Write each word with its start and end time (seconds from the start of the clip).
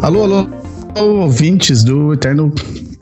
Alô, 0.00 0.22
alô, 0.22 0.46
ouvintes 0.96 1.82
do 1.82 2.12
Eterno 2.12 2.54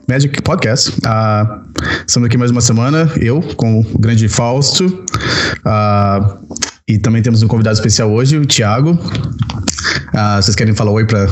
Magic 0.08 0.40
Podcast. 0.42 0.90
Uh, 0.90 1.62
estamos 2.06 2.26
aqui 2.26 2.38
mais 2.38 2.50
uma 2.50 2.62
semana, 2.62 3.12
eu 3.20 3.40
com 3.56 3.80
o 3.80 3.98
grande 3.98 4.28
Fausto. 4.28 4.86
Uh, 4.86 6.56
e 6.88 6.98
também 6.98 7.22
temos 7.22 7.42
um 7.42 7.48
convidado 7.48 7.74
especial 7.74 8.10
hoje, 8.10 8.38
o 8.38 8.46
Thiago. 8.46 8.92
Uh, 8.92 10.36
vocês 10.42 10.56
querem 10.56 10.74
falar 10.74 10.90
oi 10.92 11.04
para. 11.04 11.26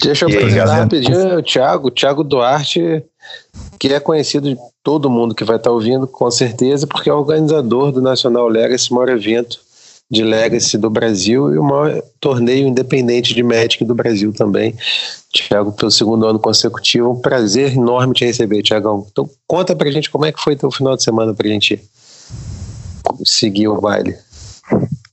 Deixa 0.00 0.24
eu 0.24 0.28
apresentar 0.28 0.76
rapidinho 0.76 1.38
o 1.38 1.42
Thiago, 1.42 1.90
Thiago 1.90 2.22
Duarte, 2.22 3.02
que 3.78 3.88
é 3.88 3.98
conhecido 3.98 4.48
de 4.48 4.56
todo 4.84 5.10
mundo 5.10 5.34
que 5.34 5.44
vai 5.44 5.56
estar 5.56 5.72
ouvindo, 5.72 6.06
com 6.06 6.30
certeza, 6.30 6.86
porque 6.86 7.10
é 7.10 7.12
organizador 7.12 7.90
do 7.90 8.00
Nacional 8.00 8.48
Legacy, 8.48 8.92
maior 8.92 9.08
evento 9.08 9.58
de 10.12 10.22
Legacy 10.22 10.76
do 10.76 10.90
Brasil 10.90 11.54
e 11.54 11.58
o 11.58 11.64
maior 11.64 12.02
torneio 12.20 12.68
independente 12.68 13.34
de 13.34 13.42
Magic 13.42 13.82
do 13.82 13.94
Brasil 13.94 14.30
também. 14.30 14.76
Tiago, 15.32 15.72
pelo 15.72 15.90
segundo 15.90 16.26
ano 16.26 16.38
consecutivo, 16.38 17.12
um 17.12 17.20
prazer 17.22 17.72
enorme 17.72 18.12
te 18.12 18.26
receber, 18.26 18.62
Tiagão. 18.62 19.06
Então, 19.10 19.28
conta 19.46 19.74
pra 19.74 19.90
gente 19.90 20.10
como 20.10 20.26
é 20.26 20.30
que 20.30 20.42
foi 20.42 20.54
teu 20.54 20.70
final 20.70 20.98
de 20.98 21.02
semana 21.02 21.32
pra 21.32 21.48
gente 21.48 21.82
seguir 23.24 23.68
o 23.68 23.80
baile. 23.80 24.14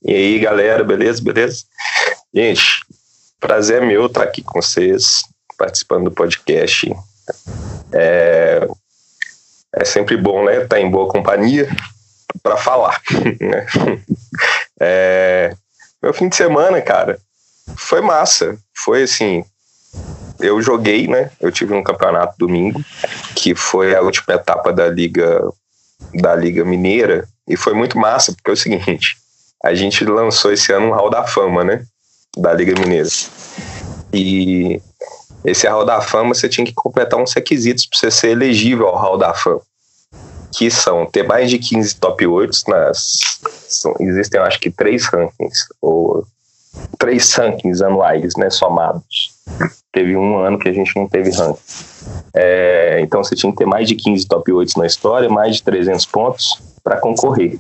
E 0.03 0.13
aí, 0.13 0.39
galera, 0.39 0.83
beleza? 0.83 1.23
Beleza? 1.23 1.63
Gente, 2.33 2.81
prazer 3.39 3.81
é 3.81 3.85
meu 3.85 4.07
estar 4.07 4.23
aqui 4.23 4.41
com 4.41 4.61
vocês, 4.61 5.21
participando 5.57 6.05
do 6.05 6.11
podcast. 6.11 6.93
É, 7.93 8.67
é 9.73 9.85
sempre 9.85 10.17
bom, 10.17 10.43
né? 10.43 10.63
Estar 10.63 10.81
em 10.81 10.91
boa 10.91 11.07
companhia 11.07 11.69
para 12.43 12.57
falar. 12.57 13.01
Né? 13.39 13.65
É, 14.79 15.53
meu 16.01 16.13
fim 16.13 16.29
de 16.29 16.35
semana, 16.35 16.81
cara, 16.81 17.19
foi 17.75 18.01
massa. 18.01 18.57
Foi 18.75 19.03
assim. 19.03 19.43
Eu 20.39 20.61
joguei, 20.61 21.07
né? 21.07 21.31
Eu 21.41 21.51
tive 21.51 21.73
um 21.73 21.83
campeonato 21.83 22.35
domingo, 22.37 22.83
que 23.35 23.53
foi 23.53 23.95
a 23.95 24.01
última 24.01 24.35
etapa 24.35 24.71
da 24.71 24.87
Liga 24.87 25.41
da 26.13 26.33
Liga 26.33 26.63
Mineira, 26.63 27.27
e 27.45 27.57
foi 27.57 27.73
muito 27.73 27.97
massa, 27.97 28.31
porque 28.31 28.49
é 28.49 28.53
o 28.53 28.57
seguinte: 28.57 29.17
a 29.63 29.73
gente 29.73 30.05
lançou 30.05 30.53
esse 30.53 30.71
ano 30.71 30.87
um 30.87 30.93
Hall 30.93 31.09
da 31.09 31.27
Fama, 31.27 31.63
né? 31.63 31.83
Da 32.37 32.53
Liga 32.53 32.79
Mineira. 32.79 33.09
E 34.13 34.81
esse 35.43 35.67
Hall 35.67 35.85
da 35.85 35.99
Fama 35.99 36.33
você 36.33 36.47
tinha 36.47 36.65
que 36.65 36.73
completar 36.73 37.19
uns 37.19 37.33
requisitos 37.33 37.85
para 37.85 37.99
você 37.99 38.11
ser 38.11 38.29
elegível 38.29 38.87
ao 38.87 38.97
Hall 38.97 39.17
da 39.17 39.33
Fama 39.33 39.61
que 40.51 40.69
são 40.69 41.05
ter 41.05 41.23
mais 41.23 41.49
de 41.49 41.59
15 41.59 41.95
top 41.95 42.25
8 42.25 42.57
nas. 42.67 43.19
São, 43.67 43.93
existem, 43.99 44.39
acho 44.41 44.59
que, 44.59 44.71
três 44.71 45.05
rankings, 45.05 45.67
ou 45.81 46.25
três 46.97 47.31
rankings 47.33 47.83
anuais, 47.83 48.35
né, 48.35 48.49
somados. 48.49 49.31
Teve 49.91 50.15
um 50.15 50.37
ano 50.37 50.59
que 50.59 50.69
a 50.69 50.73
gente 50.73 50.95
não 50.95 51.07
teve 51.07 51.31
ranking. 51.31 51.59
É, 52.35 52.99
então 53.01 53.23
você 53.23 53.35
tinha 53.35 53.51
que 53.51 53.57
ter 53.57 53.65
mais 53.65 53.87
de 53.87 53.95
15 53.95 54.27
top 54.27 54.51
8 54.51 54.77
na 54.77 54.85
história, 54.85 55.29
mais 55.29 55.57
de 55.57 55.63
300 55.63 56.05
pontos 56.05 56.61
para 56.83 56.97
concorrer 56.97 57.59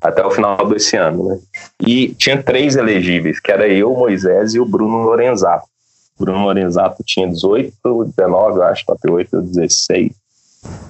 até 0.00 0.24
o 0.24 0.30
final 0.30 0.68
desse 0.68 0.96
ano, 0.96 1.28
né? 1.28 1.38
E 1.86 2.08
tinha 2.14 2.42
três 2.42 2.76
elegíveis, 2.76 3.40
que 3.40 3.50
era 3.50 3.66
eu, 3.66 3.90
Moisés 3.94 4.54
e 4.54 4.60
o 4.60 4.66
Bruno 4.66 4.98
Lorenzato. 4.98 5.66
Bruno 6.18 6.44
Lorenzato 6.44 7.02
tinha 7.02 7.26
18, 7.26 7.72
19, 8.16 8.58
eu 8.58 8.62
acho, 8.64 8.84
top 8.86 9.10
8, 9.10 9.40
16 9.40 10.12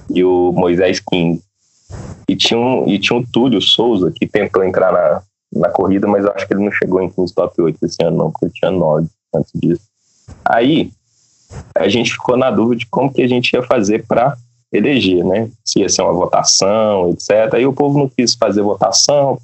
e 0.09 0.23
o 0.23 0.51
Moisés 0.51 0.99
King. 0.99 1.41
E 2.27 2.35
tinha, 2.35 2.59
um, 2.59 2.87
e 2.87 2.97
tinha 2.97 3.17
um 3.17 3.23
Túlio 3.23 3.61
Souza 3.61 4.11
que 4.13 4.27
tentou 4.27 4.63
entrar 4.63 4.91
na, 4.91 5.21
na 5.53 5.69
corrida, 5.69 6.07
mas 6.07 6.25
acho 6.25 6.47
que 6.47 6.53
ele 6.53 6.63
não 6.63 6.71
chegou 6.71 7.01
em 7.01 7.09
15 7.09 7.33
top 7.33 7.61
8 7.61 7.85
esse 7.85 8.03
ano, 8.03 8.17
não, 8.17 8.31
porque 8.31 8.45
ele 8.45 8.53
tinha 8.53 8.71
9 8.71 9.07
antes 9.35 9.51
disso. 9.55 9.83
Aí 10.43 10.91
a 11.75 11.87
gente 11.87 12.11
ficou 12.11 12.35
na 12.35 12.49
dúvida 12.49 12.79
de 12.79 12.85
como 12.87 13.13
que 13.13 13.21
a 13.21 13.27
gente 13.27 13.53
ia 13.53 13.63
fazer 13.63 14.05
para 14.07 14.35
eleger, 14.73 15.23
né? 15.23 15.49
Se 15.63 15.79
ia 15.79 15.89
ser 15.89 16.01
uma 16.01 16.13
votação, 16.13 17.11
etc. 17.11 17.53
Aí 17.53 17.65
o 17.65 17.73
povo 17.73 17.97
não 17.97 18.09
quis 18.09 18.33
fazer 18.33 18.61
votação 18.61 19.39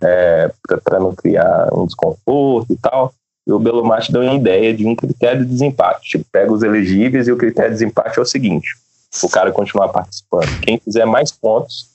é, 0.00 0.50
para 0.84 1.00
não 1.00 1.14
criar 1.14 1.68
um 1.72 1.86
desconforto 1.86 2.72
e 2.72 2.76
tal. 2.76 3.12
E 3.46 3.52
o 3.52 3.58
Belomate 3.58 4.12
deu 4.12 4.22
uma 4.22 4.34
ideia 4.34 4.72
de 4.74 4.86
um 4.86 4.94
critério 4.94 5.44
de 5.44 5.50
desempate. 5.50 6.10
Tipo, 6.10 6.26
pega 6.30 6.52
os 6.52 6.62
elegíveis 6.62 7.26
e 7.26 7.32
o 7.32 7.36
critério 7.36 7.70
de 7.70 7.78
desempate 7.78 8.18
é 8.18 8.22
o 8.22 8.26
seguinte: 8.26 8.76
o 9.22 9.28
cara 9.28 9.52
continuar 9.52 9.88
participando. 9.88 10.60
Quem 10.60 10.78
fizer 10.78 11.04
mais 11.04 11.30
pontos 11.30 11.88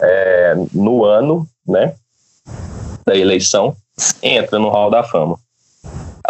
é, 0.00 0.54
no 0.72 1.04
ano, 1.04 1.48
né, 1.66 1.94
da 3.06 3.16
eleição, 3.16 3.76
entra 4.22 4.58
no 4.58 4.68
Hall 4.68 4.90
da 4.90 5.02
Fama. 5.02 5.38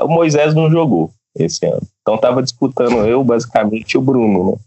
O 0.01 0.09
Moisés 0.09 0.55
não 0.55 0.71
jogou 0.71 1.11
esse 1.37 1.67
ano. 1.67 1.83
Então 2.03 2.19
tava 2.19 2.43
disputando 2.43 3.07
eu, 3.07 3.23
basicamente, 3.25 3.93
e 3.93 3.99
o 3.99 4.03
Bruno, 4.03 4.53
né? 4.53 4.59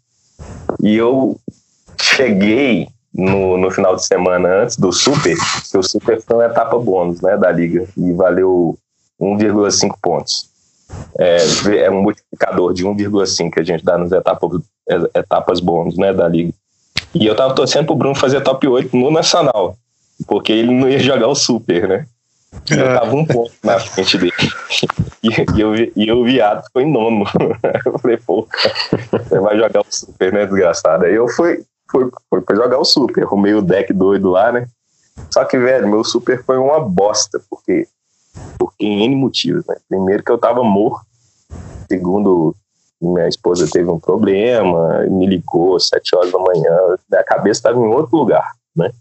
E 0.82 0.96
eu 0.96 1.40
cheguei 2.00 2.88
no, 3.14 3.58
no 3.58 3.72
final 3.72 3.96
de 3.96 4.06
semana 4.06 4.64
antes 4.64 4.78
do 4.78 4.92
Super, 4.92 5.36
que 5.70 5.78
o 5.78 5.84
Super 5.84 6.22
foi 6.22 6.38
uma 6.38 6.46
etapa 6.46 6.78
bônus, 6.78 7.22
né, 7.22 7.38
da 7.38 7.52
liga, 7.52 7.88
e 7.98 8.14
valeu 8.14 8.78
1,5 9.20 9.96
pontos. 10.02 10.51
É, 11.18 11.38
é, 11.84 11.92
um 11.92 12.02
multiplicador 12.02 12.74
de 12.74 12.86
1,5 12.86 13.52
que 13.52 13.60
a 13.60 13.64
gente 13.64 13.84
dá 13.84 13.98
nas 13.98 14.12
etapas, 14.12 14.62
etapas 15.14 15.60
bônus 15.60 15.98
né, 15.98 16.14
da 16.14 16.28
liga. 16.28 16.54
E 17.14 17.26
eu 17.26 17.36
tava 17.36 17.54
torcendo 17.54 17.86
pro 17.86 17.96
Bruno 17.96 18.16
fazer 18.16 18.42
top 18.42 18.68
8 18.68 18.96
no 18.96 19.12
Nacional, 19.12 19.76
porque 20.26 20.52
ele 20.52 20.72
não 20.72 20.88
ia 20.88 21.00
jogar 21.00 21.28
o 21.28 21.36
Super, 21.36 21.88
né? 21.88 22.06
Eu 22.70 23.00
tava 23.00 23.16
um 23.16 23.26
ponto 23.26 23.52
na 23.64 23.80
frente 23.80 24.18
dele. 24.18 24.34
E, 25.24 25.30
e, 25.56 25.62
eu, 25.62 25.74
e 25.96 26.12
o 26.12 26.24
viado 26.24 26.64
ficou 26.66 26.82
em 26.82 26.92
nono. 26.92 27.26
Eu 27.86 28.00
falei, 28.00 28.18
pô, 28.18 28.48
você 29.12 29.40
vai 29.40 29.58
jogar 29.58 29.82
o 29.82 29.86
Super, 29.90 30.34
né, 30.34 30.46
desgraçado? 30.46 31.06
Aí 31.06 31.14
eu 31.14 31.28
fui, 31.30 31.64
fui, 31.90 32.10
fui 32.30 32.42
pra 32.42 32.56
jogar 32.56 32.78
o 32.78 32.86
Super, 32.86 33.24
arrumei 33.24 33.54
o 33.54 33.62
deck 33.62 33.94
doido 33.94 34.30
lá, 34.30 34.52
né? 34.52 34.68
Só 35.30 35.46
que, 35.46 35.58
velho, 35.58 35.88
meu 35.88 36.04
Super 36.04 36.44
foi 36.44 36.58
uma 36.58 36.80
bosta, 36.80 37.42
porque 37.50 37.88
em 38.80 39.04
N 39.04 39.16
motivos, 39.16 39.66
né? 39.68 39.76
Primeiro 39.88 40.24
que 40.24 40.32
eu 40.32 40.38
tava 40.38 40.64
morto, 40.64 41.06
segundo 41.90 42.56
minha 43.02 43.28
esposa 43.28 43.68
teve 43.72 43.90
um 43.90 44.00
problema, 44.00 45.00
me 45.10 45.26
ligou 45.26 45.76
às 45.76 45.88
sete 45.88 46.16
horas 46.16 46.32
da 46.32 46.38
manhã, 46.38 46.78
minha 47.10 47.24
cabeça 47.24 47.60
estava 47.60 47.80
em 47.80 47.88
outro 47.88 48.16
lugar, 48.16 48.52
né? 48.76 48.92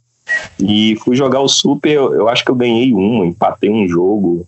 E 0.59 0.97
fui 1.05 1.17
jogar 1.17 1.41
o 1.41 1.49
Super, 1.49 1.91
eu, 1.91 2.15
eu 2.15 2.29
acho 2.29 2.45
que 2.45 2.51
eu 2.51 2.55
ganhei 2.55 2.95
um, 2.95 3.25
empatei 3.25 3.71
um 3.71 3.87
jogo. 3.87 4.47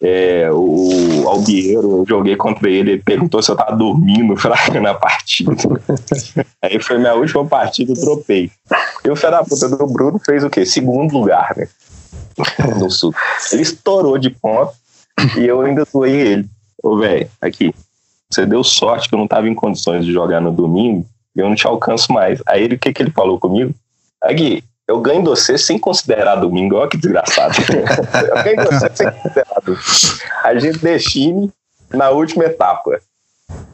É, 0.00 0.48
o 0.52 1.28
Albieiro, 1.28 1.98
eu 1.98 2.04
joguei 2.06 2.36
contra 2.36 2.70
ele, 2.70 2.92
ele 2.92 3.02
perguntou 3.02 3.42
se 3.42 3.50
eu 3.50 3.56
tava 3.56 3.74
dormindo 3.74 4.34
na 4.80 4.94
partida. 4.94 5.52
Aí 6.62 6.80
foi 6.80 6.98
minha 6.98 7.14
última 7.14 7.44
partida, 7.44 7.92
eu 7.92 8.00
tropei. 8.00 8.50
E 9.04 9.10
o 9.10 9.16
filho 9.16 9.32
da 9.32 9.42
puta 9.42 9.68
do 9.68 9.86
Bruno 9.86 10.20
fez 10.24 10.44
o 10.44 10.50
quê? 10.50 10.64
Segundo 10.64 11.18
lugar, 11.18 11.52
né? 11.56 11.66
no 12.78 12.90
sul. 12.90 13.14
Ele 13.52 13.62
estourou 13.62 14.18
de 14.18 14.30
ponto 14.30 14.72
e 15.36 15.46
eu 15.46 15.60
ainda 15.60 15.84
zoei 15.84 16.14
ele. 16.14 16.48
Ô, 16.82 16.96
velho, 16.98 17.28
aqui, 17.40 17.74
você 18.30 18.44
deu 18.44 18.62
sorte 18.62 19.08
que 19.08 19.14
eu 19.14 19.18
não 19.18 19.26
tava 19.26 19.48
em 19.48 19.54
condições 19.54 20.04
de 20.04 20.12
jogar 20.12 20.40
no 20.40 20.52
domingo 20.52 21.06
e 21.34 21.40
eu 21.40 21.48
não 21.48 21.54
te 21.54 21.66
alcanço 21.66 22.12
mais. 22.12 22.42
Aí 22.46 22.62
ele, 22.62 22.76
o 22.76 22.78
que 22.78 22.92
que 22.92 23.02
ele 23.02 23.10
falou 23.10 23.38
comigo? 23.38 23.74
Aqui, 24.22 24.62
eu 24.86 25.00
ganho 25.00 25.22
você 25.22 25.58
sem 25.58 25.78
considerar 25.78 26.36
domingo. 26.36 26.76
Olha 26.76 26.88
que 26.88 26.96
desgraçado. 26.96 27.54
eu 27.68 28.44
ganho 28.44 28.64
você 28.70 28.90
sem 28.94 29.10
considerar 29.10 29.60
domingo. 29.64 29.82
A 30.44 30.58
gente 30.58 30.78
define 30.78 31.52
na 31.92 32.10
última 32.10 32.44
etapa. 32.44 33.00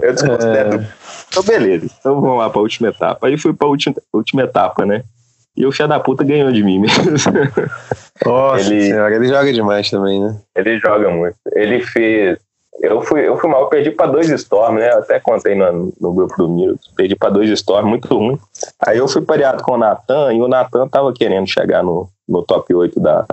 Eu 0.00 0.12
desconsidero. 0.12 0.80
É... 0.80 0.88
Então, 1.28 1.42
beleza. 1.42 1.86
Então 1.98 2.20
vamos 2.20 2.38
lá 2.38 2.50
para 2.50 2.58
a 2.58 2.62
última 2.62 2.88
etapa. 2.88 3.26
Aí 3.26 3.38
fui 3.38 3.52
para 3.52 3.66
a 3.66 3.70
última, 3.70 3.96
última 4.12 4.42
etapa, 4.42 4.84
né? 4.84 5.04
E 5.56 5.66
o 5.66 5.72
filho 5.72 5.88
da 5.88 6.00
puta 6.00 6.24
ganhou 6.24 6.50
de 6.50 6.62
mim 6.62 6.78
mesmo. 6.78 7.04
Nossa 8.24 8.72
ele, 8.72 8.82
senhora, 8.82 9.14
ele 9.14 9.28
joga 9.28 9.52
demais 9.52 9.90
também, 9.90 10.20
né? 10.20 10.40
Ele 10.56 10.78
joga 10.78 11.10
muito. 11.10 11.36
Ele 11.52 11.80
fez. 11.80 12.38
Eu 12.80 13.02
fui, 13.02 13.28
eu 13.28 13.36
fui 13.36 13.50
mal, 13.50 13.62
eu 13.62 13.68
perdi 13.68 13.90
pra 13.90 14.06
dois 14.06 14.28
Storm, 14.30 14.76
né? 14.76 14.90
Eu 14.92 14.98
até 14.98 15.20
contei 15.20 15.54
no, 15.54 15.92
no 16.00 16.12
grupo 16.12 16.34
do 16.36 16.48
Miro. 16.48 16.78
Perdi 16.96 17.14
pra 17.14 17.28
dois 17.28 17.50
Storm, 17.50 17.86
muito 17.86 18.08
ruim. 18.08 18.38
Aí 18.80 18.96
eu 18.98 19.06
fui 19.06 19.20
pareado 19.20 19.62
com 19.62 19.72
o 19.72 19.78
Natan 19.78 20.32
e 20.32 20.40
o 20.40 20.48
Natan 20.48 20.88
tava 20.88 21.12
querendo 21.12 21.46
chegar 21.46 21.82
no, 21.82 22.08
no 22.26 22.42
top 22.42 22.74
8 22.74 22.98
da, 22.98 23.26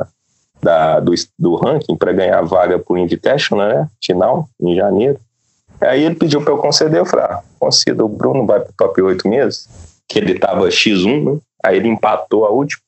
da, 0.61 0.99
do, 0.99 1.13
do 1.37 1.55
ranking 1.55 1.95
para 1.95 2.11
ganhar 2.11 2.41
vaga 2.41 2.77
pro 2.77 2.97
Invitational, 2.97 3.67
né? 3.69 3.87
Final, 4.03 4.47
em 4.61 4.75
janeiro. 4.75 5.17
Aí 5.81 6.03
ele 6.03 6.15
pediu 6.15 6.41
pra 6.41 6.53
eu 6.53 6.57
conceder, 6.57 6.99
eu 6.99 7.05
falei, 7.05 7.25
ah, 7.25 7.41
conceda, 7.57 8.03
o 8.03 8.09
Bruno 8.09 8.45
vai 8.45 8.59
pro 8.59 8.73
top 8.77 9.01
8 9.01 9.27
mesmo, 9.27 9.71
que 10.07 10.19
ele 10.19 10.37
tava 10.37 10.67
X1, 10.67 11.23
né? 11.23 11.39
Aí 11.63 11.77
ele 11.77 11.87
empatou 11.87 12.45
a 12.45 12.49
última. 12.49 12.81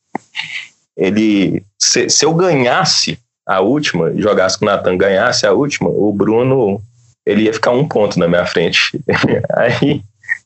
Ele, 0.96 1.64
se, 1.80 2.10
se 2.10 2.26
eu 2.26 2.34
ganhasse 2.34 3.18
a 3.46 3.60
última, 3.60 4.16
jogasse 4.16 4.58
com 4.58 4.66
o 4.66 4.68
Natan, 4.68 4.98
ganhasse 4.98 5.46
a 5.46 5.54
última, 5.54 5.90
o 5.90 6.12
Bruno 6.14 6.82
ele 7.26 7.44
ia 7.44 7.54
ficar 7.54 7.72
um 7.72 7.88
ponto 7.88 8.20
na 8.20 8.28
minha 8.28 8.46
frente. 8.46 9.00
Aí, 9.56 10.02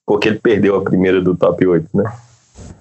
porque 0.05 0.29
ele 0.29 0.39
perdeu 0.39 0.75
a 0.75 0.83
primeira 0.83 1.21
do 1.21 1.35
top 1.35 1.65
8, 1.65 1.89
né? 1.93 2.11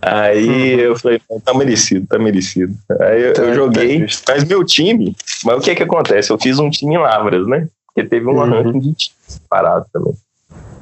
Aí 0.00 0.74
uhum. 0.74 0.80
eu 0.80 0.96
falei, 0.98 1.20
tá 1.42 1.54
merecido, 1.54 2.06
tá 2.06 2.18
merecido. 2.18 2.74
Aí 3.00 3.22
eu, 3.22 3.28
eu 3.28 3.32
tá, 3.32 3.54
joguei, 3.54 4.06
tá 4.06 4.34
mas 4.34 4.44
meu 4.44 4.62
time, 4.62 5.16
mas 5.44 5.56
o 5.56 5.60
que 5.60 5.70
é 5.70 5.74
que 5.74 5.82
acontece? 5.82 6.30
Eu 6.30 6.38
fiz 6.38 6.58
um 6.58 6.68
time 6.68 6.94
em 6.94 6.98
Lavras, 6.98 7.46
né? 7.46 7.68
Porque 7.86 8.06
teve 8.06 8.26
um 8.26 8.34
uhum. 8.34 8.50
ranking 8.50 8.80
de 8.80 8.92
times 8.92 9.40
parado 9.48 9.86
também. 9.92 10.14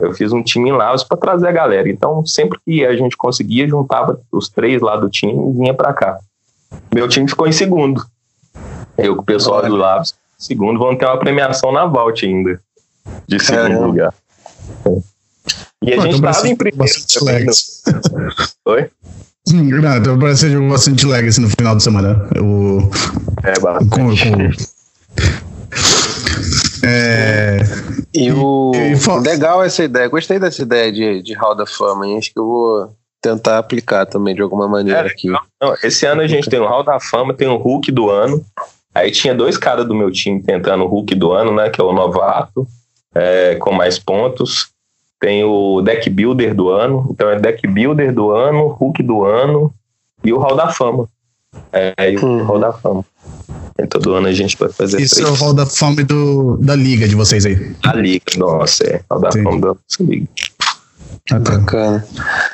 Eu 0.02 0.12
fiz 0.12 0.32
um 0.32 0.43
time 0.43 0.70
em 0.70 0.72
Lavras 0.72 1.04
para 1.04 1.16
trazer 1.16 1.46
a 1.46 1.52
galera. 1.52 1.88
Então, 1.88 2.26
sempre 2.26 2.58
que 2.66 2.84
a 2.84 2.96
gente 2.96 3.16
conseguia, 3.16 3.69
juntava 3.69 4.20
os 4.32 4.49
três 4.49 4.82
lá 4.82 4.96
do 4.96 5.08
time 5.08 5.32
e 5.32 5.52
vinha 5.52 5.72
para 5.72 5.93
cá. 5.93 6.19
Meu 6.93 7.08
time 7.08 7.28
ficou 7.28 7.46
em 7.46 7.52
segundo. 7.52 8.04
Eu 8.99 9.14
com 9.14 9.22
o 9.22 9.25
pessoal 9.25 9.60
Olha. 9.60 9.69
do 9.69 9.76
Lavras, 9.76 10.16
segundo, 10.37 10.76
vão 10.76 10.96
ter 10.96 11.06
uma 11.06 11.19
premiação 11.19 11.70
na 11.70 11.87
Vault 11.87 12.26
ainda. 12.26 12.60
De 13.28 13.38
segundo 13.38 13.72
é, 13.72 13.78
lugar. 13.78 14.14
E 15.84 15.93
a 15.93 15.96
Pô, 15.96 16.02
gente 16.02 16.20
tava 16.20 16.48
em 16.48 16.56
primeiro. 16.56 16.93
Oi? 18.64 18.90
Não, 19.52 19.96
então 19.96 20.19
parece 20.19 20.48
que 20.48 20.69
bastante 20.69 21.06
legacy 21.06 21.40
no 21.40 21.48
final 21.48 21.76
de 21.76 21.82
semana. 21.84 22.28
O, 22.40 22.90
é, 23.44 23.58
bastante. 23.60 23.88
Com, 23.88 24.08
com, 24.08 24.50
é, 26.82 27.58
e 28.12 28.32
o. 28.32 28.73
E, 28.75 29.20
legal 29.23 29.62
essa 29.62 29.84
ideia. 29.84 30.08
Gostei 30.08 30.38
dessa 30.38 30.62
ideia 30.62 30.90
de, 30.90 31.23
de 31.23 31.34
Hall 31.34 31.55
da 31.55 31.67
Fama. 31.67 32.06
E 32.08 32.17
acho 32.17 32.32
que 32.32 32.38
eu 32.38 32.44
vou 32.44 32.93
tentar 33.20 33.58
aplicar 33.58 34.05
também 34.05 34.34
de 34.34 34.43
alguma 34.43 34.69
maneira 34.69 35.06
é, 35.06 35.06
aqui. 35.06 35.29
Não, 35.29 35.75
esse 35.82 36.05
ano 36.06 36.23
a 36.23 36.26
gente 36.26 36.50
tem 36.50 36.58
o 36.58 36.67
Hall 36.67 36.82
da 36.82 36.99
Fama, 36.99 37.34
tem 37.34 37.49
o 37.49 37.56
Hulk 37.56 37.93
do 37.93 38.11
ano. 38.11 38.44
Aí 38.94 39.11
tinha 39.11 39.34
dois 39.34 39.56
caras 39.56 39.87
do 39.87 39.94
meu 39.94 40.11
time 40.11 40.43
tentando 40.43 40.84
o 40.84 40.88
Hulk 40.88 41.14
do 41.14 41.32
ano, 41.32 41.55
né? 41.55 41.70
Que 41.70 41.81
é 41.81 41.84
o 41.84 41.93
novato, 41.93 42.67
é, 43.14 43.55
com 43.55 43.73
mais 43.73 43.99
pontos. 43.99 44.70
Tem 45.20 45.44
o 45.44 45.81
Deck 45.82 46.11
Builder 46.11 46.52
do 46.52 46.69
ano. 46.69 47.06
Então 47.11 47.31
é 47.31 47.38
Deck 47.38 47.64
Builder 47.67 48.12
do 48.12 48.32
ano, 48.32 48.67
Hulk 48.67 49.02
do 49.05 49.25
ano 49.25 49.73
e 50.25 50.32
o 50.32 50.38
Hall 50.38 50.56
da 50.56 50.69
Fama. 50.69 51.08
É, 51.73 52.11
e 52.11 52.17
o 52.17 52.25
uhum. 52.25 52.44
Hall 52.44 52.58
da 52.58 52.73
Fama. 52.73 53.05
E 53.78 53.86
todo 53.86 54.14
ano 54.14 54.26
a 54.26 54.32
gente 54.32 54.56
vai 54.56 54.69
fazer. 54.69 55.00
Isso 55.00 55.16
três. 55.16 55.28
é 55.28 55.32
o 55.32 55.34
Hall 55.34 55.54
da 55.54 55.66
Fama 55.66 56.02
do, 56.04 56.56
da 56.58 56.74
Liga 56.74 57.08
de 57.08 57.14
vocês 57.14 57.46
aí. 57.46 57.74
A 57.84 57.94
Liga, 57.94 58.24
nossa, 58.36 58.84
é. 58.84 59.00
Hall 59.10 59.20
da 59.20 59.32
Sim. 59.32 59.42
Fama 59.42 59.60
da 59.60 59.66
nossa 59.69 60.02
Liga. 60.02 60.28
Ah, 61.30 61.40
tá. 61.40 61.58
Bacana. 61.58 62.04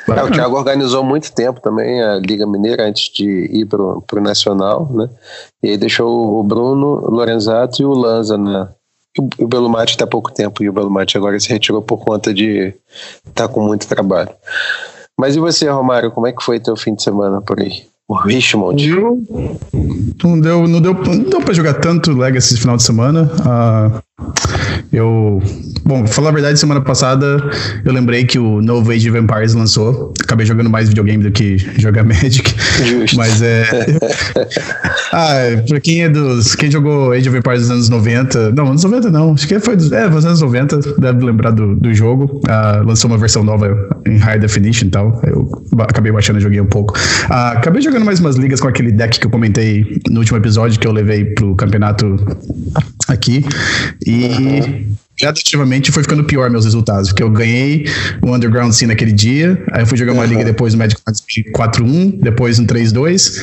É, 0.07 0.23
o 0.23 0.31
Thiago 0.31 0.55
organizou 0.55 1.03
muito 1.03 1.31
tempo 1.33 1.59
também 1.59 2.01
a 2.03 2.15
Liga 2.17 2.45
Mineira 2.45 2.87
antes 2.87 3.11
de 3.11 3.49
ir 3.51 3.65
pro, 3.65 4.01
pro 4.01 4.21
Nacional, 4.21 4.87
né? 4.91 5.09
E 5.63 5.69
aí 5.69 5.77
deixou 5.77 6.39
o 6.39 6.43
Bruno, 6.43 6.99
o 7.03 7.11
Lorenzato 7.11 7.81
e 7.81 7.85
o 7.85 7.93
Lanza 7.93 8.37
na, 8.37 8.69
o 9.17 9.47
Belumati 9.47 9.93
está 9.93 10.05
há 10.05 10.07
pouco 10.07 10.31
tempo 10.31 10.63
e 10.63 10.69
o 10.69 10.73
Belumati 10.73 11.17
agora 11.17 11.39
se 11.39 11.49
retirou 11.49 11.81
por 11.81 11.97
conta 11.97 12.33
de 12.33 12.73
estar 13.27 13.47
tá 13.47 13.53
com 13.53 13.61
muito 13.61 13.87
trabalho. 13.87 14.31
Mas 15.17 15.35
e 15.35 15.39
você, 15.39 15.67
Romário, 15.67 16.11
como 16.11 16.27
é 16.27 16.31
que 16.31 16.43
foi 16.43 16.59
teu 16.59 16.75
fim 16.77 16.95
de 16.95 17.03
semana 17.03 17.41
por 17.41 17.59
aí? 17.59 17.88
O 18.09 18.15
Richmond? 18.15 18.89
Não 20.23 20.39
deu, 20.39 20.67
não 20.67 20.81
deu, 20.81 20.95
não 20.95 21.19
deu 21.19 21.41
pra 21.41 21.53
jogar 21.53 21.75
tanto 21.75 22.11
Legacy 22.11 22.53
esse 22.53 22.59
final 22.59 22.75
de 22.75 22.81
semana. 22.81 23.31
Uh, 23.39 24.01
eu. 24.91 25.41
Bom, 25.85 26.03
pra 26.03 26.11
falar 26.11 26.29
a 26.29 26.33
verdade, 26.33 26.59
semana 26.59 26.81
passada 26.81 27.37
eu 27.83 27.91
lembrei 27.91 28.23
que 28.25 28.37
o 28.37 28.61
novo 28.61 28.91
Age 28.91 29.09
of 29.09 29.19
Empires 29.19 29.53
lançou. 29.53 30.13
Acabei 30.23 30.45
jogando 30.45 30.69
mais 30.69 30.89
videogame 30.89 31.23
do 31.23 31.31
que 31.31 31.57
jogar 31.79 32.03
Magic. 32.05 32.53
Justo. 32.83 33.17
Mas 33.17 33.41
é. 33.41 33.65
ah, 35.13 35.33
pra 35.67 35.79
quem 35.79 36.03
é 36.03 36.09
dos. 36.09 36.55
Quem 36.55 36.71
jogou 36.71 37.11
Age 37.11 37.29
of 37.29 37.37
Empires 37.37 37.61
dos 37.61 37.71
anos 37.71 37.89
90. 37.89 38.51
Não, 38.51 38.67
anos 38.67 38.83
90 38.83 39.11
não. 39.11 39.33
Acho 39.33 39.47
que 39.47 39.59
foi 39.59 39.75
dos, 39.75 39.91
é, 39.91 40.09
dos 40.09 40.25
anos 40.25 40.41
90. 40.41 40.79
Deve 40.99 41.25
lembrar 41.25 41.51
do, 41.51 41.75
do 41.75 41.93
jogo. 41.93 42.41
Uh, 42.45 42.85
lançou 42.85 43.09
uma 43.09 43.17
versão 43.17 43.43
nova 43.43 43.89
em 44.07 44.17
High 44.17 44.39
Definition 44.39 44.87
e 44.87 44.91
tal. 44.91 45.21
Eu 45.25 45.49
acabei 45.79 46.11
baixando 46.11 46.39
e 46.39 46.41
joguei 46.41 46.61
um 46.61 46.65
pouco. 46.65 46.97
Uh, 47.29 47.57
acabei 47.57 47.81
jogando 47.81 48.05
mais 48.05 48.19
umas 48.19 48.35
ligas 48.35 48.59
com 48.59 48.67
aquele 48.67 48.91
deck 48.91 49.19
que 49.19 49.27
eu 49.27 49.31
comentei 49.31 49.99
no 50.09 50.19
último 50.19 50.37
episódio 50.37 50.79
que 50.79 50.87
eu 50.87 50.91
levei 50.91 51.25
pro 51.25 51.55
campeonato 51.55 52.15
aqui. 53.07 53.43
E 54.05 54.25
uhum. 54.25 54.78
Gradativamente 55.19 55.91
foi 55.91 56.03
ficando 56.03 56.23
pior 56.23 56.49
meus 56.49 56.65
resultados, 56.65 57.09
porque 57.09 57.23
eu 57.23 57.29
ganhei 57.29 57.85
o 58.21 58.33
Underground 58.33 58.71
Scene 58.71 58.91
naquele 58.91 59.11
dia, 59.11 59.61
aí 59.71 59.81
eu 59.81 59.87
fui 59.87 59.97
jogar 59.97 60.13
uma 60.13 60.23
uhum. 60.23 60.29
liga 60.29 60.43
depois 60.43 60.73
no 60.73 60.79
Magic 60.79 61.01
4-1, 61.55 62.19
depois 62.21 62.57
no 62.59 62.65
3-2, 62.65 63.33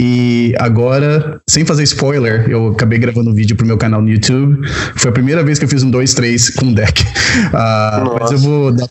e 0.00 0.54
agora, 0.58 1.40
sem 1.48 1.64
fazer 1.64 1.82
spoiler, 1.84 2.48
eu 2.48 2.68
acabei 2.68 2.98
gravando 2.98 3.30
um 3.30 3.34
vídeo 3.34 3.56
pro 3.56 3.66
meu 3.66 3.76
canal 3.76 4.00
no 4.00 4.08
YouTube, 4.08 4.66
foi 4.96 5.10
a 5.10 5.12
primeira 5.12 5.44
vez 5.44 5.58
que 5.58 5.64
eu 5.64 5.68
fiz 5.68 5.82
um 5.82 5.90
2-3 5.90 6.54
com 6.56 6.72
deck. 6.72 7.02
Uh, 7.02 8.18
mas 8.18 8.32
eu 8.32 8.38
vou 8.38 8.72
dar 8.72 8.88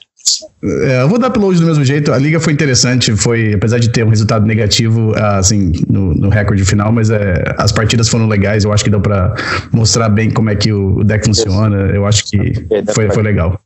eu 0.61 1.07
vou 1.07 1.17
dar 1.17 1.27
upload 1.27 1.59
do 1.59 1.65
mesmo 1.65 1.83
jeito. 1.83 2.11
A 2.11 2.17
liga 2.17 2.39
foi 2.39 2.53
interessante, 2.53 3.15
foi 3.15 3.53
apesar 3.53 3.79
de 3.79 3.89
ter 3.89 4.03
um 4.03 4.09
resultado 4.09 4.45
negativo 4.45 5.13
assim 5.15 5.71
no, 5.87 6.13
no 6.13 6.29
recorde 6.29 6.63
final, 6.65 6.91
mas 6.91 7.09
é, 7.09 7.43
as 7.57 7.71
partidas 7.71 8.09
foram 8.09 8.27
legais. 8.27 8.63
Eu 8.63 8.73
acho 8.73 8.83
que 8.83 8.89
deu 8.89 9.01
para 9.01 9.33
mostrar 9.71 10.09
bem 10.09 10.29
como 10.29 10.49
é 10.49 10.55
que 10.55 10.71
o, 10.73 11.03
deck 11.03 11.25
funciona. 11.25 11.77
Eu 11.93 12.05
acho 12.05 12.25
que 12.25 12.53
foi, 12.93 13.09
foi 13.09 13.23
legal. 13.23 13.59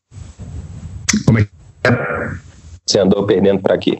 Como 1.25 1.39
é 1.39 1.43
que 1.43 1.49
é? 1.85 2.31
Você 2.85 2.99
andou 2.99 3.25
perdendo 3.25 3.61
para 3.61 3.77
quê? 3.77 3.97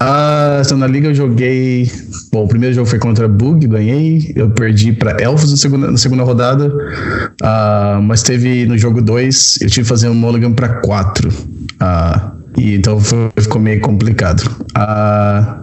Ah, 0.00 0.62
na 0.76 0.86
liga 0.86 1.08
eu 1.08 1.14
joguei. 1.14 1.90
Bom, 2.32 2.44
o 2.44 2.48
primeiro 2.48 2.74
jogo 2.74 2.88
foi 2.88 2.98
contra 2.98 3.28
Bug, 3.28 3.66
ganhei. 3.66 4.32
Eu 4.34 4.50
perdi 4.50 4.92
para 4.92 5.22
Elfos 5.22 5.50
na 5.50 5.56
segunda, 5.56 5.90
na 5.90 5.98
segunda 5.98 6.22
rodada. 6.22 6.72
Ah, 7.42 8.00
mas 8.02 8.22
teve 8.22 8.66
no 8.66 8.76
jogo 8.76 9.00
2, 9.00 9.58
eu 9.62 9.70
tive 9.70 9.82
que 9.82 9.88
fazer 9.88 10.08
um 10.08 10.14
mulligan 10.14 10.52
para 10.52 10.80
4. 10.80 11.28
Ah, 11.80 12.32
e 12.56 12.74
então 12.74 12.98
foi, 12.98 13.30
ficou 13.38 13.60
meio 13.60 13.80
complicado. 13.80 14.42
A 14.74 15.60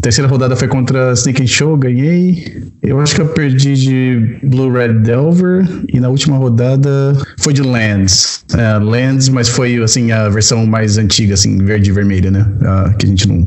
terceira 0.00 0.28
rodada 0.28 0.54
foi 0.56 0.68
contra 0.68 1.12
Sneak 1.12 1.42
and 1.42 1.46
Show, 1.46 1.76
ganhei. 1.76 2.62
Eu 2.82 3.00
acho 3.00 3.14
que 3.14 3.20
eu 3.20 3.26
perdi 3.26 3.74
de 3.74 4.38
Blue 4.44 4.72
Red 4.72 4.94
Delver. 5.00 5.66
E 5.92 5.98
na 5.98 6.08
última 6.08 6.36
rodada 6.36 7.12
foi 7.40 7.52
de 7.52 7.62
Lands. 7.62 8.44
É, 8.56 8.78
Lands, 8.78 9.28
mas 9.28 9.48
foi 9.48 9.82
assim 9.82 10.12
a 10.12 10.28
versão 10.28 10.66
mais 10.66 10.98
antiga, 10.98 11.34
assim, 11.34 11.58
verde 11.58 11.90
e 11.90 11.92
vermelha, 11.92 12.30
né? 12.30 12.46
Uh, 12.60 12.96
que 12.96 13.06
a 13.06 13.08
gente 13.08 13.26
não, 13.28 13.46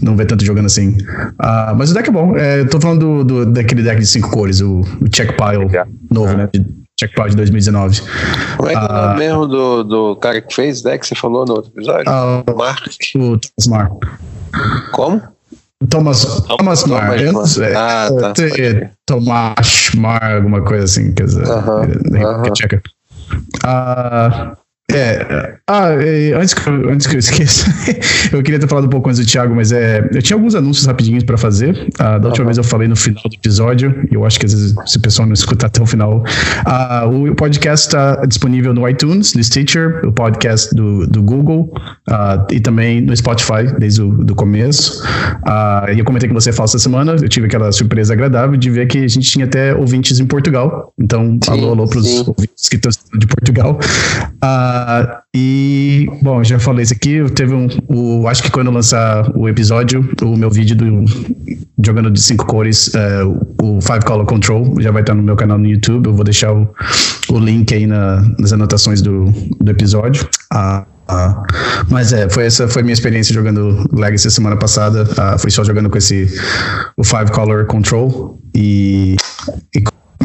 não 0.00 0.16
vê 0.16 0.24
tanto 0.24 0.44
jogando 0.44 0.66
assim. 0.66 0.88
Uh, 0.90 1.76
mas 1.76 1.90
o 1.90 1.94
deck 1.94 2.08
é 2.08 2.12
bom. 2.12 2.36
É, 2.36 2.60
eu 2.60 2.68
tô 2.68 2.80
falando 2.80 3.24
do, 3.24 3.24
do, 3.24 3.52
daquele 3.52 3.82
deck 3.82 4.00
de 4.00 4.06
cinco 4.06 4.30
cores, 4.30 4.60
o, 4.60 4.80
o 5.00 5.08
Check 5.08 5.36
Pile 5.36 5.68
novo, 6.10 6.36
né? 6.36 6.48
Checkpoint 7.02 7.34
2019. 7.36 8.02
Como 8.56 8.68
é 8.68 8.72
que 8.72 8.78
é 8.78 8.80
o 8.80 8.82
nome 8.82 8.92
ah, 8.92 9.14
mesmo 9.18 9.46
do, 9.46 9.82
do 9.84 10.16
cara 10.16 10.40
que 10.40 10.54
fez 10.54 10.82
deck? 10.82 11.06
Você 11.06 11.14
falou 11.14 11.44
no 11.44 11.54
outro 11.54 11.72
episódio? 11.74 12.10
Uh, 12.10 12.56
Mark. 12.56 12.86
O 13.16 13.38
Thomas 13.38 13.66
Mar. 13.68 13.90
Como? 14.92 15.22
Thomas, 15.90 16.24
Thomas, 16.46 16.82
Thomas 16.82 16.84
Mar. 16.84 17.18
Thomas 17.18 17.56
Mar. 17.56 17.72
Ah, 17.76 18.08
tá. 18.20 18.32
Thomas 19.04 19.90
Mar, 19.96 20.36
alguma 20.36 20.62
coisa 20.62 20.84
assim. 20.84 21.12
Quer 21.12 21.24
dizer, 21.24 21.42
uh 21.42 21.62
-huh, 21.62 21.82
uh 21.82 22.42
-huh. 22.42 22.56
checa. 22.56 22.80
Uh, 23.64 24.56
é, 24.94 25.56
ah, 25.68 25.88
antes, 26.36 26.54
que 26.54 26.68
eu, 26.68 26.90
antes 26.90 27.06
que 27.06 27.16
eu 27.16 27.18
esqueça, 27.20 27.66
eu 28.32 28.42
queria 28.42 28.58
ter 28.58 28.68
falado 28.68 28.86
um 28.86 28.90
pouco 28.90 29.08
antes 29.08 29.24
do 29.24 29.30
Thiago, 29.30 29.54
mas 29.54 29.72
é, 29.72 30.08
eu 30.12 30.22
tinha 30.22 30.36
alguns 30.36 30.54
anúncios 30.54 30.86
rapidinhos 30.86 31.24
para 31.24 31.36
fazer. 31.38 31.88
Ah, 31.98 32.18
da 32.18 32.28
última 32.28 32.44
uhum. 32.44 32.48
vez 32.48 32.58
eu 32.58 32.64
falei 32.64 32.88
no 32.88 32.96
final 32.96 33.22
do 33.24 33.34
episódio, 33.34 34.06
e 34.10 34.14
eu 34.14 34.24
acho 34.24 34.38
que 34.38 34.46
às 34.46 34.52
vezes 34.52 34.74
se 34.86 34.98
o 34.98 35.00
pessoal 35.00 35.26
não 35.26 35.34
escutar 35.34 35.68
até 35.68 35.82
o 35.82 35.86
final. 35.86 36.22
Ah, 36.64 37.06
o 37.06 37.34
podcast 37.34 37.86
está 37.86 38.24
disponível 38.26 38.74
no 38.74 38.88
iTunes, 38.88 39.34
no 39.34 39.42
Stitcher, 39.42 40.00
o 40.04 40.12
podcast 40.12 40.74
do, 40.74 41.06
do 41.06 41.22
Google 41.22 41.72
ah, 42.08 42.46
e 42.50 42.60
também 42.60 43.00
no 43.00 43.16
Spotify 43.16 43.72
desde 43.78 44.02
o 44.02 44.10
do 44.10 44.34
começo. 44.34 45.02
Ah, 45.46 45.86
e 45.94 45.98
eu 45.98 46.04
comentei 46.04 46.28
com 46.28 46.34
você 46.34 46.52
falsa 46.52 46.78
semana, 46.78 47.16
eu 47.20 47.28
tive 47.28 47.46
aquela 47.46 47.72
surpresa 47.72 48.12
agradável 48.12 48.56
de 48.56 48.70
ver 48.70 48.86
que 48.86 48.98
a 48.98 49.08
gente 49.08 49.30
tinha 49.30 49.44
até 49.44 49.74
ouvintes 49.74 50.20
em 50.20 50.26
Portugal. 50.26 50.92
Então, 50.98 51.38
sim, 51.42 51.50
alô, 51.50 51.70
alô 51.70 51.86
para 51.86 51.98
os 51.98 52.28
ouvintes 52.28 52.68
que 52.68 52.76
estão 52.76 52.90
de 53.18 53.26
Portugal. 53.26 53.78
Ah, 54.40 54.81
Uh, 54.82 55.22
e, 55.34 56.08
bom, 56.20 56.42
já 56.42 56.58
falei 56.58 56.82
isso 56.82 56.94
aqui. 56.94 57.22
Teve 57.30 57.54
um. 57.54 57.68
O, 57.88 58.26
acho 58.28 58.42
que 58.42 58.50
quando 58.50 58.70
lançar 58.70 59.30
o 59.36 59.48
episódio, 59.48 60.08
o 60.22 60.36
meu 60.36 60.50
vídeo 60.50 60.76
do 60.76 61.04
jogando 61.84 62.10
de 62.10 62.20
cinco 62.22 62.46
cores, 62.46 62.88
uh, 62.88 63.54
o 63.60 63.80
Five 63.80 64.04
Color 64.04 64.26
Control, 64.26 64.80
já 64.80 64.90
vai 64.90 65.02
estar 65.02 65.14
no 65.14 65.22
meu 65.22 65.36
canal 65.36 65.58
no 65.58 65.66
YouTube. 65.66 66.06
Eu 66.06 66.14
vou 66.14 66.24
deixar 66.24 66.52
o, 66.52 66.68
o 67.28 67.38
link 67.38 67.72
aí 67.72 67.86
na, 67.86 68.22
nas 68.38 68.52
anotações 68.52 69.00
do, 69.00 69.26
do 69.60 69.70
episódio. 69.70 70.28
Uh, 70.52 70.92
mas 71.90 72.12
é, 72.12 72.28
foi 72.28 72.46
essa 72.46 72.66
foi 72.68 72.82
minha 72.82 72.94
experiência 72.94 73.34
jogando 73.34 73.86
Legacy 73.92 74.30
semana 74.30 74.56
passada. 74.56 75.02
Uh, 75.04 75.38
fui 75.38 75.50
só 75.50 75.62
jogando 75.62 75.90
com 75.90 75.98
esse 75.98 76.28
o 76.96 77.04
Five 77.04 77.30
Color 77.32 77.66
Control 77.66 78.38
e, 78.54 79.16
e 79.74 79.82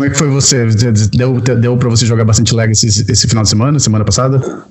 é 0.07 0.09
que 0.11 0.17
foi 0.17 0.27
você? 0.29 0.65
Deu, 1.13 1.39
deu 1.39 1.77
pra 1.77 1.89
você 1.89 2.05
jogar 2.05 2.25
bastante 2.25 2.55
Legacy 2.55 2.87
esse, 2.87 3.11
esse 3.11 3.27
final 3.27 3.43
de 3.43 3.49
semana, 3.49 3.79
semana 3.79 4.03
passada? 4.03 4.65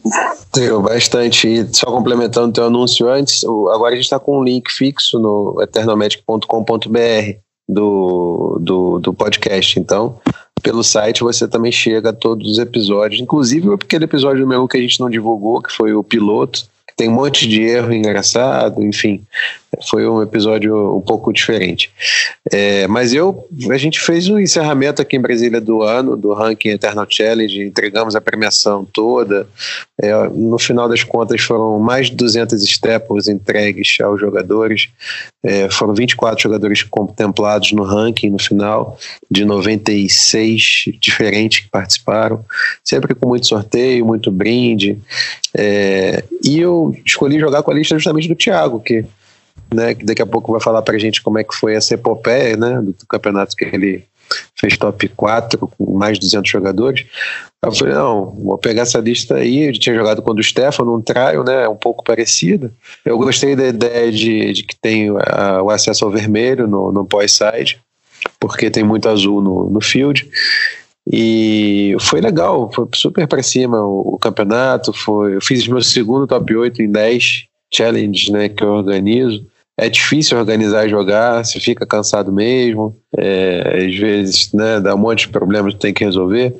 Deu 0.55 0.83
bastante. 0.83 1.49
E 1.49 1.69
só 1.73 1.87
complementando 1.87 2.49
o 2.49 2.53
teu 2.53 2.65
anúncio 2.65 3.09
antes, 3.09 3.45
agora 3.45 3.93
a 3.93 3.97
gente 3.97 4.05
está 4.05 4.19
com 4.19 4.41
um 4.41 4.43
link 4.43 4.71
fixo 4.71 5.19
no 5.19 5.61
eternomedic.com.br 5.63 7.39
do, 7.69 8.59
do, 8.61 8.99
do 8.99 9.15
podcast. 9.15 9.79
Então, 9.79 10.19
pelo 10.63 10.83
site 10.83 11.23
você 11.23 11.47
também 11.47 11.73
chega 11.73 12.11
a 12.11 12.13
todos 12.13 12.51
os 12.53 12.59
episódios, 12.59 13.21
inclusive 13.21 13.73
aquele 13.73 14.05
episódio 14.05 14.47
mesmo 14.47 14.69
que 14.69 14.77
a 14.77 14.81
gente 14.81 14.99
não 15.01 15.11
divulgou, 15.11 15.61
que 15.61 15.73
foi 15.73 15.95
o 15.95 16.03
piloto, 16.03 16.67
tem 16.97 17.11
um 17.11 17.13
monte 17.13 17.47
de 17.47 17.61
erro 17.63 17.93
engraçado, 17.93 18.83
enfim. 18.83 19.23
Foi 19.91 20.09
um 20.09 20.23
episódio 20.23 20.97
um 20.97 21.01
pouco 21.03 21.31
diferente. 21.31 21.91
É, 22.51 22.87
mas 22.87 23.13
eu, 23.13 23.47
a 23.71 23.77
gente 23.77 24.01
fez 24.01 24.29
o 24.29 24.35
um 24.35 24.41
encerramento 24.41 25.03
aqui 25.03 25.17
em 25.17 25.21
Brasília 25.21 25.61
do 25.61 25.83
ano, 25.83 26.17
do 26.17 26.33
Ranking 26.33 26.71
Eternal 26.71 27.07
Challenge, 27.09 27.63
entregamos 27.63 28.17
a 28.17 28.21
premiação 28.21 28.87
toda. 28.91 29.47
É, 30.01 30.13
no 30.29 30.59
final 30.59 30.89
das 30.89 31.05
contas, 31.05 31.43
foram 31.43 31.79
mais 31.79 32.09
de 32.09 32.17
200 32.17 32.63
stepos 32.63 33.29
entregues 33.29 33.99
aos 34.01 34.19
jogadores. 34.19 34.89
É, 35.45 35.69
foram 35.69 35.95
24 35.95 36.43
jogadores 36.43 36.83
contemplados 36.83 37.73
no 37.73 37.83
ranking 37.83 38.31
no 38.31 38.39
final, 38.39 38.99
de 39.31 39.45
96 39.45 40.85
diferentes 40.99 41.61
que 41.61 41.69
participaram, 41.69 42.43
sempre 42.83 43.15
com 43.15 43.29
muito 43.29 43.47
sorteio, 43.47 44.07
muito 44.07 44.31
brinde. 44.31 44.99
É, 45.59 46.23
e 46.45 46.61
eu 46.61 46.95
escolhi 47.05 47.41
jogar 47.41 47.63
com 47.63 47.71
a 47.71 47.75
lista 47.75 47.95
justamente 47.95 48.29
do 48.29 48.35
Thiago, 48.35 48.81
que 48.81 49.05
né, 49.73 49.95
que 49.95 50.05
daqui 50.05 50.23
a 50.23 50.27
pouco 50.27 50.53
vai 50.53 50.61
falar 50.61 50.83
pra 50.83 50.99
gente 50.99 51.23
como 51.23 51.39
é 51.39 51.45
que 51.45 51.55
foi 51.55 51.75
essa 51.75 51.95
epopeia, 51.95 52.57
né, 52.57 52.81
do, 52.81 52.95
campeonato 53.09 53.57
que 53.57 53.65
ele 53.65 54.05
fez 54.59 54.77
top 54.77 55.09
4 55.09 55.59
com 55.59 55.97
mais 55.97 56.19
de 56.19 56.27
200 56.27 56.51
jogadores. 56.51 57.07
Eu 57.65 57.73
falei, 57.73 57.95
não, 57.95 58.31
vou 58.31 58.59
pegar 58.59 58.83
essa 58.83 58.99
lista 58.99 59.37
aí, 59.37 59.59
ele 59.59 59.79
tinha 59.79 59.95
jogado 59.95 60.23
contra 60.23 60.41
o 60.41 60.45
Stefano, 60.45 60.97
um 60.97 61.03
trial, 61.03 61.45
né, 61.45 61.69
um 61.69 61.77
pouco 61.77 62.05
parecida. 62.05 62.73
Eu 63.05 63.19
gostei 63.19 63.57
da 63.57 63.67
ideia 63.67 64.13
de, 64.13 64.53
de 64.53 64.63
que 64.63 64.77
tem 64.77 65.09
a, 65.27 65.63
o 65.63 65.71
acesso 65.71 66.05
ao 66.05 66.11
vermelho 66.11 66.67
no, 66.67 66.93
no 66.93 67.05
pós-side, 67.05 67.81
porque 68.39 68.71
tem 68.71 68.85
muito 68.85 69.09
azul 69.09 69.41
no, 69.41 69.71
no 69.71 69.81
field. 69.81 70.29
E 71.11 71.97
foi 72.01 72.21
legal, 72.21 72.71
foi 72.73 72.87
super 72.95 73.29
para 73.29 73.43
cima 73.43 73.81
o, 73.81 74.19
campeonato. 74.21 74.93
Foi, 74.93 75.37
eu 75.37 75.41
fiz 75.41 75.67
meu 75.69 75.83
segundo 75.83 76.27
top 76.27 76.55
8 76.55 76.83
em 76.83 76.91
10 76.91 77.45
challenges 77.73 78.29
né, 78.29 78.49
que 78.49 78.63
eu 78.63 78.71
organizo. 78.71 79.47
É 79.79 79.89
difícil 79.89 80.39
organizar 80.39 80.87
e 80.87 80.91
jogar, 80.91 81.45
você 81.45 81.61
fica 81.61 81.87
cansado 81.87 82.33
mesmo, 82.33 82.97
é, 83.15 83.85
às 83.87 83.95
vezes 83.95 84.51
né, 84.55 84.81
dá 84.81 84.95
um 84.95 84.99
monte 84.99 85.27
de 85.27 85.29
problemas 85.29 85.75
que 85.75 85.81
tem 85.81 85.93
que 85.93 86.05
resolver. 86.05 86.57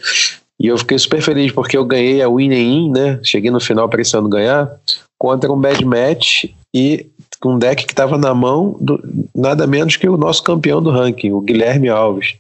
E 0.61 0.69
eu 0.69 0.77
fiquei 0.79 0.99
super 0.99 1.23
feliz 1.23 1.51
porque 1.51 1.77
eu 1.77 1.85
ganhei 1.85 2.23
a 2.23 2.29
Winning 2.29 2.87
In, 2.87 2.91
né? 2.91 3.21
Cheguei 3.23 3.51
no 3.51 3.61
final 3.61 3.89
precisando 3.89 4.29
ganhar, 4.29 4.71
contra 5.19 5.53
um 5.53 5.61
bad 5.61 5.85
match 5.85 6.45
e 6.75 7.07
um 7.45 7.59
deck 7.59 7.85
que 7.85 7.93
estava 7.93 8.17
na 8.17 8.35
mão 8.35 8.77
do 8.81 9.03
nada 9.35 9.67
menos 9.67 9.97
que 9.97 10.09
o 10.09 10.17
nosso 10.17 10.43
campeão 10.43 10.83
do 10.83 10.91
ranking, 10.91 11.33
o 11.33 11.41
Guilherme 11.41 11.89
Alves, 11.89 12.35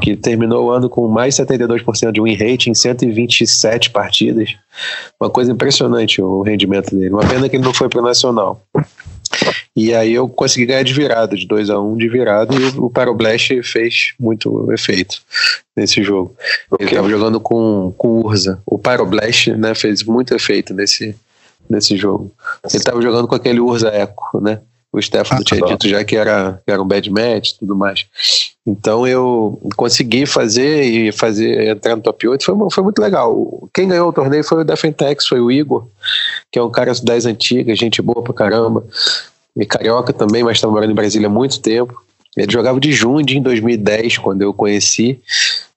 que 0.00 0.16
terminou 0.16 0.66
o 0.66 0.70
ano 0.70 0.88
com 0.88 1.06
mais 1.08 1.34
72% 1.36 2.12
de 2.12 2.20
win 2.20 2.34
rate 2.34 2.70
em 2.70 2.74
127 2.74 3.90
partidas. 3.90 4.54
Uma 5.20 5.28
coisa 5.28 5.52
impressionante 5.52 6.22
o 6.22 6.42
rendimento 6.42 6.94
dele. 6.96 7.12
Uma 7.12 7.26
pena 7.26 7.48
que 7.48 7.56
ele 7.56 7.64
não 7.64 7.74
foi 7.74 7.88
para 7.88 8.00
o 8.00 8.04
Nacional. 8.04 8.62
E 9.76 9.94
aí 9.94 10.12
eu 10.12 10.28
consegui 10.28 10.66
ganhar 10.66 10.82
de 10.82 10.92
virada, 10.92 11.36
de 11.36 11.46
2 11.46 11.70
a 11.70 11.80
1 11.80 11.92
um 11.92 11.96
de 11.96 12.08
virada, 12.08 12.54
e 12.54 12.78
o, 12.78 12.90
Parablast 12.90 13.62
fez 13.62 14.12
muito 14.18 14.70
efeito 14.72 15.22
nesse 15.76 16.02
jogo. 16.02 16.34
Ele 16.78 16.90
estava 16.90 17.08
jogando 17.08 17.38
com, 17.38 17.94
com 17.96 18.20
Urza. 18.20 18.60
O 18.66 18.78
Pyroblast 18.78 19.52
né, 19.52 19.74
fez 19.74 20.02
muito 20.02 20.34
efeito 20.34 20.74
nesse, 20.74 21.14
nesse 21.68 21.96
jogo. 21.96 22.32
Ele 22.64 22.76
estava 22.76 23.00
jogando 23.00 23.28
com 23.28 23.34
aquele 23.34 23.60
Urza 23.60 23.94
Echo, 23.94 24.40
né? 24.40 24.60
O 24.92 25.00
Stefano 25.00 25.40
ah, 25.40 25.44
tinha 25.44 25.60
dito 25.60 25.88
já 25.88 26.02
que 26.02 26.16
era, 26.16 26.60
que 26.64 26.72
era 26.72 26.82
um 26.82 26.86
bad 26.86 27.08
match 27.10 27.50
e 27.50 27.58
tudo 27.60 27.76
mais. 27.76 28.06
Então 28.66 29.06
eu 29.06 29.60
consegui 29.76 30.26
fazer 30.26 30.82
e 30.82 31.12
fazer 31.12 31.68
entrar 31.68 31.94
no 31.94 32.02
top 32.02 32.26
8. 32.26 32.44
Foi, 32.44 32.54
foi 32.72 32.84
muito 32.84 33.00
legal. 33.00 33.68
Quem 33.72 33.86
ganhou 33.86 34.08
o 34.08 34.12
torneio 34.12 34.42
foi 34.42 34.62
o 34.62 34.64
Defentex, 34.64 35.28
foi 35.28 35.40
o 35.40 35.50
Igor, 35.50 35.86
que 36.50 36.58
é 36.58 36.62
um 36.62 36.70
cara 36.70 36.92
das 37.04 37.24
antigas, 37.24 37.78
gente 37.78 38.02
boa 38.02 38.22
pra 38.22 38.34
caramba. 38.34 38.84
E 39.56 39.64
carioca 39.64 40.12
também, 40.12 40.42
mas 40.42 40.56
estava 40.56 40.72
morando 40.72 40.90
em 40.90 40.94
Brasília 40.94 41.28
há 41.28 41.30
muito 41.30 41.60
tempo. 41.60 42.02
Ele 42.36 42.50
jogava 42.50 42.80
de 42.80 42.92
Jund 42.92 43.30
em 43.30 43.42
2010, 43.42 44.18
quando 44.18 44.42
eu 44.42 44.52
conheci. 44.52 45.20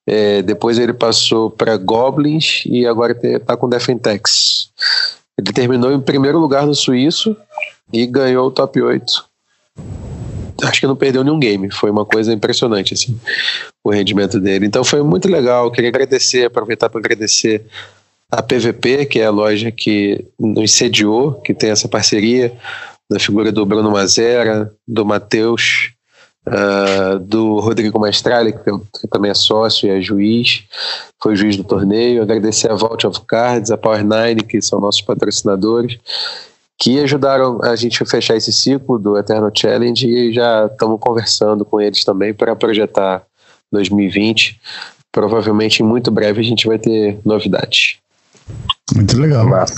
É, 0.06 0.42
depois 0.42 0.78
ele 0.78 0.94
passou 0.94 1.50
para 1.50 1.78
Goblins 1.78 2.63
e 2.66 2.86
agora 2.86 3.18
está 3.24 3.56
com 3.56 3.70
Defentex. 3.70 4.70
Ele 5.38 5.52
terminou 5.52 5.92
em 5.92 6.00
primeiro 6.00 6.40
lugar 6.40 6.66
no 6.66 6.75
Suíço 6.75 7.36
e 7.92 8.06
ganhou 8.06 8.48
o 8.48 8.52
top 8.52 8.82
8. 8.82 9.25
Acho 10.63 10.80
que 10.80 10.88
não 10.88 10.96
perdeu 10.96 11.24
nenhum 11.24 11.40
game. 11.40 11.72
Foi 11.72 11.90
uma 11.90 12.06
coisa 12.06 12.32
impressionante, 12.32 12.94
assim, 12.94 13.20
o 13.84 13.90
rendimento 13.90 14.40
dele. 14.40 14.66
Então 14.66 14.84
foi 14.84 15.02
muito 15.02 15.28
legal. 15.28 15.72
Queria 15.72 15.90
agradecer, 15.90 16.46
aproveitar 16.46 16.90
para 16.90 17.00
agradecer 17.00 17.66
a 18.32 18.42
PVP, 18.42 19.06
que 19.06 19.20
é 19.20 19.25
a 19.25 19.32
loja 19.32 19.72
que 19.72 20.25
nos 20.40 20.72
sediou, 20.72 21.34
que 21.42 21.54
tem 21.54 21.70
essa 21.70 21.88
parceria, 21.88 22.56
na 23.10 23.20
figura 23.20 23.52
do 23.52 23.66
Bruno 23.66 23.92
Mazera, 23.92 24.74
do 24.88 25.06
Matheus, 25.06 25.92
uh, 26.47 27.19
do 27.19 27.59
Rodrigo 27.59 28.00
Maestrali, 28.00 28.53
que, 28.53 28.59
que, 29.00 29.07
também 29.09 29.31
é 29.31 29.33
sócio 29.33 29.88
e 29.88 29.91
é 29.91 30.01
juiz, 30.01 30.63
foi 31.21 31.35
juiz 31.35 31.55
do 31.55 31.63
torneio. 31.63 32.21
Agradecer 32.21 32.71
a 32.71 32.75
Vault 32.75 33.05
of 33.05 33.21
Cards, 33.27 33.71
a 33.71 33.77
Power 33.77 34.03
Nine, 34.03 34.43
que 34.43 34.62
são 34.62 34.79
nossos 34.79 35.01
patrocinadores, 35.01 35.97
que 36.77 37.00
ajudaram 37.00 37.59
a 37.63 37.75
gente 37.75 38.01
a 38.01 38.05
fechar 38.05 38.35
esse 38.35 38.51
ciclo 38.51 39.00
do 39.00 39.17
Eternal 39.17 39.51
Challenge 39.53 40.07
e 40.07 40.33
já 40.33 40.65
estamos 40.65 41.00
conversando 41.00 41.63
com 41.63 41.79
eles 41.79 42.03
também 42.03 42.33
para 42.33 42.55
projetar 42.55 43.23
2020. 43.71 44.59
Provavelmente 45.12 45.81
em 45.81 45.85
muito 45.85 46.09
breve 46.09 46.41
a 46.41 46.43
gente 46.43 46.67
vai 46.67 46.79
ter 46.79 47.19
novidades. 47.23 47.97
Muito 48.95 49.17
legal. 49.17 49.47
Massa. 49.47 49.73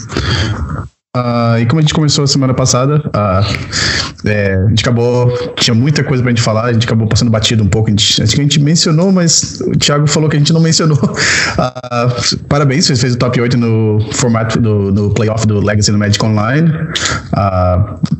Uh, 1.15 1.60
e 1.62 1.65
como 1.65 1.79
a 1.79 1.81
gente 1.81 1.93
começou 1.93 2.25
a 2.25 2.27
semana 2.27 2.53
passada, 2.53 2.98
uh, 3.07 4.27
é, 4.27 4.55
a 4.55 4.69
gente 4.69 4.81
acabou. 4.81 5.31
Tinha 5.55 5.74
muita 5.74 6.03
coisa 6.03 6.22
pra 6.22 6.29
gente 6.29 6.41
falar, 6.41 6.65
a 6.65 6.74
gente 6.74 6.86
acabou 6.86 7.07
passando 7.07 7.31
batido 7.31 7.63
um 7.63 7.67
pouco. 7.67 7.88
A 7.88 7.91
gente, 7.91 8.22
acho 8.22 8.36
que 8.36 8.41
a 8.41 8.43
gente 8.43 8.60
mencionou, 8.60 9.13
mas 9.13 9.62
o 9.62 9.72
Thiago 9.72 10.07
falou 10.07 10.29
que 10.29 10.36
a 10.36 10.39
gente 10.39 10.51
não 10.51 10.60
mencionou. 10.60 10.98
Uh, 10.98 12.38
parabéns, 12.50 12.88
você 12.88 12.95
fez 12.98 13.13
o 13.13 13.17
top 13.17 13.39
8 13.39 13.55
no 13.57 14.00
formato 14.12 14.60
do 14.60 14.91
no 14.91 15.10
playoff 15.12 15.48
do 15.48 15.63
Legacy 15.63 15.91
no 15.91 15.98
Magic 15.98 16.24
Online. 16.25 16.69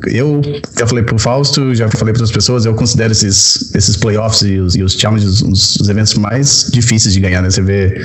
Eu 0.06 0.40
já 0.78 0.86
falei 0.86 1.04
pro 1.04 1.18
Fausto, 1.18 1.74
já 1.74 1.88
falei 1.88 2.12
para 2.12 2.22
outras 2.22 2.32
pessoas, 2.32 2.64
eu 2.64 2.74
considero 2.74 3.12
esses, 3.12 3.74
esses 3.74 3.96
playoffs 3.96 4.42
e 4.42 4.58
os, 4.58 4.74
e 4.74 4.82
os 4.82 4.92
challenges 4.94 5.42
os, 5.42 5.76
os, 5.76 5.88
eventos 5.88 6.14
mais 6.14 6.70
difíceis 6.72 7.14
de 7.14 7.20
ganhar, 7.20 7.42
né? 7.42 7.50
Você 7.50 7.62
vê, 7.62 8.02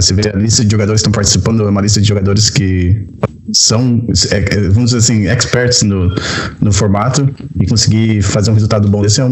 você 0.00 0.14
vê 0.14 0.28
a 0.28 0.36
lista 0.36 0.64
de 0.64 0.70
jogadores 0.70 1.00
que 1.00 1.08
estão 1.08 1.12
participando, 1.12 1.66
é 1.66 1.70
uma 1.70 1.80
lista 1.80 2.00
de 2.00 2.08
jogadores 2.08 2.50
que 2.50 3.06
são, 3.52 4.06
é, 4.30 4.36
é, 4.38 4.60
vamos 4.68 4.90
dizer 4.90 4.98
assim, 4.98 5.28
experts 5.28 5.82
no, 5.82 6.14
no 6.60 6.72
formato 6.72 7.28
e 7.60 7.66
conseguir 7.66 8.22
fazer 8.22 8.50
um 8.50 8.54
resultado 8.54 8.88
bom 8.88 9.02
desse 9.02 9.20
é, 9.20 9.24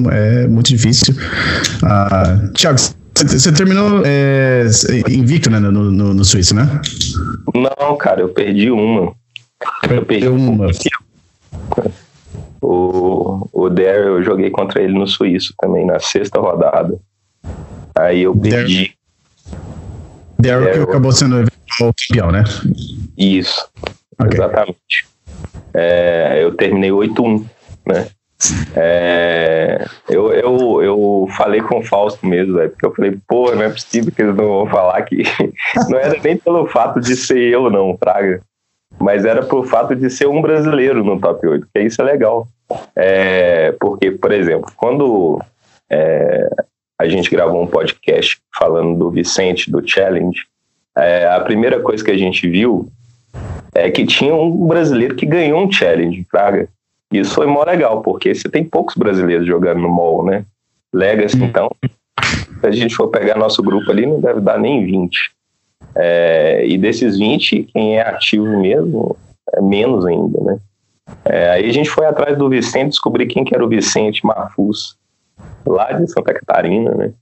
é 0.44 0.46
muito 0.46 0.68
difícil. 0.68 1.14
Uh, 1.82 2.52
Thiago, 2.52 2.78
você 3.14 3.52
terminou 3.52 4.02
é, 4.04 4.66
invicto 5.08 5.50
né, 5.50 5.58
no, 5.58 5.70
no, 5.70 6.14
no 6.14 6.24
Suíço, 6.24 6.54
né? 6.54 6.80
Não, 7.54 7.96
cara, 7.96 8.20
eu 8.20 8.28
perdi 8.30 8.70
uma. 8.70 9.12
Eu 9.90 10.04
perdi 10.04 10.28
uma. 10.28 10.68
O, 12.60 13.48
o 13.52 13.68
Dare, 13.68 14.06
eu 14.06 14.22
joguei 14.22 14.50
contra 14.50 14.80
ele 14.80 14.92
no 14.92 15.06
Suíço 15.06 15.54
também, 15.58 15.84
na 15.84 15.98
sexta 15.98 16.40
rodada. 16.40 16.98
Aí 17.94 18.22
eu 18.22 18.36
perdi. 18.36 18.94
Dare, 20.38 20.72
que 20.72 20.78
acabou 20.78 21.12
sendo 21.12 21.42
o 21.42 21.46
campeão, 21.78 22.30
né? 22.30 22.44
Isso. 23.16 23.68
Okay. 24.18 24.38
Exatamente. 24.38 25.06
É, 25.74 26.40
eu 26.42 26.54
terminei 26.54 26.90
8-1, 26.90 27.44
né? 27.86 28.08
É, 28.74 29.86
eu, 30.08 30.32
eu, 30.32 30.82
eu 30.82 31.28
falei 31.36 31.60
com 31.60 31.78
o 31.78 31.84
Fausto 31.84 32.26
mesmo, 32.26 32.56
véio, 32.56 32.70
porque 32.70 32.86
eu 32.86 32.94
falei, 32.94 33.16
pô, 33.28 33.54
não 33.54 33.62
é 33.62 33.70
possível 33.70 34.12
que 34.12 34.20
eles 34.20 34.34
não 34.34 34.46
vão 34.46 34.66
falar 34.66 35.00
que 35.02 35.22
não 35.88 35.98
era 35.98 36.18
nem 36.20 36.36
pelo 36.36 36.66
fato 36.66 37.00
de 37.00 37.14
ser 37.14 37.38
eu, 37.38 37.70
não, 37.70 37.96
Praga, 37.96 38.42
mas 39.02 39.24
era 39.24 39.42
pelo 39.42 39.64
fato 39.64 39.96
de 39.96 40.08
ser 40.08 40.28
um 40.28 40.40
brasileiro 40.40 41.02
no 41.02 41.18
top 41.18 41.44
8, 41.44 41.66
que 41.74 41.80
isso 41.80 42.00
é 42.00 42.04
legal. 42.04 42.46
É, 42.94 43.72
porque, 43.72 44.12
por 44.12 44.30
exemplo, 44.30 44.70
quando 44.76 45.42
é, 45.90 46.48
a 46.96 47.08
gente 47.08 47.28
gravou 47.28 47.60
um 47.60 47.66
podcast 47.66 48.40
falando 48.56 48.96
do 48.96 49.10
Vicente, 49.10 49.70
do 49.70 49.82
Challenge, 49.84 50.38
é, 50.96 51.26
a 51.26 51.40
primeira 51.40 51.80
coisa 51.80 52.04
que 52.04 52.12
a 52.12 52.16
gente 52.16 52.48
viu 52.48 52.88
é 53.74 53.90
que 53.90 54.06
tinha 54.06 54.34
um 54.34 54.68
brasileiro 54.68 55.16
que 55.16 55.26
ganhou 55.26 55.60
um 55.60 55.72
challenge, 55.72 56.24
Praga. 56.30 56.68
Isso 57.12 57.34
foi 57.34 57.46
mó 57.46 57.64
legal, 57.64 58.02
porque 58.02 58.32
você 58.32 58.48
tem 58.48 58.62
poucos 58.62 58.94
brasileiros 58.94 59.46
jogando 59.46 59.80
no 59.80 59.88
mall, 59.88 60.24
né? 60.24 60.44
Legacy, 60.92 61.42
então, 61.42 61.70
se 62.60 62.66
a 62.66 62.70
gente 62.70 62.94
for 62.94 63.08
pegar 63.08 63.36
nosso 63.36 63.62
grupo 63.62 63.90
ali, 63.90 64.06
não 64.06 64.20
deve 64.20 64.40
dar 64.40 64.58
nem 64.58 64.84
20. 64.84 65.32
É, 65.94 66.64
e 66.66 66.78
desses 66.78 67.18
20, 67.18 67.64
quem 67.64 67.98
é 67.98 68.02
ativo 68.02 68.58
mesmo 68.60 69.16
é 69.52 69.60
menos 69.60 70.06
ainda, 70.06 70.40
né? 70.40 70.58
É, 71.24 71.50
aí 71.50 71.68
a 71.68 71.72
gente 71.72 71.90
foi 71.90 72.06
atrás 72.06 72.36
do 72.38 72.48
Vicente, 72.48 72.90
descobrir 72.90 73.26
quem 73.26 73.44
que 73.44 73.54
era 73.54 73.64
o 73.64 73.68
Vicente 73.68 74.24
Marfus, 74.24 74.96
lá 75.66 75.92
de 75.92 76.10
Santa 76.10 76.32
Catarina, 76.32 76.92
né? 76.94 77.12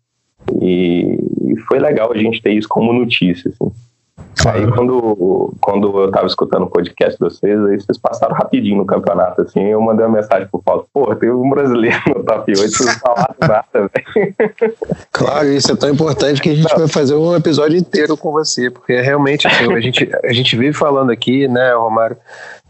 E, 0.61 1.19
e, 1.43 1.57
foi 1.69 1.79
legal 1.79 2.12
a 2.12 2.17
gente 2.17 2.40
ter 2.40 2.52
isso 2.52 2.69
como 2.69 2.93
notícia, 2.93 3.50
assim. 3.50 3.73
Aí 4.47 4.66
quando, 4.73 5.54
quando 5.61 6.00
eu 6.00 6.11
tava 6.11 6.26
escutando 6.26 6.62
o 6.62 6.70
podcast 6.70 7.12
de 7.12 7.18
vocês, 7.18 7.59
aí 7.66 7.80
vocês 7.80 7.99
passaram 7.99 8.35
rapidinho 8.35 8.78
no 8.78 8.87
campeonato, 8.87 9.42
assim, 9.42 9.62
eu 9.64 9.80
mandei 9.80 10.06
uma 10.06 10.16
mensagem 10.16 10.49
pro 10.49 10.62
Paulo, 10.62 10.87
pô, 10.92 11.14
tem 11.16 11.30
um 11.30 11.49
brasileiro 11.50 12.00
no 12.09 12.25
top 12.25 12.50
8, 12.50 12.59
vocês 12.59 12.87
não 12.87 12.99
falaram 13.00 13.35
nada, 13.40 13.66
velho. 13.73 14.75
Claro, 15.12 15.49
isso 15.49 15.73
é 15.73 15.76
tão 15.76 15.90
importante 15.90 16.40
que 16.40 16.50
a 16.50 16.54
gente 16.54 16.70
não. 16.70 16.78
vai 16.78 16.88
fazer 16.88 17.14
um 17.14 17.35
episódio 17.35 17.76
inteiro 17.76 18.16
com 18.16 18.32
você, 18.32 18.70
porque 18.70 18.92
é 18.92 19.02
realmente 19.02 19.47
assim, 19.47 19.73
a 19.73 19.80
gente, 19.80 20.09
a 20.25 20.32
gente 20.32 20.56
vive 20.56 20.73
falando 20.73 21.11
aqui, 21.11 21.47
né, 21.47 21.75
Romário, 21.75 22.16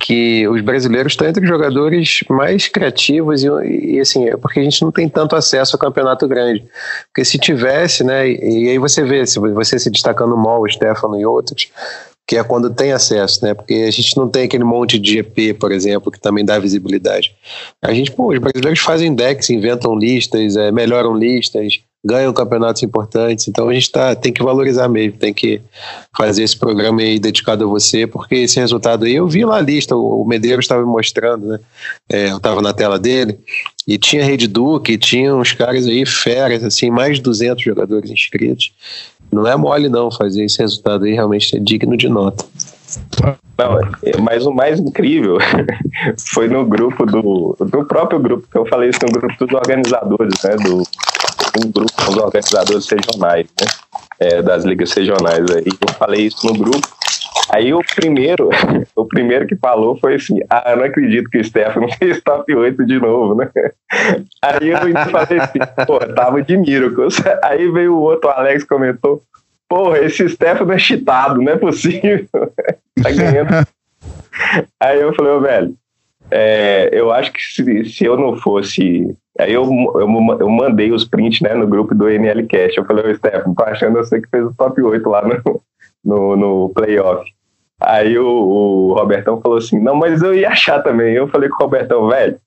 que 0.01 0.49
os 0.49 0.63
brasileiros 0.63 1.13
estão 1.13 1.29
entre 1.29 1.45
os 1.45 1.49
jogadores 1.49 2.25
mais 2.29 2.67
criativos 2.67 3.45
e, 3.45 3.49
e, 3.49 4.01
assim, 4.01 4.29
é 4.29 4.37
porque 4.37 4.59
a 4.59 4.63
gente 4.63 4.83
não 4.83 4.91
tem 4.91 5.09
tanto 5.09 5.37
acesso 5.37 5.77
ao 5.77 5.81
campeonato 5.81 6.27
grande. 6.27 6.65
Porque 7.09 7.25
se 7.25 7.39
tivesse, 7.39 8.03
né, 8.03 8.27
e, 8.27 8.65
e 8.65 8.71
aí 8.71 8.79
você 8.79 9.05
vê, 9.05 9.27
se 9.27 9.39
você 9.39 9.79
se 9.79 9.91
destacando 9.91 10.37
MOL, 10.37 10.63
o 10.63 10.69
Stefano 10.69 11.21
e 11.21 11.27
outros, 11.27 11.60
que 12.31 12.37
é 12.37 12.45
quando 12.45 12.71
tem 12.71 12.93
acesso, 12.93 13.45
né? 13.45 13.55
Porque 13.55 13.75
a 13.75 13.91
gente 13.91 14.17
não 14.17 14.29
tem 14.29 14.45
aquele 14.45 14.63
monte 14.63 15.01
de 15.01 15.15
GP, 15.15 15.55
por 15.55 15.73
exemplo, 15.73 16.13
que 16.13 16.21
também 16.21 16.45
dá 16.45 16.61
visibilidade. 16.61 17.35
A 17.83 17.93
gente, 17.93 18.13
pô, 18.13 18.33
os 18.33 18.39
brasileiros 18.39 18.79
fazem 18.79 19.13
decks, 19.13 19.51
inventam 19.51 19.99
listas, 19.99 20.57
é, 20.57 20.71
melhoram 20.71 21.13
listas, 21.13 21.81
ganham 22.05 22.33
campeonatos 22.33 22.83
importantes. 22.83 23.49
Então 23.49 23.69
a 23.69 23.75
gente 23.75 23.91
tá, 23.91 24.15
tem 24.15 24.33
que 24.33 24.43
valorizar 24.43 24.89
mesmo, 24.89 25.19
tem 25.19 25.35
que 25.35 25.61
fazer 26.17 26.43
esse 26.43 26.57
programa 26.57 27.01
aí 27.01 27.19
dedicado 27.19 27.65
a 27.65 27.67
você, 27.67 28.07
porque 28.07 28.37
esse 28.37 28.59
resultado 28.59 29.05
aí, 29.05 29.17
eu 29.17 29.29
vi 29.29 29.45
lá 29.45 29.57
a 29.57 29.61
lista, 29.61 29.97
o 29.97 30.25
Medeiros 30.25 30.65
estava 30.65 30.83
me 30.83 30.89
mostrando, 30.89 31.49
né? 31.49 31.61
É, 32.09 32.31
eu 32.31 32.37
estava 32.37 32.63
na 32.63 32.73
tela 32.73 32.99
dele, 32.99 33.39
e 33.87 33.99
tinha 33.99 34.25
Rede 34.25 34.47
Duque, 34.47 34.97
tinha 34.97 35.35
uns 35.35 35.53
caras 35.53 35.87
aí 35.87 36.07
feras, 36.07 36.63
assim, 36.63 36.91
mais 36.91 37.17
de 37.17 37.23
200 37.23 37.63
jogadores 37.63 38.11
inscritos. 38.11 38.73
Não 39.33 39.47
é 39.47 39.57
mole 39.57 39.89
não 39.89 40.11
fazer 40.11 40.45
esse 40.45 40.59
resultado 40.59 41.05
aí, 41.05 41.13
realmente 41.13 41.57
é 41.57 41.61
digno 41.61 41.97
de 41.97 42.09
nota. 42.09 42.45
Não, 43.57 44.23
mas 44.23 44.47
o 44.47 44.53
mais 44.53 44.81
incrível 44.81 45.39
foi 46.33 46.49
no 46.49 46.65
grupo 46.65 47.07
do, 47.07 47.57
do 47.61 47.85
próprio 47.85 48.19
grupo, 48.19 48.49
que 48.51 48.59
eu 48.59 48.67
falei 48.67 48.91
isso 48.91 48.99
no 49.03 49.13
grupo 49.13 49.47
dos 49.47 49.55
organizadores, 49.55 50.35
né? 50.43 50.57
Do, 50.57 50.83
um 51.59 51.71
grupo 51.71 51.93
dos 52.07 52.17
organizadores 52.17 52.89
regionais, 52.89 53.47
né? 53.61 53.67
É, 54.19 54.43
das 54.43 54.65
ligas 54.65 54.93
regionais 54.93 55.51
aí. 55.51 55.67
Eu 55.67 55.95
falei 55.95 56.27
isso 56.27 56.47
no 56.47 56.55
grupo. 56.55 56.87
Aí 57.49 57.73
o 57.73 57.81
primeiro, 57.95 58.51
o 58.95 59.05
primeiro 59.05 59.47
que 59.47 59.57
falou 59.57 59.99
foi 59.99 60.15
assim: 60.15 60.41
Ah, 60.49 60.71
eu 60.71 60.77
não 60.77 60.85
acredito 60.85 61.31
que 61.31 61.39
o 61.39 61.45
Stefano 61.45 61.89
fez 61.99 62.21
top 62.23 62.55
8 62.55 62.85
de 62.85 62.99
novo, 63.01 63.35
né? 63.35 63.51
Aí 64.43 64.69
eu 64.69 64.79
falei 64.79 65.41
assim, 65.41 65.59
pô, 65.87 65.99
tava 66.15 66.43
de 66.43 66.57
Miracles. 66.57 67.17
Aí 67.43 67.71
veio 67.71 67.95
o 67.95 68.01
outro, 68.01 68.29
o 68.29 68.33
Alex, 68.33 68.65
comentou: 68.65 69.23
Porra, 69.69 69.99
esse 69.99 70.29
Stefano 70.29 70.73
é 70.73 70.79
cheatado, 70.79 71.41
não 71.41 71.53
é 71.53 71.57
possível. 71.57 72.27
tá 73.03 73.11
ganhando. 73.11 73.67
Aí 74.81 75.01
eu 75.01 75.15
falei, 75.15 75.33
ô, 75.33 75.41
velho, 75.41 75.75
é, 76.31 76.89
eu 76.93 77.13
acho 77.13 77.33
que 77.33 77.41
se, 77.41 77.85
se 77.85 78.05
eu 78.05 78.17
não 78.17 78.37
fosse 78.37 79.15
Aí 79.39 79.55
eu, 79.55 79.65
eu, 79.65 80.37
eu 80.41 80.51
mandei 80.51 80.93
os 80.93 81.05
prints 81.05 81.41
né, 81.41 81.55
no 81.55 81.67
grupo 81.67 81.95
do 81.95 82.09
NLCast. 82.09 82.77
Eu 82.77 82.85
falei, 82.85 83.11
ô 83.11 83.15
Stefano, 83.15 83.55
tô 83.55 83.65
achando 83.65 83.95
você 83.95 84.21
que 84.21 84.29
fez 84.29 84.45
o 84.45 84.55
top 84.55 84.83
8 84.83 85.09
lá 85.09 85.23
no, 85.23 85.63
no, 86.05 86.37
no 86.37 86.69
playoff. 86.71 87.25
Aí 87.81 88.19
o, 88.19 88.27
o, 88.27 88.95
Robertão 88.95 89.41
falou 89.41 89.59
assim: 89.59 89.81
não, 89.81 89.95
mas 89.95 90.23
eu 90.23 90.35
ia 90.35 90.51
achar 90.51 90.83
também. 90.83 91.15
Eu 91.15 91.29
falei 91.29 91.49
com 91.49 91.57
o 91.57 91.67
Robertão, 91.67 92.09
velho, 92.09 92.39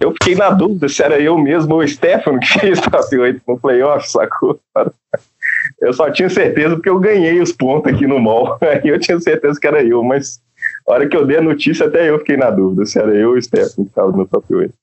eu 0.00 0.12
fiquei 0.12 0.34
na 0.34 0.50
dúvida 0.50 0.88
se 0.88 1.02
era 1.02 1.20
eu 1.20 1.36
mesmo 1.38 1.74
ou 1.74 1.80
o 1.80 1.88
Stefano 1.88 2.40
que 2.40 2.46
fez 2.58 2.80
top 2.80 3.16
8 3.16 3.42
no 3.46 3.58
playoff, 3.58 4.10
sacou? 4.10 4.58
Eu 5.80 5.92
só 5.92 6.10
tinha 6.10 6.28
certeza 6.28 6.74
porque 6.74 6.88
eu 6.88 6.98
ganhei 6.98 7.40
os 7.40 7.52
pontos 7.52 7.92
aqui 7.92 8.06
no 8.06 8.18
mall. 8.18 8.58
Aí 8.62 8.88
eu 8.88 8.98
tinha 8.98 9.18
certeza 9.20 9.58
que 9.58 9.66
era 9.66 9.82
eu, 9.82 10.02
mas 10.02 10.40
a 10.86 10.92
hora 10.92 11.08
que 11.08 11.16
eu 11.16 11.26
dei 11.26 11.38
a 11.38 11.42
notícia, 11.42 11.86
até 11.86 12.08
eu 12.08 12.18
fiquei 12.18 12.36
na 12.36 12.50
dúvida 12.50 12.84
se 12.86 12.98
era 12.98 13.14
eu 13.14 13.30
ou 13.30 13.36
o 13.36 13.42
Stefano 13.42 13.84
que 13.84 13.90
estava 13.90 14.12
no 14.12 14.26
top 14.26 14.54
8. 14.54 14.74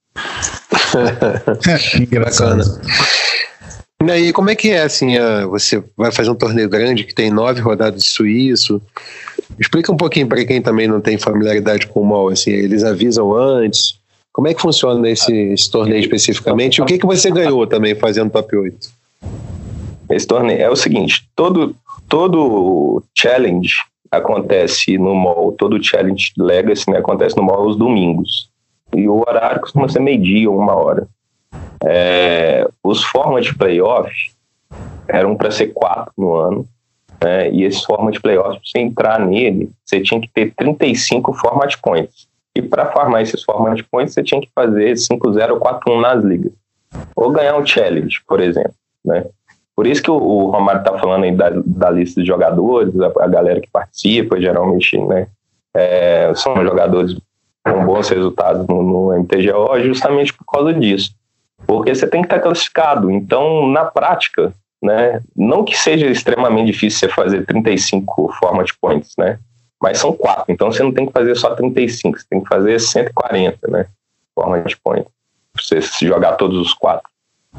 Engraçado. 2.02 2.62
E 4.04 4.12
aí, 4.12 4.32
como 4.32 4.50
é 4.50 4.56
que 4.56 4.70
é 4.70 4.84
assim? 4.84 5.16
Você 5.50 5.84
vai 5.98 6.12
fazer 6.12 6.30
um 6.30 6.36
torneio 6.36 6.70
grande 6.70 7.04
que 7.04 7.16
tem 7.16 7.32
nove 7.32 7.62
rodadas 7.62 8.04
de 8.04 8.10
suíço. 8.10 8.82
Explica 9.60 9.92
um 9.92 9.98
pouquinho 9.98 10.28
para 10.28 10.46
quem 10.46 10.62
também 10.62 10.88
não 10.88 11.02
tem 11.02 11.18
familiaridade 11.18 11.88
com 11.88 12.02
o 12.02 12.06
MOL. 12.06 12.30
Assim, 12.30 12.52
eles 12.52 12.84
avisam 12.84 13.34
antes. 13.36 14.00
Como 14.32 14.48
é 14.48 14.54
que 14.54 14.62
funciona 14.62 15.10
esse, 15.10 15.34
esse 15.34 15.70
torneio 15.72 16.00
especificamente? 16.00 16.78
E 16.78 16.82
o 16.82 16.86
que, 16.86 17.00
que 17.00 17.08
você 17.08 17.32
ganhou 17.32 17.66
também 17.66 17.96
fazendo 17.96 18.30
top 18.30 18.56
8? 18.56 18.78
Esse 20.12 20.28
torneio 20.28 20.62
é 20.62 20.70
o 20.70 20.76
seguinte: 20.76 21.28
todo, 21.36 21.76
todo 22.08 23.04
challenge 23.18 23.74
acontece 24.12 24.98
no 25.00 25.16
MOL, 25.16 25.54
todo 25.54 25.84
challenge 25.84 26.32
Legacy 26.38 26.90
né, 26.92 27.00
acontece 27.00 27.36
no 27.36 27.44
MOL 27.44 27.64
aos 27.64 27.76
domingos. 27.76 28.50
E 28.96 29.08
o 29.08 29.20
horário 29.28 29.60
costuma 29.60 29.90
ser 29.90 30.00
meio-dia 30.00 30.50
ou 30.50 30.58
uma 30.58 30.76
hora. 30.76 31.08
É, 31.84 32.68
os 32.84 33.04
formas 33.04 33.46
de 33.46 33.56
playoff 33.56 34.12
eram 35.08 35.36
para 35.36 35.52
ser 35.52 35.68
quatro 35.68 36.12
no 36.18 36.36
ano, 36.36 36.68
né? 37.24 37.50
e 37.52 37.64
esse 37.64 37.86
forma 37.86 38.12
de 38.12 38.20
playoff, 38.20 38.58
para 38.58 38.60
você 38.64 38.80
entrar 38.80 39.20
nele, 39.20 39.70
você 39.86 40.02
tinha 40.02 40.20
que 40.20 40.30
ter 40.30 40.54
35 40.56 41.34
format 41.34 41.76
points. 41.82 42.28
E 42.56 42.62
para 42.62 42.92
formar 42.92 43.22
esses 43.22 43.44
format 43.44 43.82
points, 43.90 44.14
você 44.14 44.24
tinha 44.24 44.42
que 44.42 44.50
fazer 44.54 44.94
5-0 44.94 45.52
ou 45.52 45.60
4-1 45.60 46.02
nas 46.02 46.24
ligas. 46.24 46.52
Ou 47.16 47.32
ganhar 47.32 47.56
um 47.56 47.66
challenge, 47.66 48.20
por 48.28 48.40
exemplo. 48.40 48.74
Né? 49.06 49.26
Por 49.76 49.86
isso 49.86 50.02
que 50.02 50.10
o, 50.10 50.16
o 50.16 50.50
Romário 50.50 50.80
está 50.80 50.98
falando 50.98 51.26
aí 51.26 51.32
da, 51.32 51.52
da, 51.54 51.92
lista 51.92 52.20
de 52.20 52.28
jogadores, 52.28 53.00
a, 53.00 53.12
a, 53.24 53.28
galera 53.28 53.62
que 53.62 53.70
participa, 53.70 54.42
geralmente 54.42 54.98
né, 54.98 55.28
é, 55.76 56.32
são 56.34 56.56
jogadores 56.64 57.16
com 57.64 57.86
bons 57.86 58.10
resultados 58.10 58.66
no, 58.68 58.82
no 58.82 59.20
MTGO, 59.20 59.80
justamente 59.84 60.34
por 60.34 60.46
causa 60.46 60.74
disso 60.74 61.17
porque 61.66 61.94
você 61.94 62.08
tem 62.08 62.22
que 62.22 62.28
estar 62.28 62.40
classificado. 62.40 63.10
Então, 63.10 63.68
na 63.68 63.86
prática, 63.86 64.54
né, 64.82 65.22
não 65.36 65.64
que 65.64 65.78
seja 65.78 66.06
extremamente 66.08 66.72
difícil 66.72 67.00
você 67.00 67.10
fazer 67.10 67.46
35 67.46 68.32
format 68.40 68.70
points, 68.80 69.14
né, 69.18 69.40
mas 69.82 69.98
são 69.98 70.14
quatro, 70.14 70.46
então 70.50 70.72
você 70.72 70.84
não 70.84 70.92
tem 70.92 71.06
que 71.06 71.14
fazer 71.14 71.36
só 71.36 71.56
35, 71.56 72.20
você 72.20 72.26
tem 72.30 72.42
que 72.42 72.48
fazer 72.48 72.80
140, 72.80 73.68
né, 73.70 73.86
format 74.36 74.72
points, 74.84 75.12
pra 75.54 75.64
você 75.64 76.06
jogar 76.06 76.34
todos 76.34 76.58
os 76.58 76.74
quatro. 76.74 77.10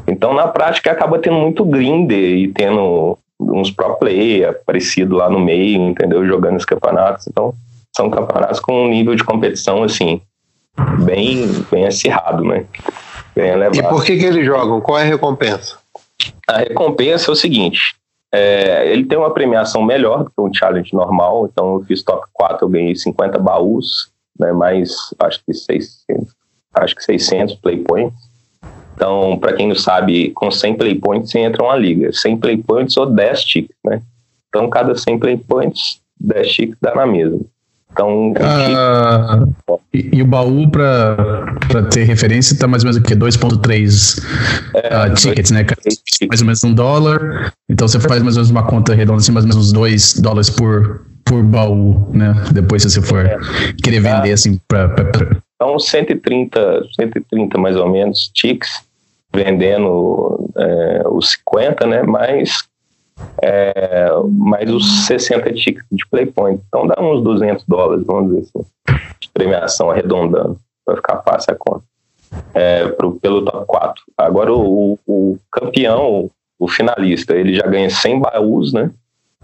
Então, 0.06 0.32
na 0.32 0.46
prática, 0.46 0.92
acaba 0.92 1.18
tendo 1.18 1.36
muito 1.36 1.64
grinder 1.64 2.36
e 2.36 2.48
tendo 2.48 3.18
uns 3.40 3.70
pro 3.70 3.96
player 3.96 4.50
aparecido 4.50 5.16
lá 5.16 5.28
no 5.28 5.40
meio, 5.40 5.80
entendeu, 5.88 6.26
jogando 6.26 6.56
os 6.56 6.64
campeonatos. 6.64 7.26
Então, 7.26 7.54
são 7.96 8.10
campeonatos 8.10 8.60
com 8.60 8.84
um 8.84 8.88
nível 8.88 9.14
de 9.14 9.24
competição, 9.24 9.82
assim, 9.82 10.20
bem, 11.04 11.46
bem 11.70 11.86
acirrado, 11.86 12.44
né. 12.44 12.64
Bem 13.34 13.50
elevado. 13.50 13.76
E 13.76 13.82
por 13.82 14.04
que, 14.04 14.16
que 14.16 14.24
eles 14.24 14.44
jogam? 14.44 14.80
Qual 14.80 14.98
é 14.98 15.02
a 15.02 15.06
recompensa? 15.06 15.78
A 16.46 16.58
recompensa 16.58 17.30
é 17.30 17.32
o 17.32 17.36
seguinte: 17.36 17.94
é, 18.32 18.90
ele 18.90 19.04
tem 19.04 19.16
uma 19.18 19.32
premiação 19.32 19.82
melhor 19.82 20.24
do 20.24 20.30
que 20.30 20.40
um 20.40 20.52
challenge 20.52 20.94
normal. 20.94 21.48
Então, 21.50 21.74
eu 21.74 21.84
fiz 21.84 22.02
top 22.02 22.26
4, 22.32 22.64
eu 22.64 22.68
ganhei 22.68 22.94
50 22.94 23.38
baús, 23.38 24.10
né, 24.38 24.52
mais 24.52 24.94
acho 25.18 25.40
que 25.44 25.54
600, 25.54 26.34
acho 26.74 26.94
que 26.94 27.02
600 27.02 27.54
play 27.56 27.78
points. 27.78 28.28
Então, 28.94 29.38
para 29.38 29.52
quem 29.52 29.68
não 29.68 29.76
sabe, 29.76 30.30
com 30.32 30.50
100 30.50 30.76
play 30.76 30.94
points 30.96 31.30
você 31.30 31.38
entra 31.38 31.62
uma 31.62 31.76
liga. 31.76 32.12
100 32.12 32.36
play 32.38 32.56
points 32.56 32.96
ou 32.96 33.06
10 33.06 33.44
tickets, 33.44 33.78
né? 33.84 34.02
Então, 34.48 34.68
cada 34.68 34.94
100 34.94 35.18
play 35.20 35.36
points, 35.36 36.00
10 36.20 36.52
tickets 36.52 36.78
dá 36.80 36.94
na 36.94 37.06
mesma. 37.06 37.38
Então, 37.98 38.32
ah, 38.40 39.44
e, 39.92 40.18
e, 40.18 40.22
o 40.22 40.26
baú, 40.26 40.70
para 40.70 41.82
ter 41.90 42.04
referência, 42.04 42.54
está 42.54 42.68
mais 42.68 42.84
ou 42.84 42.90
menos 42.90 42.96
o 42.96 43.02
quê? 43.02 43.16
2,3 43.16 44.24
é, 44.76 45.10
uh, 45.10 45.14
tickets, 45.14 45.50
né? 45.50 45.66
Mais 46.28 46.40
ou 46.40 46.46
menos 46.46 46.62
um 46.62 46.72
dólar. 46.72 47.52
Então 47.68 47.88
você 47.88 47.98
faz 47.98 48.22
mais 48.22 48.36
ou 48.36 48.42
menos 48.42 48.50
uma 48.50 48.62
conta 48.62 48.94
redonda, 48.94 49.18
assim, 49.18 49.32
mais 49.32 49.44
ou 49.44 49.48
menos 49.48 49.66
uns 49.66 49.72
2 49.72 50.20
dólares 50.20 50.48
por, 50.48 51.06
por 51.24 51.42
baú, 51.42 52.08
né? 52.12 52.34
Depois, 52.52 52.82
se 52.82 52.90
você 52.90 53.02
for 53.02 53.26
é. 53.26 53.36
querer 53.82 53.98
vender, 53.98 54.30
assim, 54.30 54.60
para. 54.68 54.94
Então, 55.56 55.76
130, 55.76 56.84
130 56.94 57.58
mais 57.58 57.74
ou 57.74 57.90
menos 57.90 58.30
tickets, 58.32 58.80
vendendo 59.34 60.48
é, 60.56 61.02
os 61.08 61.32
50, 61.32 61.84
né? 61.84 62.02
Mais 62.04 62.62
é, 63.42 64.08
mais 64.30 64.70
os 64.70 65.06
60 65.06 65.52
tickets 65.52 65.86
de 65.90 66.06
Playpoint. 66.08 66.62
Então 66.68 66.86
dá 66.86 67.00
uns 67.00 67.22
200 67.22 67.64
dólares, 67.66 68.04
vamos 68.06 68.30
dizer 68.30 68.40
assim, 68.40 68.66
de 69.20 69.30
premiação 69.32 69.90
arredondando, 69.90 70.58
para 70.84 70.96
ficar 70.96 71.22
fácil 71.22 71.52
a 71.52 71.56
conta. 71.56 71.84
É, 72.52 72.86
pro, 72.88 73.12
pelo 73.12 73.44
top 73.44 73.64
4. 73.66 74.02
Agora 74.16 74.52
o, 74.52 74.98
o, 75.06 75.38
campeão, 75.50 76.30
o 76.58 76.68
finalista, 76.68 77.34
ele 77.34 77.54
já 77.54 77.66
ganha 77.66 77.88
100 77.88 78.20
baús, 78.20 78.72
né? 78.72 78.90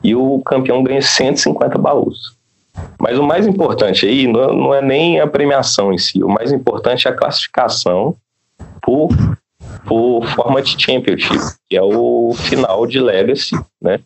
E 0.02 0.14
o 0.14 0.40
campeão 0.40 0.82
ganha 0.82 1.00
150 1.00 1.78
baús. 1.78 2.37
Mas 2.98 3.18
o 3.18 3.22
mais 3.22 3.46
importante 3.46 4.04
aí 4.04 4.26
não, 4.26 4.52
não 4.52 4.74
é 4.74 4.82
nem 4.82 5.20
a 5.20 5.26
premiação 5.26 5.92
em 5.92 5.98
si, 5.98 6.22
o 6.22 6.28
mais 6.28 6.52
importante 6.52 7.06
é 7.06 7.10
a 7.10 7.14
classificação 7.14 8.16
por 8.82 9.08
por 9.87 10.27
Format 10.29 10.66
Championship, 10.79 11.38
que 11.68 11.77
é 11.77 11.83
o 11.83 12.33
final 12.35 12.87
de 12.87 13.00
Legacy, 13.00 13.57
né? 13.81 14.00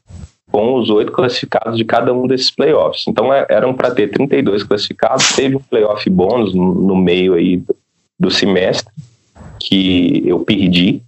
com 0.50 0.76
os 0.76 0.88
oito 0.88 1.12
classificados 1.12 1.76
de 1.76 1.84
cada 1.84 2.12
um 2.12 2.26
desses 2.26 2.50
playoffs. 2.50 3.04
Então 3.06 3.32
é, 3.32 3.46
eram 3.50 3.74
para 3.74 3.90
ter 3.90 4.08
32 4.08 4.62
classificados, 4.62 5.36
teve 5.36 5.56
um 5.56 5.60
playoff 5.60 6.08
bônus 6.08 6.54
no, 6.54 6.96
meio 6.96 7.34
aí 7.34 7.58
do, 7.58 7.76
do 8.18 8.30
semestre 8.30 8.92
que 9.60 10.22
eu 10.26 10.40
perdi. 10.40 11.02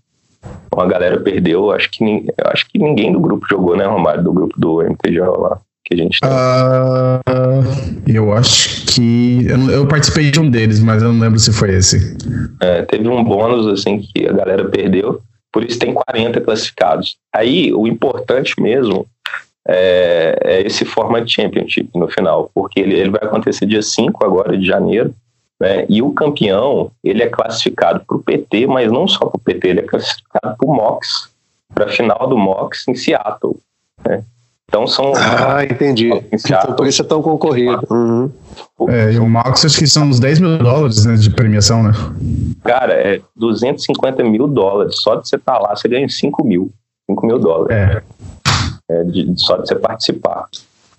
Então 0.67 0.81
a 0.81 0.87
galera 0.87 1.19
perdeu, 1.19 1.71
acho 1.71 1.91
que, 1.91 2.05
acho 2.45 2.69
que 2.69 2.79
ninguém 2.79 3.13
do 3.13 3.21
grupo 3.21 3.47
jogou, 3.49 3.77
né, 3.77 3.87
Romário, 3.87 4.23
do 4.23 4.33
grupo 4.33 4.59
do 4.59 4.83
MTJ 4.83 5.21
lá 5.21 5.59
que 5.91 5.95
a 5.95 6.05
gente 6.05 6.21
tem. 6.21 6.31
Uh, 6.31 8.07
eu 8.07 8.33
acho 8.33 8.87
que. 8.87 9.47
Eu, 9.49 9.71
eu, 9.71 9.89
participei 9.89 10.31
de 10.31 10.41
um 10.41 10.49
deles, 10.49 10.81
mas 10.81 11.03
eu 11.03 11.13
não 11.13 11.21
lembro 11.21 11.39
se 11.39 11.53
foi 11.53 11.75
esse. 11.75 12.17
É, 12.61 12.83
teve 12.83 13.09
um 13.09 13.25
bônus, 13.25 13.67
assim, 13.67 13.99
que 13.99 14.27
a 14.27 14.33
galera 14.33 14.69
perdeu, 14.69 15.21
por 15.53 15.65
isso 15.65 15.79
tem 15.79 15.93
40 15.93 16.41
classificados. 16.41 17.17
Aí, 17.35 17.73
o 17.75 17.87
importante 17.87 18.55
mesmo 18.61 19.07
é, 19.67 20.39
é 20.43 20.67
esse 20.67 20.85
Format 20.85 21.29
Championship 21.29 21.91
no 21.95 22.09
final, 22.09 22.51
porque 22.55 22.81
ele, 22.81 22.95
ele 22.95 23.11
vai 23.11 23.23
acontecer 23.23 23.67
dia 23.67 23.83
5 23.83 24.25
agora 24.25 24.57
de 24.57 24.65
janeiro. 24.65 25.13
Né? 25.59 25.85
E 25.91 26.01
o 26.01 26.13
campeão, 26.13 26.91
ele 27.05 27.23
é 27.23 27.29
classificado 27.29 28.03
para 28.07 28.17
o 28.17 28.23
PT, 28.23 28.67
mas 28.67 28.91
não 28.91 29.07
só 29.07 29.27
para 29.27 29.37
o 29.37 29.41
PT, 29.41 29.69
ele 29.69 29.81
é 29.81 29.83
classificado 29.85 30.57
para 30.57 30.67
o 30.67 30.75
MOX, 30.75 31.31
para 31.75 31.85
a 31.85 31.89
final 31.89 32.27
do 32.27 32.39
MOX 32.39 32.89
em 32.89 32.95
Seattle. 32.95 33.59
Né? 34.07 34.25
Então 34.71 34.87
são. 34.87 35.13
Ah, 35.17 35.65
entendi. 35.65 36.11
Então, 36.33 36.75
por 36.77 36.87
isso 36.87 37.03
é 37.03 37.05
tão 37.05 37.21
concorrido. 37.21 37.81
Uhum. 37.91 38.31
É, 38.89 39.13
e 39.13 39.19
o 39.19 39.29
Max 39.29 39.65
acho 39.65 39.77
que 39.77 39.87
são 39.87 40.05
uns 40.05 40.21
10 40.21 40.39
mil 40.39 40.59
dólares 40.59 41.05
né, 41.05 41.17
de 41.17 41.29
premiação, 41.29 41.83
né? 41.83 41.91
Cara, 42.63 42.93
é 42.93 43.21
250 43.35 44.23
mil 44.23 44.47
dólares. 44.47 45.01
Só 45.01 45.17
de 45.17 45.29
você 45.29 45.35
estar 45.35 45.55
tá 45.55 45.59
lá, 45.59 45.75
você 45.75 45.89
ganha 45.89 46.09
5 46.09 46.47
mil. 46.47 46.71
5 47.11 47.27
mil 47.27 47.39
dólares. 47.41 47.77
É. 47.77 48.03
é 48.91 49.05
de, 49.05 49.33
só 49.37 49.57
de 49.57 49.69
você 49.69 49.75
participar. 49.75 50.47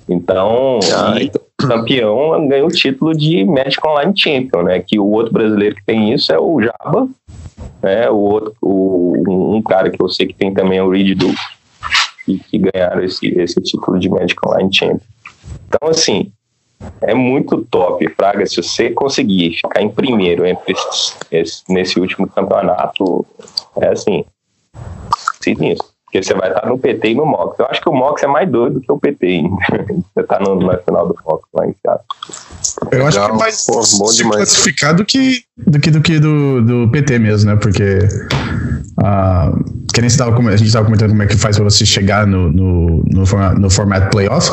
Então, 0.10 0.80
ah, 0.94 1.16
então, 1.22 1.42
o 1.42 1.68
campeão 1.68 2.48
ganha 2.50 2.66
o 2.66 2.70
título 2.70 3.16
de 3.16 3.46
Magic 3.46 3.80
Online 3.88 4.12
Champion, 4.14 4.64
né? 4.64 4.84
Que 4.86 5.00
o 5.00 5.08
outro 5.08 5.32
brasileiro 5.32 5.78
que 5.78 5.86
tem 5.86 6.14
isso 6.14 6.34
é 6.34 6.38
o 6.38 6.62
Jaba, 6.62 7.08
né? 7.82 8.10
O 8.10 8.18
outro, 8.18 8.54
o, 8.62 9.56
um 9.56 9.62
cara 9.62 9.90
que 9.90 10.02
eu 10.02 10.10
sei 10.10 10.28
que 10.28 10.34
tem 10.34 10.54
também 10.54 10.80
é 10.80 10.84
o 10.84 10.90
Reed 10.90 11.18
Duke 11.18 11.40
que, 12.26 12.40
que 12.40 12.58
ganharam 12.60 13.04
esse, 13.04 13.28
esse 13.28 13.62
título 13.62 14.00
de 14.00 14.10
Magic 14.10 14.38
Online 14.46 14.74
Champion. 14.74 15.00
Então, 15.68 15.90
assim, 15.90 16.32
é 17.02 17.14
muito 17.14 17.66
top, 17.66 18.08
Fraga, 18.16 18.46
se 18.46 18.58
você 18.58 18.90
conseguir 18.92 19.54
ficar 19.54 19.82
em 19.82 19.90
primeiro 19.90 20.46
entre 20.46 20.74
esse, 21.32 21.64
nesse 21.70 22.00
último 22.00 22.28
campeonato, 22.28 23.26
é 23.78 23.90
assim, 23.90 24.26
sinistro. 25.42 25.91
Porque 26.12 26.24
você 26.24 26.34
vai 26.34 26.50
estar 26.50 26.68
no 26.68 26.78
PT 26.78 27.12
e 27.12 27.16
no 27.16 27.26
MOX. 27.26 27.58
Eu 27.58 27.68
acho 27.68 27.80
que 27.80 27.88
o 27.88 27.94
MOX 27.94 28.22
é 28.22 28.28
mais 28.28 28.50
doido 28.50 28.74
do 28.74 28.82
que 28.82 28.92
o 28.92 29.00
PT 29.00 29.26
ainda. 29.26 29.56
Você 30.14 30.20
está 30.20 30.40
no, 30.42 30.56
na 30.56 30.78
final 30.78 31.08
do 31.08 31.16
MOX 31.26 31.48
lá 31.54 31.66
em 31.66 31.76
casa. 31.82 32.02
Eu 32.92 33.08
acho 33.08 33.18
que 33.18 33.32
é 33.32 33.34
mais 33.34 33.66
Pô, 33.66 33.82
classificado 34.32 34.98
do 34.98 35.06
que, 35.06 35.46
do 35.58 35.80
que 35.80 35.90
do 35.90 36.02
que 36.02 36.20
do, 36.20 36.62
do 36.62 36.92
PT 36.92 37.18
mesmo, 37.18 37.50
né? 37.50 37.56
Porque 37.56 38.00
Uh, 39.02 39.82
que 39.94 40.00
nem 40.00 40.10
tava, 40.10 40.38
a 40.38 40.56
gente 40.56 40.68
estava 40.68 40.86
comentando 40.86 41.10
como 41.10 41.24
é 41.24 41.26
que 41.26 41.36
faz 41.36 41.56
para 41.56 41.64
você 41.64 41.86
chegar 41.86 42.28
no, 42.28 42.52
no, 42.52 43.04
no, 43.10 43.26
formato, 43.26 43.60
no 43.60 43.70
formato 43.70 44.10
playoff. 44.12 44.52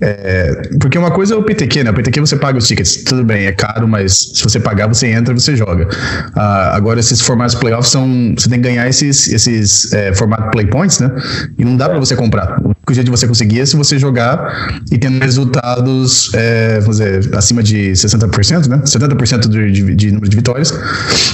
É, 0.00 0.62
porque 0.80 0.96
uma 0.96 1.10
coisa 1.10 1.34
é 1.34 1.36
o 1.36 1.42
PTQ, 1.42 1.84
né? 1.84 1.90
O 1.90 1.94
PTQ 1.94 2.20
você 2.20 2.36
paga 2.36 2.56
os 2.56 2.66
tickets, 2.66 3.02
tudo 3.04 3.24
bem, 3.24 3.46
é 3.46 3.52
caro, 3.52 3.88
mas 3.88 4.16
se 4.34 4.42
você 4.42 4.60
pagar, 4.60 4.86
você 4.86 5.08
entra 5.08 5.34
você 5.34 5.56
joga. 5.56 5.88
Uh, 6.36 6.72
agora, 6.72 7.00
esses 7.00 7.20
formatos 7.20 7.54
playoffs 7.56 7.90
são. 7.90 8.34
Você 8.36 8.48
tem 8.48 8.60
que 8.60 8.68
ganhar 8.68 8.88
esses, 8.88 9.28
esses 9.28 9.92
é, 9.92 10.14
formato 10.14 10.50
play 10.50 10.66
points, 10.66 10.89
né? 10.98 11.10
E 11.58 11.64
não 11.64 11.76
dá 11.76 11.88
para 11.88 11.98
você 11.98 12.16
comprar. 12.16 12.60
O 12.60 12.68
único 12.68 12.94
jeito 12.94 13.04
de 13.04 13.10
você 13.10 13.26
conseguir 13.26 13.60
é 13.60 13.66
se 13.66 13.76
você 13.76 13.98
jogar 13.98 14.82
e 14.90 14.98
tendo 14.98 15.20
resultados, 15.20 16.32
é, 16.34 16.80
vamos 16.80 16.98
dizer, 16.98 17.34
acima 17.36 17.62
de 17.62 17.92
60%, 17.92 18.66
né? 18.66 18.78
70% 18.78 19.48
de, 19.48 19.70
de, 19.70 19.94
de 19.94 20.10
número 20.10 20.28
de 20.28 20.36
vitórias, 20.36 20.72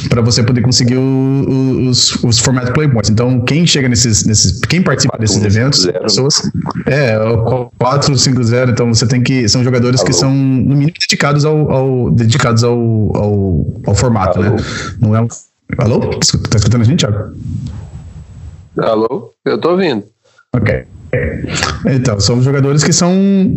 para 0.08 0.20
você 0.20 0.42
poder 0.42 0.62
conseguir 0.62 0.96
o, 0.96 1.88
os, 1.88 2.22
os 2.22 2.38
formato 2.38 2.72
play 2.72 2.88
points. 2.88 3.10
Então, 3.10 3.40
quem 3.40 3.66
chega 3.66 3.88
nesses, 3.88 4.24
nesses 4.24 4.60
quem 4.60 4.82
participa 4.82 5.16
desses 5.18 5.42
eventos, 5.42 5.86
pessoas, 5.86 6.42
é, 6.86 7.16
4, 7.78 8.16
5, 8.16 8.44
0, 8.44 8.70
então 8.70 8.92
você 8.92 9.06
tem 9.06 9.22
que, 9.22 9.48
são 9.48 9.62
jogadores 9.62 10.00
Alô. 10.00 10.06
que 10.06 10.12
são, 10.12 10.34
no 10.34 10.74
mínimo, 10.74 10.92
dedicados 10.98 11.44
ao, 11.44 11.70
ao 11.70 12.10
dedicados 12.10 12.64
ao, 12.64 12.76
ao, 13.16 13.82
ao 13.86 13.94
formato? 13.94 14.40
Alô. 14.40 14.56
né? 14.56 14.62
Não 15.00 15.16
é 15.16 15.20
um... 15.20 15.28
Alô? 15.78 16.00
Tá 16.00 16.56
escutando 16.56 16.82
a 16.82 16.84
gente, 16.84 17.00
Thiago? 17.00 17.34
Alô? 18.78 19.32
Eu 19.44 19.58
tô 19.58 19.70
ouvindo. 19.70 20.04
Ok. 20.54 20.86
Então, 21.86 22.18
são 22.18 22.42
jogadores 22.42 22.82
que 22.82 22.92
são 22.92 23.12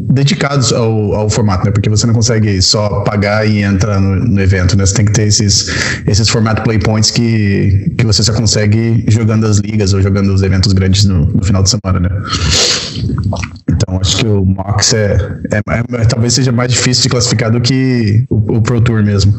dedicados 0.09 0.71
ao, 0.71 1.13
ao 1.13 1.29
formato, 1.29 1.65
né? 1.65 1.71
Porque 1.71 1.89
você 1.89 2.05
não 2.05 2.13
consegue 2.13 2.61
só 2.61 3.01
pagar 3.01 3.47
e 3.47 3.63
entrar 3.63 3.99
no, 3.99 4.15
no 4.15 4.41
evento, 4.41 4.77
né? 4.77 4.85
Você 4.85 4.93
tem 4.93 5.05
que 5.05 5.13
ter 5.13 5.23
esses, 5.23 5.67
esses 6.05 6.29
formato 6.29 6.61
play 6.63 6.77
points 6.77 7.09
que, 7.09 7.93
que 7.97 8.05
você 8.05 8.21
só 8.23 8.33
consegue 8.33 9.03
jogando 9.07 9.45
as 9.45 9.57
ligas 9.57 9.93
ou 9.93 10.01
jogando 10.01 10.33
os 10.33 10.43
eventos 10.43 10.73
grandes 10.73 11.05
no, 11.05 11.25
no 11.25 11.43
final 11.43 11.63
de 11.63 11.71
semana, 11.71 11.99
né? 11.99 12.09
Então, 13.69 13.99
acho 13.99 14.17
que 14.17 14.27
o 14.27 14.45
Mox 14.45 14.93
é, 14.93 15.17
é, 15.51 15.57
é, 15.57 16.05
talvez 16.05 16.33
seja 16.33 16.51
mais 16.51 16.71
difícil 16.71 17.03
de 17.03 17.09
classificar 17.09 17.51
do 17.51 17.59
que 17.59 18.25
o, 18.29 18.57
o 18.57 18.61
Pro 18.61 18.79
Tour 18.79 19.03
mesmo. 19.03 19.33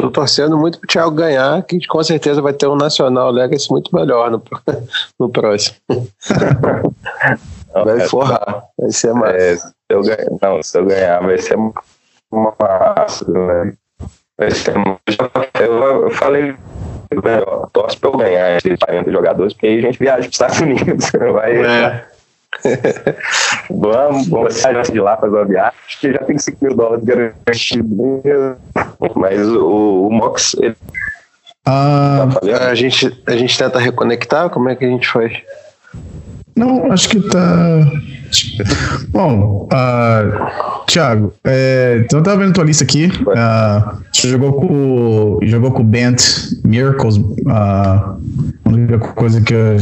Tô 0.00 0.10
torcendo 0.10 0.56
muito 0.56 0.78
pro 0.78 0.88
Thiago 0.88 1.10
ganhar, 1.10 1.62
que 1.62 1.86
com 1.86 2.02
certeza 2.02 2.40
vai 2.40 2.52
ter 2.52 2.66
um 2.66 2.76
Nacional 2.76 3.30
Legacy 3.30 3.70
muito 3.70 3.94
melhor 3.94 4.30
no, 4.30 4.42
no 5.18 5.28
próximo. 5.28 5.76
Não, 7.74 7.84
vai 7.84 8.00
é, 8.00 8.08
forrar, 8.08 8.64
vai 8.78 8.90
ser 8.90 9.12
massa. 9.14 9.36
É, 9.36 9.56
se 9.56 9.72
eu 9.90 10.02
ganhar, 10.02 10.26
não, 10.42 10.62
se 10.62 10.78
eu 10.78 10.86
ganhar, 10.86 11.20
vai 11.20 11.38
ser 11.38 11.56
uma 11.56 12.54
massa, 12.58 13.30
né? 13.30 13.72
Vai 14.38 14.50
ser 14.50 14.74
eu, 15.60 16.02
eu 16.04 16.10
falei, 16.10 16.56
eu 17.10 17.68
torço 17.72 17.98
pra 17.98 18.10
eu 18.10 18.16
ganhar 18.16 18.56
esses 18.56 18.78
40 18.78 19.12
jogadores, 19.12 19.52
porque 19.52 19.66
aí 19.66 19.78
a 19.78 19.82
gente 19.82 19.98
viaja 19.98 20.22
pros 20.22 20.34
Estados 20.34 20.60
Unidos. 20.60 21.10
Vai, 21.34 21.64
é. 21.64 22.09
vamos, 23.70 24.28
vamos 24.28 24.54
sair 24.54 24.82
de 24.82 25.00
lá 25.00 25.16
fazer 25.16 25.36
uma 25.36 25.44
viagem, 25.44 25.78
acho 25.86 26.00
que 26.00 26.12
já 26.12 26.18
tem 26.18 26.38
5 26.38 26.64
mil 26.64 26.74
dólares 26.74 27.04
garantido. 27.04 28.56
Mas 29.14 29.46
o, 29.48 30.08
o 30.08 30.12
Mox. 30.12 30.54
Ele... 30.54 30.76
Ah, 31.64 32.28
tá 32.32 32.68
a, 32.68 32.74
gente, 32.74 33.22
a 33.26 33.36
gente 33.36 33.56
tenta 33.56 33.78
reconectar? 33.78 34.50
Como 34.50 34.68
é 34.68 34.74
que 34.74 34.84
a 34.84 34.88
gente 34.88 35.08
faz? 35.08 35.32
Não, 36.56 36.90
acho 36.92 37.08
que 37.08 37.20
tá. 37.20 37.90
Bom, 39.08 39.68
uh, 39.72 40.86
Thiago, 40.86 41.32
é, 41.44 42.02
então 42.04 42.20
eu 42.20 42.22
tava 42.22 42.38
vendo 42.38 42.52
tua 42.52 42.64
lista 42.64 42.84
aqui. 42.84 43.06
Uh, 43.06 44.00
você 44.12 44.28
jogou 44.28 44.52
com 44.52 45.38
jogou 45.42 45.72
com 45.72 45.82
o 45.82 45.84
Bent 45.84 46.22
Miracles. 46.64 47.16
Uh, 47.16 48.20
coisa 49.14 49.40
que 49.40 49.54
eu, 49.54 49.76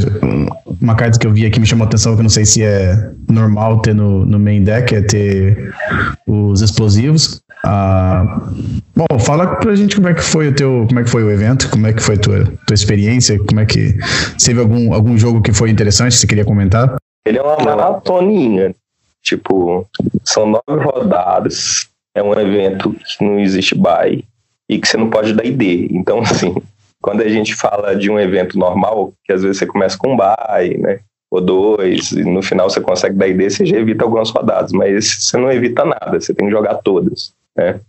uma 0.80 0.94
carta 0.94 1.18
que 1.18 1.26
eu 1.26 1.32
vi 1.32 1.46
aqui 1.46 1.60
me 1.60 1.66
chamou 1.66 1.84
a 1.84 1.88
atenção 1.88 2.14
que 2.14 2.20
eu 2.20 2.24
não 2.24 2.30
sei 2.30 2.44
se 2.44 2.62
é 2.62 3.10
normal 3.28 3.80
ter 3.80 3.94
no, 3.94 4.24
no 4.24 4.38
main 4.38 4.62
deck 4.62 4.94
é 4.94 5.02
ter 5.02 5.72
os 6.26 6.62
explosivos. 6.62 7.42
Ah, 7.64 8.40
bom, 8.94 9.18
fala 9.18 9.56
pra 9.56 9.74
gente 9.74 9.96
como 9.96 10.08
é 10.08 10.14
que 10.14 10.22
foi 10.22 10.48
o 10.48 10.54
teu, 10.54 10.84
como 10.88 11.00
é 11.00 11.04
que 11.04 11.10
foi 11.10 11.22
o 11.24 11.30
evento, 11.30 11.68
como 11.70 11.86
é 11.86 11.92
que 11.92 12.02
foi 12.02 12.14
a 12.14 12.18
tua, 12.18 12.44
tua 12.66 12.74
experiência, 12.74 13.38
como 13.44 13.60
é 13.60 13.66
que 13.66 13.94
teve 14.44 14.60
algum, 14.60 14.92
algum 14.92 15.18
jogo 15.18 15.42
que 15.42 15.52
foi 15.52 15.70
interessante, 15.70 16.12
que 16.12 16.18
você 16.18 16.26
queria 16.26 16.44
comentar? 16.44 16.96
Ele 17.26 17.38
é 17.38 17.42
uma 17.42 17.58
maratoninha, 17.58 18.74
tipo, 19.22 19.86
são 20.24 20.46
nove 20.46 20.82
rodadas, 20.82 21.88
é 22.14 22.22
um 22.22 22.32
evento 22.32 22.92
que 22.92 23.24
não 23.24 23.38
existe 23.38 23.74
buy 23.74 24.24
e 24.68 24.78
que 24.78 24.86
você 24.86 24.96
não 24.96 25.10
pode 25.10 25.32
dar 25.32 25.44
ID. 25.44 25.90
Então, 25.90 26.20
assim, 26.22 26.54
quando 27.00 27.22
a 27.22 27.28
gente 27.28 27.54
fala 27.54 27.94
de 27.94 28.10
um 28.10 28.18
evento 28.18 28.58
normal, 28.58 29.12
que 29.24 29.32
às 29.32 29.42
vezes 29.42 29.58
você 29.58 29.66
começa 29.66 29.96
com 29.98 30.12
um 30.12 30.16
buy, 30.16 30.78
né? 30.78 31.00
Ou 31.30 31.42
dois, 31.42 32.12
e 32.12 32.24
no 32.24 32.42
final 32.42 32.70
você 32.70 32.80
consegue 32.80 33.14
dar 33.16 33.28
ID, 33.28 33.50
você 33.50 33.66
já 33.66 33.76
evita 33.76 34.04
algumas 34.04 34.30
rodadas, 34.30 34.72
mas 34.72 35.24
você 35.24 35.36
não 35.36 35.52
evita 35.52 35.84
nada, 35.84 36.18
você 36.18 36.32
tem 36.32 36.46
que 36.46 36.52
jogar 36.52 36.76
todas, 36.76 37.34
né? 37.58 37.80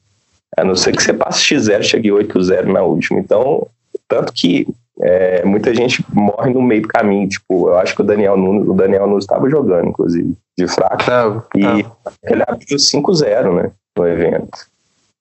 A 0.57 0.63
não 0.63 0.75
ser 0.75 0.95
que 0.95 1.01
você 1.01 1.13
passe 1.13 1.41
X0, 1.41 1.83
chegue 1.83 2.09
8-0 2.09 2.65
na 2.65 2.81
última. 2.81 3.19
Então, 3.19 3.67
tanto 4.07 4.33
que 4.33 4.67
é, 5.01 5.45
muita 5.45 5.73
gente 5.73 6.03
morre 6.11 6.51
no 6.51 6.61
meio 6.61 6.81
do 6.81 6.87
caminho. 6.87 7.29
Tipo, 7.29 7.69
eu 7.69 7.77
acho 7.77 7.95
que 7.95 8.01
o 8.01 8.05
Daniel 8.05 8.35
Nunes, 8.35 8.67
o 8.67 8.73
Daniel 8.73 9.07
Nunes 9.07 9.23
estava 9.23 9.49
jogando, 9.49 9.89
inclusive, 9.89 10.35
de 10.57 10.67
fraco. 10.67 11.05
Tá, 11.05 11.41
e 11.55 11.83
tá. 11.83 12.11
ele 12.23 12.43
abriu 12.45 12.77
5-0, 12.77 13.63
né? 13.63 13.71
No 13.97 14.07
evento. 14.07 14.67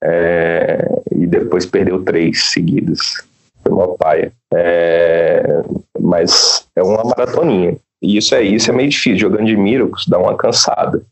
É, 0.02 0.88
e 1.12 1.26
depois 1.26 1.66
perdeu 1.66 2.02
três 2.02 2.50
seguidas 2.50 3.28
foi 3.68 3.72
uma 3.72 3.88
paia. 3.96 4.32
É, 4.54 5.62
mas 6.00 6.66
é 6.74 6.82
uma 6.82 7.04
maratoninha. 7.04 7.76
E 8.00 8.16
isso 8.16 8.34
é 8.34 8.42
isso 8.42 8.70
é 8.70 8.74
meio 8.74 8.88
difícil. 8.88 9.18
Jogando 9.18 9.46
de 9.46 9.56
Miracles 9.56 10.06
dá 10.08 10.18
uma 10.18 10.37
cansada. 10.37 11.02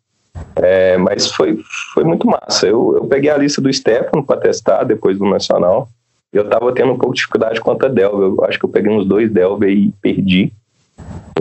É, 0.56 0.96
mas 0.96 1.30
foi, 1.30 1.58
foi 1.92 2.04
muito 2.04 2.26
massa. 2.26 2.66
Eu, 2.66 2.96
eu 2.96 3.06
peguei 3.06 3.30
a 3.30 3.36
lista 3.36 3.60
do 3.60 3.72
Stefano 3.72 4.24
para 4.24 4.40
testar 4.40 4.84
depois 4.84 5.18
do 5.18 5.28
Nacional. 5.28 5.88
Eu 6.32 6.48
tava 6.48 6.72
tendo 6.72 6.92
um 6.92 6.98
pouco 6.98 7.14
de 7.14 7.20
dificuldade 7.20 7.60
contra 7.60 7.88
a 7.88 7.92
Delva. 7.92 8.24
Eu 8.24 8.44
acho 8.44 8.58
que 8.58 8.64
eu 8.64 8.70
peguei 8.70 8.90
uns 8.90 9.06
dois 9.06 9.30
Delva 9.30 9.68
e 9.68 9.92
perdi. 10.00 10.52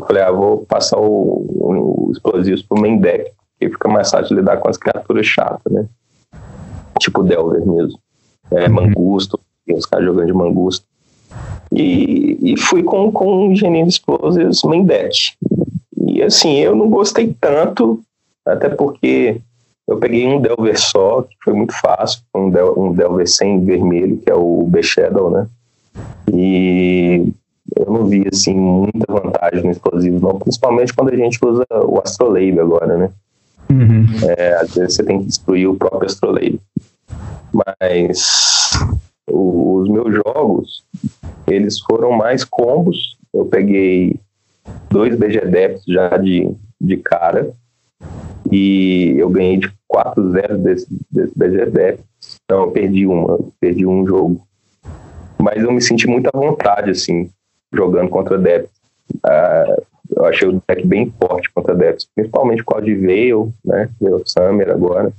falei, 0.06 0.24
ah, 0.24 0.32
vou 0.32 0.66
passar 0.66 0.98
o, 0.98 1.46
o 1.50 2.12
explosivos 2.12 2.62
pro 2.62 2.80
main 2.80 2.98
deck, 2.98 3.32
porque 3.52 3.74
fica 3.74 3.88
mais 3.90 4.10
fácil 4.10 4.36
lidar 4.36 4.58
com 4.58 4.70
as 4.70 4.78
criaturas 4.78 5.26
chatas, 5.26 5.72
né? 5.72 5.86
Tipo 7.00 7.24
Delver 7.24 7.66
mesmo. 7.66 8.00
É, 8.52 8.68
uhum. 8.68 8.74
Mangusto, 8.74 9.40
os 9.68 9.86
caras 9.86 10.06
jogando 10.06 10.28
de 10.28 10.34
Mangusto. 10.34 10.86
E, 11.72 12.54
e 12.54 12.58
fui 12.58 12.84
com, 12.84 13.12
com 13.12 13.48
o 13.48 13.52
Engenheiro 13.52 13.90
Explosives 13.90 14.62
main 14.64 14.84
deck. 14.84 15.34
E 15.98 16.22
assim, 16.22 16.58
eu 16.60 16.76
não 16.76 16.90
gostei 16.90 17.36
tanto, 17.40 18.00
até 18.46 18.70
porque 18.70 19.42
eu 19.88 19.98
peguei 19.98 20.28
um 20.28 20.42
Delver 20.42 20.80
só, 20.80 21.22
que 21.24 21.36
foi 21.44 21.54
muito 21.54 21.74
fácil, 21.74 22.22
um, 22.34 22.50
Del, 22.50 22.74
um 22.78 22.94
Delver 22.94 23.28
sem 23.28 23.64
vermelho, 23.64 24.18
que 24.18 24.30
é 24.30 24.36
o 24.36 24.64
B-Shadow, 24.68 25.30
né? 25.30 25.48
E 26.32 27.32
eu 27.76 27.86
não 27.92 28.06
vi, 28.06 28.28
assim, 28.32 28.54
muita 28.54 29.12
vantagem 29.12 29.64
no 29.64 29.72
explosivo, 29.72 30.20
não, 30.20 30.40
principalmente 30.40 30.94
quando 30.94 31.10
a 31.10 31.16
gente 31.16 31.40
usa 31.44 31.66
o 31.72 32.00
Astrolabe 32.00 32.60
agora, 32.60 32.98
né? 32.98 33.10
Uhum. 33.70 34.06
É, 34.38 34.54
às 34.56 34.74
vezes 34.74 34.96
você 34.96 35.04
tem 35.04 35.20
que 35.20 35.26
destruir 35.26 35.68
o 35.68 35.76
próprio 35.76 36.06
Astrolabe. 36.06 36.60
Mas 37.54 38.72
o, 39.30 39.80
os 39.80 39.90
meus 39.90 40.14
jogos, 40.14 40.84
eles 41.48 41.80
foram 41.80 42.12
mais 42.12 42.44
combos. 42.44 43.18
Eu 43.34 43.46
peguei 43.46 44.20
dois 44.90 45.16
BGDEPs 45.16 45.84
já 45.88 46.18
de, 46.18 46.50
de 46.80 46.98
cara, 46.98 47.52
e 48.52 49.16
eu 49.18 49.30
ganhei 49.30 49.58
de 49.58 49.72
4-0 49.92 50.58
desse, 50.58 50.88
desse 51.12 51.38
BGDEP. 51.38 52.00
Não, 52.50 52.62
eu 52.62 52.72
perdi 52.72 53.08
uma, 53.08 53.40
perdi 53.60 53.86
um 53.86 54.06
jogo. 54.06 54.42
Mas 55.38 55.64
eu 55.64 55.72
me 55.72 55.82
senti 55.82 56.08
muito 56.08 56.30
à 56.34 56.38
vontade, 56.38 56.92
assim, 56.92 57.30
jogando 57.74 58.10
contra 58.10 58.38
Depth. 58.38 58.70
Uh, 59.18 59.84
eu 60.16 60.26
achei 60.26 60.48
o 60.48 60.62
deck 60.68 60.86
bem 60.88 61.12
forte 61.20 61.52
contra 61.52 61.76
Depth, 61.76 62.06
principalmente 62.16 62.64
com 62.64 62.78
o 62.78 62.82
de 62.82 62.96
Veil, 62.96 63.52
né? 63.64 63.90
Veil 64.00 64.22
Summer 64.26 64.70
agora. 64.70 65.12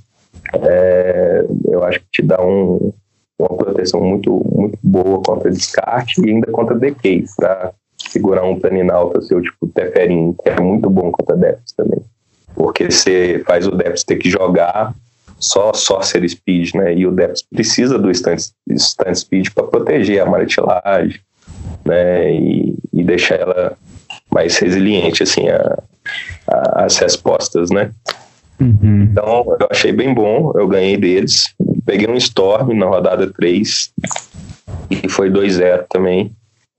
É, 0.53 1.45
eu 1.65 1.83
acho 1.83 1.99
que 1.99 2.05
te 2.11 2.21
dá 2.21 2.41
um, 2.41 2.93
uma 3.37 3.49
proteção 3.49 4.01
muito, 4.01 4.41
muito 4.53 4.77
boa 4.81 5.21
contra 5.21 5.51
descarte 5.51 6.21
e 6.21 6.29
ainda 6.29 6.51
contra 6.51 6.75
decay, 6.75 7.25
para 7.35 7.73
segurar 7.97 8.43
um 8.43 8.59
planinalta 8.59 9.21
seu, 9.21 9.41
tipo 9.41 9.67
Teferin, 9.67 10.33
que 10.33 10.49
é 10.49 10.59
muito 10.59 10.89
bom 10.89 11.11
contra 11.11 11.35
Depth 11.35 11.75
também 11.75 12.01
porque 12.57 12.89
você 12.89 13.43
faz 13.45 13.67
o 13.67 13.71
Depths 13.71 14.03
ter 14.03 14.15
que 14.15 14.29
jogar 14.29 14.93
só 15.39 15.71
Sorcerer 15.73 16.27
Speed, 16.27 16.73
né? 16.73 16.95
E 16.95 17.05
o 17.05 17.11
Depths 17.11 17.43
precisa 17.43 17.99
do 17.99 18.09
instant 18.09 18.39
Speed 19.13 19.49
para 19.53 19.65
proteger 19.65 20.19
a 20.21 20.25
maritilagem, 20.25 21.19
né? 21.85 22.33
E, 22.33 22.75
e 22.91 23.03
deixar 23.03 23.35
ela 23.35 23.77
mais 24.33 24.57
resiliente, 24.57 25.21
assim, 25.21 25.47
a, 25.49 25.77
a, 26.47 26.85
as 26.85 26.97
respostas, 26.97 27.69
né? 27.69 27.91
Uhum. 28.59 29.03
Então, 29.03 29.45
eu 29.59 29.67
achei 29.69 29.91
bem 29.91 30.11
bom, 30.11 30.51
eu 30.55 30.67
ganhei 30.67 30.97
deles. 30.97 31.53
Peguei 31.85 32.07
um 32.09 32.17
Storm 32.17 32.73
na 32.73 32.87
rodada 32.87 33.31
3 33.31 33.93
e 34.89 35.07
foi 35.07 35.29
2-0 35.29 35.85
também. 35.87 36.31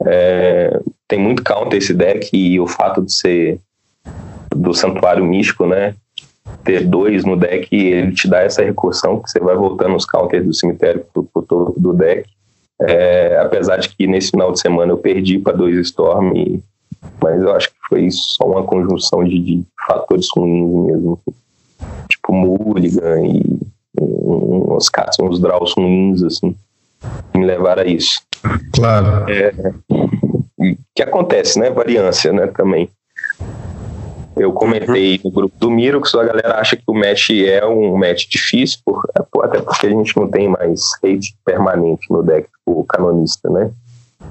É, 0.05 0.81
tem 1.07 1.21
muito 1.21 1.45
counter 1.45 1.77
esse 1.77 1.95
deck 1.95 2.29
e 2.37 2.59
o 2.59 2.67
fato 2.67 3.03
de 3.03 3.13
ser 3.13 3.61
do 4.55 4.75
Santuário 4.75 5.25
Místico, 5.25 5.67
né? 5.67 5.95
Ter 6.65 6.87
dois 6.87 7.25
no 7.25 7.37
deck, 7.37 7.75
ele 7.75 8.13
te 8.13 8.29
dá 8.29 8.41
essa 8.41 8.63
recursão 8.63 9.21
que 9.21 9.31
você 9.31 9.39
vai 9.39 9.55
voltando 9.57 9.97
os 9.97 10.05
counters 10.05 10.45
do 10.45 10.55
cemitério 10.55 11.05
pro, 11.13 11.25
pro 11.25 11.43
topo 11.43 11.79
do 11.79 11.93
deck. 11.93 12.29
É, 12.81 13.39
apesar 13.39 13.77
de 13.79 13.89
que 13.89 14.07
nesse 14.07 14.31
final 14.31 14.53
de 14.53 14.61
semana 14.61 14.93
eu 14.93 14.99
perdi 14.99 15.39
para 15.39 15.57
dois 15.57 15.77
Storm, 15.89 16.33
e, 16.37 16.63
mas 17.21 17.41
eu 17.43 17.55
acho 17.55 17.69
que 17.69 17.77
foi 17.89 18.09
só 18.11 18.45
uma 18.45 18.63
conjunção 18.63 19.25
de, 19.25 19.39
de 19.39 19.65
fatores 19.87 20.29
ruins 20.35 20.87
mesmo. 20.87 21.19
Tipo 22.09 22.33
Mulligan 22.33 23.25
e 23.25 23.61
um, 24.01 24.75
uns 24.75 24.89
cats, 24.89 25.19
uns 25.21 25.41
draws 25.41 25.75
ruins, 25.77 26.23
assim, 26.23 26.55
me 27.35 27.45
levaram 27.45 27.83
a 27.83 27.87
isso. 27.87 28.23
Claro. 28.73 29.31
É, 29.31 29.53
que 30.95 31.03
acontece, 31.03 31.59
né? 31.59 31.71
Variância, 31.71 32.33
né? 32.33 32.49
Também. 32.49 32.89
Eu 34.39 34.53
comentei 34.53 35.21
no 35.25 35.31
grupo 35.31 35.57
do 35.59 35.71
Miro 35.71 36.01
que 36.01 36.17
a 36.17 36.23
galera 36.23 36.61
acha 36.61 36.77
que 36.77 36.85
o 36.87 36.95
match 36.95 37.31
é 37.31 37.65
um 37.67 37.97
match 37.97 38.29
difícil, 38.29 38.79
por, 38.85 39.05
até 39.43 39.61
porque 39.61 39.87
a 39.87 39.91
gente 39.91 40.17
não 40.17 40.29
tem 40.29 40.49
mais 40.49 40.81
hate 41.03 41.37
permanente 41.45 42.07
no 42.11 42.23
deck, 42.23 42.49
o 42.65 42.85
canonista, 42.85 43.51
né? 43.51 43.71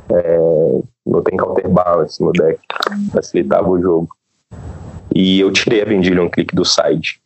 É, 0.10 0.40
não 1.06 1.22
tem 1.22 1.38
counterbalance 1.38 2.24
no 2.24 2.32
deck, 2.32 2.60
facilitava 3.12 3.70
o 3.70 3.82
jogo. 3.82 4.10
E 5.14 5.40
eu 5.40 5.52
tirei 5.52 5.82
a 5.82 5.86
Vendilion 5.86 6.30
Click 6.30 6.56
do 6.56 6.64
side. 6.64 7.20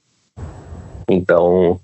Então, 1.09 1.79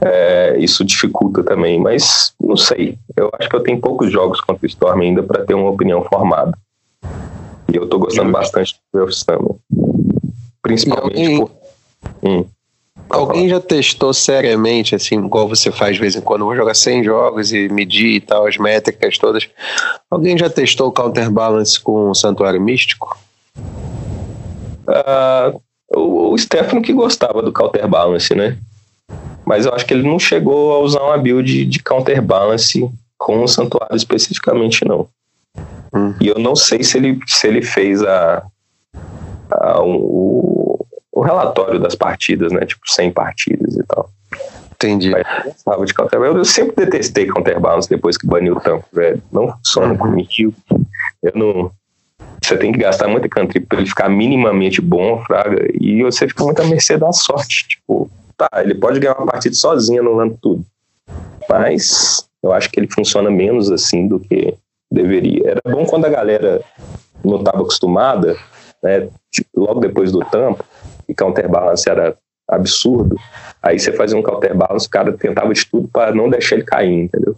é, 0.00 0.56
isso 0.58 0.84
dificulta 0.84 1.42
também, 1.42 1.78
mas 1.78 2.34
não 2.40 2.56
sei. 2.56 2.98
Eu 3.16 3.30
acho 3.38 3.48
que 3.48 3.56
eu 3.56 3.62
tenho 3.62 3.80
poucos 3.80 4.10
jogos 4.10 4.40
contra 4.40 4.64
o 4.64 4.66
Storm 4.66 5.00
ainda 5.00 5.22
para 5.22 5.44
ter 5.44 5.54
uma 5.54 5.70
opinião 5.70 6.02
formada. 6.04 6.56
E 7.72 7.76
eu 7.76 7.88
tô 7.88 7.98
gostando 7.98 8.30
bastante 8.30 8.76
do 8.92 9.00
Wolf 9.00 9.12
Summer. 9.12 9.56
Principalmente 10.64 11.20
alguém, 11.20 11.38
por. 11.38 11.50
Hum, 12.22 12.44
alguém 13.10 13.48
já 13.50 13.60
testou 13.60 14.14
seriamente, 14.14 14.94
assim, 14.94 15.16
igual 15.16 15.46
você 15.46 15.70
faz 15.70 15.96
de 15.96 16.00
vez 16.00 16.16
em 16.16 16.22
quando, 16.22 16.46
vou 16.46 16.56
jogar 16.56 16.74
100 16.74 17.04
jogos 17.04 17.52
e 17.52 17.68
medir 17.68 18.14
e 18.14 18.20
tal, 18.20 18.46
as 18.46 18.56
métricas 18.56 19.18
todas. 19.18 19.46
Alguém 20.10 20.38
já 20.38 20.48
testou 20.48 20.90
counterbalance 20.90 21.78
com 21.78 22.08
o 22.08 22.14
Santuário 22.14 22.62
Místico? 22.62 23.18
Uh, 24.88 25.60
o, 25.94 26.32
o 26.32 26.38
Stefano 26.38 26.80
que 26.80 26.94
gostava 26.94 27.42
do 27.42 27.52
counterbalance, 27.52 28.34
né? 28.34 28.56
Mas 29.44 29.66
eu 29.66 29.74
acho 29.74 29.84
que 29.84 29.92
ele 29.92 30.08
não 30.08 30.18
chegou 30.18 30.72
a 30.72 30.78
usar 30.78 31.02
uma 31.02 31.18
build 31.18 31.66
de 31.66 31.78
counterbalance 31.82 32.90
com 33.18 33.44
o 33.44 33.48
Santuário 33.48 33.96
especificamente, 33.96 34.82
não. 34.82 35.06
Hum. 35.94 36.14
E 36.22 36.28
eu 36.28 36.38
não 36.38 36.56
sei 36.56 36.82
se 36.82 36.96
ele, 36.96 37.18
se 37.26 37.46
ele 37.46 37.60
fez 37.60 38.02
a, 38.02 38.42
a 39.60 39.80
o, 39.82 40.86
o 41.12 41.22
relatório 41.22 41.78
das 41.78 41.94
partidas, 41.94 42.52
né? 42.52 42.64
Tipo, 42.66 42.82
100 42.86 43.12
partidas 43.12 43.76
e 43.76 43.82
tal. 43.84 44.08
Entendi. 44.72 45.12
Eu, 45.12 45.84
de 45.84 45.94
counterbalance. 45.94 46.38
eu 46.38 46.44
sempre 46.44 46.84
detestei 46.84 47.26
counterbalance 47.26 47.88
depois 47.88 48.18
que 48.18 48.26
baniu 48.26 48.56
o 48.56 48.60
tampo, 48.60 48.84
velho. 48.92 49.22
Não 49.32 49.48
funciona 49.56 49.92
uhum. 49.92 49.98
comigo. 49.98 50.54
Eu 51.22 51.32
não. 51.34 51.70
Você 52.42 52.58
tem 52.58 52.72
que 52.72 52.78
gastar 52.78 53.08
muito 53.08 53.28
country 53.28 53.60
pra 53.60 53.78
ele 53.78 53.88
ficar 53.88 54.08
minimamente 54.10 54.82
bom, 54.82 55.22
fraga. 55.24 55.66
E 55.80 56.02
você 56.02 56.28
fica 56.28 56.44
muito 56.44 56.60
à 56.60 56.66
mercê 56.66 56.98
da 56.98 57.10
sorte. 57.12 57.66
Tipo, 57.68 58.10
tá, 58.36 58.48
ele 58.56 58.74
pode 58.74 59.00
ganhar 59.00 59.16
uma 59.16 59.26
partida 59.26 59.54
sozinho 59.54 60.02
anulando 60.02 60.36
tudo. 60.42 60.64
Mas 61.48 62.28
eu 62.42 62.52
acho 62.52 62.70
que 62.70 62.78
ele 62.78 62.88
funciona 62.92 63.30
menos 63.30 63.70
assim 63.70 64.06
do 64.06 64.20
que 64.20 64.54
deveria. 64.90 65.50
Era 65.50 65.60
bom 65.66 65.86
quando 65.86 66.04
a 66.04 66.10
galera 66.10 66.62
não 67.24 67.38
estava 67.38 67.62
acostumada, 67.62 68.36
né? 68.84 69.08
Logo 69.56 69.80
depois 69.80 70.12
do 70.12 70.20
tampo, 70.20 70.64
e 71.08 71.14
counterbalance 71.14 71.88
era 71.88 72.14
absurdo, 72.46 73.16
aí 73.62 73.78
você 73.78 73.90
fazia 73.92 74.18
um 74.18 74.22
counterbalance, 74.22 74.86
o 74.86 74.90
cara 74.90 75.12
tentava 75.12 75.52
de 75.52 75.66
tudo 75.66 75.88
para 75.88 76.14
não 76.14 76.28
deixar 76.28 76.56
ele 76.56 76.64
cair, 76.64 77.04
entendeu? 77.04 77.34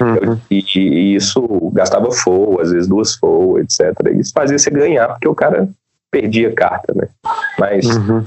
Uhum. 0.00 0.38
E, 0.50 0.64
e, 0.74 1.14
isso 1.14 1.70
gastava 1.72 2.10
fogo, 2.10 2.60
às 2.60 2.72
vezes 2.72 2.88
duas 2.88 3.14
fogo, 3.14 3.58
etc. 3.58 3.94
Isso 4.14 4.32
fazia 4.34 4.58
você 4.58 4.70
ganhar, 4.70 5.08
porque 5.08 5.28
o 5.28 5.34
cara 5.34 5.68
perdia 6.10 6.52
carta, 6.52 6.94
né? 6.94 7.08
Mas 7.58 7.86
uhum. 7.86 8.24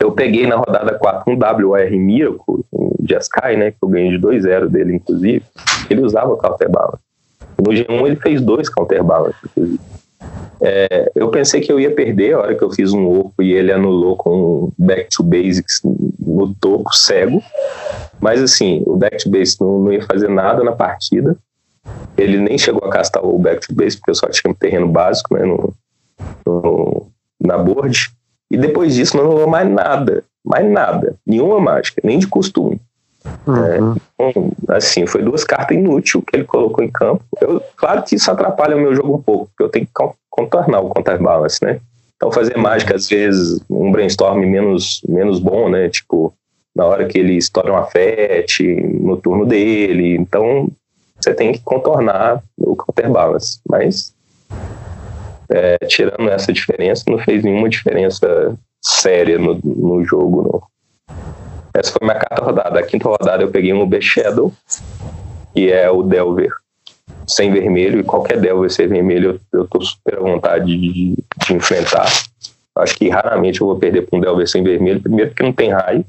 eu 0.00 0.12
peguei 0.12 0.46
na 0.46 0.56
rodada 0.56 0.98
4 0.98 1.32
um 1.32 1.36
WR 1.36 1.90
Miracle, 1.92 2.64
um 2.72 2.90
Jeskai, 3.06 3.56
né? 3.56 3.70
Que 3.70 3.78
eu 3.82 3.88
ganhei 3.88 4.10
de 4.10 4.18
2-0 4.18 4.68
dele, 4.68 4.96
inclusive. 4.96 5.44
Ele 5.88 6.02
usava 6.02 6.36
counterbalance. 6.36 7.02
No 7.58 7.72
G1 7.72 8.06
ele 8.06 8.16
fez 8.16 8.40
dois 8.40 8.68
counterbalance, 8.68 9.36
inclusive. 9.44 9.80
É, 10.60 11.10
eu 11.14 11.28
pensei 11.28 11.60
que 11.60 11.72
eu 11.72 11.80
ia 11.80 11.90
perder 11.90 12.34
a 12.34 12.38
hora 12.38 12.54
que 12.54 12.62
eu 12.62 12.70
fiz 12.70 12.92
um 12.92 13.08
oco 13.08 13.42
e 13.42 13.52
ele 13.52 13.72
anulou 13.72 14.16
com 14.16 14.70
back 14.78 15.08
to 15.10 15.22
basics 15.24 15.80
no 15.84 16.54
topo 16.54 16.94
cego. 16.94 17.42
Mas 18.20 18.40
assim, 18.40 18.82
o 18.86 18.96
back 18.96 19.16
to 19.24 19.28
basics 19.28 19.58
não, 19.58 19.80
não 19.80 19.92
ia 19.92 20.06
fazer 20.06 20.28
nada 20.28 20.62
na 20.62 20.70
partida. 20.70 21.36
Ele 22.16 22.38
nem 22.38 22.56
chegou 22.56 22.86
a 22.86 22.90
castar 22.90 23.24
o 23.24 23.38
back 23.38 23.66
to 23.66 23.74
basics, 23.74 23.96
porque 23.96 24.12
eu 24.12 24.14
só 24.14 24.28
tinha 24.28 24.52
um 24.52 24.54
terreno 24.54 24.88
básico 24.88 25.34
né, 25.34 25.44
no, 25.44 25.74
no, 26.46 27.06
na 27.40 27.58
board. 27.58 28.10
E 28.48 28.56
depois 28.56 28.94
disso 28.94 29.16
não 29.16 29.24
anulou 29.24 29.48
mais 29.48 29.68
nada. 29.68 30.22
Mais 30.44 30.70
nada. 30.70 31.16
Nenhuma 31.26 31.58
mágica, 31.58 32.00
nem 32.04 32.20
de 32.20 32.28
costume. 32.28 32.80
Uhum. 33.46 33.64
É, 33.64 33.78
então, 34.14 34.52
assim, 34.68 35.06
foi 35.06 35.22
duas 35.22 35.44
cartas 35.44 35.76
inúteis 35.76 36.24
que 36.24 36.36
ele 36.36 36.44
colocou 36.44 36.84
em 36.84 36.90
campo. 36.90 37.24
Eu, 37.40 37.62
claro 37.76 38.02
que 38.02 38.16
isso 38.16 38.30
atrapalha 38.30 38.76
o 38.76 38.80
meu 38.80 38.94
jogo 38.94 39.16
um 39.16 39.22
pouco, 39.22 39.46
porque 39.46 39.62
eu 39.62 39.68
tenho 39.68 39.86
que 39.86 39.92
contornar 40.30 40.80
o 40.80 40.90
counterbalance, 40.90 41.64
né? 41.64 41.80
Então 42.16 42.30
fazer 42.30 42.56
mágica, 42.56 42.94
às 42.94 43.08
vezes, 43.08 43.60
um 43.68 43.90
brainstorm 43.90 44.40
menos, 44.40 45.00
menos 45.08 45.40
bom, 45.40 45.68
né? 45.68 45.88
Tipo, 45.88 46.32
na 46.74 46.84
hora 46.86 47.06
que 47.06 47.18
ele 47.18 47.36
estoura 47.36 47.72
uma 47.72 47.84
FET, 47.86 48.62
no 49.00 49.16
turno 49.16 49.44
dele. 49.44 50.16
Então, 50.16 50.68
você 51.20 51.34
tem 51.34 51.52
que 51.52 51.60
contornar 51.60 52.42
o 52.56 52.76
counterbalance. 52.76 53.60
Mas 53.68 54.14
é, 55.50 55.76
tirando 55.86 56.28
essa 56.28 56.52
diferença, 56.52 57.04
não 57.08 57.18
fez 57.18 57.42
nenhuma 57.42 57.68
diferença 57.68 58.56
séria 58.82 59.38
no, 59.38 59.58
no 59.62 60.04
jogo, 60.04 60.42
não. 60.42 60.62
Essa 61.74 61.92
foi 61.92 62.06
minha 62.06 62.18
quarta 62.18 62.44
rodada. 62.44 62.80
A 62.80 62.82
quinta 62.82 63.08
rodada 63.08 63.42
eu 63.42 63.50
peguei 63.50 63.72
um 63.72 63.86
B-Shadow, 63.86 64.52
que 65.54 65.70
é 65.70 65.90
o 65.90 66.02
Delver 66.02 66.50
sem 67.26 67.52
vermelho, 67.52 68.00
e 68.00 68.04
qualquer 68.04 68.40
Delver 68.40 68.70
sem 68.70 68.88
vermelho 68.88 69.40
eu, 69.52 69.60
eu 69.60 69.68
tô 69.68 69.80
super 69.80 70.18
à 70.18 70.20
vontade 70.20 70.76
de, 70.76 71.14
de 71.46 71.54
enfrentar. 71.54 72.06
Acho 72.76 72.96
que 72.96 73.08
raramente 73.08 73.60
eu 73.60 73.66
vou 73.66 73.78
perder 73.78 74.02
para 74.02 74.18
um 74.18 74.20
Delver 74.20 74.48
sem 74.48 74.62
vermelho, 74.62 75.00
primeiro 75.00 75.30
porque 75.30 75.42
não 75.42 75.52
tem 75.52 75.70
raio, 75.70 76.04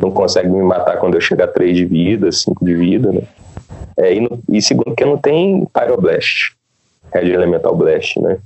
não 0.00 0.10
consegue 0.10 0.48
me 0.48 0.62
matar 0.62 0.98
quando 0.98 1.14
eu 1.14 1.20
chegar 1.20 1.44
a 1.44 1.48
3 1.48 1.76
de 1.76 1.84
vida, 1.84 2.30
5 2.30 2.64
de 2.64 2.74
vida, 2.74 3.12
né? 3.12 3.22
É, 3.98 4.14
e, 4.14 4.20
no, 4.20 4.38
e, 4.48 4.60
segundo 4.60 4.86
porque 4.86 5.04
não 5.04 5.16
tem 5.16 5.66
Pyroblast, 5.72 6.54
Red 7.12 7.30
Elemental 7.30 7.74
Blast, 7.74 8.20
né? 8.20 8.38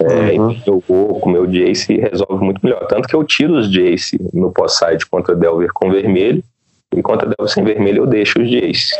É, 0.00 0.38
uhum. 0.38 0.56
Meu 0.66 0.84
Goku, 0.86 1.28
meu 1.28 1.46
Jace 1.46 1.96
resolve 1.96 2.44
muito 2.44 2.60
melhor. 2.62 2.86
Tanto 2.86 3.08
que 3.08 3.14
eu 3.14 3.24
tiro 3.24 3.54
os 3.54 3.70
Jace 3.70 4.18
no 4.32 4.52
pós-side 4.52 5.06
contra 5.06 5.34
Delver 5.34 5.70
com 5.72 5.90
vermelho, 5.90 6.42
e 6.94 7.02
contra 7.02 7.26
Delver 7.26 7.52
sem 7.52 7.64
vermelho 7.64 8.02
eu 8.02 8.06
deixo 8.06 8.40
os 8.40 8.50
Jace. 8.50 8.94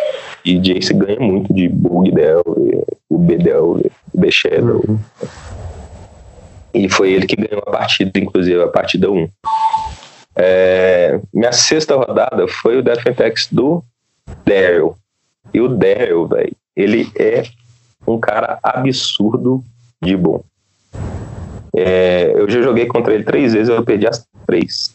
E 0.44 0.58
Jace 0.58 0.94
ganha 0.94 1.20
muito 1.20 1.52
de 1.52 1.68
Bug 1.68 2.10
Delver, 2.10 2.84
o 3.08 3.18
B 3.18 3.36
Delver, 3.36 3.90
o 4.12 4.20
B 4.20 4.30
Shadow. 4.30 4.82
Uhum. 4.88 4.98
E 6.74 6.88
foi 6.88 7.12
ele 7.12 7.26
que 7.26 7.36
ganhou 7.36 7.62
a 7.66 7.70
partida, 7.70 8.18
inclusive 8.18 8.62
a 8.62 8.68
partida 8.68 9.10
1. 9.10 9.28
É, 10.34 11.20
minha 11.32 11.52
sexta 11.52 11.94
rodada 11.94 12.48
foi 12.48 12.78
o 12.78 12.82
Death 12.82 13.04
Tex 13.14 13.48
do 13.52 13.84
Daryl. 14.46 14.96
E 15.52 15.60
o 15.60 15.68
Daryl, 15.68 16.26
velho, 16.26 16.56
ele 16.74 17.10
é 17.18 17.44
um 18.06 18.18
cara 18.18 18.58
absurdo 18.62 19.62
de 20.02 20.16
bom. 20.16 20.42
É, 21.74 22.32
eu 22.34 22.48
já 22.50 22.60
joguei 22.60 22.86
contra 22.86 23.14
ele 23.14 23.24
três 23.24 23.54
vezes, 23.54 23.68
eu 23.68 23.82
perdi 23.82 24.06
as 24.06 24.26
três. 24.46 24.92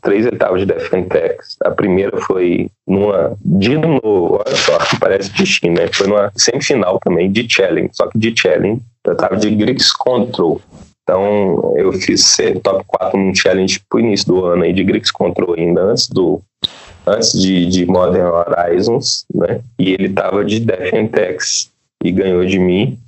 Três 0.00 0.26
tava 0.38 0.58
de 0.58 0.66
Defentex. 0.66 1.56
A 1.64 1.70
primeira 1.70 2.16
foi 2.20 2.68
numa. 2.86 3.36
De 3.44 3.76
novo, 3.76 4.42
olha 4.44 4.56
só, 4.56 4.78
parece 5.00 5.32
destino, 5.32 5.74
né? 5.74 5.88
Foi 5.92 6.06
numa 6.06 6.30
semifinal 6.36 6.98
também, 7.00 7.30
de 7.30 7.46
challenge. 7.48 7.90
Só 7.92 8.06
que 8.06 8.18
de 8.18 8.34
challenge, 8.36 8.80
eu 9.04 9.16
tava 9.16 9.36
de 9.36 9.50
Grix 9.50 9.92
Control. 9.92 10.60
Então, 11.02 11.74
eu 11.76 11.92
fiz 11.92 12.36
top 12.62 12.84
4 12.86 13.18
num 13.18 13.34
challenge 13.34 13.80
pro 13.88 13.98
início 13.98 14.28
do 14.28 14.44
ano 14.44 14.62
aí 14.62 14.72
de 14.72 14.84
Grix 14.84 15.10
Control 15.10 15.54
ainda, 15.54 15.82
antes 15.82 16.08
do. 16.08 16.40
Antes 17.06 17.32
de, 17.32 17.66
de 17.66 17.86
Modern 17.86 18.28
Horizons, 18.28 19.24
né? 19.34 19.60
E 19.78 19.90
ele 19.94 20.10
tava 20.10 20.44
de 20.44 20.60
Defentex 20.60 21.70
e 22.04 22.12
ganhou 22.12 22.44
de 22.44 22.58
mim. 22.58 22.98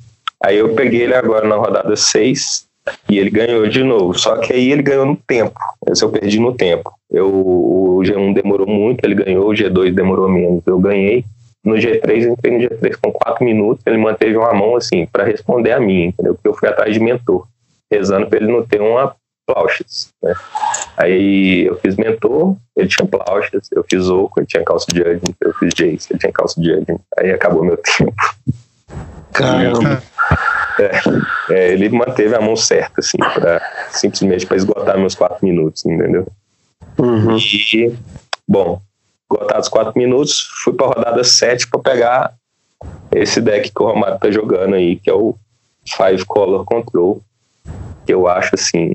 Aí 0.44 0.59
eu 0.59 0.74
peguei 0.74 1.02
ele 1.02 1.14
agora 1.14 1.46
na 1.46 1.57
rodada 1.57 1.94
6 1.94 2.66
e 3.09 3.18
ele 3.18 3.31
ganhou 3.31 3.66
de 3.68 3.83
novo. 3.83 4.18
Só 4.18 4.37
que 4.37 4.52
aí 4.52 4.72
ele 4.72 4.83
ganhou 4.83 5.07
no 5.07 5.16
tempo. 5.16 5.59
Esse 5.88 6.05
eu 6.05 6.11
perdi 6.11 6.38
no 6.40 6.52
tempo. 6.52 6.92
Eu, 7.11 7.28
o 7.28 8.00
G1 8.02 8.35
demorou 8.35 8.66
muito, 8.66 9.05
ele 9.05 9.14
ganhou, 9.14 9.48
o 9.48 9.55
G2 9.55 9.94
demorou 9.94 10.28
menos. 10.28 10.62
Eu 10.66 10.78
ganhei. 10.78 11.24
No 11.64 11.74
G3, 11.74 12.24
eu 12.24 12.33
entrei 12.33 12.59
no 12.59 12.59
G3 12.59 12.96
com 13.00 13.12
4 13.12 13.44
minutos, 13.44 13.87
ele 13.87 13.96
manteve 13.96 14.37
uma 14.37 14.52
mão 14.52 14.74
assim, 14.74 15.07
para 15.07 15.22
responder 15.22 15.70
a 15.70 15.78
mim, 15.78 16.07
entendeu? 16.07 16.35
Porque 16.35 16.48
eu 16.48 16.55
fui 16.55 16.68
atrás 16.68 16.92
de 16.92 16.98
mentor, 16.98 17.46
rezando 17.88 18.26
para 18.26 18.38
ele 18.38 18.50
não 18.50 18.66
ter 18.66 18.81
uma 18.81 19.14
Plauchas, 19.46 20.11
né? 20.22 20.35
Aí 20.96 21.66
eu 21.66 21.76
fiz 21.78 21.96
mentor, 21.96 22.57
ele 22.76 22.88
tinha 22.88 23.07
Plauchas, 23.07 23.68
eu 23.72 23.85
fiz 23.88 24.09
Oco, 24.09 24.40
ele 24.40 24.46
tinha 24.46 24.64
calça 24.64 24.87
de 24.88 24.98
Judging, 24.98 25.35
eu 25.40 25.52
fiz 25.55 25.74
Jace, 25.74 26.09
ele 26.11 26.18
tinha 26.18 26.33
calça 26.33 26.61
de 26.61 26.68
Judging. 26.68 26.98
Aí 27.18 27.31
acabou 27.31 27.64
meu 27.64 27.76
tempo. 27.98 28.14
Caramba. 29.33 30.03
É, 30.79 30.90
é, 31.51 31.73
ele 31.73 31.88
manteve 31.90 32.35
a 32.35 32.40
mão 32.40 32.57
certa, 32.57 33.01
assim, 33.01 33.18
pra, 33.18 33.61
simplesmente 33.90 34.47
para 34.47 34.57
esgotar 34.57 34.99
meus 34.99 35.14
quatro 35.14 35.45
minutos, 35.45 35.85
entendeu? 35.85 36.27
Uhum. 36.99 37.37
E, 37.37 37.95
bom, 38.49 38.81
esgotados 39.31 39.68
quatro 39.68 39.92
minutos, 39.97 40.49
fui 40.62 40.73
para 40.73 40.87
rodada 40.87 41.25
7 41.25 41.68
para 41.68 41.81
pegar 41.81 42.35
esse 43.11 43.40
deck 43.40 43.71
que 43.71 43.83
o 43.83 43.87
Romário 43.87 44.18
tá 44.18 44.31
jogando 44.31 44.75
aí, 44.75 44.97
que 44.97 45.11
é 45.11 45.14
o 45.14 45.35
Five 45.87 46.25
Color 46.25 46.64
Control, 46.64 47.21
que 48.07 48.12
eu 48.12 48.27
acho, 48.27 48.55
assim, 48.55 48.95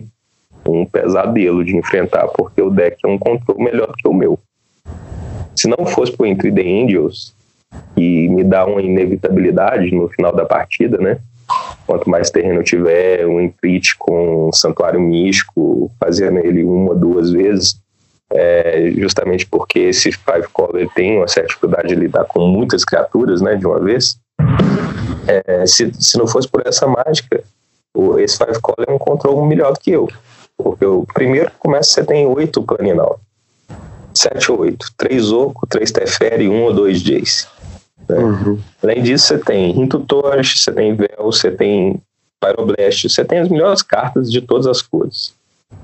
um 0.65 0.85
pesadelo 0.85 1.63
de 1.63 1.75
enfrentar, 1.75 2.27
porque 2.27 2.61
o 2.61 2.69
deck 2.69 2.97
é 3.03 3.07
um 3.07 3.17
control 3.17 3.59
melhor 3.59 3.93
que 3.97 4.07
o 4.07 4.13
meu. 4.13 4.37
Se 5.55 5.67
não 5.67 5.85
fosse 5.85 6.11
por 6.11 6.27
Entre 6.27 6.51
the 6.51 6.61
Angels, 6.61 7.33
e 7.95 8.29
me 8.29 8.43
dá 8.43 8.65
uma 8.65 8.81
inevitabilidade 8.81 9.93
no 9.93 10.07
final 10.09 10.35
da 10.35 10.45
partida, 10.45 10.97
né? 10.97 11.19
Quanto 11.85 12.09
mais 12.09 12.29
terreno 12.29 12.59
eu 12.59 12.63
tiver, 12.63 13.25
um 13.25 13.39
imprint 13.39 13.97
com 13.97 14.49
um 14.49 14.53
santuário 14.53 14.99
místico, 14.99 15.89
fazendo 15.99 16.39
ele 16.39 16.63
uma, 16.63 16.93
duas 16.93 17.31
vezes, 17.31 17.79
é, 18.29 18.91
justamente 18.97 19.45
porque 19.45 19.79
esse 19.79 20.11
Five 20.11 20.47
Color 20.51 20.89
tem 20.93 21.17
uma 21.17 21.27
certa 21.27 21.47
dificuldade 21.47 21.87
de 21.87 21.95
lidar 21.95 22.25
com 22.25 22.45
muitas 22.45 22.83
criaturas, 22.83 23.41
né, 23.41 23.55
de 23.55 23.65
uma 23.65 23.79
vez. 23.79 24.17
É, 25.27 25.65
se, 25.65 25.91
se 25.93 26.17
não 26.17 26.27
fosse 26.27 26.47
por 26.47 26.61
essa 26.65 26.85
mágica, 26.87 27.41
o, 27.95 28.19
esse 28.19 28.37
Five 28.37 28.59
Color 28.61 28.85
é 28.87 28.91
um 28.91 28.99
controle 28.99 29.47
melhor 29.47 29.73
do 29.73 29.79
que 29.79 29.91
eu. 29.91 30.09
Porque 30.57 30.85
o 30.85 31.05
primeiro 31.13 31.51
começa, 31.59 31.91
você 31.91 32.03
tem 32.03 32.25
oito 32.25 32.61
planinal. 32.63 33.19
Sete 34.13 34.51
ou 34.51 34.61
oito. 34.61 34.87
Três 34.97 35.31
Oco, 35.31 35.67
três 35.67 35.91
Teferi, 35.91 36.49
um 36.49 36.63
ou 36.63 36.73
dois 36.73 37.01
Jace. 37.01 37.47
Né? 38.07 38.17
Uhum. 38.17 38.59
Além 38.81 39.03
disso, 39.03 39.27
você 39.27 39.37
tem 39.37 39.71
Rinto 39.71 39.99
Torch, 39.99 40.57
você 40.57 40.71
tem 40.71 40.95
Vel, 40.95 41.09
você 41.19 41.51
tem 41.51 42.01
Pyroblast, 42.39 43.09
você 43.09 43.25
tem 43.25 43.39
as 43.39 43.49
melhores 43.49 43.81
cartas 43.81 44.31
de 44.31 44.41
todas 44.41 44.67
as 44.67 44.81
cores. 44.81 45.33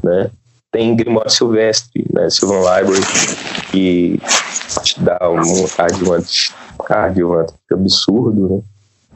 Né? 0.02 0.30
Tem 0.72 0.96
Grimório 0.96 1.30
Silvestre, 1.30 2.06
né? 2.12 2.30
Sylvan 2.30 2.60
Library, 2.60 3.04
que 3.70 4.20
te 4.84 5.00
dá 5.00 5.20
um 5.30 5.68
cardivante, 5.68 6.54
cardivante 6.84 7.54
absurdo, 7.72 8.50
né? 8.50 8.62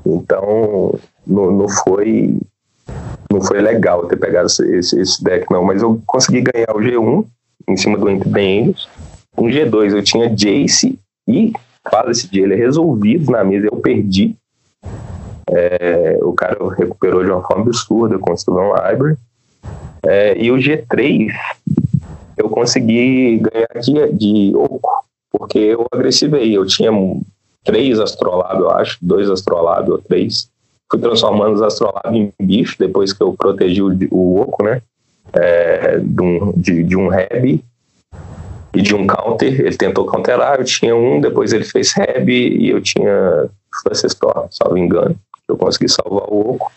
Então, 0.06 1.00
não, 1.26 1.52
não 1.52 1.68
foi 1.68 2.40
não 3.32 3.42
foi 3.42 3.60
legal 3.60 4.06
ter 4.06 4.18
pegado 4.18 4.48
esse, 4.48 5.00
esse, 5.00 5.24
deck, 5.24 5.52
não. 5.52 5.64
Mas 5.64 5.82
eu 5.82 6.02
consegui 6.06 6.42
ganhar 6.42 6.72
o 6.76 6.80
G1 6.80 7.26
em 7.68 7.76
cima 7.76 7.98
do 7.98 8.10
Entre 8.10 8.30
Angels. 8.30 8.88
Um 9.38 9.48
G2 9.48 9.96
eu 9.96 10.04
tinha 10.04 10.30
Jace 10.30 10.98
e 11.28 11.52
Palace 11.90 12.30
de 12.30 12.40
ele 12.40 12.54
é 12.54 12.58
resolvido 12.58 13.32
na 13.32 13.44
mesa, 13.44 13.68
eu 13.68 13.78
perdi. 13.78 14.36
É, 15.50 16.20
o 16.22 16.34
cara 16.34 16.58
recuperou 16.76 17.24
de 17.24 17.32
uma 17.32 17.42
forma 17.42 17.64
absurda 17.64 18.18
o 18.18 18.38
Steven 18.38 18.74
Library. 18.74 19.18
É, 20.04 20.38
e 20.38 20.52
o 20.52 20.56
G3 20.56 21.32
eu 22.38 22.50
consegui 22.50 23.40
ganhar 23.40 23.82
de, 23.82 24.14
de 24.14 24.56
oco, 24.56 25.06
porque 25.32 25.58
eu 25.58 25.86
agressivei. 25.92 26.56
Eu 26.56 26.66
tinha 26.66 26.92
três 27.64 28.00
astrolábios, 28.00 28.62
eu 28.62 28.72
acho, 28.72 28.98
dois 29.02 29.30
astrolábios 29.30 29.96
ou 29.96 30.02
três. 30.02 30.50
Fui 30.90 31.00
transformando 31.00 31.56
os 31.56 31.62
astrolábios 31.62 32.16
em 32.40 32.46
bicho 32.46 32.76
depois 32.80 33.12
que 33.12 33.22
eu 33.22 33.34
protegi 33.34 33.82
o, 33.82 33.92
o 34.12 34.40
oco, 34.40 34.64
né? 34.64 34.82
É, 35.34 36.00
de, 36.00 36.22
um, 36.22 36.54
de, 36.56 36.84
de 36.84 36.96
um 36.96 37.10
Reb 37.10 37.62
e 38.78 38.82
de 38.84 38.94
um 38.94 39.08
counter, 39.08 39.60
ele 39.60 39.76
tentou 39.76 40.06
counterar, 40.06 40.60
eu 40.60 40.64
tinha 40.64 40.96
um, 40.96 41.20
depois 41.20 41.52
ele 41.52 41.64
fez 41.64 41.94
Reb 41.94 42.30
e 42.30 42.70
eu 42.70 42.80
tinha 42.80 43.50
Storm, 43.92 44.48
salvo 44.52 44.78
engano. 44.78 45.16
Eu 45.48 45.58
consegui 45.58 45.90
salvar 45.90 46.30
o 46.30 46.52
Oco. 46.52 46.72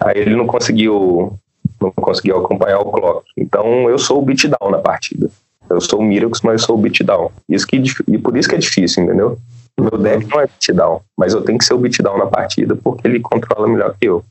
Aí 0.00 0.20
ele 0.20 0.34
não 0.34 0.46
conseguiu 0.46 1.38
não 1.78 1.90
conseguiu 1.90 2.38
acompanhar 2.38 2.78
o 2.78 2.90
clock. 2.90 3.26
Então 3.36 3.90
eu 3.90 3.98
sou 3.98 4.20
o 4.20 4.22
beatdown 4.22 4.70
na 4.70 4.78
partida. 4.78 5.28
Eu 5.68 5.82
sou 5.82 5.98
o 5.98 6.02
Mirax, 6.02 6.40
mas 6.40 6.62
eu 6.62 6.66
sou 6.66 6.78
o 6.78 6.80
beatdown. 6.80 7.30
Isso 7.46 7.66
que, 7.66 7.82
e 8.08 8.16
por 8.16 8.34
isso 8.38 8.48
que 8.48 8.54
é 8.54 8.58
difícil, 8.58 9.04
entendeu? 9.04 9.36
Meu 9.78 9.98
deck 9.98 10.26
não 10.26 10.40
é 10.40 10.46
beatdown, 10.46 11.02
mas 11.14 11.34
eu 11.34 11.42
tenho 11.42 11.58
que 11.58 11.64
ser 11.66 11.74
o 11.74 11.78
beatdown 11.78 12.16
na 12.16 12.26
partida 12.26 12.74
porque 12.74 13.06
ele 13.06 13.20
controla 13.20 13.68
melhor 13.68 13.94
que 14.00 14.08
eu. 14.08 14.24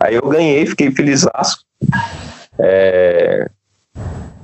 Aí 0.00 0.14
eu 0.14 0.26
ganhei, 0.26 0.64
fiquei 0.64 0.90
feliz. 0.90 1.26
É, 2.58 3.50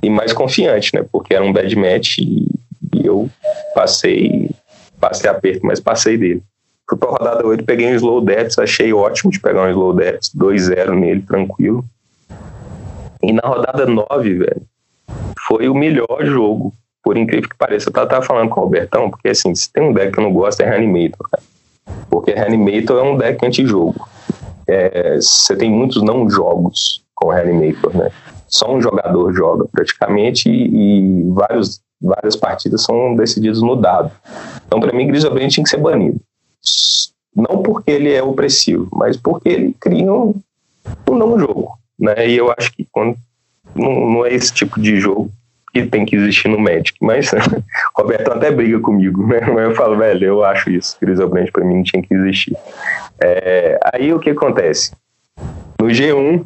e 0.01 0.09
mais 0.09 0.33
confiante, 0.33 0.95
né? 0.95 1.05
Porque 1.11 1.33
era 1.33 1.43
um 1.43 1.53
bad 1.53 1.75
match 1.75 2.17
e, 2.17 2.47
e 2.93 3.05
eu 3.05 3.29
passei, 3.75 4.49
passei 4.99 5.29
aperto, 5.29 5.65
mas 5.65 5.79
passei 5.79 6.17
dele. 6.17 6.43
Fui 6.89 6.97
pra 6.97 7.09
rodada 7.09 7.45
8, 7.45 7.63
peguei 7.63 7.87
um 7.87 7.95
slow 7.95 8.21
depths, 8.21 8.59
achei 8.59 8.91
ótimo 8.91 9.31
de 9.31 9.39
pegar 9.39 9.63
um 9.63 9.69
slow 9.69 9.93
depths, 9.93 10.31
2-0 10.35 10.89
nele, 10.99 11.21
tranquilo. 11.21 11.85
E 13.23 13.31
na 13.31 13.47
rodada 13.47 13.85
9, 13.85 14.33
velho, 14.33 14.61
foi 15.47 15.69
o 15.69 15.75
melhor 15.75 16.25
jogo, 16.25 16.73
por 17.03 17.17
incrível 17.17 17.49
que 17.49 17.57
pareça. 17.57 17.89
Eu 17.89 17.93
tava, 17.93 18.21
falando 18.21 18.49
com 18.49 18.59
o 18.59 18.63
Albertão, 18.63 19.09
porque 19.09 19.29
assim, 19.29 19.53
se 19.53 19.71
tem 19.71 19.83
um 19.83 19.93
deck 19.93 20.11
que 20.11 20.19
eu 20.19 20.23
não 20.23 20.33
gosto 20.33 20.61
é 20.61 20.69
Reanimator, 20.69 21.29
cara. 21.29 21.43
Porque 22.09 22.31
Reanimator 22.31 22.97
é 22.99 23.09
um 23.09 23.17
deck 23.17 23.45
anti-jogo. 23.45 24.07
É, 24.67 25.15
você 25.15 25.55
tem 25.55 25.69
muitos 25.69 26.01
não 26.01 26.29
jogos 26.29 27.03
com 27.15 27.29
Reanimator, 27.29 27.95
né? 27.95 28.11
Só 28.51 28.71
um 28.71 28.81
jogador 28.81 29.33
joga 29.33 29.65
praticamente 29.71 30.49
e, 30.49 31.23
e 31.23 31.31
vários, 31.31 31.81
várias 32.01 32.35
partidas 32.35 32.83
são 32.83 33.15
decididas 33.15 33.61
no 33.61 33.75
dado. 33.75 34.11
Então, 34.67 34.79
para 34.79 34.93
mim, 34.93 35.07
Grisobrand 35.07 35.47
tinha 35.47 35.63
que 35.63 35.69
ser 35.69 35.77
banido. 35.77 36.19
Não 37.33 37.63
porque 37.63 37.89
ele 37.89 38.11
é 38.11 38.21
opressivo, 38.21 38.89
mas 38.91 39.15
porque 39.15 39.47
ele 39.47 39.75
cria 39.79 40.11
um, 40.11 40.35
um 41.09 41.15
não 41.15 41.39
jogo, 41.39 41.77
né? 41.97 42.27
E 42.27 42.35
eu 42.35 42.53
acho 42.57 42.73
que 42.73 42.85
quando 42.91 43.15
não, 43.73 44.09
não 44.09 44.25
é 44.25 44.33
esse 44.33 44.53
tipo 44.53 44.79
de 44.79 44.99
jogo 44.99 45.31
que 45.73 45.85
tem 45.85 46.05
que 46.05 46.17
existir 46.17 46.49
no 46.49 46.59
Magic. 46.59 46.93
Mas 47.01 47.31
o 47.31 47.37
Roberto 47.95 48.31
até 48.31 48.51
briga 48.51 48.79
comigo, 48.81 49.25
né? 49.25 49.39
Mas 49.41 49.69
eu 49.69 49.75
falo, 49.75 49.97
velho, 49.97 50.25
eu 50.25 50.43
acho 50.43 50.69
isso. 50.69 50.97
Griselbrand 50.99 51.49
para 51.51 51.63
mim 51.63 51.77
não 51.77 51.83
tinha 51.83 52.03
que 52.03 52.13
existir. 52.13 52.57
É, 53.23 53.79
aí 53.93 54.13
o 54.13 54.19
que 54.19 54.31
acontece? 54.31 54.91
No 55.79 55.87
G1 55.87 56.45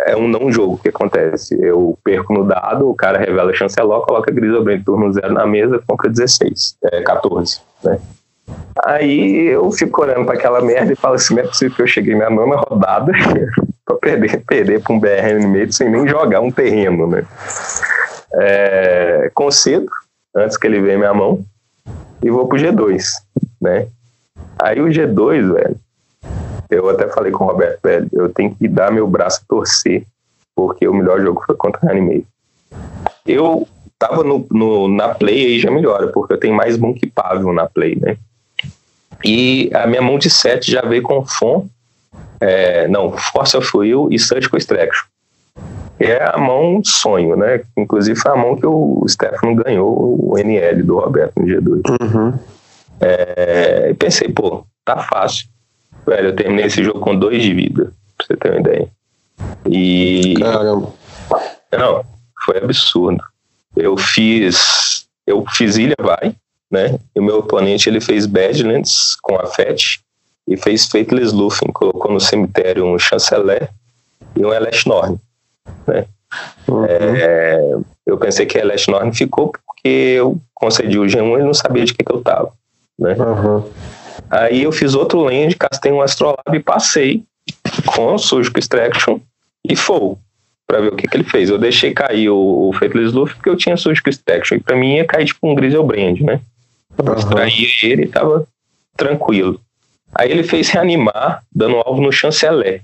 é 0.00 0.16
um 0.16 0.28
não 0.28 0.50
jogo 0.50 0.78
que 0.78 0.88
acontece. 0.88 1.56
Eu 1.60 1.98
perco 2.04 2.32
no 2.32 2.44
dado, 2.44 2.88
o 2.88 2.94
cara 2.94 3.18
revela 3.18 3.54
chanceló, 3.54 4.00
coloca 4.00 4.30
Griselbrand 4.30 4.82
turno 4.84 5.12
zero 5.12 5.32
na 5.32 5.46
mesa, 5.46 5.82
compra 5.86 6.10
16, 6.10 6.76
é, 6.84 7.02
14, 7.02 7.60
né? 7.82 7.98
Aí 8.84 9.46
eu 9.46 9.70
fico 9.72 10.02
olhando 10.02 10.24
para 10.24 10.34
aquela 10.34 10.60
merda 10.60 10.92
e 10.92 10.96
falo 10.96 11.14
assim, 11.14 11.34
não 11.34 11.42
é 11.42 11.46
possível 11.46 11.74
que 11.74 11.82
eu 11.82 11.86
cheguei 11.86 12.14
na 12.14 12.30
nona 12.30 12.56
rodada 12.56 13.12
para 13.84 13.96
perder, 13.96 14.44
perder 14.44 14.82
para 14.82 14.94
um 14.94 15.00
BR 15.00 15.46
meio 15.48 15.72
sem 15.72 15.90
nem 15.90 16.06
jogar 16.06 16.40
um 16.40 16.50
terreno, 16.50 17.06
né? 17.06 17.24
É, 18.34 19.30
concedo, 19.34 19.88
antes 20.34 20.56
que 20.56 20.66
ele 20.66 20.80
veja 20.80 20.98
minha 20.98 21.14
mão, 21.14 21.44
e 22.22 22.30
vou 22.30 22.46
pro 22.46 22.58
G2, 22.58 23.02
né? 23.60 23.86
Aí 24.58 24.80
o 24.80 24.86
G2, 24.86 25.52
velho, 25.52 25.76
eu 26.70 26.88
até 26.88 27.08
falei 27.08 27.32
com 27.32 27.44
o 27.44 27.46
Roberto, 27.48 27.80
velho, 27.82 28.08
eu 28.12 28.28
tenho 28.28 28.54
que 28.54 28.66
dar 28.68 28.90
meu 28.90 29.06
braço 29.06 29.40
a 29.42 29.48
torcer, 29.48 30.04
porque 30.54 30.86
o 30.86 30.94
melhor 30.94 31.20
jogo 31.20 31.42
foi 31.46 31.54
contra 31.54 31.86
o 31.86 31.90
Anime. 31.90 32.26
Eu 33.26 33.66
tava 33.98 34.22
no, 34.22 34.46
no, 34.50 34.88
na 34.88 35.14
play 35.14 35.46
aí 35.46 35.60
já 35.60 35.70
melhora, 35.70 36.08
porque 36.08 36.34
eu 36.34 36.38
tenho 36.38 36.54
mais 36.54 36.76
mão 36.76 36.92
que 36.92 37.06
Pavel 37.06 37.52
na 37.52 37.66
play, 37.66 37.96
né? 37.96 38.16
E 39.24 39.70
a 39.74 39.86
minha 39.86 40.02
mão 40.02 40.18
de 40.18 40.28
7 40.28 40.70
já 40.70 40.82
veio 40.82 41.02
com 41.02 41.24
FON, 41.24 41.66
é, 42.40 42.86
não, 42.88 43.06
of 43.06 43.76
Will 43.76 44.08
e 44.10 44.18
Surgical 44.18 44.58
Extraction 44.58 45.06
é 45.98 46.22
a 46.22 46.38
mão 46.38 46.82
sonho, 46.84 47.36
né? 47.36 47.62
Inclusive 47.76 48.18
foi 48.18 48.30
a 48.30 48.36
mão 48.36 48.56
que 48.56 48.66
o 48.66 49.04
Stefano 49.08 49.54
ganhou 49.54 50.30
o 50.30 50.38
NL 50.38 50.82
do 50.82 50.98
Roberto 50.98 51.40
no 51.40 51.46
G2. 51.46 51.82
Uhum. 52.00 52.38
É, 53.00 53.88
e 53.90 53.94
pensei, 53.94 54.28
pô, 54.28 54.64
tá 54.84 54.98
fácil. 54.98 55.46
Velho, 56.06 56.28
eu 56.28 56.36
terminei 56.36 56.66
esse 56.66 56.84
jogo 56.84 57.00
com 57.00 57.16
dois 57.16 57.42
de 57.42 57.52
vida, 57.52 57.92
pra 58.16 58.26
você 58.26 58.36
ter 58.36 58.50
uma 58.50 58.60
ideia. 58.60 58.88
E. 59.68 60.34
Caramba. 60.38 60.92
Não, 61.72 62.04
foi 62.44 62.58
absurdo. 62.58 63.22
Eu 63.76 63.96
fiz. 63.96 65.06
Eu 65.26 65.44
fiz 65.54 65.76
Ilha 65.76 65.96
Vai, 66.00 66.34
né? 66.70 66.98
E 67.14 67.20
o 67.20 67.22
meu 67.22 67.38
oponente 67.38 67.88
ele 67.88 68.00
fez 68.00 68.26
Badlands 68.26 69.16
com 69.20 69.36
a 69.36 69.46
FET 69.46 70.00
e 70.46 70.56
fez 70.56 70.86
Faithless 70.86 71.34
Luffy, 71.34 71.70
colocou 71.72 72.12
no 72.12 72.20
cemitério 72.20 72.84
um 72.84 72.98
Chanceler 72.98 73.68
e 74.36 74.44
um 74.44 74.52
Elesh 74.52 74.84
Norn. 74.84 75.18
Né? 75.86 76.06
Uhum. 76.68 76.84
É, 76.84 77.58
eu 78.06 78.16
pensei 78.18 78.46
que 78.46 78.58
a 78.58 78.64
Last 78.64 78.90
Norn 78.90 79.12
ficou 79.12 79.50
porque 79.50 79.88
eu 79.88 80.40
concedi 80.54 80.98
o 80.98 81.04
G1 81.04 81.40
e 81.40 81.42
não 81.42 81.54
sabia 81.54 81.84
de 81.84 81.92
que, 81.92 82.04
que 82.04 82.12
eu 82.12 82.22
tava. 82.22 82.52
Né? 82.98 83.14
Uhum. 83.14 83.64
Aí 84.30 84.62
eu 84.62 84.72
fiz 84.72 84.94
outro 84.94 85.20
land, 85.20 85.54
castei 85.56 85.92
um 85.92 86.00
Astrolab 86.00 86.54
e 86.54 86.60
passei 86.60 87.22
com 87.86 88.14
o 88.14 88.18
Surgical 88.18 88.58
Extraction 88.58 89.20
e 89.64 89.76
Foul 89.76 90.18
para 90.66 90.80
ver 90.80 90.92
o 90.92 90.96
que, 90.96 91.06
que 91.06 91.16
ele 91.16 91.24
fez. 91.24 91.48
Eu 91.48 91.58
deixei 91.58 91.92
cair 91.92 92.28
o, 92.28 92.68
o 92.68 92.72
Faithless 92.72 93.14
Luffy 93.14 93.36
porque 93.36 93.48
eu 93.48 93.56
tinha 93.56 93.76
Surgical 93.76 94.10
Extraction 94.10 94.56
e 94.56 94.60
para 94.60 94.76
mim 94.76 94.96
ia 94.96 95.04
cair 95.04 95.26
tipo 95.26 95.48
um 95.48 95.54
Griselbrand, 95.54 96.20
né? 96.20 96.40
Eu 96.98 97.04
uhum. 97.04 97.14
extraí 97.14 97.66
ele 97.82 98.04
e 98.04 98.08
tava 98.08 98.46
tranquilo. 98.96 99.60
Aí 100.14 100.30
ele 100.30 100.42
fez 100.42 100.68
reanimar, 100.68 101.42
dando 101.54 101.76
alvo 101.76 102.00
no 102.00 102.10
chanceler. 102.10 102.82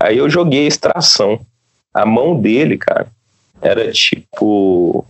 Aí 0.00 0.18
eu 0.18 0.28
joguei 0.28 0.66
extração 0.66 1.40
a 1.92 2.06
mão 2.06 2.40
dele, 2.40 2.78
cara, 2.78 3.08
era 3.60 3.90
tipo 3.90 5.04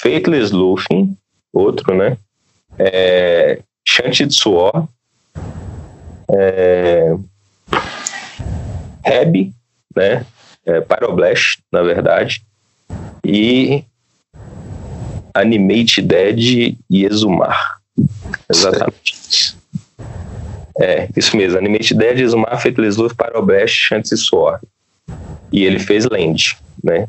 Faithless 0.00 0.52
Luffy, 0.52 1.10
outro, 1.52 1.94
né? 1.94 2.16
É, 2.78 3.60
Shanty 3.88 4.30
Suor, 4.30 4.86
é, 6.30 7.16
Heb, 9.02 9.52
né? 9.96 10.26
É, 10.66 10.80
Pyroblast, 10.82 11.62
na 11.72 11.82
verdade, 11.82 12.42
e 13.24 13.82
Animate 15.32 16.02
Dead 16.02 16.38
e 16.90 17.04
Exumar. 17.04 17.80
Exatamente. 18.50 19.56
É, 20.78 21.08
isso 21.16 21.36
mesmo. 21.36 21.58
Animate 21.58 21.94
Dead, 21.94 22.20
Exumar, 22.20 22.60
Faithless 22.60 23.00
Luffy, 23.00 23.16
Pyroblast, 23.16 23.74
Shanty 23.74 24.16
Suor 24.16 24.60
e 25.50 25.64
ele 25.64 25.78
fez 25.78 26.04
Land, 26.04 26.58
né? 26.84 27.08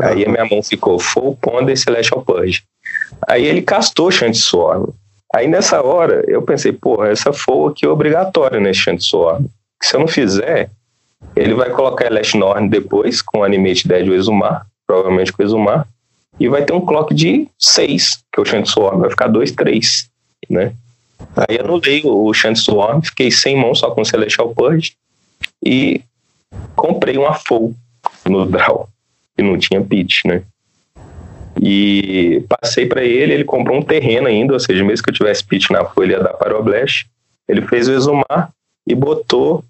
Aí 0.00 0.24
a 0.24 0.28
minha 0.28 0.44
mão 0.44 0.62
ficou 0.62 0.98
Full 0.98 1.36
Ponder 1.36 1.76
Celestial 1.76 2.24
Purge. 2.24 2.62
Aí 3.26 3.44
ele 3.44 3.62
castou 3.62 4.12
Chant 4.12 4.34
Swarm. 4.34 4.90
Aí 5.34 5.46
nessa 5.46 5.82
hora 5.82 6.24
eu 6.26 6.42
pensei, 6.42 6.72
porra, 6.72 7.08
essa 7.08 7.32
Full 7.32 7.68
aqui 7.68 7.84
é 7.84 7.88
obrigatória 7.88 8.58
nesse 8.58 8.80
Chant 8.80 9.00
Swarm. 9.00 9.46
Se 9.82 9.94
eu 9.94 10.00
não 10.00 10.08
fizer, 10.08 10.70
ele 11.36 11.54
vai 11.54 11.70
colocar 11.70 12.06
Elast 12.06 12.34
Norn 12.34 12.68
depois 12.68 13.20
com 13.20 13.44
Animate 13.44 13.86
Dead 13.86 14.08
ou 14.08 14.14
Exumar, 14.14 14.66
provavelmente 14.86 15.32
com 15.32 15.42
Exumar, 15.42 15.86
e 16.40 16.48
vai 16.48 16.64
ter 16.64 16.72
um 16.72 16.84
clock 16.84 17.14
de 17.14 17.48
6, 17.58 18.22
que 18.32 18.40
é 18.40 18.42
o 18.42 18.44
Chant 18.44 18.66
Swarm, 18.66 19.00
vai 19.00 19.10
ficar 19.10 19.28
2, 19.28 19.52
3, 19.52 20.08
né? 20.48 20.72
Aí 21.36 21.58
anulei 21.58 22.02
o 22.04 22.32
Chant 22.32 22.56
Swarm, 22.56 23.02
fiquei 23.02 23.30
sem 23.30 23.56
mão 23.56 23.74
só 23.74 23.90
com 23.90 24.04
Celestial 24.04 24.54
Purge, 24.54 24.94
e 25.64 26.00
comprei 26.74 27.18
uma 27.18 27.34
full 27.34 27.74
no 28.24 28.46
Draw, 28.46 28.88
que 29.36 29.42
não 29.42 29.58
tinha 29.58 29.82
pitch, 29.82 30.24
né? 30.24 30.42
E 31.60 32.44
passei 32.48 32.86
para 32.86 33.02
ele, 33.04 33.32
ele 33.32 33.44
comprou 33.44 33.76
um 33.76 33.82
terreno 33.82 34.26
ainda, 34.26 34.52
ou 34.52 34.60
seja, 34.60 34.84
mesmo 34.84 35.04
que 35.04 35.10
eu 35.10 35.14
tivesse 35.14 35.44
pitch 35.44 35.70
na 35.70 35.84
folha, 35.84 36.06
ele 36.06 36.12
ia 36.14 36.22
dar 36.22 36.34
para 36.34 36.58
o 36.58 36.62
Blast. 36.62 37.06
Ele 37.48 37.62
fez 37.62 37.88
o 37.88 37.92
exumar 37.92 38.50
e 38.86 38.94
botou 38.94 39.64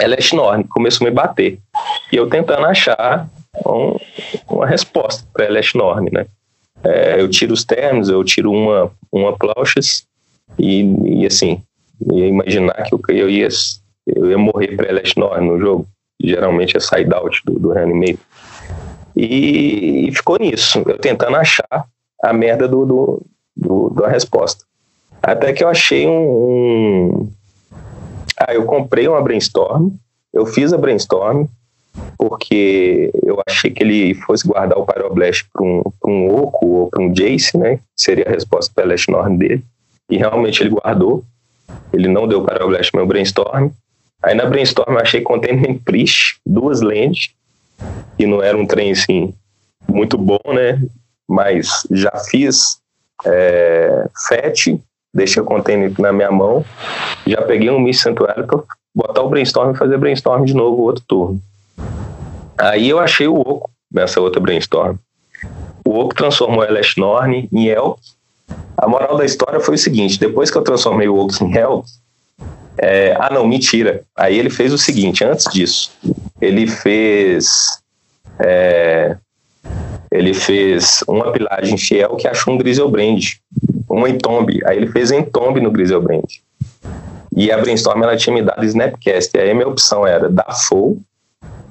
Elast 0.00 0.34
Norn, 0.34 0.64
começou 0.64 1.06
a 1.06 1.10
me 1.10 1.14
bater. 1.14 1.58
E 2.12 2.16
eu 2.16 2.28
tentando 2.28 2.66
achar 2.66 3.28
um, 3.66 3.96
uma 4.48 4.66
resposta 4.66 5.26
para 5.32 5.46
Elast 5.46 5.74
Norn, 5.74 6.10
né? 6.12 6.26
É, 6.84 7.20
eu 7.20 7.28
tiro 7.28 7.52
os 7.52 7.64
termos, 7.64 8.08
eu 8.08 8.22
tiro 8.22 8.52
uma, 8.52 8.90
uma 9.10 9.36
Plauchas 9.36 10.06
e, 10.58 10.82
e 11.20 11.26
assim, 11.26 11.62
ia 12.12 12.26
imaginar 12.26 12.82
que 12.84 12.94
eu, 12.94 13.00
eu 13.08 13.30
ia 13.30 13.48
eu 14.06 14.30
ia 14.30 14.38
morrer 14.38 14.76
para 14.76 14.88
Elast 14.88 15.16
Norn 15.16 15.46
no 15.46 15.58
jogo 15.58 15.86
geralmente 16.22 16.76
é 16.76 16.80
side 16.80 17.12
out 17.12 17.40
do, 17.44 17.58
do. 17.58 17.72
E, 19.16 20.08
e, 20.08 20.14
ficou 20.14 20.38
nisso, 20.38 20.82
eu 20.86 20.98
tentando 20.98 21.36
achar 21.36 21.86
a 22.22 22.32
merda 22.32 22.68
do, 22.68 22.84
do, 22.84 23.22
do, 23.56 23.90
da 23.90 24.08
resposta. 24.08 24.64
Até 25.22 25.52
que 25.52 25.64
eu 25.64 25.68
achei 25.68 26.06
um, 26.06 26.12
um. 26.12 27.32
Ah, 28.38 28.52
eu 28.52 28.64
comprei 28.64 29.08
uma 29.08 29.22
brainstorm, 29.22 29.90
eu 30.32 30.44
fiz 30.44 30.72
a 30.72 30.78
brainstorm, 30.78 31.46
porque 32.18 33.10
eu 33.22 33.40
achei 33.46 33.70
que 33.70 33.82
ele 33.82 34.14
fosse 34.14 34.46
guardar 34.46 34.78
o 34.78 34.84
Pyroblast 34.84 35.46
para 35.50 35.64
um, 35.64 35.82
um 36.04 36.34
Oco 36.34 36.66
ou 36.66 36.90
para 36.90 37.02
um 37.02 37.10
Jace, 37.12 37.56
né? 37.56 37.80
Seria 37.96 38.26
a 38.26 38.30
resposta 38.30 38.70
para 38.74 38.86
Last 38.86 39.10
Norm 39.10 39.36
dele. 39.36 39.64
E 40.10 40.18
realmente 40.18 40.62
ele 40.62 40.70
guardou. 40.70 41.24
Ele 41.92 42.08
não 42.08 42.28
deu 42.28 42.44
Pyroblast 42.44 42.94
meu 42.94 43.06
brainstorm. 43.06 43.70
Aí 44.22 44.34
na 44.34 44.44
brainstorm 44.44 44.92
eu 44.94 45.00
achei 45.00 45.20
Containment 45.22 45.78
Priest, 45.84 46.38
duas 46.44 46.80
lentes, 46.80 47.30
e 48.18 48.26
não 48.26 48.42
era 48.42 48.56
um 48.56 48.66
trem 48.66 48.92
assim 48.92 49.34
muito 49.88 50.16
bom, 50.18 50.40
né? 50.46 50.80
Mas 51.28 51.86
já 51.90 52.12
fiz 52.28 52.78
é, 53.24 54.08
FET, 54.28 54.80
deixei 55.12 55.42
o 55.42 55.46
container 55.46 55.92
na 55.98 56.12
minha 56.12 56.30
mão, 56.30 56.64
já 57.26 57.42
peguei 57.42 57.70
um 57.70 57.80
Miss 57.80 58.00
Santuário 58.00 58.46
para 58.46 58.62
botar 58.94 59.22
o 59.22 59.28
brainstorm 59.28 59.72
e 59.72 59.76
fazer 59.76 59.98
brainstorm 59.98 60.44
de 60.44 60.54
novo 60.54 60.82
outro 60.82 61.04
turno. 61.06 61.40
Aí 62.58 62.88
eu 62.88 62.98
achei 62.98 63.26
o 63.26 63.38
Oco 63.38 63.70
nessa 63.92 64.20
outra 64.20 64.40
brainstorm. 64.40 64.96
O 65.84 65.98
Oco 65.98 66.14
transformou 66.14 66.62
a 66.62 66.66
Elash 66.66 66.96
Norn 66.96 67.48
em 67.52 67.66
Elk. 67.68 68.00
A 68.76 68.88
moral 68.88 69.16
da 69.16 69.24
história 69.24 69.60
foi 69.60 69.74
o 69.74 69.78
seguinte: 69.78 70.18
depois 70.18 70.50
que 70.50 70.56
eu 70.56 70.62
transformei 70.62 71.08
o 71.08 71.16
Oco 71.16 71.32
em 71.44 71.56
Elk, 71.56 71.86
é, 72.78 73.16
ah, 73.18 73.30
não, 73.32 73.46
mentira. 73.46 74.02
Aí 74.16 74.38
ele 74.38 74.50
fez 74.50 74.72
o 74.72 74.78
seguinte: 74.78 75.24
antes 75.24 75.46
disso, 75.52 75.92
ele 76.40 76.66
fez. 76.66 77.48
É, 78.38 79.16
ele 80.10 80.34
fez 80.34 81.02
uma 81.08 81.32
pilagem 81.32 81.76
fiel 81.76 82.16
que 82.16 82.28
achou 82.28 82.54
um 82.54 82.58
Griselbrand, 82.58 83.20
uma 83.88 84.08
Entomb. 84.08 84.60
Aí 84.64 84.76
ele 84.76 84.88
fez 84.88 85.10
Entomb 85.10 85.60
no 85.60 85.70
Griselbrand. 85.70 86.24
E 87.36 87.52
a 87.52 87.58
Brainstorm 87.58 88.02
ela 88.02 88.16
tinha 88.16 88.32
me 88.32 88.42
dado 88.42 88.64
Snapcast. 88.64 89.36
Aí 89.38 89.50
a 89.50 89.54
minha 89.54 89.68
opção 89.68 90.06
era 90.06 90.26
dar 90.26 90.54
full 90.54 91.02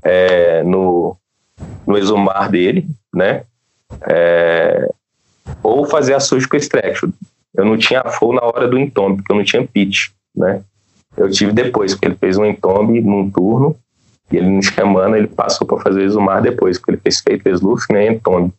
é, 0.04 0.62
no, 0.62 1.18
no 1.88 1.98
exumar 1.98 2.52
dele, 2.52 2.88
né? 3.12 3.44
É, 4.08 4.88
ou 5.64 5.88
fazer 5.88 6.14
a 6.14 6.20
Surgical 6.20 6.60
Extraction. 6.60 7.10
Eu 7.56 7.66
não 7.66 7.78
tinha 7.78 8.04
full 8.04 8.34
na 8.34 8.44
hora 8.44 8.68
do 8.68 8.78
Entomb, 8.78 9.16
porque 9.16 9.32
eu 9.32 9.38
não 9.38 9.44
tinha 9.44 9.66
pitch, 9.66 10.10
né? 10.36 10.62
Eu 11.18 11.30
tive 11.30 11.52
depois, 11.52 11.94
porque 11.94 12.08
ele 12.08 12.16
fez 12.16 12.38
um 12.38 12.46
entombe 12.46 13.02
num 13.02 13.30
turno, 13.30 13.76
e 14.32 14.38
ele 14.38 14.50
no 14.50 14.62
Xamana 14.62 15.18
ele 15.18 15.28
passou 15.28 15.68
para 15.68 15.80
fazer 15.80 16.02
o 16.02 16.04
Exumar 16.04 16.42
depois, 16.42 16.78
porque 16.78 16.92
ele 16.92 17.02
fez 17.02 17.20
feito 17.20 17.48
Sleuth 17.50 17.84
né, 17.92 18.08
entombe. 18.08 18.54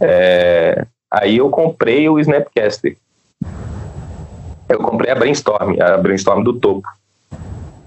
É, 0.00 0.86
aí 1.10 1.36
eu 1.36 1.48
comprei 1.48 2.08
o 2.08 2.18
Snapcaster. 2.18 2.96
Eu 4.68 4.78
comprei 4.78 5.10
a 5.10 5.14
Brainstorm, 5.14 5.80
a 5.80 5.96
Brainstorm 5.98 6.42
do 6.42 6.54
topo. 6.54 6.88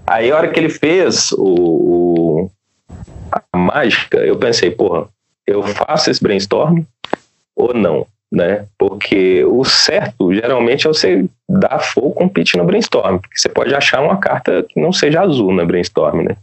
Aí 0.06 0.30
a 0.30 0.36
hora 0.36 0.48
que 0.48 0.60
ele 0.60 0.70
fez 0.70 1.32
o, 1.32 1.42
o 1.42 2.50
a 3.32 3.58
mágica, 3.58 4.18
eu 4.18 4.36
pensei, 4.36 4.70
porra, 4.70 5.08
eu 5.46 5.62
faço 5.62 6.10
esse 6.10 6.22
brainstorm 6.22 6.84
ou 7.54 7.74
não? 7.74 8.06
Né? 8.32 8.66
Porque 8.78 9.44
o 9.44 9.64
certo, 9.64 10.34
geralmente, 10.34 10.86
é 10.86 10.88
você 10.88 11.24
dar 11.48 11.78
full 11.78 12.12
com 12.12 12.28
pitch 12.28 12.54
no 12.54 12.64
brainstorm, 12.64 13.18
porque 13.18 13.38
você 13.38 13.48
pode 13.48 13.74
achar 13.74 14.02
uma 14.02 14.16
carta 14.16 14.64
que 14.68 14.80
não 14.80 14.92
seja 14.92 15.22
azul 15.22 15.52
na 15.52 15.64
brainstorm, 15.64 16.22
né? 16.22 16.36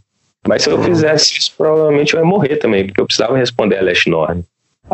Mas 0.46 0.62
se 0.62 0.70
eu 0.70 0.76
uhum. 0.76 0.82
fizesse 0.82 1.38
isso, 1.38 1.54
provavelmente 1.56 2.14
eu 2.14 2.20
ia 2.20 2.26
morrer 2.26 2.56
também, 2.56 2.84
porque 2.84 3.00
eu 3.00 3.06
precisava 3.06 3.36
responder 3.36 3.78
a 3.78 3.82
Last 3.82 4.08
Norm. 4.08 4.40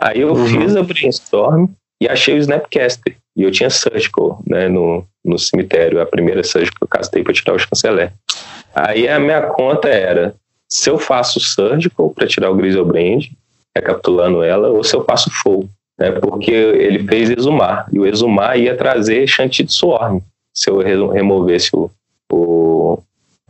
Aí 0.00 0.20
eu 0.20 0.32
uhum. 0.32 0.46
fiz 0.46 0.76
a 0.76 0.82
brainstorm 0.82 1.66
e 2.00 2.08
achei 2.08 2.34
o 2.34 2.38
Snapcaster. 2.38 3.16
E 3.36 3.42
eu 3.42 3.50
tinha 3.50 3.70
Surgical, 3.70 4.40
né, 4.46 4.68
no, 4.68 5.04
no 5.24 5.38
cemitério, 5.38 6.00
a 6.00 6.06
primeira 6.06 6.42
Surgical 6.44 6.78
que 6.78 6.84
eu 6.84 6.88
castei 6.88 7.22
para 7.22 7.32
tirar 7.32 7.54
o 7.54 7.58
chanceler. 7.58 8.12
Aí 8.74 9.08
a 9.08 9.18
minha 9.18 9.42
conta 9.42 9.88
era 9.88 10.34
se 10.68 10.88
eu 10.88 10.98
faço 10.98 11.40
Surgical 11.40 12.10
para 12.10 12.28
tirar 12.28 12.50
o 12.50 12.54
Griselbrand, 12.54 13.28
recapitulando 13.76 14.42
ela, 14.42 14.68
ou 14.68 14.84
se 14.84 14.94
eu 14.94 15.04
faço 15.04 15.30
Full 15.42 15.68
né, 16.00 16.10
porque 16.12 16.50
ele 16.50 17.06
fez 17.06 17.28
exumar, 17.28 17.86
e 17.92 17.98
o 17.98 18.06
exumar 18.06 18.58
ia 18.58 18.74
trazer 18.74 19.26
Chantit 19.26 19.70
Swarm, 19.70 20.20
se 20.54 20.70
eu 20.70 20.78
removesse 21.10 21.70
o, 21.74 21.90
o, 22.32 22.98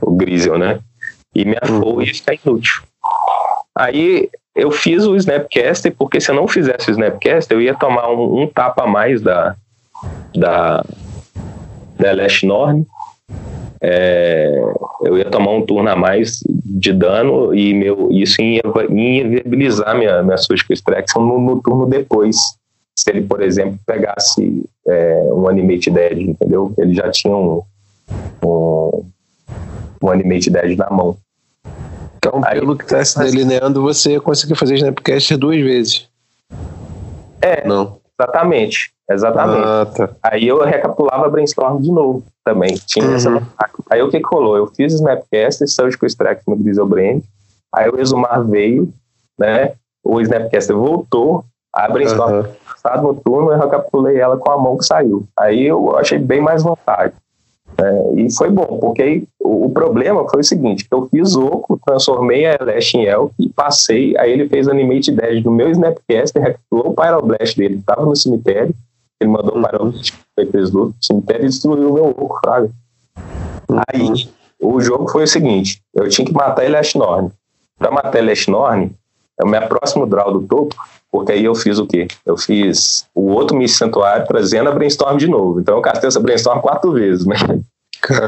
o 0.02 0.10
Grizzle, 0.10 0.58
né? 0.58 0.80
E 1.32 1.44
minha 1.44 1.60
uhum. 1.62 1.80
flow 1.80 2.02
ia 2.02 2.12
ficar 2.12 2.34
inútil. 2.34 2.82
Aí 3.74 4.28
eu 4.54 4.72
fiz 4.72 5.06
o 5.06 5.14
Snapcaster, 5.14 5.94
porque 5.96 6.20
se 6.20 6.30
eu 6.30 6.34
não 6.34 6.48
fizesse 6.48 6.90
o 6.90 6.90
Snapcaster, 6.90 7.56
eu 7.56 7.62
ia 7.62 7.74
tomar 7.74 8.10
um, 8.10 8.42
um 8.42 8.46
tapa 8.48 8.82
a 8.82 8.86
mais 8.86 9.22
da, 9.22 9.54
da, 10.34 10.84
da 11.96 12.12
Lash 12.12 12.42
Norm, 12.42 12.82
é, 13.82 14.60
eu 15.02 15.16
ia 15.16 15.24
tomar 15.24 15.52
um 15.52 15.62
turno 15.62 15.88
a 15.88 15.96
mais 15.96 16.40
de 16.46 16.92
dano 16.92 17.54
e 17.54 17.72
meu, 17.72 18.08
isso 18.12 18.40
ia, 18.42 18.60
ia 18.90 19.28
viabilizar 19.28 19.96
minha, 19.96 20.22
minha 20.22 20.36
Surgical 20.36 20.74
Extraction 20.74 21.22
no, 21.22 21.40
no, 21.40 21.62
turno 21.62 21.86
depois. 21.86 22.36
Se 22.94 23.10
ele, 23.10 23.22
por 23.22 23.42
exemplo, 23.42 23.78
pegasse 23.86 24.62
é, 24.86 25.28
um 25.32 25.48
Animate 25.48 25.90
Dead, 25.90 26.20
entendeu? 26.20 26.74
Ele 26.76 26.92
já 26.92 27.10
tinha 27.10 27.34
um, 27.34 27.62
um, 28.44 29.04
um 30.02 30.10
Animate 30.10 30.50
Dead 30.50 30.76
na 30.76 30.90
mão. 30.90 31.16
Então, 32.18 32.42
Aí, 32.44 32.60
pelo 32.60 32.76
que 32.76 32.84
está 32.84 33.02
se 33.02 33.18
delineando, 33.18 33.80
você 33.80 34.20
conseguiu 34.20 34.54
fazer 34.54 34.74
Snapcaster 34.74 35.38
duas 35.38 35.58
vezes. 35.58 36.06
É, 37.40 37.66
Não. 37.66 37.99
Exatamente. 38.20 38.92
Exatamente. 39.10 39.64
Ah, 39.66 39.86
tá. 39.86 40.10
Aí 40.22 40.46
eu 40.46 40.62
recapitulava 40.62 41.28
brainstorm 41.28 41.80
de 41.82 41.90
novo 41.90 42.22
também. 42.44 42.74
Tinha 42.86 43.06
uhum. 43.06 43.14
essa. 43.14 43.42
Aí 43.90 44.00
o 44.02 44.08
que, 44.08 44.20
rolou? 44.24 44.56
Eu 44.56 44.68
fiz 44.68 44.94
Snapcast, 44.94 45.66
Surgical 45.66 46.06
Extract 46.06 46.44
no 46.46 46.56
Griselbrand. 46.56 47.22
Aí 47.74 47.88
o 47.90 48.00
Exumar 48.00 48.44
veio, 48.44 48.88
né? 49.38 49.72
O 50.02 50.20
Snapcaster 50.20 50.76
voltou, 50.76 51.44
a 51.72 51.88
brainstorm 51.88 52.36
uhum. 52.36 52.44
passado 52.64 53.02
no 53.02 53.14
turno, 53.14 53.52
eu 53.52 53.58
recapitulei 53.58 54.18
ela 54.18 54.36
com 54.36 54.50
a 54.50 54.58
mão 54.58 54.78
que 54.78 54.84
saiu. 54.84 55.24
Aí 55.36 55.66
eu 55.66 55.96
achei 55.96 56.18
bem 56.18 56.40
mais 56.40 56.62
vantagem. 56.62 57.12
É, 57.78 58.20
e 58.20 58.34
foi 58.34 58.50
bom, 58.50 58.78
porque 58.78 59.02
aí, 59.02 59.24
o, 59.40 59.66
o, 59.66 59.70
problema 59.70 60.28
foi 60.28 60.40
o 60.40 60.44
seguinte: 60.44 60.86
eu 60.90 61.08
fiz 61.08 61.34
oco, 61.34 61.80
transformei 61.84 62.46
a 62.46 62.58
Lash 62.60 62.94
em 62.94 63.04
Elk 63.04 63.32
e 63.38 63.48
passei. 63.48 64.16
Aí 64.18 64.32
ele 64.32 64.48
fez 64.48 64.68
Animate 64.68 65.10
10 65.10 65.42
do 65.42 65.50
meu 65.50 65.70
Snapcaster, 65.70 66.42
recapitulou 66.42 66.88
o 66.88 66.94
Pyroblast 66.94 67.56
dele, 67.56 67.74
que 67.74 67.80
estava 67.80 68.04
no 68.04 68.14
cemitério, 68.14 68.74
ele 69.20 69.30
mandou 69.30 69.54
foi 70.34 70.46
preso 70.46 70.72
do 70.72 70.94
cemitério 71.00 71.44
e 71.44 71.48
destruiu 71.48 71.90
o 71.90 71.94
meu 71.94 72.06
oco, 72.06 72.40
sabe? 72.44 72.70
Uhum. 73.68 73.80
Aí, 73.92 74.28
o 74.60 74.80
jogo 74.80 75.08
foi 75.08 75.24
o 75.24 75.28
seguinte: 75.28 75.82
eu 75.94 76.08
tinha 76.08 76.26
que 76.26 76.32
matar 76.32 76.64
ele 76.64 76.76
Ashnorn. 76.76 77.30
Pra 77.78 77.90
matar 77.90 78.18
ele 78.18 78.32
Ashnorn, 78.32 78.92
é 79.40 79.44
o 79.44 79.48
meu 79.48 79.62
próximo 79.62 80.06
draw 80.06 80.32
do 80.32 80.46
topo, 80.46 80.76
porque 81.10 81.32
aí 81.32 81.44
eu 81.44 81.54
fiz 81.54 81.78
o 81.78 81.86
quê? 81.86 82.06
Eu 82.24 82.36
fiz 82.36 83.06
o 83.14 83.30
outro 83.30 83.56
Miss 83.56 83.76
Santuário 83.76 84.26
trazendo 84.26 84.68
a 84.68 84.72
Brainstorm 84.72 85.16
de 85.16 85.26
novo. 85.26 85.60
Então 85.60 85.76
eu 85.76 85.82
castei 85.82 86.08
essa 86.08 86.20
Brainstorm 86.20 86.60
quatro 86.60 86.92
vezes, 86.92 87.26
né? 87.26 87.36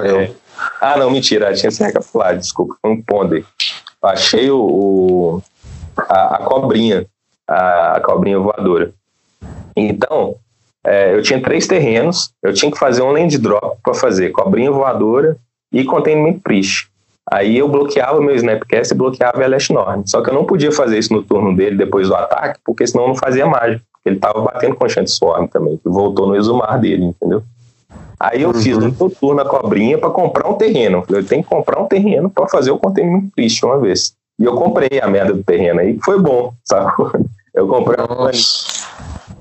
É. 0.04 0.30
Ah, 0.80 0.96
não, 0.98 1.10
mentira, 1.10 1.52
tinha 1.54 1.70
se 1.70 1.82
recapitulado, 1.82 2.38
desculpa, 2.38 2.76
foi 2.80 2.90
um 2.90 3.02
Ponder. 3.02 3.44
Achei 4.02 4.50
o, 4.50 4.58
o 4.58 5.42
a, 5.96 6.36
a, 6.36 6.38
cobrinha, 6.38 7.06
a, 7.48 7.96
a 7.96 8.00
cobrinha 8.00 8.38
voadora. 8.38 8.92
Então, 9.74 10.36
é, 10.84 11.14
eu 11.14 11.22
tinha 11.22 11.40
três 11.40 11.66
terrenos, 11.66 12.30
eu 12.42 12.52
tinha 12.52 12.70
que 12.70 12.78
fazer 12.78 13.02
um 13.02 13.12
land 13.12 13.36
drop 13.38 13.78
para 13.82 13.94
fazer 13.94 14.30
cobrinha 14.30 14.70
voadora 14.70 15.36
e 15.72 15.84
containment 15.84 16.38
priest. 16.40 16.91
Aí 17.31 17.59
eu 17.59 17.68
bloqueava 17.68 18.18
o 18.18 18.23
meu 18.23 18.35
Snapcast 18.35 18.93
e 18.93 18.97
bloqueava 18.97 19.43
a 19.43 19.47
Last 19.47 19.73
Norm. 19.73 20.03
Só 20.07 20.23
que 20.23 20.31
eu 20.31 20.35
não 20.35 20.45
podia 20.45 20.73
fazer 20.73 20.99
isso 20.99 21.12
no 21.12 21.23
turno 21.23 21.55
dele 21.57 21.77
depois 21.77 22.09
do 22.09 22.14
ataque, 22.14 22.59
porque 22.64 22.87
senão 22.87 23.05
eu 23.05 23.09
não 23.09 23.16
fazia 23.16 23.47
mágica. 23.47 23.83
Ele 24.05 24.18
tava 24.18 24.41
batendo 24.41 24.75
com 24.75 24.89
Chant 24.89 25.07
Swarm 25.07 25.47
também, 25.47 25.77
que 25.77 25.89
voltou 25.89 26.27
no 26.27 26.35
exumar 26.35 26.81
dele, 26.81 27.05
entendeu? 27.05 27.43
Aí 28.18 28.43
eu 28.43 28.51
uhum. 28.51 28.55
fiz 28.55 28.77
no 28.79 29.11
turno 29.11 29.41
a 29.41 29.45
cobrinha 29.45 29.99
para 29.99 30.11
comprar 30.11 30.49
um 30.49 30.55
terreno. 30.55 31.05
Eu 31.09 31.25
tenho 31.25 31.43
que 31.43 31.49
comprar 31.49 31.81
um 31.81 31.87
terreno 31.87 32.29
para 32.29 32.49
fazer 32.49 32.70
o 32.70 32.79
containment 32.79 33.29
priest 33.35 33.64
uma 33.64 33.79
vez. 33.79 34.14
E 34.39 34.45
eu 34.45 34.55
comprei 34.55 35.01
a 35.01 35.07
merda 35.07 35.33
do 35.33 35.45
terreno 35.45 35.81
aí, 35.81 35.95
que 35.95 36.05
foi 36.05 36.20
bom, 36.20 36.53
sabe? 36.64 36.93
Eu 37.55 37.68
comprei 37.68 38.03
uma 38.03 38.31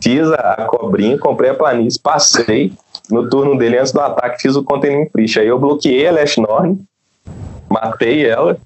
fiz 0.01 0.29
a, 0.31 0.65
cobrinha, 0.67 1.17
comprei 1.17 1.51
a 1.51 1.53
planície, 1.53 1.97
passei 1.97 2.73
no 3.09 3.29
turno 3.29 3.57
dele 3.57 3.77
antes 3.77 3.93
do 3.93 4.01
ataque, 4.01 4.41
fiz 4.41 4.55
o 4.55 4.63
Containing 4.63 5.05
Priest. 5.05 5.39
Aí 5.39 5.47
eu 5.47 5.57
bloqueei 5.57 6.07
a 6.07 6.11
Lash 6.11 6.35
Norn, 6.35 6.77
matei 7.71 8.25
ela, 8.25 8.57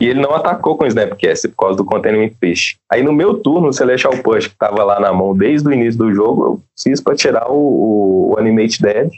e 0.00 0.06
ele 0.08 0.20
não 0.20 0.34
atacou 0.34 0.76
com 0.76 0.84
o 0.84 0.86
Snapcast 0.86 1.48
por 1.48 1.56
causa 1.56 1.76
do 1.76 1.84
Containment 1.84 2.30
Priest. 2.40 2.78
Aí 2.90 3.02
no 3.02 3.12
meu 3.12 3.34
turno, 3.34 3.68
o 3.68 3.72
Celestial 3.72 4.16
Push, 4.18 4.48
que 4.48 4.54
estava 4.54 4.82
lá 4.82 4.98
na 4.98 5.12
mão 5.12 5.36
desde 5.36 5.68
o 5.68 5.72
início 5.72 5.98
do 5.98 6.12
jogo, 6.12 6.44
eu 6.44 6.60
fiz 6.80 7.00
para 7.00 7.14
tirar 7.14 7.50
o, 7.50 7.54
o, 7.54 8.32
o, 8.32 8.38
Animate 8.38 8.82
Dead. 8.82 9.10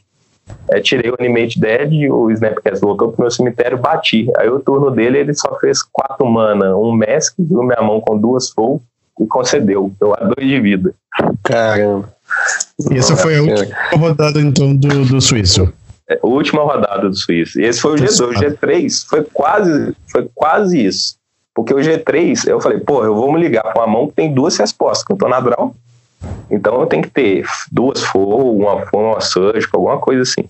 É, 0.70 0.80
tirei 0.80 1.11
o 1.11 1.16
Animate 1.18 1.59
Dead, 1.59 2.11
o 2.11 2.30
Snapcast 2.30 2.80
voltou 2.80 3.11
pro 3.11 3.22
meu 3.22 3.30
cemitério, 3.30 3.78
bati. 3.78 4.28
Aí 4.37 4.49
o 4.49 4.61
turno 4.61 4.91
dele, 4.91 5.18
ele 5.18 5.34
só 5.34 5.59
fez 5.59 5.82
quatro 5.82 6.26
mana, 6.26 6.76
um 6.76 6.93
Mask, 6.93 7.34
viu 7.39 7.62
minha 7.62 7.82
mão 7.82 8.01
com 8.01 8.16
duas 8.16 8.51
Full, 8.51 8.80
e 9.18 9.26
concedeu. 9.26 9.91
Eu 10.01 10.14
a 10.14 10.24
dois 10.24 10.47
de 10.47 10.61
vida. 10.61 10.95
Caramba. 11.43 12.14
E 12.91 12.99
essa 12.99 13.16
foi 13.16 13.39
a 13.39 13.43
última 13.43 13.76
rodada, 13.93 14.41
então, 14.41 14.74
do, 14.76 15.05
do 15.07 15.20
Suíço. 15.20 15.72
É, 16.09 16.19
última 16.23 16.63
rodada 16.63 17.09
do 17.09 17.17
Suíço. 17.17 17.61
E 17.61 17.65
esse 17.65 17.81
foi 17.81 17.93
o 17.93 17.97
G2. 17.97 18.21
O 18.21 18.33
G3 18.33 19.07
foi 19.09 19.25
quase, 19.25 19.97
foi 20.09 20.31
quase 20.35 20.85
isso. 20.85 21.17
Porque 21.55 21.75
o 21.75 21.79
G3, 21.79 22.47
eu 22.47 22.61
falei, 22.61 22.79
pô, 22.79 23.03
eu 23.05 23.15
vou 23.15 23.33
me 23.33 23.41
ligar 23.41 23.73
com 23.73 23.81
a 23.81 23.87
mão 23.87 24.07
que 24.09 24.15
tem 24.15 24.33
duas 24.33 24.57
respostas, 24.57 25.05
que 25.05 25.13
eu 25.13 25.17
tô 25.17 25.27
na 25.29 25.41
draw. 25.41 25.75
Então 26.51 26.81
eu 26.81 26.87
tenho 26.87 27.03
que 27.03 27.11
ter 27.11 27.47
duas 27.73 28.03
for, 28.03 28.45
uma 28.45 28.87
for, 28.87 29.13
uma 29.13 29.21
surgical, 29.21 29.81
alguma 29.81 29.99
coisa 29.99 30.23
assim. 30.23 30.49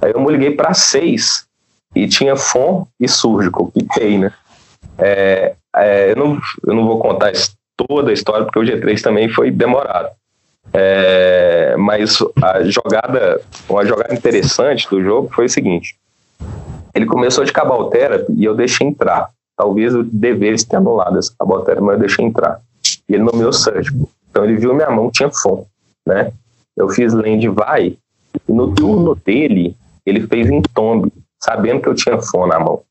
Aí 0.00 0.12
eu 0.12 0.20
me 0.20 0.30
liguei 0.30 0.52
para 0.52 0.72
seis 0.74 1.46
e 1.94 2.08
tinha 2.08 2.36
FON 2.36 2.86
e 2.98 3.08
surgical, 3.08 3.70
que 3.72 3.84
tem, 3.94 4.18
né? 4.18 4.32
É, 4.98 5.54
é, 5.76 6.12
eu, 6.12 6.16
não, 6.16 6.40
eu 6.66 6.74
não 6.74 6.86
vou 6.86 6.98
contar 6.98 7.32
toda 7.76 8.10
a 8.10 8.14
história, 8.14 8.44
porque 8.44 8.58
o 8.58 8.62
G3 8.62 9.00
também 9.02 9.28
foi 9.28 9.50
demorado. 9.50 10.10
É, 10.72 11.76
mas 11.76 12.18
a 12.42 12.62
jogada, 12.64 13.40
uma 13.68 13.84
jogada 13.84 14.14
interessante 14.14 14.88
do 14.88 15.02
jogo 15.02 15.30
foi 15.32 15.46
o 15.46 15.50
seguinte: 15.50 15.96
ele 16.94 17.06
começou 17.06 17.44
de 17.44 17.52
Cabaltera 17.52 18.26
e 18.28 18.44
eu 18.44 18.54
deixei 18.54 18.86
entrar. 18.86 19.30
Talvez 19.56 19.94
eu 19.94 20.02
devesse 20.02 20.66
ter 20.66 20.76
anulado 20.76 21.18
essa 21.18 21.32
Cabaltera, 21.38 21.80
mas 21.80 21.94
eu 21.94 22.00
deixei 22.00 22.24
entrar. 22.24 22.60
E 23.08 23.14
ele 23.14 23.22
nomeou 23.22 23.52
Surgical. 23.52 24.08
Então 24.30 24.44
ele 24.44 24.56
viu 24.56 24.74
minha 24.74 24.90
mão, 24.90 25.10
tinha 25.12 25.30
fom, 25.30 25.64
né? 26.04 26.32
Eu 26.76 26.88
fiz 26.88 27.12
land 27.12 27.48
vai, 27.50 27.96
e 28.48 28.52
no 28.52 28.74
turno 28.74 29.14
dele, 29.14 29.76
ele 30.04 30.26
fez 30.26 30.48
em 30.50 30.60
tombe, 30.60 31.12
sabendo 31.40 31.82
que 31.82 31.88
eu 31.88 31.94
tinha 31.94 32.20
fom 32.20 32.46
na 32.46 32.58
mão. 32.58 32.82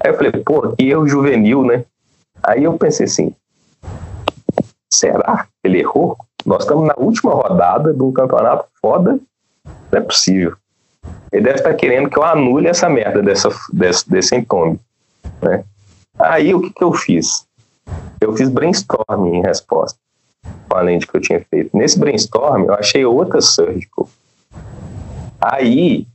Aí 0.00 0.10
eu 0.10 0.14
falei, 0.14 0.32
pô, 0.32 0.72
que 0.72 0.88
erro 0.88 1.06
juvenil, 1.06 1.62
né? 1.62 1.84
Aí 2.42 2.64
eu 2.64 2.76
pensei 2.78 3.04
assim, 3.04 3.34
será? 4.90 5.46
Ele 5.62 5.80
errou? 5.80 6.16
Nós 6.44 6.62
estamos 6.62 6.86
na 6.86 6.94
última 6.96 7.32
rodada 7.32 7.92
de 7.92 8.02
um 8.02 8.12
campeonato 8.12 8.66
foda. 8.80 9.18
Não 9.64 9.98
é 9.98 10.00
possível. 10.00 10.56
Ele 11.32 11.44
deve 11.44 11.58
estar 11.58 11.74
querendo 11.74 12.10
que 12.10 12.18
eu 12.18 12.24
anule 12.24 12.68
essa 12.68 12.88
merda 12.88 13.22
dessa, 13.22 13.48
desse, 13.72 14.08
desse 14.08 14.36
entome. 14.36 14.78
Né? 15.40 15.64
Aí 16.18 16.54
o 16.54 16.60
que, 16.60 16.70
que 16.70 16.84
eu 16.84 16.92
fiz? 16.92 17.46
Eu 18.20 18.36
fiz 18.36 18.48
brainstorming 18.48 19.38
em 19.38 19.42
resposta, 19.42 19.98
além 20.70 20.98
de 20.98 21.06
que 21.06 21.16
eu 21.16 21.20
tinha 21.20 21.44
feito. 21.50 21.76
Nesse 21.76 21.98
brainstorm, 21.98 22.66
eu 22.66 22.74
achei 22.74 23.04
outra 23.04 23.40
surgical. 23.40 24.08
Aí 25.40 26.06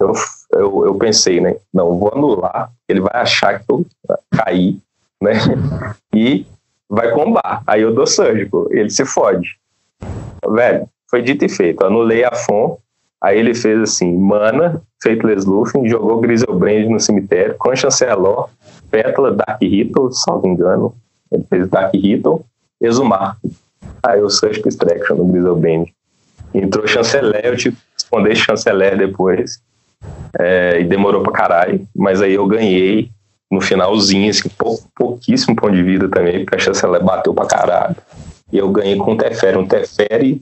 eu, 0.00 0.12
eu, 0.52 0.86
eu 0.86 0.94
pensei, 0.96 1.40
né? 1.40 1.56
Não, 1.72 1.98
vou 1.98 2.12
anular, 2.12 2.72
ele 2.88 3.00
vai 3.00 3.22
achar 3.22 3.60
que 3.60 3.66
eu 3.70 3.86
caí, 4.30 4.78
né? 5.20 5.32
E 6.14 6.46
vai 6.88 7.10
combar. 7.10 7.62
Aí 7.66 7.82
eu 7.82 7.92
dou 7.92 8.06
surgical, 8.06 8.68
ele 8.70 8.88
se 8.88 9.04
fode. 9.04 9.58
Velho, 10.46 10.88
foi 11.10 11.22
dito 11.22 11.44
e 11.44 11.48
feito. 11.48 11.84
Anulei 11.84 12.24
a 12.24 12.32
FON, 12.32 12.78
aí 13.22 13.38
ele 13.38 13.54
fez 13.54 13.80
assim, 13.80 14.16
mana, 14.16 14.82
Faithless 15.02 15.46
Luffy, 15.46 15.88
jogou 15.88 16.20
Griselbrand 16.20 16.88
no 16.88 17.00
cemitério, 17.00 17.56
com 17.58 17.74
Chancelor, 17.74 18.48
Pétala, 18.90 19.32
Dark 19.32 19.60
Ritual, 19.62 20.12
salvo 20.12 20.46
engano. 20.46 20.94
Ele 21.30 21.44
fez 21.44 21.68
Dark 21.68 21.94
Ritual, 21.94 22.44
Exumar. 22.80 23.36
Aí 24.02 24.20
eu 24.20 24.30
Surgical 24.30 24.68
Extraction 24.68 25.16
no 25.16 25.26
Griselbrand. 25.26 25.86
Entrou 26.54 26.86
Chanceler, 26.86 27.44
eu 27.44 27.56
que 27.56 27.74
responder 27.94 28.36
Chanceler 28.36 28.96
depois. 28.96 29.60
É, 30.38 30.80
e 30.80 30.84
demorou 30.84 31.22
pra 31.22 31.32
caralho, 31.32 31.86
mas 31.96 32.20
aí 32.20 32.34
eu 32.34 32.46
ganhei 32.46 33.08
no 33.50 33.60
finalzinho, 33.60 34.30
assim, 34.30 34.48
pou, 34.50 34.78
pouquíssimo 34.94 35.56
ponto 35.56 35.72
de 35.72 35.82
vida 35.82 36.08
também, 36.08 36.44
porque 36.44 36.56
a 36.56 36.58
Chanceler 36.58 37.02
bateu 37.02 37.32
pra 37.32 37.46
caralho. 37.46 37.96
E 38.54 38.58
eu 38.58 38.70
ganhei 38.70 38.96
com 38.96 39.14
o 39.14 39.16
Teferi. 39.16 39.58
Um 39.58 39.66
Teferi 39.66 40.40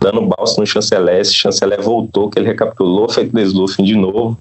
dando 0.00 0.22
balsa 0.22 0.58
no 0.58 0.66
Chanceler. 0.66 1.20
Esse 1.20 1.34
Chanceler 1.34 1.82
voltou, 1.82 2.30
que 2.30 2.38
ele 2.38 2.48
recapitulou, 2.48 3.06
fez 3.06 3.30
Desluffing 3.30 3.84
de 3.84 3.94
novo. 3.94 4.38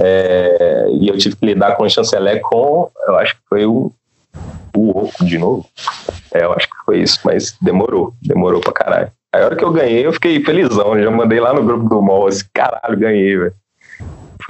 é, 0.00 0.88
e 0.90 1.06
eu 1.06 1.16
tive 1.16 1.36
que 1.36 1.46
lidar 1.46 1.76
com 1.76 1.84
o 1.84 1.88
Chanceler 1.88 2.40
com, 2.40 2.90
eu 3.06 3.16
acho 3.16 3.34
que 3.36 3.40
foi 3.48 3.66
o, 3.66 3.92
o 4.76 4.90
Oco 4.90 5.24
de 5.24 5.38
novo. 5.38 5.64
É, 6.34 6.42
eu 6.42 6.52
acho 6.52 6.68
que 6.68 6.76
foi 6.84 7.02
isso, 7.02 7.20
mas 7.24 7.56
demorou, 7.62 8.12
demorou 8.20 8.60
pra 8.60 8.72
caralho. 8.72 9.12
A 9.32 9.38
hora 9.38 9.54
que 9.54 9.64
eu 9.64 9.70
ganhei, 9.70 10.04
eu 10.04 10.12
fiquei 10.12 10.42
felizão. 10.44 11.00
Já 11.00 11.10
mandei 11.12 11.38
lá 11.38 11.54
no 11.54 11.62
grupo 11.62 11.88
do 11.88 12.02
MOL, 12.02 12.26
assim, 12.26 12.44
caralho, 12.52 12.98
ganhei, 12.98 13.36
velho. 13.36 13.54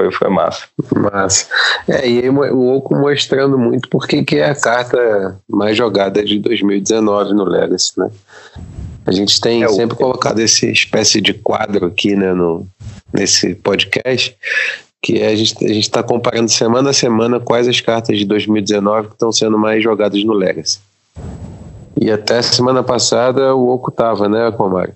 Foi, 0.01 0.12
foi 0.12 0.28
massa. 0.28 0.66
Massa. 0.94 1.46
É, 1.88 2.09
e 2.09 2.20
aí 2.20 2.28
o 2.30 2.76
Oco 2.76 2.94
mostrando 2.94 3.59
muito 3.59 3.88
porque 3.88 4.22
que 4.22 4.36
é 4.36 4.51
a 4.51 4.55
carta 4.55 5.36
mais 5.49 5.76
jogada 5.76 6.24
de 6.24 6.38
2019 6.38 7.34
no 7.34 7.44
Legacy, 7.44 7.99
né? 7.99 8.09
A 9.05 9.11
gente 9.11 9.40
tem 9.40 9.64
é, 9.64 9.68
sempre 9.68 9.96
o... 9.96 9.99
colocado 9.99 10.38
esse 10.38 10.70
espécie 10.70 11.20
de 11.20 11.34
quadro 11.34 11.86
aqui, 11.86 12.14
né, 12.14 12.32
no, 12.32 12.66
nesse 13.12 13.55
podcast, 13.57 14.36
que 15.03 15.18
é 15.18 15.28
a 15.28 15.36
gente 15.36 15.64
a 15.64 15.70
está 15.70 16.03
comparando 16.03 16.49
semana 16.49 16.90
a 16.90 16.92
semana 16.92 17.40
quais 17.40 17.66
as 17.66 17.80
cartas 17.80 18.18
de 18.18 18.24
2019 18.24 19.09
que 19.09 19.14
estão 19.14 19.32
sendo 19.32 19.59
mais 19.59 19.82
jogadas 19.82 20.22
no 20.22 20.32
Legacy. 20.32 20.78
E 22.01 22.11
até 22.11 22.40
semana 22.42 22.84
passada 22.84 23.53
o 23.55 23.68
Oco 23.70 23.90
tava, 23.90 24.28
né, 24.28 24.53
Comário? 24.53 24.94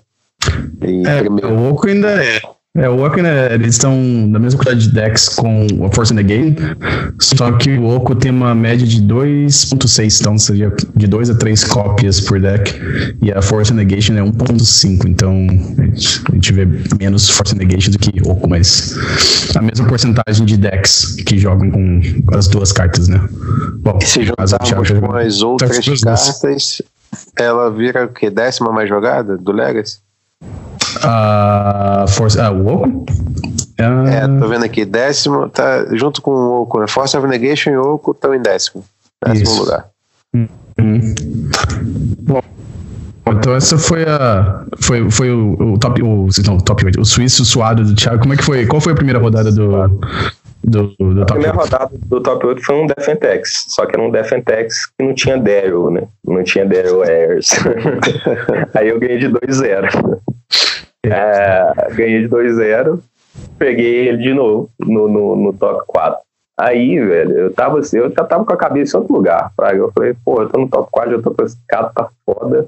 É, 0.79 1.19
primeiro... 1.19 1.49
o 1.49 1.71
Oco 1.71 1.87
ainda 1.87 2.23
é. 2.23 2.39
É, 2.75 2.89
o 2.89 3.05
Oco, 3.05 3.21
né, 3.21 3.53
eles 3.53 3.75
estão 3.75 3.95
na 4.27 4.39
mesma 4.39 4.57
quantidade 4.57 4.87
de 4.87 4.95
decks 4.95 5.29
com 5.29 5.67
a 5.85 5.93
Force 5.93 6.11
Negate, 6.11 6.55
só 7.19 7.51
que 7.51 7.77
o 7.77 7.85
Oco 7.85 8.15
tem 8.15 8.31
uma 8.31 8.55
média 8.55 8.87
de 8.87 8.99
2.6, 8.99 10.19
então 10.19 10.39
seria 10.39 10.73
de 10.95 11.05
2 11.05 11.29
a 11.29 11.35
3 11.35 11.65
cópias 11.65 12.19
por 12.19 12.41
deck, 12.41 12.73
e 13.21 13.31
a 13.31 13.43
Force 13.43 13.71
Negation 13.71 14.13
é 14.13 14.21
1.5, 14.21 15.07
então 15.07 15.45
a 16.31 16.33
gente, 16.33 16.51
vê 16.51 16.65
menos 16.99 17.29
Force 17.29 17.55
Negation 17.55 17.91
do 17.91 17.99
que 17.99 18.27
Oco, 18.27 18.49
mas 18.49 18.97
a 19.55 19.61
mesma 19.61 19.85
porcentagem 19.85 20.43
de 20.43 20.57
decks 20.57 21.17
que 21.27 21.37
jogam 21.37 21.69
com 21.69 22.01
as 22.33 22.47
duas 22.47 22.71
cartas, 22.71 23.07
né? 23.07 23.19
Bom, 23.81 23.99
e 24.01 24.05
se 24.07 24.23
juntarmos 24.23 24.89
com 24.89 25.15
as 25.15 25.43
outras 25.43 25.77
cartas, 26.01 26.81
ela 27.37 27.69
vira 27.69 28.05
o 28.05 28.07
quê? 28.07 28.31
Décima 28.31 28.71
mais 28.71 28.89
jogada 28.89 29.37
do 29.37 29.51
Legacy? 29.51 29.99
A 31.01 32.05
Force. 32.07 32.39
Ah, 32.39 32.51
o 32.51 32.67
Oco? 32.67 32.89
Uh... 33.79 34.07
É, 34.07 34.27
tô 34.39 34.47
vendo 34.47 34.65
aqui. 34.65 34.85
Décimo, 34.85 35.49
tá 35.49 35.85
junto 35.95 36.21
com 36.21 36.31
o 36.31 36.61
Oco, 36.61 36.79
né? 36.79 36.87
Force 36.87 37.15
of 37.17 37.27
Negation 37.27 37.71
e 37.71 37.77
Oco 37.77 38.11
estão 38.11 38.33
em 38.33 38.41
décimo. 38.41 38.83
Décimo 39.25 39.43
Isso. 39.43 39.59
lugar. 39.59 39.85
Uhum. 40.33 41.13
Bom, 42.23 42.41
então 43.31 43.55
essa 43.55 43.77
foi 43.77 44.03
a. 44.03 44.65
Foi, 44.81 45.09
foi 45.09 45.31
o, 45.31 45.73
o 45.73 45.77
top. 45.77 46.01
O, 46.01 46.27
não, 46.45 46.57
top 46.57 46.85
8. 46.85 46.99
O 46.99 47.05
suíço 47.05 47.45
suado 47.45 47.83
do 47.83 47.95
Thiago. 47.95 48.19
Como 48.19 48.33
é 48.33 48.37
que 48.37 48.43
foi? 48.43 48.65
Qual 48.65 48.81
foi 48.81 48.93
a 48.93 48.95
primeira 48.95 49.19
rodada 49.19 49.51
do. 49.51 49.99
Do, 50.65 50.95
do 50.97 51.21
a 51.23 51.25
primeira 51.25 51.57
8? 51.57 51.61
rodada 51.61 51.91
do 52.05 52.21
top 52.21 52.45
8 52.45 52.63
foi 52.63 52.75
um 52.75 52.87
Defentex, 52.87 53.65
só 53.67 53.85
que 53.85 53.95
era 53.97 54.01
um 54.01 54.09
Defentex 54.09 54.87
que 54.97 55.05
não 55.05 55.13
tinha 55.13 55.37
Daryl, 55.37 55.91
né? 55.91 56.03
Não 56.25 56.43
tinha 56.43 56.65
Daryl 56.65 57.03
Ayers. 57.03 57.49
Aí 58.73 58.87
eu 58.87 58.99
ganhei 58.99 59.19
de 59.19 59.27
2-0. 59.27 60.19
É, 61.05 61.93
ganhei 61.93 62.21
de 62.21 62.29
2-0, 62.29 62.99
peguei 63.57 64.07
ele 64.07 64.17
de 64.17 64.33
novo 64.33 64.69
no, 64.79 65.07
no, 65.07 65.35
no 65.35 65.53
top 65.53 65.83
4. 65.87 66.19
Aí, 66.57 66.99
velho, 66.99 67.37
eu 67.37 67.53
tava 67.53 67.79
assim, 67.79 67.97
eu 67.97 68.09
já 68.11 68.23
tava 68.23 68.45
com 68.45 68.53
a 68.53 68.57
cabeça 68.57 68.95
em 68.95 68.99
outro 69.01 69.15
lugar, 69.15 69.51
Fraga. 69.55 69.77
Eu 69.77 69.91
falei, 69.91 70.15
pô, 70.23 70.41
eu 70.41 70.49
tô 70.49 70.59
no 70.59 70.69
top 70.69 70.87
4, 70.91 71.11
eu 71.11 71.21
tô 71.21 71.31
com 71.31 71.43
esse 71.43 71.57
cara, 71.67 71.89
tá 71.89 72.07
foda. 72.25 72.67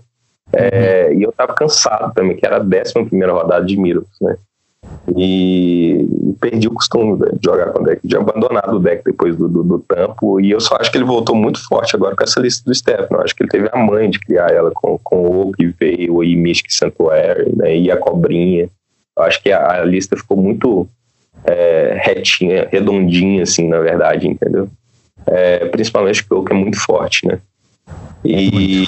É, 0.51 1.07
uhum. 1.07 1.19
E 1.19 1.23
eu 1.23 1.31
tava 1.31 1.53
cansado 1.53 2.13
também, 2.13 2.35
que 2.35 2.45
era 2.45 2.57
a 2.57 2.63
décima 2.63 3.05
primeira 3.05 3.33
rodada 3.33 3.65
de 3.65 3.77
Miros, 3.77 4.07
né? 4.21 4.37
E, 5.15 6.07
perdi 6.39 6.67
o 6.67 6.73
costume 6.73 7.17
de 7.17 7.39
jogar 7.43 7.71
com 7.71 7.81
o 7.81 7.85
deck, 7.85 7.99
de 8.03 8.17
abandonado 8.17 8.77
o 8.77 8.79
deck 8.79 9.03
depois 9.03 9.35
do, 9.35 9.47
do, 9.47 9.63
do, 9.63 9.79
tampo. 9.79 10.39
E 10.39 10.51
eu 10.51 10.59
só 10.59 10.77
acho 10.79 10.91
que 10.91 10.97
ele 10.97 11.05
voltou 11.05 11.35
muito 11.35 11.63
forte 11.67 11.95
agora 11.95 12.15
com 12.15 12.23
essa 12.23 12.39
lista 12.39 12.63
do. 12.65 13.17
Eu 13.17 13.21
acho 13.21 13.35
que 13.35 13.43
ele 13.43 13.49
teve 13.49 13.69
a 13.71 13.77
mãe 13.77 14.09
de 14.09 14.19
criar 14.19 14.51
ela 14.51 14.71
com, 14.71 14.99
com 15.03 15.27
o 15.27 15.47
Oak 15.49 15.75
veio 15.79 16.23
e 16.23 16.35
Mystic 16.35 16.71
Sanctuary, 16.71 17.55
né, 17.55 17.77
e 17.77 17.91
a 17.91 17.97
Cobrinha. 17.97 18.69
Eu 19.17 19.23
acho 19.23 19.41
que 19.41 19.51
a, 19.51 19.81
a 19.81 19.85
lista 19.85 20.17
ficou 20.17 20.37
muito 20.37 20.87
é, 21.43 21.99
retinha, 22.03 22.67
redondinha, 22.71 23.43
assim, 23.43 23.67
na 23.67 23.79
verdade, 23.79 24.27
entendeu? 24.27 24.67
É, 25.27 25.65
principalmente 25.65 26.23
porque 26.23 26.33
o 26.33 26.39
Oak 26.39 26.51
é 26.51 26.55
muito 26.55 26.79
forte, 26.79 27.27
né? 27.27 27.39
E, 28.23 28.83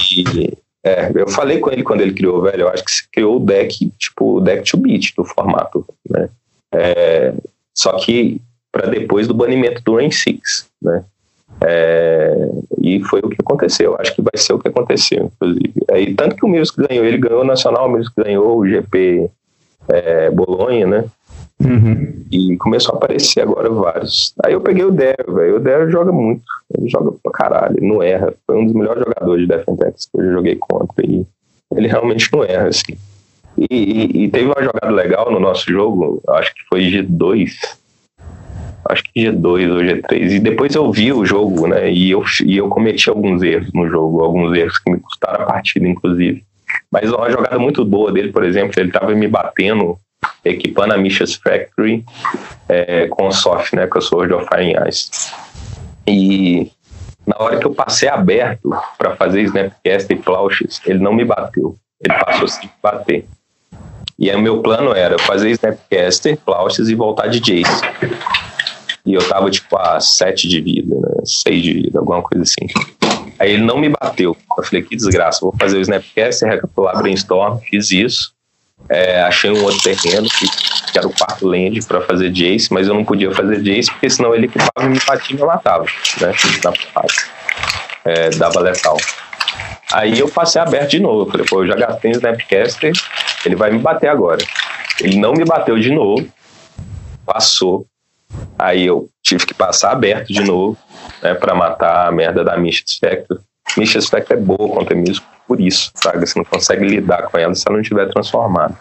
é, 0.84 1.12
eu 1.16 1.28
falei 1.28 1.60
com 1.60 1.72
ele 1.72 1.84
quando 1.84 2.02
ele 2.02 2.14
criou, 2.14 2.42
velho, 2.42 2.62
eu 2.62 2.70
acho 2.70 2.84
que 2.84 2.92
você 2.92 3.04
criou 3.12 3.38
o 3.38 3.40
deck, 3.40 3.92
tipo, 3.98 4.38
o 4.38 4.42
deck 4.42 4.70
to 4.70 4.78
beat 4.78 5.14
do 5.16 5.26
formato, 5.26 5.86
né? 6.10 6.30
É, 6.74 7.34
só 7.74 7.94
que 7.94 8.42
para 8.72 8.88
depois 8.88 9.28
do 9.28 9.34
banimento 9.34 9.82
do 9.84 9.96
Rain 9.96 10.12
6, 10.12 10.70
né? 10.82 11.04
É, 11.62 12.50
e 12.80 13.04
foi 13.04 13.20
o 13.22 13.30
que 13.30 13.38
aconteceu, 13.40 13.96
acho 14.00 14.14
que 14.14 14.22
vai 14.22 14.36
ser 14.36 14.54
o 14.54 14.60
que 14.60 14.68
aconteceu, 14.68 15.32
inclusive. 15.34 15.74
É, 15.90 16.14
tanto 16.14 16.36
que 16.36 16.46
o 16.46 16.48
Milos 16.48 16.72
ganhou, 16.72 17.04
ele 17.04 17.18
ganhou 17.18 17.42
o 17.42 17.46
Nacional, 17.46 17.88
o 17.88 17.92
Milos 17.92 18.10
ganhou 18.16 18.60
o 18.60 18.68
GP 18.68 19.30
é, 19.90 20.30
Bolonha, 20.30 20.86
né? 20.86 21.06
Uhum. 21.60 22.24
E 22.32 22.56
começou 22.58 22.94
a 22.94 22.98
aparecer 22.98 23.42
agora 23.42 23.70
vários. 23.70 24.34
Aí 24.44 24.54
eu 24.54 24.62
peguei 24.62 24.84
o 24.84 24.92
Dero, 24.92 25.34
velho. 25.34 25.56
O 25.56 25.60
Dero 25.60 25.90
joga 25.90 26.12
muito. 26.12 26.44
Ele 26.78 26.88
joga 26.88 27.12
pra 27.24 27.32
caralho, 27.32 27.78
não 27.82 28.04
erra. 28.04 28.34
Foi 28.46 28.58
um 28.58 28.66
dos 28.66 28.74
melhores 28.74 29.04
jogadores 29.04 29.42
de 29.42 29.48
Defentex 29.48 30.06
que 30.06 30.20
eu 30.20 30.26
já 30.26 30.32
joguei 30.34 30.56
contra. 30.56 31.06
E 31.06 31.26
ele 31.76 31.88
realmente 31.88 32.30
não 32.32 32.44
erra, 32.44 32.68
assim. 32.68 32.94
E, 33.58 33.68
e, 33.72 34.24
e, 34.24 34.30
teve 34.30 34.46
uma 34.46 34.64
jogada 34.64 34.94
legal 34.94 35.32
no 35.32 35.40
nosso 35.40 35.72
jogo, 35.72 36.22
acho 36.30 36.54
que 36.54 36.62
foi 36.70 36.82
G2. 36.82 37.56
Acho 38.88 39.04
que 39.04 39.24
G2 39.24 39.72
ou 39.72 39.80
G3. 39.80 40.36
E 40.36 40.40
depois 40.40 40.76
eu 40.76 40.92
vi 40.92 41.12
o 41.12 41.26
jogo, 41.26 41.66
né? 41.66 41.92
E 41.92 42.12
eu, 42.12 42.24
e 42.46 42.56
eu 42.56 42.70
cometi 42.70 43.10
alguns 43.10 43.42
erros 43.42 43.74
no 43.74 43.90
jogo, 43.90 44.22
alguns 44.22 44.56
erros 44.56 44.78
que 44.78 44.92
me 44.92 45.00
custaram 45.00 45.44
a 45.44 45.48
partida, 45.48 45.88
inclusive. 45.88 46.44
Mas 46.92 47.12
uma 47.12 47.30
jogada 47.32 47.58
muito 47.58 47.84
boa 47.84 48.12
dele, 48.12 48.32
por 48.32 48.44
exemplo, 48.44 48.80
ele 48.80 48.92
tava 48.92 49.14
me 49.16 49.28
batendo 49.28 49.98
equipando 50.44 50.94
a 50.94 50.98
Misha's 50.98 51.36
Factory 51.36 52.04
é, 52.70 53.08
com 53.08 53.28
o 53.28 53.32
soft, 53.32 53.74
né, 53.74 53.88
com 53.88 53.98
a 53.98 54.02
Sword 54.02 54.34
of 54.34 54.48
Fire 54.48 54.76
Ice. 54.88 55.32
E 56.08 56.72
na 57.26 57.36
hora 57.40 57.60
que 57.60 57.66
eu 57.66 57.74
passei 57.74 58.08
aberto 58.08 58.70
para 58.98 59.16
fazer 59.16 59.42
Snapcast 59.42 60.14
e 60.14 60.18
Flaushes, 60.18 60.82
ele 60.86 61.00
não 61.00 61.14
me 61.14 61.26
bateu. 61.26 61.76
Ele 62.02 62.14
passou 62.24 62.48
sem 62.48 62.70
bater. 62.82 63.26
E 64.18 64.32
aí 64.32 64.36
o 64.36 64.42
meu 64.42 64.62
plano 64.62 64.94
era 64.94 65.20
fazer 65.20 65.50
Snapcaster, 65.52 66.40
Flaushes 66.44 66.88
e 66.90 66.96
voltar 66.96 67.28
de 67.28 67.40
Jace. 67.40 67.82
E 69.06 69.14
eu 69.14 69.28
tava 69.28 69.50
tipo 69.52 69.78
a 69.78 70.00
7 70.00 70.48
de 70.48 70.60
vida, 70.60 70.96
né? 70.96 71.22
6 71.24 71.64
de 71.64 71.74
vida, 71.74 72.00
alguma 72.00 72.22
coisa 72.22 72.44
assim. 72.44 72.68
Aí 73.40 73.52
ele 73.52 73.64
não 73.64 73.78
me 73.78 73.90
bateu. 73.90 74.36
Eu 74.58 74.64
falei, 74.64 74.82
que 74.82 74.96
desgraça, 74.96 75.42
vou 75.42 75.56
fazer 75.60 75.78
o 75.78 75.82
Snapcaster, 75.82 76.50
recapitular 76.50 76.98
Brainstorm, 76.98 77.60
fiz 77.60 77.92
isso. 77.92 78.34
É, 78.90 79.22
achei 79.22 79.52
um 79.52 79.64
outro 79.64 79.82
terreno 79.82 80.28
que, 80.30 80.48
que, 80.92 80.98
era 80.98 81.08
o 81.08 81.14
quarto 81.14 81.46
land 81.48 81.84
para 81.86 82.02
fazer 82.02 82.30
Jace, 82.30 82.72
mas 82.72 82.88
eu 82.88 82.94
não 82.94 83.04
podia 83.04 83.32
fazer 83.32 83.62
Jace 83.62 83.92
porque 83.92 84.10
senão 84.10 84.34
ele 84.34 84.46
equipava 84.46 84.86
e 84.86 84.90
me 84.90 85.00
batia 85.06 85.36
e 85.36 85.40
me 85.40 85.46
matava, 85.46 85.86
né? 86.22 86.32
É, 88.06 88.30
dava 88.30 88.62
letal. 88.62 88.98
Aí 89.92 90.20
eu 90.20 90.30
passei 90.30 90.62
aberto 90.62 90.92
de 90.92 91.00
novo. 91.00 91.24
Eu 91.24 91.32
falei, 91.32 91.46
pô, 91.46 91.64
eu 91.64 91.68
já 91.68 91.76
gastei 91.76 92.12
o 92.12 92.16
Snapcaster, 92.16 92.92
ele 93.46 93.56
vai 93.56 93.72
me 93.72 93.80
bater 93.80 94.10
agora. 94.10 94.44
Ele 95.02 95.18
não 95.18 95.34
me 95.34 95.46
bateu 95.46 95.78
de 95.80 95.92
novo, 95.92 96.28
passou. 97.26 97.86
Aí 98.58 98.86
eu 98.86 99.10
tive 99.22 99.46
que 99.46 99.54
passar 99.54 99.92
aberto 99.92 100.28
de 100.28 100.42
novo, 100.42 100.78
né, 101.22 101.34
para 101.34 101.56
matar 101.56 102.08
a 102.08 102.12
merda 102.12 102.44
da 102.44 102.58
Misha 102.58 102.84
Spectre. 102.86 103.38
Misha 103.76 104.00
Spectre 104.00 104.36
é 104.36 104.40
boa 104.40 104.70
contra 104.70 104.96
Misco 104.96 105.26
por 105.48 105.62
isso, 105.62 105.92
sabe? 105.96 106.28
Você 106.28 106.38
não 106.38 106.46
consegue 106.46 106.86
lidar 106.86 107.24
com 107.24 107.38
ela 107.38 107.56
se 107.56 107.64
ela 107.66 107.78
não 107.78 107.82
estiver 107.82 108.08
transformada. 108.10 108.76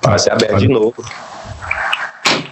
Passei 0.00 0.32
aberto 0.32 0.58
de 0.58 0.68
novo. 0.68 0.94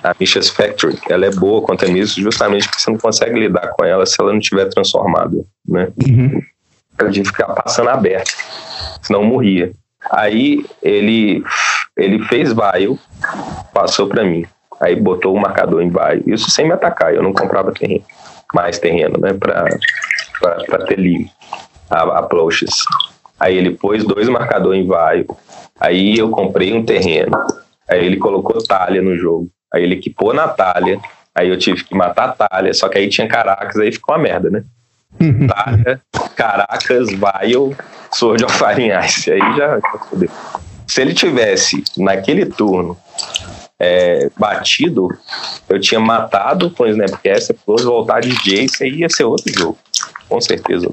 a 0.03 0.15
Misha's 0.19 0.49
Factory, 0.49 0.99
ela 1.09 1.27
é 1.27 1.31
boa 1.31 1.63
quanto 1.63 1.85
a 1.85 1.89
isso, 1.89 2.21
justamente 2.21 2.67
porque 2.67 2.81
você 2.81 2.91
não 2.91 2.99
consegue 2.99 3.39
lidar 3.39 3.69
com 3.69 3.85
ela 3.85 4.07
se 4.07 4.17
ela 4.19 4.33
não 4.33 4.41
tiver 4.41 4.67
transformada, 4.71 5.45
né? 5.69 5.89
Uhum. 6.07 6.41
Ela 6.99 7.11
tinha 7.11 7.23
que 7.23 7.31
ficar 7.31 7.49
passando 7.49 7.91
aberta, 7.91 8.33
senão 9.03 9.23
morria. 9.23 9.73
Aí 10.11 10.65
ele, 10.83 11.45
ele 11.97 12.25
fez 12.25 12.53
vaio, 12.53 12.99
passou 13.75 14.07
para 14.07 14.25
mim. 14.25 14.47
Aí 14.81 14.97
botou 14.97 15.35
o 15.35 15.41
marcador 15.41 15.83
em 15.83 15.91
vaio. 15.91 16.23
Isso 16.27 16.51
sem 16.51 16.67
me 16.67 16.73
atacar, 16.73 17.15
eu 17.15 17.23
não 17.23 17.35
comprava 17.35 17.71
terreno, 17.73 18.05
mais 18.55 18.79
terreno, 18.79 19.19
né? 19.19 19.35
Para 19.35 20.87
ter 20.87 20.99
livre, 20.99 21.31
approaches. 21.91 22.71
Aí 23.39 23.57
ele 23.57 23.71
pôs 23.71 24.05
dois 24.05 24.29
marcadores 24.29 24.83
em 24.83 24.87
vaio. 24.87 25.27
Aí 25.79 26.19
eu 26.19 26.31
comprei 26.31 26.73
um 26.73 26.85
terreno. 26.85 27.37
Aí 27.89 28.05
ele 28.05 28.17
colocou 28.17 28.63
talha 28.63 29.01
no 29.01 29.17
jogo. 29.17 29.49
Aí 29.73 29.83
ele 29.83 29.95
equipou 29.95 30.35
na 30.35 30.47
talha. 30.47 31.01
Aí 31.35 31.49
eu 31.49 31.59
tive 31.59 31.85
que 31.85 31.95
matar 31.95 32.29
a 32.29 32.49
talha. 32.49 32.75
Só 32.75 32.89
que 32.89 32.99
aí 32.99 33.09
tinha 33.09 33.27
Caracas, 33.27 33.77
aí 33.77 33.91
ficou 33.91 34.15
uma 34.15 34.23
merda, 34.23 34.51
né? 34.51 34.63
talha, 35.49 36.01
Caracas, 36.37 37.09
Vile, 37.09 37.77
Sword 38.13 38.45
of 38.45 38.57
Fire 38.57 38.91
Ice. 39.05 39.33
Aí 39.33 39.57
já, 39.57 39.81
fodeu. 40.09 40.31
Se 40.87 41.01
ele 41.01 41.15
tivesse, 41.15 41.85
naquele 41.97 42.47
turno, 42.47 42.97
é, 43.79 44.29
batido, 44.37 45.09
eu 45.69 45.81
tinha 45.81 46.01
matado 46.01 46.71
com 46.71 46.83
o 46.83 46.89
Snapcaster, 46.89 47.57
depois 47.57 47.85
voltar 47.85 48.21
de 48.21 48.31
Jace 48.43 48.85
e 48.85 49.01
ia 49.01 49.09
ser 49.09 49.25
outro 49.25 49.53
jogo. 49.57 49.79
Com 50.31 50.41
certeza. 50.41 50.89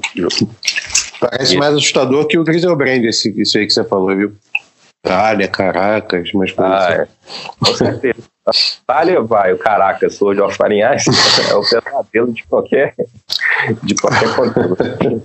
Parece 1.20 1.56
mais 1.56 1.74
assustador 1.74 2.26
que 2.26 2.36
o 2.36 2.44
Griselbrand, 2.44 3.04
esse, 3.04 3.30
isso 3.40 3.56
aí 3.56 3.66
que 3.66 3.72
você 3.72 3.84
falou, 3.84 4.14
viu? 4.14 4.36
Talha, 5.02 5.46
Caracas, 5.46 6.30
mas 6.34 6.52
ah, 6.58 6.88
é. 6.90 7.08
Com 7.64 7.74
certeza. 7.74 8.22
Talha 8.86 9.22
vai, 9.22 9.52
o 9.52 9.58
Caracas, 9.58 10.20
hoje 10.20 10.40
of 10.40 10.56
Farinhas, 10.56 11.04
é 11.48 11.54
o 11.54 11.62
pesadelo 11.62 12.32
de 12.32 12.44
qualquer, 12.44 12.94
de 13.84 13.94
qualquer 13.94 14.34
controle. 14.34 15.22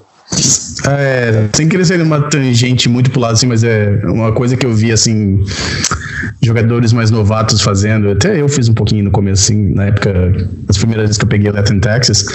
É, 0.88 1.48
sem 1.54 1.70
querer 1.70 1.86
ser 1.86 2.02
uma 2.02 2.22
tangente 2.22 2.90
muito 2.90 3.10
pro 3.10 3.22
lado 3.22 3.34
assim, 3.34 3.48
mas 3.48 3.64
é 3.64 4.02
uma 4.04 4.32
coisa 4.32 4.58
que 4.58 4.66
eu 4.66 4.74
vi 4.74 4.92
assim, 4.92 5.44
jogadores 6.42 6.92
mais 6.92 7.10
novatos 7.10 7.62
fazendo, 7.62 8.12
até 8.12 8.42
eu 8.42 8.50
fiz 8.50 8.68
um 8.68 8.74
pouquinho 8.74 9.06
no 9.06 9.12
começo, 9.12 9.44
assim, 9.44 9.74
na 9.74 9.86
época, 9.86 10.12
as 10.68 10.78
primeiras 10.78 11.06
vezes 11.06 11.18
que 11.18 11.26
eu 11.26 11.30
peguei 11.30 11.52
Latin 11.52 11.80
Texas, 11.80 12.26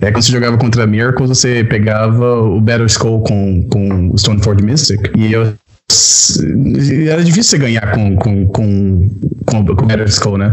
é 0.00 0.10
quando 0.10 0.22
você 0.22 0.32
jogava 0.32 0.56
contra 0.56 0.86
Miracles, 0.86 1.28
você 1.28 1.64
pegava 1.64 2.40
o 2.40 2.60
Battle 2.60 2.86
Skull 2.86 3.22
com, 3.22 3.62
com 3.64 4.10
o 4.10 4.18
Stoneford 4.18 4.64
Mystic, 4.64 5.10
e 5.16 5.32
eu 5.32 5.54
era 7.08 7.22
difícil 7.22 7.50
você 7.50 7.58
ganhar 7.58 7.92
com, 7.92 8.16
com, 8.16 8.46
com, 8.46 9.10
com, 9.46 9.66
com 9.66 9.86
Better 9.86 10.08
Skull, 10.08 10.38
né? 10.38 10.52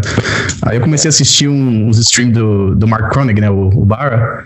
Aí 0.63 0.77
eu 0.77 0.81
comecei 0.81 1.07
a 1.07 1.11
assistir 1.11 1.47
um, 1.47 1.87
uns 1.87 1.97
streams 1.99 2.33
do, 2.33 2.75
do 2.75 2.87
Mark 2.87 3.11
Kronig, 3.11 3.39
né? 3.39 3.49
O, 3.49 3.69
o 3.69 3.85
Barra. 3.85 4.43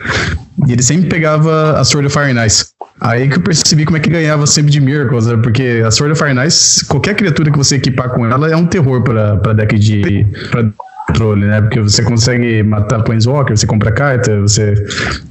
E 0.68 0.72
ele 0.72 0.84
sempre 0.84 1.10
pegava 1.10 1.80
a 1.80 1.84
Sword 1.84 2.08
of 2.08 2.18
Fire 2.18 2.38
and 2.38 2.46
Ice. 2.46 2.66
Aí 3.00 3.28
que 3.28 3.38
eu 3.38 3.42
percebi 3.42 3.84
como 3.84 3.98
é 3.98 4.00
que 4.00 4.10
ganhava 4.10 4.46
sempre 4.46 4.72
de 4.72 4.80
Miracles, 4.80 5.26
né? 5.26 5.38
Porque 5.42 5.82
a 5.86 5.89
Sword 5.89 6.14
of 6.14 6.22
Fire 6.22 6.38
and 6.38 6.46
Ice, 6.46 6.86
qualquer 6.86 7.16
criatura 7.16 7.52
que 7.52 7.58
você 7.58 7.76
equipar 7.76 8.10
com 8.10 8.26
ela 8.26 8.50
é 8.50 8.56
um 8.56 8.66
terror 8.66 9.02
pra, 9.02 9.38
pra 9.38 9.54
deck 9.54 9.78
de. 9.80 10.26
Pra 10.52 10.70
controle, 11.08 11.45
né? 11.45 11.62
Porque 11.62 11.82
você 11.82 12.04
consegue 12.04 12.64
matar 12.64 13.04
Planeswalker, 13.04 13.56
você 13.58 13.68
compra 13.68 13.91
carta, 13.91 14.39
você, 14.41 14.74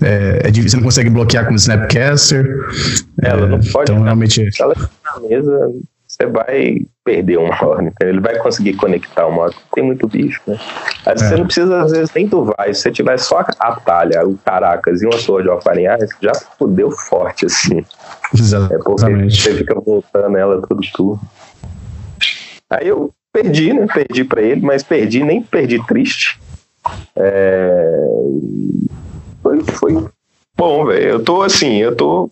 é, 0.03 0.43
é, 0.45 0.51
você 0.51 0.77
não 0.77 0.85
consegue 0.85 1.11
bloquear 1.11 1.47
com 1.47 1.53
o 1.53 1.57
Snapcaster. 1.57 2.47
Ela 3.23 3.47
não 3.47 3.59
é, 3.59 3.73
pode. 3.73 3.91
Então, 3.91 4.03
realmente. 4.03 4.51
Se 4.53 4.63
ela 4.63 4.75
na 5.05 5.29
mesa, 5.29 5.73
você 6.07 6.27
vai 6.27 6.87
perder 7.05 7.39
uma 7.39 7.65
hora, 7.65 7.85
então 7.85 8.09
ele 8.09 8.21
vai 8.21 8.37
conseguir 8.39 8.75
conectar 8.75 9.27
uma 9.27 9.43
hora, 9.43 9.55
tem 9.75 9.85
muito 9.85 10.07
bicho, 10.07 10.41
né? 10.47 10.59
É. 11.07 11.17
Você 11.17 11.37
não 11.37 11.45
precisa, 11.45 11.83
às 11.83 11.93
vezes, 11.93 12.11
nem 12.15 12.27
do 12.27 12.53
vai, 12.57 12.75
se 12.75 12.83
você 12.83 12.91
tiver 12.91 13.19
só 13.19 13.45
a 13.59 13.77
talha, 13.77 14.27
o 14.27 14.37
Caracas 14.39 15.03
e 15.03 15.07
uma 15.07 15.19
Sword 15.19 15.49
of 15.49 15.69
Aranhas, 15.69 16.11
já 16.21 16.33
fudeu 16.59 16.91
forte, 16.91 17.47
assim. 17.47 17.85
Exatamente. 18.35 18.75
É 18.75 18.79
porque 18.79 19.31
você 19.31 19.55
fica 19.55 19.75
voltando 19.81 20.37
ela 20.37 20.61
todo 20.61 20.81
turno. 20.93 21.21
Aí 22.69 22.87
eu 22.87 23.13
perdi, 23.33 23.73
né? 23.73 23.87
Perdi 23.87 24.25
para 24.25 24.43
ele, 24.43 24.61
mas 24.61 24.83
perdi, 24.83 25.23
nem 25.23 25.43
perdi 25.43 25.85
triste. 25.87 26.39
É... 27.17 28.17
Foi, 29.43 29.61
foi 29.65 30.09
bom, 30.57 30.87
velho. 30.87 31.09
Eu 31.09 31.25
tô 31.25 31.43
assim, 31.43 31.77
eu 31.77 31.95
tô 31.95 32.31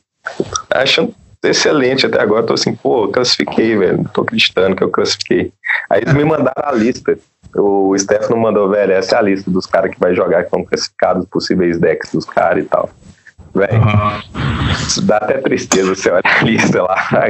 achando 0.71 1.15
excelente 1.43 2.07
até 2.07 2.21
agora. 2.21 2.47
Tô 2.47 2.55
assim, 2.55 2.75
pô, 2.75 3.05
eu 3.05 3.09
classifiquei, 3.09 3.77
velho. 3.77 4.09
Tô 4.13 4.23
acreditando 4.23 4.77
que 4.77 4.83
eu 4.83 4.91
classifiquei. 4.91 5.53
Aí 5.89 6.03
eles 6.03 6.15
me 6.15 6.25
mandaram 6.25 6.63
a 6.65 6.73
lista. 6.73 7.19
O 7.57 7.97
Stefano 7.97 8.37
mandou, 8.37 8.69
velho, 8.69 8.93
essa 8.93 9.17
é 9.17 9.19
a 9.19 9.23
lista 9.23 9.51
dos 9.51 9.67
caras 9.67 9.91
que 9.91 9.99
vai 9.99 10.15
jogar, 10.15 10.41
que 10.41 10.49
estão 10.49 10.65
classificados, 10.65 11.27
possíveis 11.27 11.79
decks 11.79 12.13
dos 12.13 12.25
caras 12.25 12.65
e 12.65 12.69
tal. 12.69 12.91
Velho, 13.55 13.81
uhum. 13.81 15.07
dá 15.07 15.17
até 15.17 15.39
tristeza 15.39 15.95
você 15.95 16.11
olhar 16.11 16.23
a 16.25 16.45
lista 16.45 16.83
lá. 16.83 16.97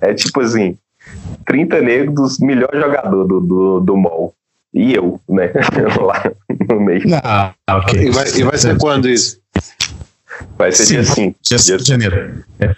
É 0.00 0.14
tipo 0.14 0.40
assim, 0.40 0.78
30 1.46 1.80
negros, 1.80 2.38
melhor 2.38 2.70
jogador 2.72 3.24
do, 3.26 3.40
do, 3.40 3.80
do 3.80 3.96
MOL. 3.96 4.34
E 4.72 4.94
eu, 4.94 5.20
né? 5.28 5.52
Lá 6.00 6.32
no 6.68 6.80
meio. 6.80 7.02
Ah, 7.22 7.54
ok. 7.70 8.08
E 8.08 8.10
vai, 8.10 8.26
e 8.28 8.42
vai 8.42 8.58
ser 8.58 8.76
quando 8.78 9.08
isso? 9.08 9.40
Vai 10.58 10.72
ser 10.72 10.86
Sim, 10.86 10.94
dia 10.94 11.04
5. 11.04 11.38
Dia 11.42 11.58
5 11.58 11.82
de 11.82 11.88
janeiro. 11.88 12.44
É. 12.58 12.74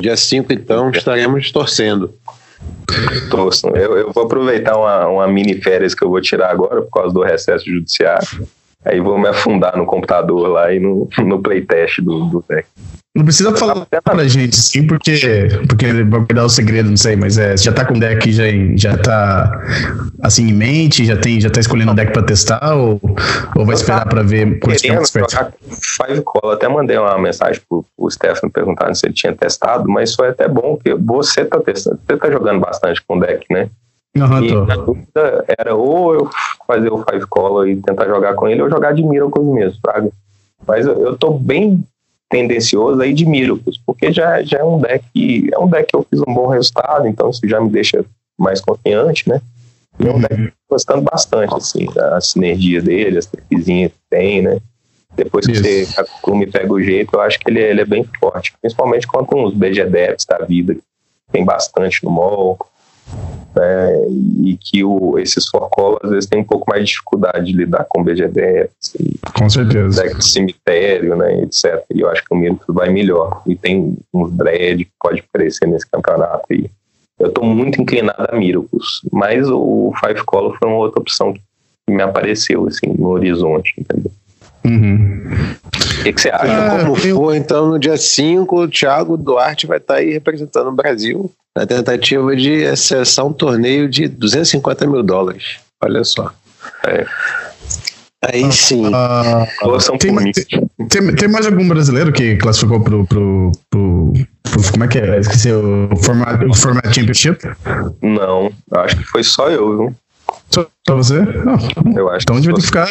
Dia 0.00 0.16
5, 0.16 0.52
então, 0.52 0.90
estaremos 0.90 1.50
torcendo. 1.50 2.12
Torço. 3.30 3.68
Eu, 3.68 3.96
eu 3.96 4.12
vou 4.12 4.24
aproveitar 4.24 4.76
uma, 4.76 5.06
uma 5.08 5.28
mini 5.28 5.60
férias 5.60 5.94
que 5.94 6.04
eu 6.04 6.10
vou 6.10 6.20
tirar 6.20 6.50
agora 6.50 6.82
por 6.82 6.90
causa 6.90 7.14
do 7.14 7.22
recesso 7.22 7.64
judiciário. 7.64 8.46
Aí 8.84 9.00
vou 9.00 9.18
me 9.18 9.28
afundar 9.28 9.76
no 9.76 9.86
computador 9.86 10.48
lá 10.48 10.72
e 10.72 10.80
no, 10.80 11.08
no 11.18 11.40
playtest 11.40 12.00
do, 12.00 12.24
do 12.26 12.44
deck. 12.48 12.66
Não 13.14 13.24
precisa 13.26 13.54
falar 13.54 13.86
pra 13.86 14.26
gente, 14.26 14.56
sim, 14.56 14.86
porque, 14.86 15.20
porque 15.68 16.02
vai 16.04 16.24
dar 16.34 16.46
o 16.46 16.48
segredo, 16.48 16.88
não 16.88 16.96
sei, 16.96 17.14
mas 17.14 17.36
é, 17.36 17.54
já 17.58 17.70
tá 17.70 17.84
com 17.84 17.92
o 17.92 18.00
deck 18.00 18.32
já, 18.32 18.44
já 18.74 18.96
tá 18.96 19.60
assim 20.22 20.48
em 20.48 20.54
mente, 20.54 21.04
já 21.04 21.14
tem, 21.14 21.38
já 21.38 21.50
tá 21.50 21.60
escolhendo 21.60 21.92
o 21.92 21.94
deck 21.94 22.10
pra 22.10 22.22
testar 22.22 22.74
ou, 22.74 22.98
ou 23.54 23.66
vai 23.66 23.74
esperar 23.74 24.08
pra 24.08 24.22
ver 24.22 24.58
quanto 24.58 24.80
tempo 24.80 25.02
Five 25.06 26.22
Call, 26.24 26.52
até 26.52 26.66
mandei 26.68 26.96
uma 26.96 27.18
mensagem 27.18 27.60
pro, 27.68 27.84
pro 27.94 28.10
Stefano 28.10 28.50
perguntando 28.50 28.94
se 28.94 29.04
ele 29.04 29.12
tinha 29.12 29.34
testado, 29.34 29.86
mas 29.90 30.14
foi 30.14 30.30
até 30.30 30.48
bom 30.48 30.78
que 30.82 30.94
você 30.94 31.44
tá 31.44 31.60
testando, 31.60 32.00
você 32.08 32.16
tá 32.16 32.30
jogando 32.30 32.60
bastante 32.60 33.02
com 33.06 33.18
o 33.18 33.20
deck, 33.20 33.44
né? 33.50 33.68
Uhum, 34.14 34.44
e 34.44 34.76
dúvida 34.76 35.44
era 35.58 35.74
ou 35.74 36.14
eu 36.14 36.30
fazer 36.66 36.92
o 36.92 37.02
Five 37.02 37.26
Color 37.26 37.68
e 37.68 37.76
tentar 37.76 38.06
jogar 38.06 38.34
com 38.34 38.46
ele 38.46 38.62
ou 38.62 38.68
jogar 38.68 38.92
de 38.92 39.02
Miracle 39.02 39.42
mesmo, 39.42 39.78
Fraga. 39.80 40.10
Mas 40.66 40.86
eu, 40.86 40.98
eu 41.00 41.16
tô 41.16 41.30
bem 41.30 41.82
tendencioso 42.28 43.00
aí 43.00 43.12
de 43.12 43.26
Miracles, 43.26 43.78
porque 43.84 44.12
já, 44.12 44.42
já 44.42 44.58
é 44.58 44.64
um 44.64 44.80
deck 44.80 45.50
é 45.52 45.58
um 45.58 45.68
deck 45.68 45.88
que 45.88 45.96
eu 45.96 46.06
fiz 46.08 46.20
um 46.20 46.32
bom 46.32 46.46
resultado, 46.46 47.06
então 47.06 47.30
isso 47.30 47.40
já 47.46 47.60
me 47.60 47.68
deixa 47.68 48.04
mais 48.38 48.60
confiante, 48.60 49.28
né? 49.28 49.40
E 50.00 50.06
é 50.06 50.10
um 50.10 50.18
deck 50.18 50.36
que 50.36 50.42
eu 50.42 50.48
tô 50.48 50.74
gostando 50.74 51.02
bastante, 51.02 51.54
assim, 51.54 51.86
da 51.94 52.20
sinergia 52.20 52.80
dele, 52.80 53.18
as 53.18 53.26
trickzinhas 53.26 53.92
que 53.92 53.98
tem, 54.10 54.40
né? 54.40 54.58
Depois 55.14 55.46
que 55.46 55.52
isso. 55.52 55.62
você 55.62 55.86
acostuma 56.00 56.42
e 56.42 56.46
pega 56.46 56.72
o 56.72 56.82
jeito, 56.82 57.14
eu 57.14 57.20
acho 57.20 57.38
que 57.38 57.50
ele, 57.50 57.60
ele 57.60 57.82
é 57.82 57.84
bem 57.84 58.08
forte, 58.18 58.54
principalmente 58.60 59.06
contra 59.06 59.36
uns 59.36 59.52
BGDFs 59.52 60.24
da 60.26 60.38
vida, 60.38 60.74
que 60.74 60.80
tem 61.30 61.44
bastante 61.44 62.02
no 62.02 62.10
mall, 62.10 62.58
né, 63.54 64.08
e 64.44 64.56
que 64.58 64.82
o, 64.82 65.18
esses 65.18 65.46
forcolas 65.46 66.00
às 66.04 66.10
vezes 66.10 66.28
têm 66.28 66.40
um 66.40 66.44
pouco 66.44 66.70
mais 66.70 66.84
de 66.84 66.90
dificuldade 66.90 67.46
de 67.46 67.52
lidar 67.52 67.84
com 67.88 68.02
BGDS, 68.02 68.70
com 69.36 69.48
certeza, 69.50 70.08
de 70.14 70.24
cemitério, 70.24 71.16
né, 71.16 71.42
etc. 71.42 71.84
E 71.94 72.00
eu 72.00 72.08
acho 72.08 72.24
que 72.24 72.34
o 72.34 72.36
Mirko 72.36 72.72
vai 72.72 72.88
melhor. 72.88 73.42
E 73.46 73.54
tem 73.54 73.96
uns 74.12 74.32
dread 74.32 74.84
que 74.84 74.92
pode 75.00 75.20
aparecer 75.20 75.66
nesse 75.66 75.88
campeonato 75.88 76.44
aí. 76.50 76.70
Eu 77.18 77.28
estou 77.28 77.44
muito 77.44 77.80
inclinado 77.80 78.26
a 78.30 78.36
Miracles, 78.36 79.00
mas 79.12 79.48
o 79.48 79.92
Five 80.00 80.24
Color 80.24 80.56
foi 80.58 80.68
uma 80.68 80.78
outra 80.78 81.00
opção 81.00 81.32
que 81.32 81.40
me 81.88 82.02
apareceu 82.02 82.66
assim 82.66 82.94
no 82.98 83.08
horizonte, 83.08 83.74
entendeu? 83.78 84.10
Uhum. 84.64 85.22
O 86.00 86.02
que, 86.04 86.12
que, 86.12 86.20
você 86.20 86.30
acha? 86.30 86.52
Ah, 86.52 86.84
Como 86.84 86.96
eu... 86.98 87.16
for, 87.16 87.34
então, 87.34 87.68
no 87.68 87.78
dia 87.78 87.96
5, 87.96 88.62
o 88.62 88.68
Thiago 88.68 89.16
Duarte 89.16 89.66
vai 89.66 89.78
estar 89.78 89.96
aí 89.96 90.12
representando 90.12 90.68
o 90.68 90.72
Brasil 90.72 91.30
na 91.56 91.66
tentativa 91.66 92.34
de 92.34 92.64
acessar 92.64 93.26
um 93.26 93.32
torneio 93.32 93.88
de 93.88 94.08
250 94.08 94.86
mil 94.86 95.02
dólares. 95.02 95.58
Olha 95.82 96.04
só. 96.04 96.30
É. 96.86 97.06
Aí 98.24 98.44
ah, 98.44 98.52
sim. 98.52 98.86
Uh, 98.86 99.98
tem, 99.98 100.32
tem, 100.88 101.14
tem, 101.16 101.28
mais 101.28 101.44
algum 101.44 101.66
brasileiro 101.66 102.12
que 102.12 102.36
classificou 102.36 102.80
pro, 102.80 103.04
pro, 103.04 103.50
pro, 103.68 104.12
pro 104.44 104.70
como 104.70 104.84
é 104.84 104.88
que 104.88 104.98
é? 104.98 105.18
Esqueci 105.18 105.50
o 105.50 105.88
format, 105.96 106.40
o 106.48 106.54
format 106.54 106.94
Championship? 106.94 107.40
Não, 108.00 108.52
acho 108.76 108.96
que 108.96 109.04
foi 109.04 109.24
só 109.24 109.50
eu, 109.50 109.76
viu? 109.76 109.96
Só, 110.50 110.66
só 110.86 110.94
você? 110.94 111.20
Não. 111.20 111.58
Eu 111.96 112.08
acho 112.10 112.22
então 112.22 112.36
a 112.36 112.40
gente 112.40 112.46
vai 112.46 112.54
ter 112.54 112.60
que 112.60 112.66
ficar 112.66 112.88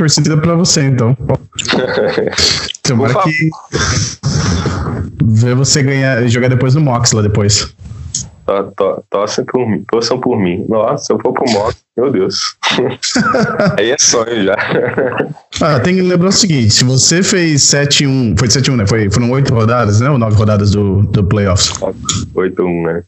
torcida 0.00 0.34
pra 0.38 0.54
você, 0.54 0.82
então. 0.84 1.14
Tomara 2.82 3.22
que 3.22 3.50
ver 5.22 5.54
você 5.54 5.82
ganhar, 5.82 6.26
jogar 6.26 6.48
depois 6.48 6.74
no 6.74 6.80
Mox 6.80 7.12
lá 7.12 7.20
depois. 7.20 7.70
To, 8.50 8.72
to, 8.76 9.04
torçam, 9.08 9.44
por 9.44 9.68
mim, 9.68 9.84
torçam 9.90 10.18
por 10.18 10.38
mim. 10.38 10.64
Nossa, 10.68 11.04
se 11.04 11.12
eu 11.12 11.18
for 11.20 11.32
pro 11.32 11.50
moto, 11.52 11.76
meu 11.96 12.10
Deus. 12.10 12.56
Aí 13.78 13.90
é 13.90 13.96
sonho 13.98 14.44
já. 14.44 14.56
ah, 15.60 15.80
tem 15.80 15.94
que 15.96 16.02
lembrar 16.02 16.28
o 16.28 16.32
seguinte: 16.32 16.70
se 16.70 16.84
você 16.84 17.22
fez 17.22 17.62
7-1, 17.62 18.38
foi 18.38 18.48
7-1, 18.48 18.76
né? 18.76 18.86
Foi, 18.86 19.10
foram 19.10 19.30
8 19.30 19.54
rodadas, 19.54 20.00
né? 20.00 20.10
Ou 20.10 20.18
9 20.18 20.36
rodadas 20.36 20.72
do, 20.72 21.02
do 21.02 21.24
playoffs? 21.24 21.72
8-1, 22.34 22.82
né? 22.84 23.02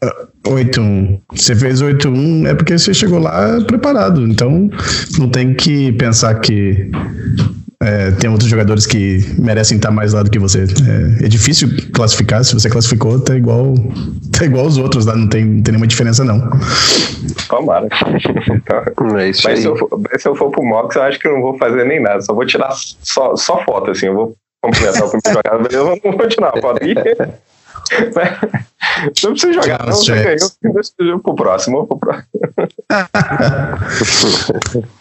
8-1. 0.46 1.20
Você 1.34 1.56
fez 1.56 1.82
8-1 1.82 2.46
é 2.46 2.54
porque 2.54 2.78
você 2.78 2.94
chegou 2.94 3.18
lá 3.18 3.60
preparado. 3.66 4.26
Então, 4.26 4.70
não 5.18 5.28
tem 5.28 5.54
que 5.54 5.92
pensar 5.92 6.34
que 6.40 6.90
é, 7.82 8.12
tem 8.12 8.30
outros 8.30 8.48
jogadores 8.48 8.86
que 8.86 9.18
merecem 9.38 9.76
estar 9.76 9.90
mais 9.90 10.12
lá 10.12 10.22
do 10.22 10.30
que 10.30 10.38
você. 10.38 10.60
É, 10.60 11.24
é, 11.24 11.28
difícil 11.28 11.68
classificar, 11.92 12.44
se 12.44 12.54
você 12.54 12.70
classificou, 12.70 13.18
tá 13.20 13.34
igual, 13.34 13.74
tá 14.32 14.44
igual 14.44 14.66
os 14.66 14.78
outros 14.78 15.06
lá, 15.06 15.16
não 15.16 15.28
tem, 15.28 15.44
não 15.44 15.62
tem 15.62 15.72
nenhuma 15.72 15.86
diferença, 15.86 16.24
não. 16.24 16.48
Tomara. 17.48 17.88
Então, 18.54 19.18
é 19.18 19.30
isso 19.30 19.42
Mas 19.44 19.60
se 19.60 19.66
eu, 19.66 19.76
for, 19.76 19.88
se 20.18 20.28
eu 20.28 20.36
for 20.36 20.50
pro 20.50 20.64
Mox, 20.64 20.94
eu 20.94 21.02
acho 21.02 21.18
que 21.18 21.26
eu 21.26 21.32
não 21.32 21.42
vou 21.42 21.58
fazer 21.58 21.84
nem 21.84 22.00
nada, 22.00 22.20
só 22.20 22.32
vou 22.32 22.46
tirar 22.46 22.70
só, 23.02 23.34
só 23.36 23.64
foto, 23.64 23.90
assim, 23.90 24.06
eu 24.06 24.14
vou 24.14 24.36
complementar 24.62 25.02
o 25.02 25.10
primeiro 25.10 25.40
jogado, 25.44 25.74
eu 25.74 25.84
não 25.84 25.98
vou 26.02 26.16
continuar 26.16 26.56
a 26.56 26.60
foto. 26.60 26.80
E, 26.84 26.94
não 29.24 29.32
precisa 29.32 29.52
jogar, 29.52 29.86
não, 29.86 29.92
você 29.92 30.14
ganhou, 30.14 30.48
eu 31.00 31.18
pro 31.18 31.34
próximo, 31.34 31.78
eu 31.78 31.86
vou 31.86 31.98
pro 31.98 31.98
próximo. 31.98 32.28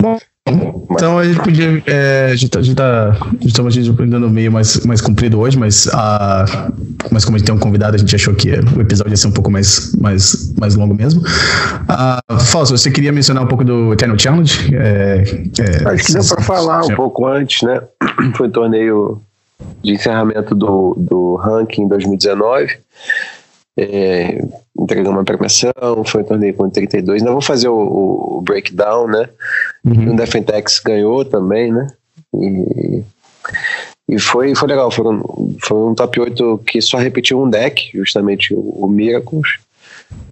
Bom, 0.00 0.18
então 0.46 1.18
a 1.18 1.24
gente 1.24 1.40
podia. 1.40 1.82
É, 1.86 2.30
a 2.32 2.36
gente, 2.36 2.58
a 2.58 2.62
gente 2.62 2.76
tá. 2.76 3.16
Estamos 3.40 3.76
dando 3.76 4.28
meio 4.28 4.50
mais, 4.50 4.84
mais 4.84 5.00
comprido 5.00 5.38
hoje, 5.38 5.58
mas, 5.58 5.88
a, 5.92 6.70
mas 7.10 7.24
como 7.24 7.36
a 7.36 7.38
gente 7.38 7.46
tem 7.46 7.54
um 7.54 7.58
convidado, 7.58 7.94
a 7.94 7.98
gente 7.98 8.14
achou 8.14 8.34
que 8.34 8.50
o 8.50 8.80
episódio 8.80 9.12
ia 9.12 9.16
ser 9.16 9.28
um 9.28 9.32
pouco 9.32 9.50
mais, 9.50 9.94
mais, 9.96 10.52
mais 10.58 10.74
longo 10.74 10.94
mesmo. 10.94 11.22
Uh, 11.22 12.40
Fausto, 12.40 12.76
você 12.76 12.90
queria 12.90 13.12
mencionar 13.12 13.44
um 13.44 13.46
pouco 13.46 13.64
do 13.64 13.92
Eternal 13.92 14.18
Challenge? 14.18 14.74
É, 14.74 15.24
é, 15.58 15.88
Acho 15.88 16.04
que 16.06 16.12
deu 16.12 16.24
para 16.24 16.42
falar 16.42 16.84
um 16.84 16.94
pouco 16.94 17.26
antes, 17.26 17.62
né? 17.62 17.80
Foi 18.34 18.48
um 18.48 18.50
torneio 18.50 19.22
de 19.82 19.92
encerramento 19.92 20.54
do, 20.54 20.96
do 20.98 21.36
ranking 21.36 21.86
2019 21.86 22.78
é, 23.78 24.42
entregamos 24.78 25.18
uma 25.18 25.24
premiação, 25.24 25.72
foi 26.04 26.22
um 26.22 26.26
torneio 26.26 26.54
com 26.54 26.68
32. 26.68 27.22
Ainda 27.22 27.32
vou 27.32 27.40
fazer 27.40 27.68
o, 27.68 28.38
o 28.38 28.40
breakdown, 28.42 29.06
né? 29.06 29.28
Uhum. 29.84 30.12
O 30.12 30.16
Defentex 30.16 30.80
ganhou 30.80 31.24
também, 31.24 31.72
né? 31.72 31.86
E, 32.34 33.02
e 34.08 34.18
foi, 34.18 34.54
foi 34.54 34.68
legal, 34.68 34.90
foi 34.90 35.06
um, 35.06 35.56
foi 35.62 35.78
um 35.78 35.94
top 35.94 36.20
8 36.20 36.62
que 36.66 36.80
só 36.80 36.98
repetiu 36.98 37.42
um 37.42 37.48
deck, 37.48 37.90
justamente 37.94 38.52
o, 38.54 38.60
o 38.60 38.88
Miracles, 38.88 39.58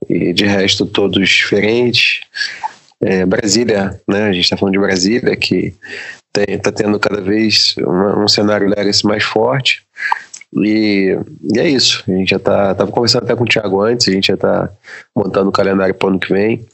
e 0.09 0.33
de 0.33 0.45
resto 0.45 0.85
todos 0.85 1.29
diferentes. 1.29 2.21
É, 3.01 3.25
Brasília, 3.25 4.01
né? 4.09 4.25
A 4.25 4.33
gente 4.33 4.45
está 4.45 4.57
falando 4.57 4.75
de 4.75 4.81
Brasília, 4.81 5.37
que 5.37 5.73
está 6.37 6.71
tendo 6.71 6.99
cada 6.99 7.21
vez 7.21 7.75
um, 7.79 8.25
um 8.25 8.29
cenário 8.29 8.69
Legacy 8.69 9.07
mais 9.07 9.25
forte. 9.25 9.83
E, 10.57 11.19
e, 11.55 11.59
é 11.59 11.69
isso. 11.69 12.05
A 12.09 12.11
gente 12.11 12.31
já 12.31 12.39
tá. 12.39 12.75
Tava 12.75 12.91
conversando 12.91 13.25
até 13.25 13.37
com 13.37 13.45
o 13.45 13.49
Thiago 13.49 13.81
antes, 13.81 14.09
a 14.09 14.13
gente 14.13 14.29
já 14.29 14.37
tá 14.37 14.71
montando 15.15 15.51
o 15.51 15.53
calendário 15.53 15.95
para 15.95 16.07
o 16.07 16.11
ano 16.11 16.21
que 16.21 16.33
vem. 16.33 16.67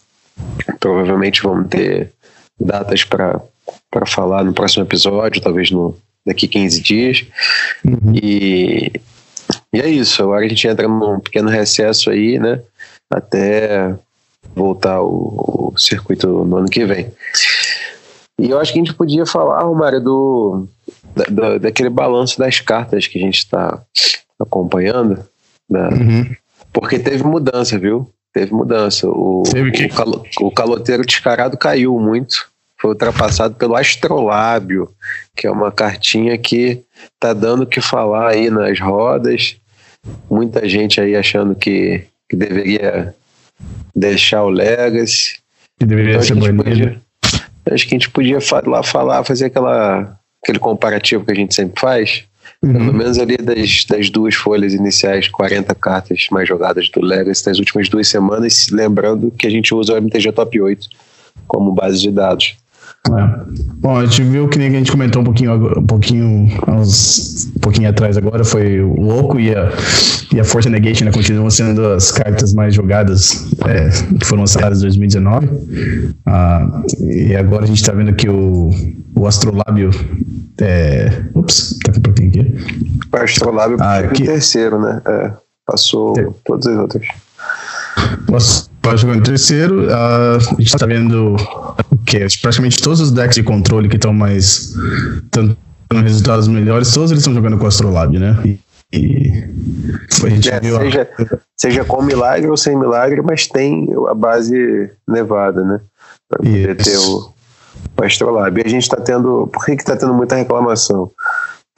Provavelmente 0.80 1.42
vamos 1.42 1.68
ter 1.68 2.12
datas 2.60 3.04
para 3.04 3.40
falar 4.06 4.44
no 4.44 4.52
próximo 4.52 4.84
episódio, 4.84 5.42
talvez 5.42 5.70
no, 5.70 5.96
daqui 6.26 6.48
15 6.48 6.80
dias. 6.80 7.26
Uhum. 7.84 8.14
E, 8.14 8.92
e 9.72 9.80
é 9.80 9.88
isso. 9.88 10.22
Agora 10.22 10.44
a 10.44 10.48
gente 10.48 10.66
entra 10.66 10.88
num 10.88 11.20
pequeno 11.20 11.48
recesso 11.48 12.10
aí, 12.10 12.38
né? 12.38 12.60
Até 13.12 13.94
voltar 14.54 15.02
o, 15.02 15.72
o 15.74 15.78
circuito 15.78 16.26
no 16.44 16.56
ano 16.58 16.68
que 16.68 16.84
vem. 16.84 17.12
E 18.38 18.50
eu 18.50 18.58
acho 18.58 18.72
que 18.72 18.78
a 18.78 18.84
gente 18.84 18.94
podia 18.94 19.24
falar, 19.24 19.62
Romário, 19.62 20.00
do, 20.00 20.68
da, 21.14 21.58
daquele 21.58 21.88
balanço 21.88 22.38
das 22.38 22.60
cartas 22.60 23.06
que 23.06 23.18
a 23.18 23.20
gente 23.20 23.38
está 23.38 23.80
acompanhando. 24.38 25.24
Né? 25.68 25.88
Uhum. 25.88 26.36
Porque 26.72 26.98
teve 26.98 27.22
mudança, 27.22 27.78
viu? 27.78 28.10
Teve 28.32 28.52
mudança. 28.52 29.08
O, 29.08 29.44
teve 29.44 29.86
o, 29.86 29.88
calo, 29.88 30.24
o 30.40 30.50
caloteiro 30.50 31.06
descarado 31.06 31.56
caiu 31.56 31.98
muito. 31.98 32.52
Foi 32.80 32.90
ultrapassado 32.90 33.54
pelo 33.54 33.76
Astrolábio, 33.76 34.90
que 35.34 35.46
é 35.46 35.50
uma 35.50 35.70
cartinha 35.70 36.36
que 36.36 36.82
tá 37.18 37.32
dando 37.32 37.62
o 37.62 37.66
que 37.66 37.80
falar 37.80 38.32
aí 38.32 38.50
nas 38.50 38.78
rodas. 38.80 39.56
Muita 40.28 40.68
gente 40.68 41.00
aí 41.00 41.16
achando 41.16 41.54
que, 41.54 42.04
que 42.28 42.36
deveria 42.36 43.14
deixar 43.94 44.42
o 44.42 44.50
Legacy. 44.50 45.38
Que 45.78 45.86
deveria 45.86 46.16
então, 46.16 46.22
ser 46.22 46.52
banido. 46.52 47.00
Acho 47.70 47.88
que 47.88 47.94
a 47.94 47.98
gente 47.98 48.10
podia 48.10 48.38
lá 48.66 48.82
falar, 48.82 49.24
fazer 49.24 49.46
aquela 49.46 50.18
aquele 50.44 50.58
comparativo 50.58 51.24
que 51.24 51.32
a 51.32 51.34
gente 51.34 51.54
sempre 51.54 51.80
faz, 51.80 52.24
uhum. 52.62 52.72
pelo 52.72 52.92
menos 52.92 53.18
ali 53.18 53.38
das, 53.38 53.86
das 53.86 54.10
duas 54.10 54.34
folhas 54.34 54.74
iniciais, 54.74 55.26
40 55.26 55.74
cartas 55.74 56.26
mais 56.30 56.46
jogadas 56.46 56.90
do 56.90 57.00
Legacy 57.00 57.46
das 57.46 57.58
últimas 57.58 57.88
duas 57.88 58.06
semanas, 58.06 58.68
lembrando 58.70 59.30
que 59.30 59.46
a 59.46 59.50
gente 59.50 59.74
usa 59.74 59.94
o 59.94 59.96
MTG 59.96 60.32
Top 60.32 60.60
8 60.60 60.88
como 61.48 61.72
base 61.72 61.98
de 62.00 62.10
dados. 62.10 62.56
É. 63.06 63.44
Bom, 63.80 63.98
a 63.98 64.06
gente 64.06 64.22
viu 64.22 64.48
que 64.48 64.58
nem 64.58 64.68
a 64.68 64.78
gente 64.78 64.90
comentou 64.90 65.20
um 65.20 65.24
pouquinho, 65.24 65.78
um 65.78 65.86
pouquinho, 65.86 66.48
uns, 66.68 67.52
um 67.54 67.60
pouquinho 67.60 67.90
atrás 67.90 68.16
agora, 68.16 68.42
foi 68.44 68.80
o 68.80 69.08
Oco 69.08 69.38
e 69.38 69.54
a, 69.54 69.70
e 70.32 70.40
a 70.40 70.44
Force 70.44 70.70
Negation 70.70 71.04
né, 71.04 71.12
continuam 71.12 71.50
sendo 71.50 71.86
as 71.88 72.10
cartas 72.10 72.54
mais 72.54 72.74
jogadas 72.74 73.46
é, 73.66 73.90
que 74.18 74.24
foram 74.24 74.42
lançadas 74.42 74.78
em 74.78 74.82
2019. 74.82 75.48
Ah, 76.24 76.82
e 77.00 77.36
agora 77.36 77.64
a 77.64 77.66
gente 77.66 77.80
está 77.80 77.92
vendo 77.92 78.14
que 78.14 78.28
o, 78.28 78.70
o 79.14 79.26
Astrolábio. 79.26 79.90
É, 80.60 81.24
ups, 81.34 81.78
tá 81.84 81.92
com 81.92 81.98
um 81.98 82.02
pouquinho 82.02 82.28
aqui. 82.28 82.54
O 83.12 83.16
Astrolábio 83.16 83.76
ah, 83.80 84.00
o 84.08 84.14
terceiro, 84.14 84.80
né? 84.80 85.02
É, 85.06 85.32
passou 85.66 86.18
é. 86.18 86.28
todas 86.44 86.66
as 86.68 86.78
outras. 86.78 87.06
Jogar 88.96 89.16
em 89.16 89.22
terceiro. 89.22 89.86
Uh, 89.86 90.36
a 90.36 90.60
gente 90.60 90.76
tá 90.76 90.86
vendo 90.86 91.36
o 91.90 91.96
que? 92.04 92.18
Praticamente 92.40 92.82
todos 92.82 93.00
os 93.00 93.10
decks 93.10 93.34
de 93.34 93.42
controle 93.42 93.88
que 93.88 93.96
estão 93.96 94.12
mais. 94.12 94.74
tendo 95.30 95.56
resultados 95.90 96.48
melhores, 96.48 96.92
todos 96.92 97.10
eles 97.10 97.22
estão 97.22 97.34
jogando 97.34 97.58
com 97.58 97.64
o 97.64 97.68
Astrolabe, 97.68 98.18
né? 98.18 98.36
E, 98.44 98.60
e 98.92 99.44
a 100.24 100.28
gente 100.28 100.50
é, 100.50 100.60
viu 100.60 100.76
seja, 100.76 101.08
a... 101.18 101.38
seja 101.56 101.84
com 101.84 102.02
milagre 102.02 102.48
ou 102.48 102.56
sem 102.56 102.76
milagre, 102.76 103.22
mas 103.22 103.46
tem 103.46 103.88
a 104.08 104.14
base 104.14 104.90
nevada, 105.08 105.64
né? 105.64 105.80
Para 106.28 106.38
poder 106.38 106.80
Isso. 106.80 106.90
ter 106.90 106.98
o, 106.98 107.34
o 108.00 108.04
Astrolabe. 108.04 108.60
E 108.60 108.66
a 108.66 108.68
gente 108.68 108.82
está 108.82 108.96
tendo. 108.96 109.48
Por 109.48 109.64
que 109.64 109.72
está 109.72 109.96
tendo 109.96 110.14
muita 110.14 110.36
reclamação? 110.36 111.10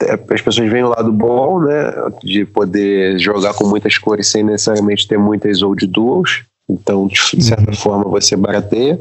É, 0.01 0.13
as 0.13 0.41
pessoas 0.41 0.69
veem 0.69 0.83
o 0.83 0.89
lado 0.89 1.11
bom, 1.11 1.61
né? 1.61 1.91
De 2.23 2.45
poder 2.45 3.17
jogar 3.17 3.53
com 3.53 3.67
muitas 3.67 3.97
cores 3.97 4.27
sem 4.27 4.43
necessariamente 4.43 5.07
ter 5.07 5.17
muitas 5.17 5.61
old 5.61 5.85
duals. 5.87 6.43
Então, 6.69 7.07
de 7.07 7.43
certa 7.43 7.71
uhum. 7.71 7.75
forma, 7.75 8.03
você 8.05 8.35
barateia 8.35 8.99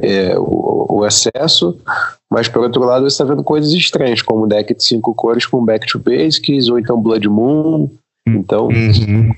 é, 0.00 0.38
o, 0.38 0.86
o, 0.88 1.06
excesso, 1.06 1.78
mas 2.30 2.48
por 2.48 2.62
outro 2.62 2.82
lado, 2.82 3.02
você 3.02 3.14
está 3.14 3.24
vendo 3.24 3.44
coisas 3.44 3.72
estranhas, 3.72 4.22
como 4.22 4.46
deck 4.46 4.74
de 4.74 4.84
cinco 4.84 5.14
cores 5.14 5.44
com 5.44 5.64
back 5.64 5.86
to 5.86 5.98
basics, 5.98 6.68
ou 6.68 6.78
então 6.78 7.00
Blood 7.00 7.28
Moon. 7.28 7.90
Então, 8.26 8.68
uhum. 8.68 9.32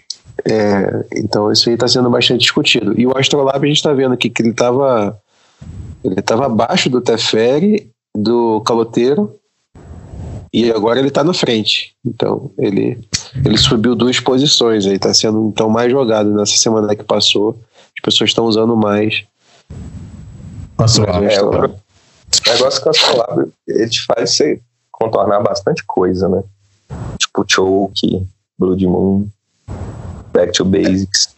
é, 0.44 1.06
então 1.16 1.50
isso 1.50 1.68
aí 1.68 1.74
está 1.74 1.88
sendo 1.88 2.08
bastante 2.08 2.40
discutido. 2.40 2.98
E 2.98 3.06
o 3.06 3.16
Astrolab, 3.16 3.64
a 3.64 3.68
gente 3.68 3.76
está 3.76 3.92
vendo 3.92 4.14
aqui 4.14 4.30
que 4.30 4.42
ele 4.42 4.50
estava 4.50 5.18
ele 6.02 6.22
tava 6.22 6.46
abaixo 6.46 6.88
do 6.88 7.00
Teferi, 7.00 7.90
do 8.16 8.60
Caloteiro, 8.62 9.34
e 10.52 10.70
agora 10.70 10.98
ele 10.98 11.08
está 11.08 11.22
na 11.22 11.32
frente. 11.32 11.94
Então, 12.04 12.50
ele, 12.58 12.98
ele 13.44 13.56
subiu 13.56 13.94
duas 13.94 14.18
posições 14.18 14.84
aí, 14.86 14.94
está 14.94 15.14
sendo 15.14 15.48
então 15.48 15.68
mais 15.68 15.90
jogado 15.90 16.32
nessa 16.32 16.56
semana 16.56 16.94
que 16.94 17.04
passou. 17.04 17.58
As 17.96 18.02
pessoas 18.02 18.30
estão 18.30 18.46
usando 18.46 18.76
mais. 18.76 19.24
Passou 20.76 21.04
é, 21.04 21.42
o 21.42 21.74
negócio 22.50 22.88
Astrolabe, 22.88 23.52
ele 23.68 23.88
te 23.88 24.02
faz 24.04 24.34
você 24.34 24.60
contornar 24.90 25.40
bastante 25.40 25.84
coisa, 25.84 26.28
né? 26.28 26.42
Tipo 27.18 27.44
Choke, 27.46 28.26
Blood 28.58 28.86
Moon, 28.86 29.26
Back 30.32 30.52
to 30.52 30.64
Basics. 30.64 31.34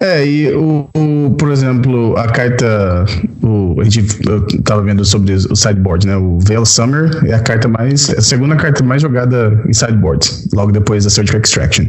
É, 0.00 0.26
e 0.26 0.52
o, 0.52 0.88
o, 0.96 1.30
por 1.38 1.52
exemplo, 1.52 2.16
a 2.16 2.26
carta. 2.28 3.04
O, 3.42 3.80
a 3.80 3.84
gente 3.84 4.04
eu 4.28 4.44
tava 4.62 4.82
vendo 4.82 5.04
sobre 5.04 5.32
o 5.34 5.54
sideboard, 5.54 6.06
né? 6.06 6.16
O 6.16 6.38
Veil 6.40 6.66
Summer 6.66 7.10
é 7.24 7.32
a 7.32 7.40
carta 7.40 7.68
mais. 7.68 8.10
É 8.10 8.18
a 8.18 8.20
segunda 8.20 8.56
carta 8.56 8.82
mais 8.82 9.00
jogada 9.02 9.62
em 9.66 9.72
sideboard, 9.72 10.28
logo 10.52 10.72
depois 10.72 11.04
da 11.04 11.10
Surgical 11.10 11.40
Extraction. 11.40 11.86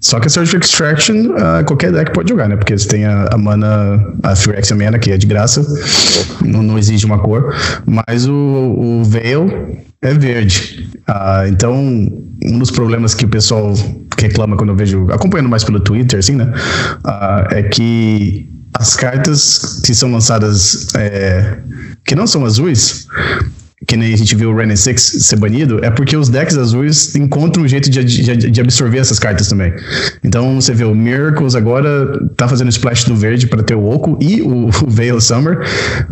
Só 0.00 0.20
que 0.20 0.28
a 0.28 0.30
Surgical 0.30 0.60
Extraction, 0.60 1.32
uh, 1.32 1.64
qualquer 1.66 1.92
deck 1.92 2.12
pode 2.12 2.30
jogar, 2.30 2.48
né? 2.48 2.56
Porque 2.56 2.78
você 2.78 2.86
tem 2.86 3.04
a, 3.04 3.28
a 3.32 3.36
mana, 3.36 4.02
a 4.22 4.36
Phyrexian 4.36 4.76
Mana, 4.76 4.98
que 4.98 5.10
é 5.10 5.18
de 5.18 5.26
graça, 5.26 5.66
não, 6.42 6.62
não 6.62 6.78
exige 6.78 7.04
uma 7.04 7.18
cor. 7.18 7.54
Mas 7.84 8.26
o, 8.26 8.32
o 8.32 9.04
Veil 9.04 9.82
é 10.02 10.14
verde. 10.14 10.90
Ah, 11.06 11.44
então, 11.48 11.74
um 12.44 12.58
dos 12.58 12.70
problemas 12.70 13.14
que 13.14 13.24
o 13.24 13.28
pessoal 13.28 13.72
reclama 14.18 14.56
quando 14.56 14.70
eu 14.70 14.76
vejo, 14.76 15.06
acompanhando 15.10 15.48
mais 15.48 15.64
pelo 15.64 15.80
Twitter, 15.80 16.18
assim, 16.18 16.36
né? 16.36 16.52
Ah, 17.04 17.46
é 17.50 17.62
que 17.62 18.48
as 18.74 18.94
cartas 18.96 19.80
que 19.84 19.94
são 19.94 20.10
lançadas 20.10 20.88
é, 20.94 21.58
que 22.04 22.14
não 22.14 22.26
são 22.26 22.44
azuis, 22.44 23.06
que 23.86 23.96
nem 23.96 24.12
a 24.12 24.16
gente 24.16 24.34
viu 24.34 24.50
o 24.50 24.56
Renin 24.56 24.76
6 24.76 25.00
ser 25.00 25.36
banido, 25.36 25.84
é 25.84 25.90
porque 25.90 26.16
os 26.16 26.28
decks 26.28 26.56
azuis 26.56 27.14
encontram 27.14 27.64
um 27.64 27.68
jeito 27.68 27.90
de, 27.90 28.04
de, 28.04 28.50
de, 28.50 28.60
absorver 28.60 28.98
essas 28.98 29.18
cartas 29.18 29.48
também. 29.48 29.72
Então 30.22 30.60
você 30.60 30.72
vê 30.72 30.84
o 30.84 30.94
Miracles 30.94 31.54
agora 31.54 32.06
tá 32.36 32.48
fazendo 32.48 32.68
splash 32.68 33.04
do 33.04 33.16
verde 33.16 33.46
para 33.46 33.62
ter 33.62 33.74
o 33.74 33.84
Oco 33.84 34.16
e 34.20 34.42
o, 34.42 34.68
o 34.86 34.90
Veil 34.90 35.20
Summer. 35.20 35.60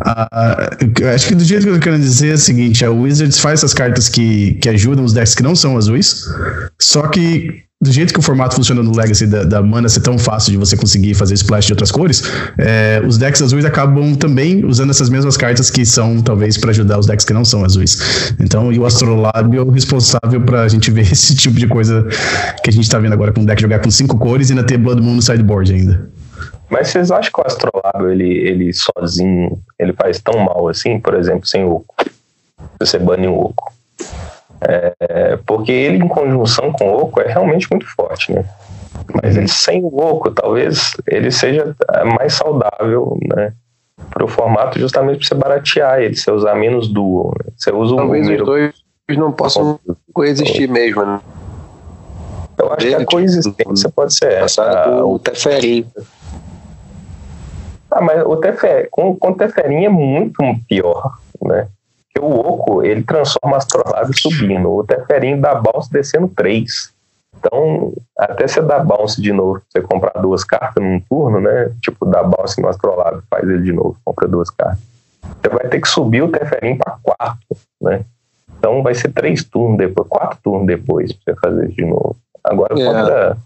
Uh, 0.00 1.06
acho 1.14 1.28
que 1.28 1.34
do 1.34 1.44
jeito 1.44 1.64
que 1.64 1.70
eu 1.70 1.80
quero 1.80 1.98
dizer 1.98 2.30
é 2.30 2.34
o 2.34 2.38
seguinte: 2.38 2.84
a 2.84 2.90
Wizards 2.90 3.38
faz 3.38 3.60
essas 3.60 3.74
cartas 3.74 4.08
que, 4.08 4.54
que 4.54 4.68
ajudam 4.68 5.04
os 5.04 5.12
decks 5.12 5.34
que 5.34 5.42
não 5.42 5.54
são 5.54 5.76
azuis, 5.76 6.24
só 6.78 7.06
que 7.08 7.69
do 7.82 7.90
jeito 7.90 8.12
que 8.12 8.20
o 8.20 8.22
formato 8.22 8.56
funciona 8.56 8.82
no 8.82 8.94
Legacy 8.94 9.26
da, 9.26 9.42
da, 9.42 9.62
mana 9.62 9.88
ser 9.88 10.02
tão 10.02 10.18
fácil 10.18 10.52
de 10.52 10.58
você 10.58 10.76
conseguir 10.76 11.14
fazer 11.14 11.32
splash 11.32 11.64
de 11.64 11.72
outras 11.72 11.90
cores, 11.90 12.22
é, 12.58 13.00
os 13.06 13.16
decks 13.16 13.40
azuis 13.40 13.64
acabam 13.64 14.14
também 14.14 14.66
usando 14.66 14.90
essas 14.90 15.08
mesmas 15.08 15.34
cartas 15.34 15.70
que 15.70 15.86
são, 15.86 16.20
talvez, 16.20 16.58
para 16.58 16.70
ajudar 16.70 16.98
os 16.98 17.06
decks 17.06 17.24
que 17.24 17.32
não 17.32 17.42
são 17.42 17.64
azuis. 17.64 18.34
Então, 18.38 18.70
e 18.70 18.78
o 18.78 18.84
Astrolábio 18.84 19.60
é 19.60 19.62
o 19.62 19.70
responsável 19.70 20.42
pra 20.42 20.68
gente 20.68 20.90
ver 20.90 21.08
esse 21.10 21.34
tipo 21.34 21.58
de 21.58 21.66
coisa 21.66 22.06
que 22.62 22.68
a 22.68 22.72
gente 22.72 22.88
tá 22.88 22.98
vendo 22.98 23.14
agora 23.14 23.32
com 23.32 23.40
o 23.40 23.46
deck 23.46 23.62
jogar 23.62 23.78
com 23.78 23.90
cinco 23.90 24.18
cores 24.18 24.50
e 24.50 24.52
ainda 24.52 24.64
ter 24.64 24.76
Blood 24.76 25.00
Moon 25.00 25.14
no 25.14 25.22
sideboard 25.22 25.72
ainda. 25.72 26.10
Mas 26.68 26.88
vocês 26.88 27.10
acham 27.10 27.32
que 27.32 27.40
o 27.40 27.46
Astrolábio, 27.46 28.10
ele, 28.12 28.30
ele 28.30 28.72
sozinho, 28.74 29.58
ele 29.78 29.94
faz 29.94 30.20
tão 30.20 30.38
mal 30.38 30.68
assim, 30.68 31.00
por 31.00 31.14
exemplo, 31.14 31.46
sem 31.46 31.64
o? 31.64 31.82
Você 32.78 32.98
bane 32.98 33.26
o 33.26 33.34
Oco. 33.34 33.79
É, 34.60 35.38
porque 35.46 35.72
ele, 35.72 36.04
em 36.04 36.08
conjunção 36.08 36.72
com 36.72 36.90
o 36.90 37.02
Oco, 37.02 37.20
é 37.20 37.28
realmente 37.28 37.66
muito 37.70 37.86
forte, 37.94 38.32
né? 38.32 38.44
Mas 39.22 39.36
ele 39.36 39.48
sem 39.48 39.82
o 39.82 39.96
Oco, 39.96 40.30
talvez 40.30 40.92
ele 41.06 41.30
seja 41.30 41.74
mais 42.18 42.34
saudável, 42.34 43.16
né? 43.34 43.52
Para 44.10 44.24
o 44.24 44.28
formato, 44.28 44.78
justamente 44.78 45.18
para 45.18 45.28
você 45.28 45.34
baratear 45.34 46.00
ele, 46.00 46.16
você 46.16 46.30
usar 46.30 46.54
menos 46.54 46.88
duo. 46.88 47.32
Né? 47.38 47.52
Você 47.56 47.72
usa 47.72 47.96
talvez 47.96 48.28
o 48.28 48.32
os 48.32 48.44
dois 48.44 48.74
não 49.10 49.32
possam 49.32 49.78
coexistir 50.12 50.68
mesmo, 50.68 51.04
né? 51.04 51.20
Eu 52.58 52.72
acho 52.72 52.86
que 52.86 52.94
a 52.94 53.04
coexistência 53.04 53.90
pode 53.90 54.14
ser 54.14 54.32
essa. 54.32 55.04
O 55.04 55.18
Teferi. 55.18 55.86
Ah, 57.90 58.02
mas 58.02 58.24
o 58.24 58.36
Teferi, 58.36 58.88
com, 58.90 59.16
com 59.16 59.30
o 59.30 59.34
Teferi 59.34 59.84
é 59.84 59.88
muito 59.88 60.42
pior, 60.68 61.18
né? 61.42 61.66
Porque 62.12 62.26
o 62.26 62.38
Oco, 62.38 62.82
ele 62.82 63.02
transforma 63.02 63.56
Astrolabe 63.56 64.18
subindo, 64.18 64.70
o 64.70 64.84
Teferinho 64.84 65.40
dá 65.40 65.54
bounce 65.54 65.90
descendo 65.92 66.28
3. 66.28 66.92
Então, 67.38 67.92
até 68.18 68.46
você 68.46 68.60
dar 68.60 68.84
bounce 68.84 69.22
de 69.22 69.32
novo, 69.32 69.62
você 69.68 69.80
comprar 69.80 70.20
duas 70.20 70.44
cartas 70.44 70.82
num 70.82 71.00
turno, 71.00 71.40
né? 71.40 71.70
Tipo, 71.80 72.04
dar 72.04 72.24
bounce 72.24 72.60
no 72.60 72.68
Astrolabe, 72.68 73.22
faz 73.30 73.48
ele 73.48 73.62
de 73.62 73.72
novo, 73.72 73.96
compra 74.04 74.28
duas 74.28 74.50
cartas. 74.50 74.80
Você 75.40 75.48
vai 75.48 75.68
ter 75.68 75.80
que 75.80 75.88
subir 75.88 76.22
o 76.22 76.30
Teferinho 76.30 76.78
para 76.78 76.98
4, 77.02 77.38
né? 77.80 78.04
Então 78.58 78.82
vai 78.82 78.94
ser 78.94 79.10
três 79.12 79.42
turnos 79.42 79.78
depois, 79.78 80.06
quatro 80.08 80.38
turnos 80.42 80.66
depois 80.66 81.12
pra 81.12 81.34
você 81.34 81.40
fazer 81.40 81.68
de 81.68 81.84
novo. 81.84 82.16
Agora, 82.44 82.78
é. 82.78 82.84
contra 82.84 83.36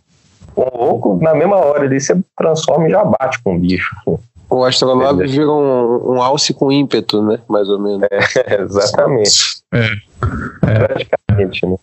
o 0.57 0.63
Oco, 0.63 1.19
na 1.21 1.35
mesma 1.35 1.57
hora 1.57 1.85
ali, 1.85 2.01
você 2.01 2.17
transforma 2.37 2.89
e 2.89 2.91
já 2.91 3.05
bate 3.05 3.43
com 3.43 3.55
o 3.55 3.59
bicho. 3.59 3.95
O 4.49 4.65
Astrolabe 4.65 5.27
vira 5.27 5.51
um, 5.51 6.15
um 6.15 6.23
alce 6.23 6.53
com 6.53 6.71
ímpeto, 6.71 7.23
né? 7.23 7.39
Mais 7.49 7.69
ou 7.69 7.81
menos. 7.81 8.07
É, 8.11 8.61
exatamente. 8.63 9.41
É. 9.73 9.91
é. 10.67 10.79
Praticamente, 10.87 11.67
né? 11.67 11.77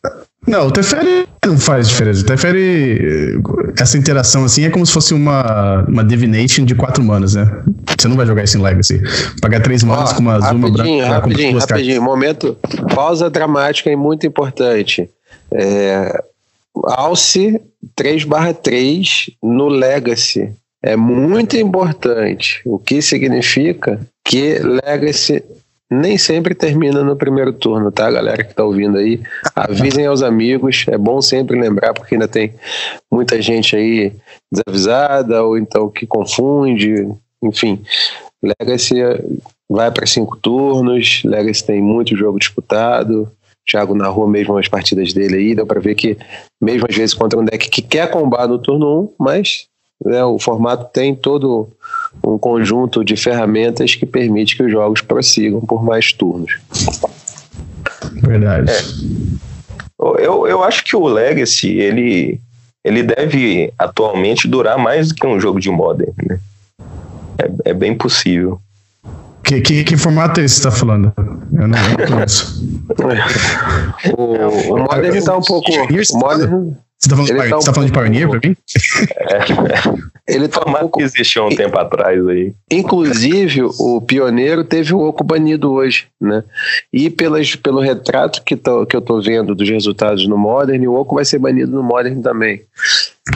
Não, 0.48 0.68
o 0.68 0.72
Teferi 0.72 1.28
não 1.46 1.58
faz 1.58 1.88
diferença. 1.90 2.22
O 2.22 2.26
Teferi, 2.26 3.40
essa 3.80 3.98
interação 3.98 4.44
assim 4.44 4.66
é 4.66 4.70
como 4.70 4.86
se 4.86 4.94
fosse 4.94 5.14
uma, 5.14 5.84
uma 5.88 6.04
Divination 6.04 6.66
de 6.66 6.74
quatro 6.74 7.04
manas, 7.04 7.36
né? 7.36 7.64
Você 7.98 8.08
não 8.08 8.16
vai 8.16 8.26
jogar 8.26 8.44
isso 8.44 8.58
em 8.58 8.62
Legacy. 8.62 9.02
Pagar 9.42 9.62
três 9.62 9.84
manas 9.84 10.14
com 10.14 10.22
uma 10.22 10.34
azul, 10.34 10.58
uma 10.58 10.72
branca. 10.72 11.08
Rapidinho, 11.08 11.58
rapidinho. 11.60 12.02
Momento, 12.02 12.58
pausa 12.96 13.30
dramática 13.30 13.92
e 13.92 13.96
muito 13.96 14.26
importante. 14.26 15.10
É, 15.54 16.24
Alce 16.86 17.62
3 17.96 18.24
barra 18.24 18.54
3 18.54 19.32
no 19.44 19.68
Legacy 19.68 20.56
é 20.84 20.96
muito 20.96 21.56
importante. 21.58 22.62
O 22.66 22.80
que 22.80 23.02
significa 23.02 24.00
que 24.24 24.60
Legacy 24.60 25.44
nem 25.90 26.18
sempre 26.18 26.56
termina 26.56 27.04
no 27.04 27.18
primeiro 27.18 27.52
turno, 27.52 27.92
tá, 27.92 28.10
galera 28.10 28.44
que 28.46 28.56
tá 28.56 28.64
ouvindo 28.64 28.98
aí? 28.98 29.22
Avisem 29.54 30.06
aos 30.06 30.24
amigos, 30.24 30.86
é 30.88 30.98
bom 30.98 31.22
sempre 31.22 31.60
lembrar, 31.60 31.94
porque 31.94 32.16
ainda 32.16 32.30
tem 32.30 32.54
muita 33.12 33.42
gente 33.42 33.76
aí 33.76 34.14
desavisada 34.50 35.44
ou 35.44 35.58
então 35.58 35.90
que 35.90 36.08
confunde, 36.08 37.10
enfim. 37.44 37.82
Legacy 38.42 38.96
vai 39.70 39.92
para 39.92 40.08
cinco 40.08 40.38
turnos, 40.38 41.24
Legacy 41.26 41.66
tem 41.66 41.82
muito 41.82 42.16
jogo 42.16 42.40
disputado. 42.40 43.30
Thiago 43.70 43.94
narrou 43.94 44.28
mesmo 44.28 44.58
as 44.58 44.68
partidas 44.68 45.14
dele 45.14 45.36
aí, 45.36 45.56
deu 45.56 45.68
para 45.68 45.80
ver 45.80 45.94
que, 45.94 46.18
mesmo 46.60 46.88
às 46.90 46.96
vezes 46.96 47.14
contra 47.14 47.40
um 47.40 47.46
deck 47.46 47.70
que 47.70 47.82
quer 47.82 48.10
combar 48.10 48.48
no 48.48 48.58
turno 48.58 49.04
1, 49.04 49.14
mas 49.20 49.68
né, 50.04 50.24
o 50.24 50.40
formato 50.40 50.90
tem 50.92 51.16
todo 51.16 51.70
um 52.24 52.38
conjunto 52.38 53.04
de 53.04 53.16
ferramentas 53.16 53.96
que 53.96 54.06
permite 54.06 54.56
que 54.56 54.64
os 54.64 54.72
jogos 54.72 55.02
prossigam 55.02 55.62
por 55.62 55.84
mais 55.84 56.12
turnos. 56.12 56.60
Verdade. 58.22 58.72
É. 58.72 58.82
Eu, 60.20 60.48
eu 60.48 60.64
acho 60.64 60.84
que 60.84 60.96
o 60.96 61.08
Legacy 61.08 61.70
ele, 61.70 62.40
ele 62.84 63.04
deve 63.04 63.72
atualmente 63.78 64.48
durar 64.48 64.78
mais 64.78 65.10
do 65.10 65.16
que 65.16 65.28
um 65.28 65.40
jogo 65.40 65.60
de 65.60 65.70
Modern. 65.70 66.14
Né? 66.28 66.40
É, 67.38 67.70
é 67.70 67.74
bem 67.74 67.96
possível. 67.96 68.60
Que, 69.44 69.62
que, 69.62 69.84
que, 69.84 69.98
formato 69.98 70.40
é 70.40 70.44
esse 70.46 70.56
que 70.56 70.62
você 70.62 70.68
está 70.68 70.80
falando? 70.80 71.14
Eu 71.18 71.68
não, 71.68 71.78
eu 71.78 71.98
não 71.98 72.16
conheço. 72.16 72.64
o, 74.18 74.74
o 74.74 74.78
Modern 74.80 75.16
está 75.16 75.36
um 75.38 75.42
pouco. 75.42 75.70
O 75.72 76.18
Modern, 76.18 76.74
você 77.02 77.10
tá 77.10 77.16
falando, 77.16 77.44
de, 77.44 77.50
tá, 77.50 77.58
um 77.58 77.60
tá 77.62 77.74
falando 77.74 77.92
de 77.92 78.00
Pioneer 78.00 78.30
pra 78.30 78.40
mim? 78.44 78.56
É. 80.28 80.36
Ele 80.36 80.48
tá 80.48 80.62
um 80.62 80.74
pouco... 80.74 81.00
que 81.00 81.04
existiu 81.04 81.48
um 81.48 81.50
tempo 81.50 81.78
atrás 81.80 82.28
aí. 82.28 82.54
Inclusive, 82.72 83.64
o 83.64 84.00
Pioneiro 84.02 84.64
teve 84.64 84.94
o 84.94 85.00
Oco 85.00 85.24
banido 85.24 85.72
hoje, 85.72 86.06
né? 86.22 86.44
E 86.94 87.10
pelas, 87.10 87.56
pelo 87.56 87.80
retrato 87.80 88.44
que, 88.44 88.56
tô, 88.56 88.86
que 88.86 88.96
eu 88.96 89.02
tô 89.02 89.20
vendo 89.20 89.56
dos 89.56 89.68
resultados 89.68 90.28
no 90.28 90.38
Modern, 90.38 90.86
o 90.86 90.94
Oco 90.94 91.16
vai 91.16 91.26
ser 91.26 91.40
banido 91.40 91.72
no 91.72 91.82
Modern 91.82 92.22
também. 92.22 92.62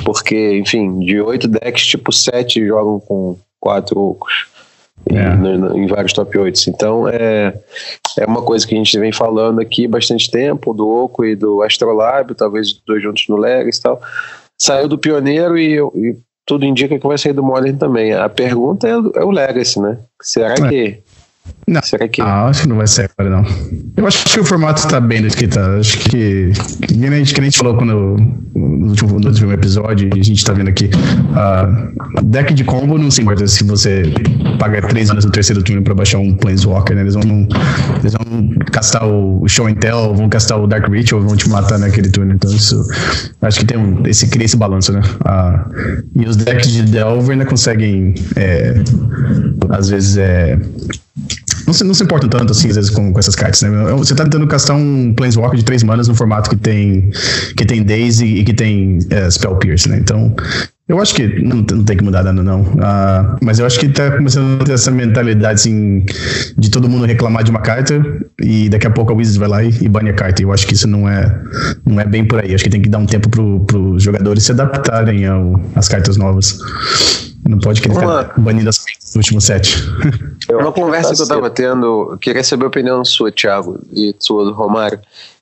Porque, 0.04 0.58
enfim, 0.60 1.00
de 1.00 1.20
oito 1.20 1.48
decks, 1.48 1.88
tipo, 1.88 2.12
sete 2.12 2.66
jogam 2.66 3.00
com 3.00 3.36
quatro 3.60 4.00
Ocos 4.00 4.55
é. 5.10 5.76
em, 5.76 5.84
em, 5.84 5.88
vários 5.88 6.14
top 6.14 6.38
8. 6.38 6.70
Então 6.70 7.08
é, 7.08 7.54
é 8.18 8.26
uma 8.26 8.42
coisa 8.42 8.66
que 8.68 8.74
a 8.74 8.78
gente 8.78 9.00
vem 9.00 9.12
falando 9.12 9.60
aqui 9.60 9.88
bastante 9.88 10.30
tempo, 10.30 10.74
do 10.74 10.88
Oco 10.88 11.26
e 11.26 11.36
do 11.36 11.62
Astrolábio, 11.62 12.36
talvez 12.36 12.74
dois 12.86 13.02
juntos 13.02 13.26
no 13.30 13.38
Legacy 13.38 13.80
e 13.80 13.82
tal. 13.82 14.02
Saiu 14.60 14.88
do 14.88 14.98
Pioneiro 14.98 15.58
e, 15.58 15.80
e, 15.80 16.18
tudo 16.46 16.66
indica 16.66 16.98
que 16.98 17.08
vai 17.08 17.18
sair 17.18 17.34
do 17.34 17.44
Modern 17.44 17.78
também. 17.78 18.14
A 18.14 18.30
pergunta 18.30 18.88
é, 18.88 18.92
é 18.92 19.24
o 19.24 19.32
Legacy, 19.32 19.80
né? 19.80 19.98
Será 20.22 20.54
é. 20.54 20.70
que 20.70 21.04
não, 21.68 21.82
Será 21.82 22.08
que... 22.08 22.22
ah, 22.22 22.46
acho 22.46 22.62
que 22.62 22.70
não 22.70 22.76
vai 22.76 22.86
ser 22.86 23.10
agora, 23.18 23.38
não. 23.38 23.46
Eu 23.98 24.06
acho 24.06 24.24
que 24.26 24.40
o 24.40 24.46
formato 24.46 24.82
está 24.82 25.00
bem 25.00 25.24
do 25.24 25.30
que 25.30 25.48
tá. 25.48 25.78
Acho 25.78 25.98
que, 25.98 26.52
que, 26.88 26.94
nem, 26.96 27.10
a 27.10 27.24
gente, 27.24 27.58
falou 27.58 27.76
quando, 27.76 28.18
no, 28.54 28.90
último, 28.90 29.20
no 29.20 29.28
último 29.30 29.52
episódio, 29.52 30.10
a 30.14 30.16
gente 30.16 30.34
está 30.34 30.54
vendo 30.54 30.70
aqui. 30.70 30.86
Uh, 30.86 32.22
deck 32.24 32.54
de 32.54 32.64
combo 32.64 33.00
não 33.00 33.10
se 33.10 33.24
importa 33.24 33.48
se 33.48 33.64
você 33.64 34.04
paga 34.60 34.80
três 34.84 35.10
anos 35.10 35.26
no 35.26 35.32
terceiro 35.32 35.64
turno 35.64 35.82
para 35.82 35.96
baixar 35.96 36.20
um 36.20 36.36
Planeswalker, 36.36 36.96
né? 36.96 37.02
Eles 37.02 37.16
vão, 37.16 37.48
eles 38.00 38.14
vão 38.14 38.50
castar 38.72 39.08
o 39.08 39.48
Show 39.48 39.66
and 39.66 39.76
Tell, 39.76 40.14
vão 40.14 40.30
castar 40.30 40.62
o 40.62 40.68
Dark 40.68 40.88
Ritual, 40.88 41.24
vão 41.24 41.36
te 41.36 41.50
matar 41.50 41.80
naquele 41.80 42.10
turno. 42.10 42.34
Então, 42.34 42.54
isso. 42.54 42.86
Acho 43.42 43.62
que 43.62 43.66
tem 43.66 43.78
um, 43.78 44.06
esse, 44.06 44.28
cria 44.28 44.46
esse 44.46 44.56
balanço, 44.56 44.94
né? 44.94 45.02
Uh, 45.02 46.04
e 46.16 46.28
os 46.28 46.36
decks 46.36 46.72
de 46.72 46.84
Delver 46.84 47.32
ainda 47.32 47.46
conseguem, 47.46 48.14
é, 48.36 48.76
às 49.72 49.90
vezes, 49.90 50.18
é 50.18 50.60
não 51.66 51.74
se, 51.74 51.84
não 51.84 51.94
se 51.94 52.04
importam 52.04 52.30
tanto 52.30 52.52
assim, 52.52 52.70
às 52.70 52.76
vezes, 52.76 52.92
com, 52.92 53.12
com 53.12 53.20
essas 53.20 53.36
cartas, 53.36 53.62
né? 53.62 53.70
Você 53.98 54.16
tá 54.16 54.24
tentando 54.24 54.48
castar 54.48 54.76
um 54.76 55.14
Planeswalker 55.14 55.58
de 55.58 55.66
três 55.66 55.84
manas 55.84 56.08
no 56.08 56.16
formato 56.16 56.50
que 56.50 56.56
tem, 56.56 57.12
que 57.58 57.66
tem 57.66 57.84
Daisy 57.84 58.26
e 58.26 58.44
que 58.44 58.54
tem 58.54 59.00
é, 59.10 59.30
Spell 59.30 59.56
Pierce, 59.56 59.90
né? 59.90 59.98
Então, 59.98 60.36
eu 60.88 61.02
acho 61.02 61.16
que 61.16 61.28
não, 61.42 61.58
não 61.58 61.84
tem 61.84 61.98
que 61.98 62.04
mudar 62.04 62.24
nada, 62.24 62.44
não. 62.44 62.62
Uh, 62.62 63.38
mas 63.42 63.58
eu 63.58 63.66
acho 63.66 63.80
que 63.80 63.90
tá 63.90 64.12
começando 64.12 64.62
a 64.62 64.66
ter 64.66 64.74
essa 64.74 64.92
mentalidade, 64.92 65.56
assim, 65.56 66.06
de 66.56 66.70
todo 66.70 66.88
mundo 66.88 67.06
reclamar 67.06 67.44
de 67.44 67.50
uma 67.50 67.62
carta 67.62 68.00
e 68.40 68.70
daqui 68.70 68.86
a 68.86 68.92
pouco 68.92 69.12
a 69.12 69.16
Wizards 69.16 69.38
vai 69.38 69.50
lá 69.50 69.64
e, 69.64 69.70
e 69.82 69.90
bane 69.90 70.12
a 70.12 70.14
carta. 70.14 70.44
Eu 70.44 70.54
acho 70.54 70.68
que 70.68 70.76
isso 70.76 70.88
não 70.88 71.10
é, 71.10 71.42
não 71.84 72.00
é 72.00 72.06
bem 72.06 72.24
por 72.24 72.40
aí. 72.40 72.50
Eu 72.50 72.56
acho 72.56 72.64
que 72.64 72.70
tem 72.70 72.82
que 72.84 72.90
dar 72.90 73.00
um 73.00 73.08
tempo 73.08 73.30
para 73.30 73.78
os 73.80 74.04
jogadores 74.04 74.44
se 74.44 74.52
adaptarem 74.52 75.26
ao, 75.26 75.60
às 75.76 75.88
cartas 75.88 76.18
novas. 76.18 76.60
Não 77.48 77.60
pode 77.60 77.82
querer 77.82 77.98
uma... 77.98 78.24
ficar 78.24 78.42
banido 78.42 78.70
no 78.70 79.20
último 79.20 79.40
set. 79.40 79.76
Uma 80.50 80.72
conversa 80.72 81.14
que 81.16 81.22
eu 81.22 81.28
tava 81.28 81.50
tendo, 81.50 82.18
queria 82.22 82.44
saber 82.44 82.66
a 82.66 82.68
opinião 82.68 83.04
sua, 83.04 83.32
Thiago, 83.32 83.80
e 83.92 84.16
sua 84.20 84.46
do 84.46 84.54
Romário, 84.54 85.00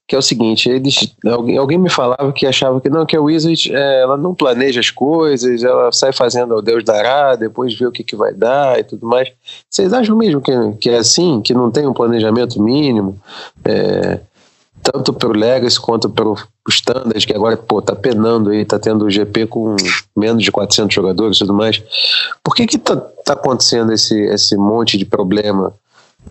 que 0.07 0.15
é 0.15 0.19
o 0.19 0.21
seguinte, 0.21 0.69
eles, 0.69 1.13
alguém, 1.25 1.57
alguém 1.57 1.77
me 1.77 1.89
falava 1.89 2.31
que 2.33 2.45
achava 2.45 2.79
que 2.79 2.89
não, 2.89 3.05
que 3.05 3.15
a 3.15 3.21
Wizard 3.21 3.73
é, 3.73 4.01
ela 4.01 4.17
não 4.17 4.35
planeja 4.35 4.79
as 4.79 4.89
coisas, 4.89 5.63
ela 5.63 5.91
sai 5.91 6.11
fazendo 6.11 6.55
o 6.55 6.61
Deus 6.61 6.83
dará, 6.83 7.35
depois 7.35 7.73
vê 7.77 7.85
o 7.85 7.91
que, 7.91 8.03
que 8.03 8.15
vai 8.15 8.33
dar 8.33 8.79
e 8.79 8.83
tudo 8.83 9.07
mais. 9.07 9.29
Vocês 9.69 9.93
acham 9.93 10.15
mesmo 10.17 10.41
que, 10.41 10.51
que 10.79 10.89
é 10.89 10.97
assim, 10.97 11.41
que 11.41 11.53
não 11.53 11.71
tem 11.71 11.87
um 11.87 11.93
planejamento 11.93 12.61
mínimo? 12.61 13.17
É, 13.63 14.19
tanto 14.83 15.13
para 15.13 15.29
o 15.29 15.33
Legacy 15.33 15.79
quanto 15.79 16.09
para 16.09 16.27
o 16.27 16.37
Standard, 16.69 17.25
que 17.25 17.33
agora 17.33 17.55
pô, 17.55 17.81
tá 17.81 17.95
penando 17.95 18.49
aí, 18.49 18.65
tá 18.65 18.77
tendo 18.77 19.05
o 19.05 19.09
GP 19.09 19.47
com 19.47 19.75
menos 20.15 20.43
de 20.43 20.51
400 20.51 20.93
jogadores 20.93 21.37
e 21.37 21.39
tudo 21.39 21.53
mais. 21.53 21.81
Por 22.43 22.53
que 22.53 22.67
que 22.67 22.77
tá, 22.77 22.95
tá 22.95 23.33
acontecendo 23.33 23.93
esse, 23.93 24.19
esse 24.25 24.57
monte 24.57 24.97
de 24.97 25.05
problema? 25.05 25.73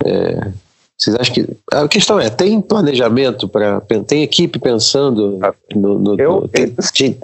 É, 0.05 0.53
vocês 0.97 1.17
acham 1.17 1.35
que. 1.35 1.49
A 1.73 1.89
questão 1.89 2.21
é: 2.21 2.31
tem 2.31 2.61
planejamento 2.61 3.49
para. 3.49 3.81
Tem 4.07 4.23
equipe 4.23 4.59
pensando 4.59 5.39
no. 5.75 5.99
no, 5.99 6.21
eu, 6.21 6.43
no 6.43 6.49
tem, 6.49 6.75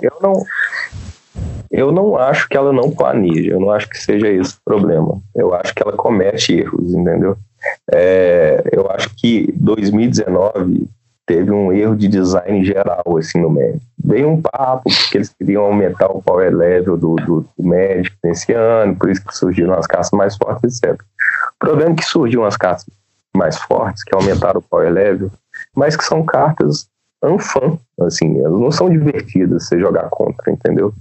eu, 0.03 0.13
não. 0.21 0.45
Eu 1.71 1.93
não 1.93 2.17
acho 2.17 2.49
que 2.49 2.57
ela 2.57 2.73
não 2.73 2.91
planeja, 2.91 3.53
eu 3.53 3.61
não 3.61 3.71
acho 3.71 3.89
que 3.89 3.99
seja 3.99 4.27
esse 4.29 4.55
o 4.55 4.65
problema. 4.65 5.21
Eu 5.37 5.55
acho 5.55 5.75
que 5.75 5.83
ela 5.83 5.93
comete 5.93 6.55
erros, 6.55 6.93
entendeu? 6.93 7.37
É, 7.93 8.65
eu 8.73 8.91
acho 8.91 9.11
que 9.15 9.53
2019 9.57 10.89
teve 11.29 11.53
um 11.53 11.71
erro 11.71 11.95
de 11.95 12.09
design 12.09 12.65
geral 12.65 13.05
assim 13.19 13.39
no 13.39 13.51
Magic. 13.51 13.81
Veio 14.03 14.31
um 14.31 14.41
papo 14.41 14.85
que 15.11 15.19
eles 15.19 15.29
queriam 15.29 15.65
aumentar 15.65 16.11
o 16.11 16.23
power 16.23 16.57
level 16.57 16.97
do, 16.97 17.17
do, 17.17 17.41
do 17.43 17.63
Magic 17.63 18.17
nesse 18.25 18.53
ano, 18.55 18.97
por 18.97 19.11
isso 19.11 19.25
que 19.25 19.37
surgiram 19.37 19.75
as 19.75 19.87
cartas 19.87 20.11
mais 20.11 20.35
fortes, 20.37 20.83
etc. 20.83 20.99
O 20.99 21.59
problema 21.59 21.93
é 21.93 21.95
que 21.95 22.05
surgiram 22.05 22.47
as 22.47 22.57
cartas 22.57 22.87
mais 23.37 23.59
fortes, 23.59 24.03
que 24.03 24.15
aumentaram 24.15 24.61
o 24.61 24.63
power 24.63 24.91
level, 24.91 25.31
mas 25.77 25.95
que 25.95 26.05
são 26.05 26.25
cartas 26.25 26.89
unfan, 27.23 27.77
assim, 28.01 28.41
elas 28.41 28.59
não 28.59 28.71
são 28.71 28.89
divertidas 28.89 29.67
você 29.67 29.79
jogar 29.79 30.09
contra, 30.09 30.51
entendeu? 30.51 30.95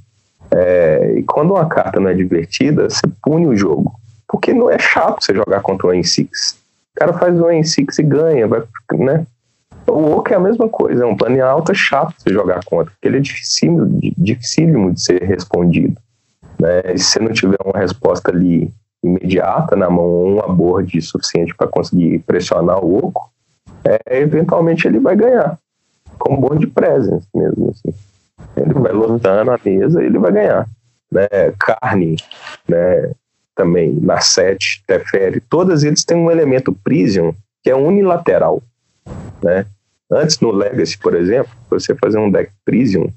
É, 0.52 1.14
e 1.18 1.24
quando 1.24 1.52
uma 1.52 1.68
carta 1.68 2.00
não 2.00 2.10
é 2.10 2.14
divertida, 2.14 2.90
você 2.90 3.08
pune 3.24 3.48
o 3.48 3.56
jogo, 3.56 3.94
porque 4.28 4.54
não 4.54 4.70
é 4.70 4.78
chato 4.78 5.24
você 5.24 5.34
jogar 5.34 5.62
contra 5.62 5.88
o 5.88 5.92
N6. 5.92 6.28
O 6.96 7.00
cara 7.00 7.14
faz 7.14 7.40
o 7.40 7.46
N6 7.46 8.00
e 8.00 8.04
ganha, 8.04 8.48
vai, 8.48 8.64
né? 8.94 9.26
O 9.88 10.18
Oak 10.18 10.34
é 10.34 10.36
a 10.36 10.40
mesma 10.40 10.68
coisa, 10.68 11.04
é 11.04 11.06
um 11.06 11.16
plano 11.16 11.44
alto 11.44 11.72
é 11.72 11.76
chato 11.76 12.14
você 12.18 12.32
jogar 12.32 12.64
contra, 12.66 12.92
porque 12.92 13.08
ele 13.08 13.18
é 13.18 13.22
dificílimo, 13.22 14.00
dificílimo 14.18 14.94
de 14.94 15.02
ser 15.02 15.24
respondido. 15.24 15.98
Né? 16.60 16.94
E 16.94 16.98
se 16.98 17.12
você 17.12 17.20
não 17.20 17.32
tiver 17.32 17.58
uma 17.64 17.80
resposta 17.80 18.32
ali 18.32 18.72
imediata 19.04 19.76
na 19.76 19.90
mão, 19.90 20.04
ou 20.04 20.34
uma 20.34 20.48
board 20.48 21.02
suficiente 21.02 21.56
para 21.56 21.68
conseguir 21.68 22.20
pressionar 22.20 22.84
o 22.84 22.98
Oco, 22.98 23.32
é, 23.84 24.20
eventualmente 24.20 24.88
ele 24.88 25.00
vai 25.00 25.16
ganhar. 25.16 25.58
Com 26.20 26.36
board 26.36 26.66
presence 26.68 27.28
mesmo, 27.34 27.70
assim. 27.70 27.96
Ele 28.56 28.74
vai 28.74 28.92
lotando 28.92 29.52
a 29.52 29.60
mesa 29.64 30.02
e 30.02 30.08
ele 30.08 30.18
vai 30.20 30.32
ganhar. 30.32 30.68
Né? 31.12 31.28
Carne, 31.58 32.18
né? 32.68 33.12
também, 33.56 33.94
na 34.02 34.20
7, 34.20 34.84
Teferi, 34.86 35.40
todas 35.42 35.84
eles 35.84 36.04
têm 36.04 36.18
um 36.18 36.30
elemento 36.30 36.72
Prison 36.84 37.34
que 37.64 37.70
é 37.70 37.76
unilateral. 37.76 38.62
Né? 39.42 39.66
Antes 40.12 40.40
no 40.40 40.52
Legacy, 40.52 40.98
por 40.98 41.16
exemplo, 41.16 41.52
você 41.70 41.94
fazer 41.96 42.18
um 42.18 42.32
deck 42.32 42.52
Prison, 42.64 43.10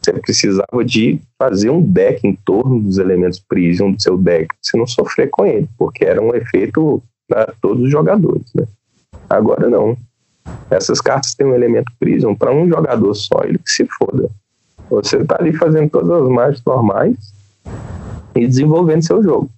você 0.00 0.12
precisava 0.14 0.84
de 0.84 1.20
fazer 1.38 1.70
um 1.70 1.82
deck 1.82 2.26
em 2.26 2.34
torno 2.34 2.80
dos 2.80 2.98
elementos 2.98 3.38
Prison 3.38 3.92
do 3.92 4.00
seu 4.00 4.16
deck, 4.16 4.48
você 4.62 4.76
não 4.78 4.86
sofrer 4.86 5.28
com 5.28 5.44
ele, 5.44 5.68
porque 5.76 6.04
era 6.04 6.22
um 6.22 6.34
efeito 6.34 7.02
para 7.28 7.52
todos 7.60 7.84
os 7.84 7.90
jogadores. 7.90 8.46
Né? 8.54 8.66
Agora 9.28 9.68
não. 9.68 9.96
Essas 10.70 11.00
cartas 11.00 11.34
têm 11.34 11.46
um 11.46 11.54
elemento 11.54 11.92
Prison 11.98 12.34
para 12.34 12.52
um 12.52 12.66
jogador 12.66 13.12
só, 13.14 13.40
ele 13.44 13.58
que 13.58 13.70
se 13.70 13.86
foda. 13.86 14.30
Você 14.88 15.18
está 15.18 15.36
ali 15.38 15.52
fazendo 15.52 15.90
todas 15.90 16.10
as 16.10 16.28
mágicas 16.28 16.64
normais 16.64 17.16
e 18.34 18.46
desenvolvendo 18.46 19.04
seu 19.04 19.22
jogo. 19.22 19.50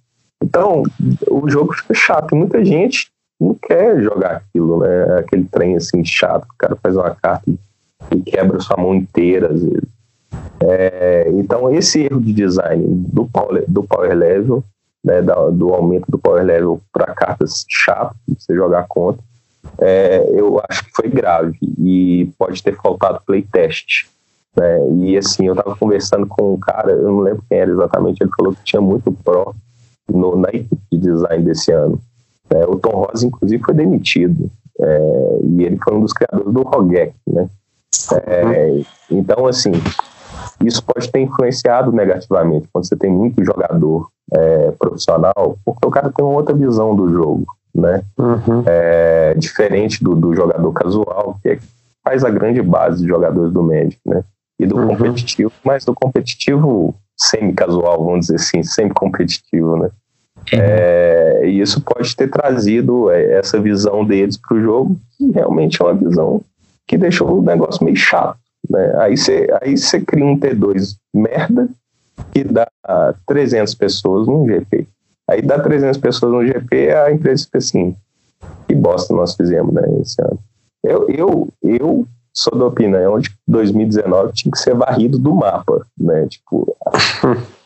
Então, 0.43 0.83
o 1.29 1.49
jogo 1.49 1.73
fica 1.73 1.93
chato. 1.93 2.35
Muita 2.35 2.65
gente 2.65 3.09
não 3.41 3.55
quer 3.55 3.99
jogar 4.01 4.37
aquilo, 4.37 4.79
né? 4.79 5.17
Aquele 5.17 5.45
trem 5.45 5.75
assim 5.75 6.05
chato, 6.05 6.43
o 6.43 6.57
cara 6.57 6.75
faz 6.75 6.95
uma 6.95 7.15
carta 7.15 7.51
e 8.11 8.21
quebra 8.21 8.59
sua 8.59 8.77
mão 8.77 8.93
inteira 8.93 9.51
às 9.51 9.63
vezes. 9.63 9.89
É, 10.59 11.27
então 11.31 11.73
esse 11.73 12.03
erro 12.03 12.21
de 12.21 12.33
design 12.33 12.85
do 12.87 13.25
power, 13.25 13.65
do 13.67 13.83
power 13.83 14.15
level, 14.15 14.63
né, 15.03 15.21
do 15.21 15.73
aumento 15.73 16.05
do 16.07 16.19
power 16.19 16.43
level 16.43 16.79
para 16.93 17.15
cartas 17.15 17.65
chatas 17.67 18.15
você 18.27 18.53
jogar 18.53 18.85
contra, 18.87 19.23
é, 19.79 20.23
eu 20.33 20.61
acho 20.69 20.85
que 20.85 20.91
foi 20.91 21.09
grave 21.09 21.57
e 21.79 22.29
pode 22.37 22.61
ter 22.61 22.75
faltado 22.77 23.21
playtest. 23.25 24.07
Né? 24.55 24.89
E 24.99 25.17
assim, 25.17 25.47
eu 25.47 25.53
estava 25.53 25.75
conversando 25.75 26.27
com 26.27 26.53
um 26.53 26.59
cara, 26.59 26.91
eu 26.91 27.03
não 27.03 27.19
lembro 27.21 27.43
quem 27.49 27.57
era 27.57 27.71
exatamente, 27.71 28.21
ele 28.21 28.31
falou 28.37 28.53
que 28.53 28.63
tinha 28.63 28.81
muito 28.81 29.11
pro 29.11 29.55
no, 30.07 30.37
na 30.37 30.49
equipe 30.49 30.81
de 30.91 30.97
design 30.97 31.43
desse 31.43 31.71
ano. 31.71 31.99
É, 32.53 32.65
o 32.65 32.75
Tom 32.77 33.05
Rosa, 33.05 33.25
inclusive, 33.25 33.63
foi 33.63 33.73
demitido. 33.73 34.49
É, 34.79 35.39
e 35.43 35.63
ele 35.63 35.77
foi 35.77 35.95
um 35.95 36.01
dos 36.01 36.13
criadores 36.13 36.53
do 36.53 36.61
Rogek, 36.63 37.13
né? 37.27 37.47
É, 38.25 38.81
então, 39.09 39.45
assim, 39.45 39.71
isso 40.65 40.83
pode 40.83 41.09
ter 41.11 41.19
influenciado 41.19 41.91
negativamente 41.91 42.67
quando 42.71 42.87
você 42.87 42.95
tem 42.95 43.11
muito 43.11 43.43
jogador 43.43 44.09
é, 44.33 44.71
profissional, 44.71 45.57
porque 45.65 45.85
o 45.85 45.91
cara 45.91 46.11
tem 46.11 46.23
uma 46.23 46.35
outra 46.35 46.55
visão 46.55 46.95
do 46.95 47.09
jogo, 47.09 47.45
né? 47.73 48.03
Uhum. 48.17 48.63
É, 48.65 49.33
diferente 49.35 50.03
do, 50.03 50.15
do, 50.15 50.33
jogador 50.33 50.71
casual, 50.73 51.37
que 51.41 51.49
é, 51.49 51.59
faz 52.03 52.23
a 52.23 52.29
grande 52.29 52.61
base 52.61 53.01
de 53.01 53.07
jogadores 53.07 53.51
do 53.51 53.63
Magic, 53.63 53.99
né? 54.05 54.23
E 54.59 54.65
do 54.65 54.77
uhum. 54.77 54.87
competitivo, 54.89 55.51
mas 55.63 55.83
do 55.83 55.93
competitivo 55.93 56.95
semi-casual, 57.17 58.03
vamos 58.03 58.27
dizer 58.27 58.35
assim, 58.35 58.63
semi-competitivo, 58.63 59.77
né? 59.77 59.89
É, 60.51 61.41
e 61.45 61.61
isso 61.61 61.81
pode 61.81 62.15
ter 62.15 62.29
trazido 62.29 63.09
é, 63.09 63.33
essa 63.33 63.59
visão 63.59 64.05
deles 64.05 64.37
para 64.37 64.57
o 64.57 64.61
jogo, 64.61 64.97
que 65.17 65.31
realmente 65.31 65.81
é 65.81 65.85
uma 65.85 65.93
visão 65.93 66.41
que 66.87 66.97
deixou 66.97 67.39
o 67.39 67.41
negócio 67.41 67.83
meio 67.83 67.95
chato. 67.95 68.37
Né? 68.69 68.93
Aí 68.99 69.17
você 69.17 69.47
aí 69.61 69.75
cria 70.05 70.25
um 70.25 70.37
T2 70.37 70.95
merda 71.13 71.69
que 72.31 72.43
dá 72.43 72.67
300 73.25 73.73
pessoas 73.75 74.27
no 74.27 74.45
GP. 74.45 74.87
Aí 75.29 75.41
dá 75.41 75.59
300 75.59 75.97
pessoas 75.97 76.31
no 76.31 76.45
GP, 76.45 76.91
a 76.91 77.11
empresa 77.11 77.45
fica 77.45 77.57
assim: 77.57 77.95
que 78.67 78.75
bosta 78.75 79.13
nós 79.13 79.35
fizemos 79.35 79.73
né, 79.73 79.83
esse 80.01 80.21
ano. 80.21 80.39
Eu, 80.83 81.09
eu, 81.09 81.47
eu 81.61 82.07
sou 82.33 82.57
da 82.57 82.65
opinião 82.65 83.19
de 83.19 83.29
que 83.29 83.35
2019 83.47 84.33
tinha 84.33 84.51
que 84.51 84.59
ser 84.59 84.75
varrido 84.75 85.17
do 85.17 85.33
mapa, 85.33 85.85
né? 85.97 86.27
Tipo, 86.27 86.75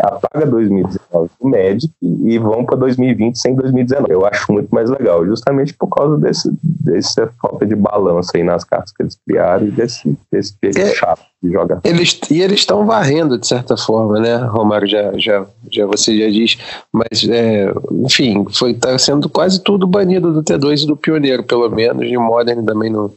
apaga 0.00 0.46
2019 0.46 1.30
do 1.40 1.48
Magic 1.48 1.92
e 2.00 2.38
vão 2.38 2.64
para 2.64 2.76
2020 2.76 3.38
sem 3.38 3.54
2019. 3.54 4.12
Eu 4.12 4.24
acho 4.24 4.52
muito 4.52 4.72
mais 4.72 4.88
legal, 4.88 5.26
justamente 5.26 5.74
por 5.74 5.88
causa 5.88 6.16
desse, 6.16 6.50
dessa 6.62 7.28
falta 7.40 7.66
de 7.66 7.74
balanço 7.74 8.30
aí 8.34 8.42
nas 8.44 8.62
cartas 8.64 8.92
que 8.92 9.02
eles 9.02 9.18
criaram 9.26 9.66
e 9.66 9.70
desse, 9.70 10.16
desse 10.30 10.54
jeito 10.62 10.78
é, 10.78 10.94
chato 10.94 11.22
de 11.42 11.50
jogar. 11.50 11.80
Eles, 11.84 12.20
e 12.30 12.40
eles 12.40 12.60
estão 12.60 12.86
varrendo, 12.86 13.38
de 13.38 13.46
certa 13.46 13.76
forma, 13.76 14.20
né? 14.20 14.36
Romário 14.36 14.86
já, 14.86 15.12
já, 15.18 15.44
já 15.70 15.86
você 15.86 16.16
já 16.16 16.30
diz, 16.30 16.56
mas 16.92 17.28
é, 17.28 17.72
enfim, 18.04 18.46
foi 18.52 18.74
tá 18.74 18.96
sendo 18.98 19.28
quase 19.28 19.62
tudo 19.62 19.86
banido 19.86 20.32
do 20.32 20.42
T2 20.42 20.84
e 20.84 20.86
do 20.86 20.96
Pioneiro, 20.96 21.42
pelo 21.42 21.68
menos, 21.68 22.04
e 22.08 22.16
o 22.16 22.22
Modern 22.22 22.64
também 22.64 22.90
não 22.90 23.10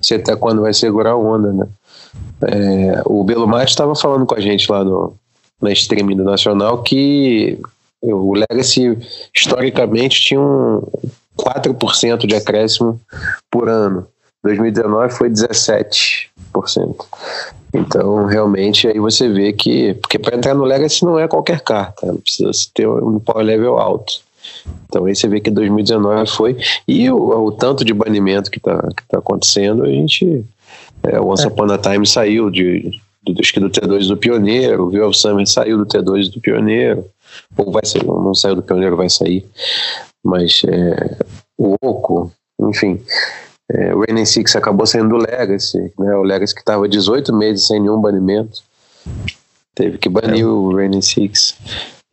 sei 0.00 0.18
até 0.18 0.36
quando 0.36 0.62
vai 0.62 0.72
segurar 0.72 1.10
a 1.10 1.16
onda, 1.16 1.52
né? 1.52 1.66
É, 2.42 3.02
o 3.04 3.24
Belo 3.24 3.48
Mate 3.48 3.70
estava 3.70 3.96
falando 3.96 4.24
com 4.24 4.34
a 4.36 4.40
gente 4.40 4.70
lá 4.70 4.84
no, 4.84 5.12
na 5.60 5.72
streaming 5.72 6.16
do 6.16 6.24
Nacional 6.24 6.82
que 6.82 7.58
o 8.02 8.34
Legacy 8.34 8.96
historicamente 9.34 10.20
tinha 10.20 10.40
um 10.40 10.82
4% 11.36 12.26
de 12.26 12.34
acréscimo 12.34 13.00
por 13.50 13.68
ano. 13.68 14.06
2019 14.42 15.14
foi 15.14 15.30
17%. 15.30 16.28
Então, 17.74 18.24
realmente, 18.24 18.88
aí 18.88 18.98
você 18.98 19.28
vê 19.28 19.52
que. 19.52 19.94
Porque 19.94 20.18
para 20.18 20.36
entrar 20.36 20.54
no 20.54 20.64
Legacy 20.64 21.04
não 21.04 21.18
é 21.18 21.28
qualquer 21.28 21.60
carta, 21.60 22.06
né? 22.06 22.18
precisa 22.22 22.50
ter 22.72 22.88
um 22.88 23.18
power 23.18 23.44
level 23.44 23.78
alto. 23.78 24.20
Então, 24.88 25.04
aí 25.04 25.14
você 25.14 25.28
vê 25.28 25.40
que 25.40 25.50
2019 25.50 26.30
foi. 26.30 26.56
E 26.86 27.10
o, 27.10 27.16
o 27.16 27.52
tanto 27.52 27.84
de 27.84 27.92
banimento 27.92 28.50
que 28.50 28.58
está 28.58 28.80
que 28.96 29.02
tá 29.08 29.18
acontecendo, 29.18 29.84
a 29.84 29.88
gente. 29.88 30.44
É, 31.02 31.20
Once 31.20 31.44
é. 31.44 31.48
Upon 31.48 31.70
a 31.70 31.78
Time 31.78 32.06
saiu 32.06 32.50
de, 32.50 32.98
do, 33.32 33.40
acho 33.40 33.52
que 33.52 33.60
do 33.60 33.70
T2 33.70 34.08
do 34.08 34.16
Pioneiro, 34.16 34.84
o 34.84 34.90
View 34.90 35.06
of 35.06 35.18
Summer 35.18 35.46
saiu 35.46 35.78
do 35.78 35.86
T2 35.86 36.32
do 36.32 36.40
Pioneiro, 36.40 37.04
ou 37.56 37.70
vai 37.70 37.84
sair, 37.84 38.04
não, 38.04 38.22
não 38.22 38.34
saiu 38.34 38.56
do 38.56 38.62
Pioneiro, 38.62 38.96
vai 38.96 39.08
sair, 39.08 39.46
mas 40.24 40.62
é, 40.66 41.18
o 41.56 41.74
Oco, 41.80 42.32
enfim, 42.60 43.00
é, 43.70 43.94
o 43.94 44.00
Rain 44.00 44.24
Six 44.24 44.56
acabou 44.56 44.86
saindo 44.86 45.10
do 45.10 45.16
Legacy, 45.16 45.92
né, 45.98 46.16
o 46.16 46.22
Legacy 46.22 46.54
que 46.54 46.60
estava 46.60 46.88
18 46.88 47.34
meses 47.34 47.66
sem 47.66 47.80
nenhum 47.80 48.00
banimento, 48.00 48.62
teve 49.74 49.98
que 49.98 50.08
banir 50.08 50.42
é. 50.42 50.46
o 50.46 50.74
Rain 50.74 51.00
Six. 51.00 51.56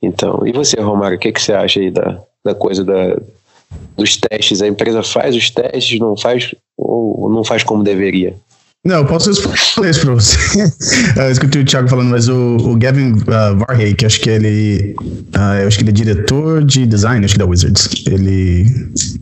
Então, 0.02 0.46
e 0.46 0.52
você, 0.52 0.80
Romário, 0.80 1.18
o 1.18 1.20
que, 1.20 1.32
que 1.32 1.42
você 1.42 1.54
acha 1.54 1.80
aí 1.80 1.90
da, 1.90 2.22
da 2.44 2.54
coisa 2.54 2.84
da, 2.84 3.18
dos 3.98 4.18
testes? 4.18 4.62
A 4.62 4.68
empresa 4.68 5.02
faz 5.02 5.36
os 5.36 5.50
testes, 5.50 6.00
não 6.00 6.16
faz 6.16 6.54
ou 6.78 7.30
não 7.30 7.44
faz 7.44 7.64
como 7.64 7.84
deveria? 7.84 8.36
Não, 8.86 8.98
eu 8.98 9.06
posso 9.06 9.32
responder 9.32 9.90
isso 9.90 10.02
pra 10.02 10.14
você. 10.14 10.38
eu 11.20 11.32
escutei 11.32 11.64
o 11.64 11.66
Thiago 11.66 11.90
falando, 11.90 12.12
mas 12.12 12.30
o, 12.30 12.58
o 12.58 12.78
Gavin 12.78 13.14
uh, 13.14 13.58
Varhey, 13.68 13.96
que 13.96 14.06
acho 14.06 14.22
que 14.22 14.30
ele. 14.30 14.96
Uh, 15.36 15.68
acho 15.68 15.78
que 15.78 15.84
ele 15.84 15.90
é 15.90 15.94
diretor 15.94 16.64
de 16.64 16.86
design, 16.86 17.26
acho 17.26 17.34
que 17.34 17.40
da 17.40 17.46
Wizards. 17.46 17.90
Ele. 18.06 18.66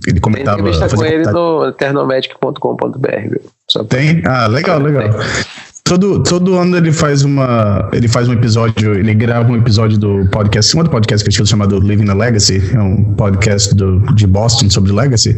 Ele 0.06 0.19
comentava. 0.19 0.57
Tem 0.57 0.68
entrevista 0.68 0.95
com 0.95 1.06
ele 1.06 1.23
no 1.31 1.69
eternomedic.com.br, 1.69 3.88
Tem? 3.88 4.22
Ah, 4.26 4.48
legal, 4.48 4.80
legal. 4.80 5.10
Tem. 5.10 5.73
Todo, 5.94 6.24
todo 6.24 6.57
ano 6.57 6.76
ele 6.76 6.91
faz 6.91 7.22
uma. 7.24 7.88
Ele 7.94 8.07
faz 8.07 8.28
um 8.28 8.34
episódio, 8.34 8.95
ele 8.95 9.14
grava 9.14 9.52
um 9.52 9.56
episódio 9.56 9.95
do 9.95 10.28
podcast, 10.32 10.76
um 10.76 10.80
outro 10.80 10.91
podcast 10.91 11.24
que 11.24 11.30
eu 11.30 11.32
escuto 11.32 11.49
chamado 11.52 11.80
Living 11.80 12.10
a 12.10 12.15
Legacy, 12.15 12.60
é 12.74 12.80
um 12.80 13.14
podcast 13.14 13.76
do, 13.76 13.99
de 14.15 14.26
Boston 14.26 14.72
sobre 14.72 14.91
Legacy. 14.91 15.38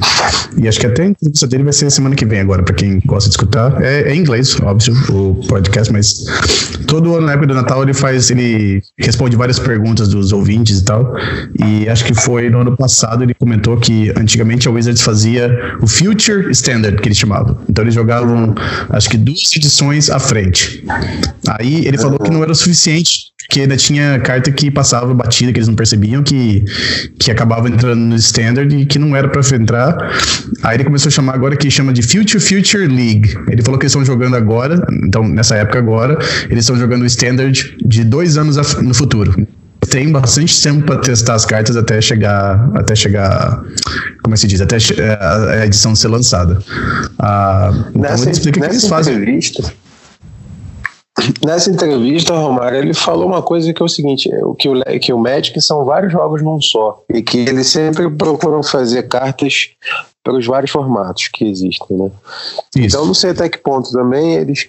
E 0.57 0.65
acho 0.65 0.79
que 0.79 0.87
até 0.87 1.03
a 1.03 1.05
entrevista 1.07 1.45
dele 1.45 1.65
vai 1.65 1.73
ser 1.73 1.91
semana 1.91 2.15
que 2.15 2.25
vem 2.25 2.39
agora, 2.39 2.63
para 2.63 2.73
quem 2.73 3.01
gosta 3.05 3.29
de 3.29 3.33
escutar. 3.33 3.83
É, 3.83 4.03
é 4.03 4.15
em 4.15 4.19
inglês, 4.19 4.57
óbvio, 4.61 4.95
o 5.09 5.45
podcast, 5.45 5.91
mas 5.91 6.23
todo 6.87 7.13
ano 7.15 7.25
na 7.25 7.33
época 7.33 7.47
do 7.47 7.53
Natal 7.53 7.83
ele 7.83 7.93
faz, 7.93 8.31
ele 8.31 8.81
responde 8.97 9.35
várias 9.35 9.59
perguntas 9.59 10.07
dos 10.07 10.31
ouvintes 10.31 10.79
e 10.79 10.85
tal. 10.85 11.17
E 11.59 11.89
acho 11.89 12.05
que 12.05 12.13
foi 12.13 12.49
no 12.49 12.61
ano 12.61 12.77
passado 12.77 13.25
ele 13.25 13.33
comentou 13.33 13.75
que 13.75 14.09
antigamente 14.15 14.69
a 14.69 14.71
Wizards 14.71 15.01
fazia 15.01 15.75
o 15.81 15.87
Future 15.87 16.49
Standard, 16.51 17.01
que 17.01 17.09
eles 17.09 17.17
chamavam. 17.17 17.57
Então 17.69 17.83
eles 17.83 17.93
jogavam, 17.93 18.55
acho 18.89 19.09
que 19.09 19.17
duas 19.17 19.53
edições 19.53 20.09
à 20.09 20.17
frente 20.17 20.44
frente. 20.45 20.83
Aí 21.47 21.85
ele 21.85 21.97
falou 21.97 22.19
que 22.19 22.29
não 22.29 22.41
era 22.41 22.51
o 22.51 22.55
suficiente, 22.55 23.33
que 23.49 23.61
ainda 23.61 23.77
tinha 23.77 24.19
carta 24.19 24.51
que 24.51 24.71
passava 24.71 25.13
batida, 25.13 25.51
que 25.51 25.59
eles 25.59 25.67
não 25.67 25.75
percebiam, 25.75 26.23
que, 26.23 26.63
que 27.19 27.31
acabava 27.31 27.69
entrando 27.69 27.99
no 27.99 28.15
standard 28.15 28.75
e 28.75 28.85
que 28.85 28.97
não 28.97 29.15
era 29.15 29.27
para 29.27 29.41
entrar. 29.55 29.95
Aí 30.63 30.77
ele 30.77 30.83
começou 30.83 31.09
a 31.09 31.11
chamar 31.11 31.35
agora 31.35 31.55
que 31.55 31.69
chama 31.69 31.93
de 31.93 32.01
Future 32.01 32.39
Future 32.39 32.87
League. 32.87 33.35
Ele 33.49 33.61
falou 33.61 33.79
que 33.79 33.85
eles 33.85 33.91
estão 33.91 34.05
jogando 34.05 34.35
agora, 34.35 34.85
então 35.03 35.27
nessa 35.27 35.55
época 35.55 35.79
agora, 35.79 36.17
eles 36.49 36.63
estão 36.63 36.77
jogando 36.77 37.03
o 37.03 37.05
standard 37.05 37.75
de 37.85 38.03
dois 38.03 38.37
anos 38.37 38.57
no 38.77 38.93
futuro 38.93 39.47
tem 39.95 40.11
bastante 40.11 40.61
tempo 40.61 40.83
para 40.85 40.99
testar 40.99 41.35
as 41.35 41.45
cartas 41.45 41.77
até 41.77 42.01
chegar, 42.01 42.69
até 42.75 42.95
chegar, 42.95 43.63
como 44.21 44.33
é 44.33 44.37
se 44.37 44.47
diz, 44.47 44.59
até 44.61 44.77
a 45.59 45.65
edição 45.65 45.95
ser 45.95 46.07
lançada. 46.07 46.59
Ah, 47.19 47.71
então 47.89 48.01
nessa, 48.01 48.23
ele 48.23 48.31
explica 48.31 48.59
o 48.59 48.63
que 48.63 48.69
eles 48.69 48.87
fazem. 48.87 49.15
Entrevista, 49.15 49.73
Nessa 51.45 51.71
entrevista, 51.71 52.35
Romário, 52.35 52.77
ele 52.77 52.93
falou 52.93 53.25
uma 53.25 53.41
coisa 53.41 53.73
que 53.73 53.81
é 53.81 53.85
o 53.85 53.89
seguinte: 53.89 54.29
o 54.43 54.53
que 54.53 54.67
o, 54.67 54.83
que 54.99 55.13
o 55.13 55.17
Magic 55.19 55.59
são 55.61 55.85
vários 55.85 56.11
jogos 56.11 56.41
num 56.41 56.59
só. 56.61 57.01
E 57.09 57.21
que 57.21 57.37
eles 57.37 57.67
sempre 57.67 58.09
procuram 58.09 58.61
fazer 58.61 59.03
cartas 59.03 59.69
para 60.21 60.33
os 60.33 60.45
vários 60.45 60.71
formatos 60.71 61.29
que 61.29 61.45
existem, 61.45 61.95
né? 61.95 62.11
Isso. 62.75 62.97
Então, 62.97 63.05
não 63.05 63.13
sei 63.13 63.31
até 63.31 63.47
que 63.47 63.57
ponto 63.57 63.91
também 63.91 64.35
eles. 64.35 64.67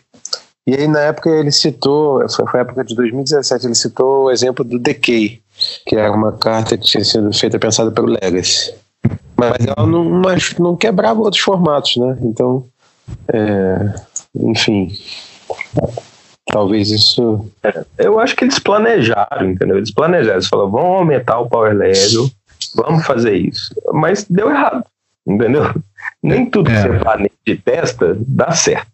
E 0.69 0.75
aí, 0.75 0.87
na 0.87 1.01
época, 1.01 1.31
ele 1.31 1.51
citou, 1.51 2.29
foi, 2.29 2.47
foi 2.47 2.61
a 2.61 2.63
época 2.63 2.85
de 2.85 2.95
2017, 2.95 3.67
ele 3.67 3.75
citou 3.75 4.25
o 4.25 4.31
exemplo 4.31 4.65
do 4.65 4.79
Decay, 4.79 5.41
que 5.87 5.97
era 5.97 6.13
uma 6.13 6.33
carta 6.33 6.77
que 6.77 6.85
tinha 6.85 7.05
sido 7.05 7.33
feita 7.33 7.59
pensada 7.59 7.91
pelo 7.91 8.09
Legacy. 8.09 8.75
Mas 9.37 9.67
ela 9.67 9.87
não, 9.87 10.05
mas 10.05 10.55
não 10.59 10.77
quebrava 10.77 11.21
outros 11.21 11.43
formatos, 11.43 11.97
né? 11.97 12.19
Então, 12.23 12.65
é, 13.33 13.95
enfim. 14.35 14.93
Talvez 16.47 16.91
isso. 16.91 17.51
É, 17.63 17.85
eu 17.99 18.21
acho 18.21 18.37
que 18.37 18.45
eles 18.45 18.59
planejaram, 18.59 19.51
entendeu? 19.51 19.77
Eles 19.77 19.91
planejaram. 19.91 20.37
Eles 20.37 20.49
falaram, 20.49 20.71
vamos 20.71 20.99
aumentar 20.99 21.41
o 21.41 21.49
power 21.49 21.75
level, 21.75 22.31
vamos 22.75 23.05
fazer 23.05 23.37
isso. 23.37 23.75
Mas 23.93 24.25
deu 24.25 24.51
errado, 24.51 24.85
entendeu? 25.27 25.75
Nem 26.23 26.49
tudo 26.49 26.71
é. 26.71 26.75
que 26.75 26.83
você 26.83 26.99
planeja 26.99 27.31
e 27.47 27.57
testa 27.57 28.17
dá 28.21 28.53
certo. 28.53 28.91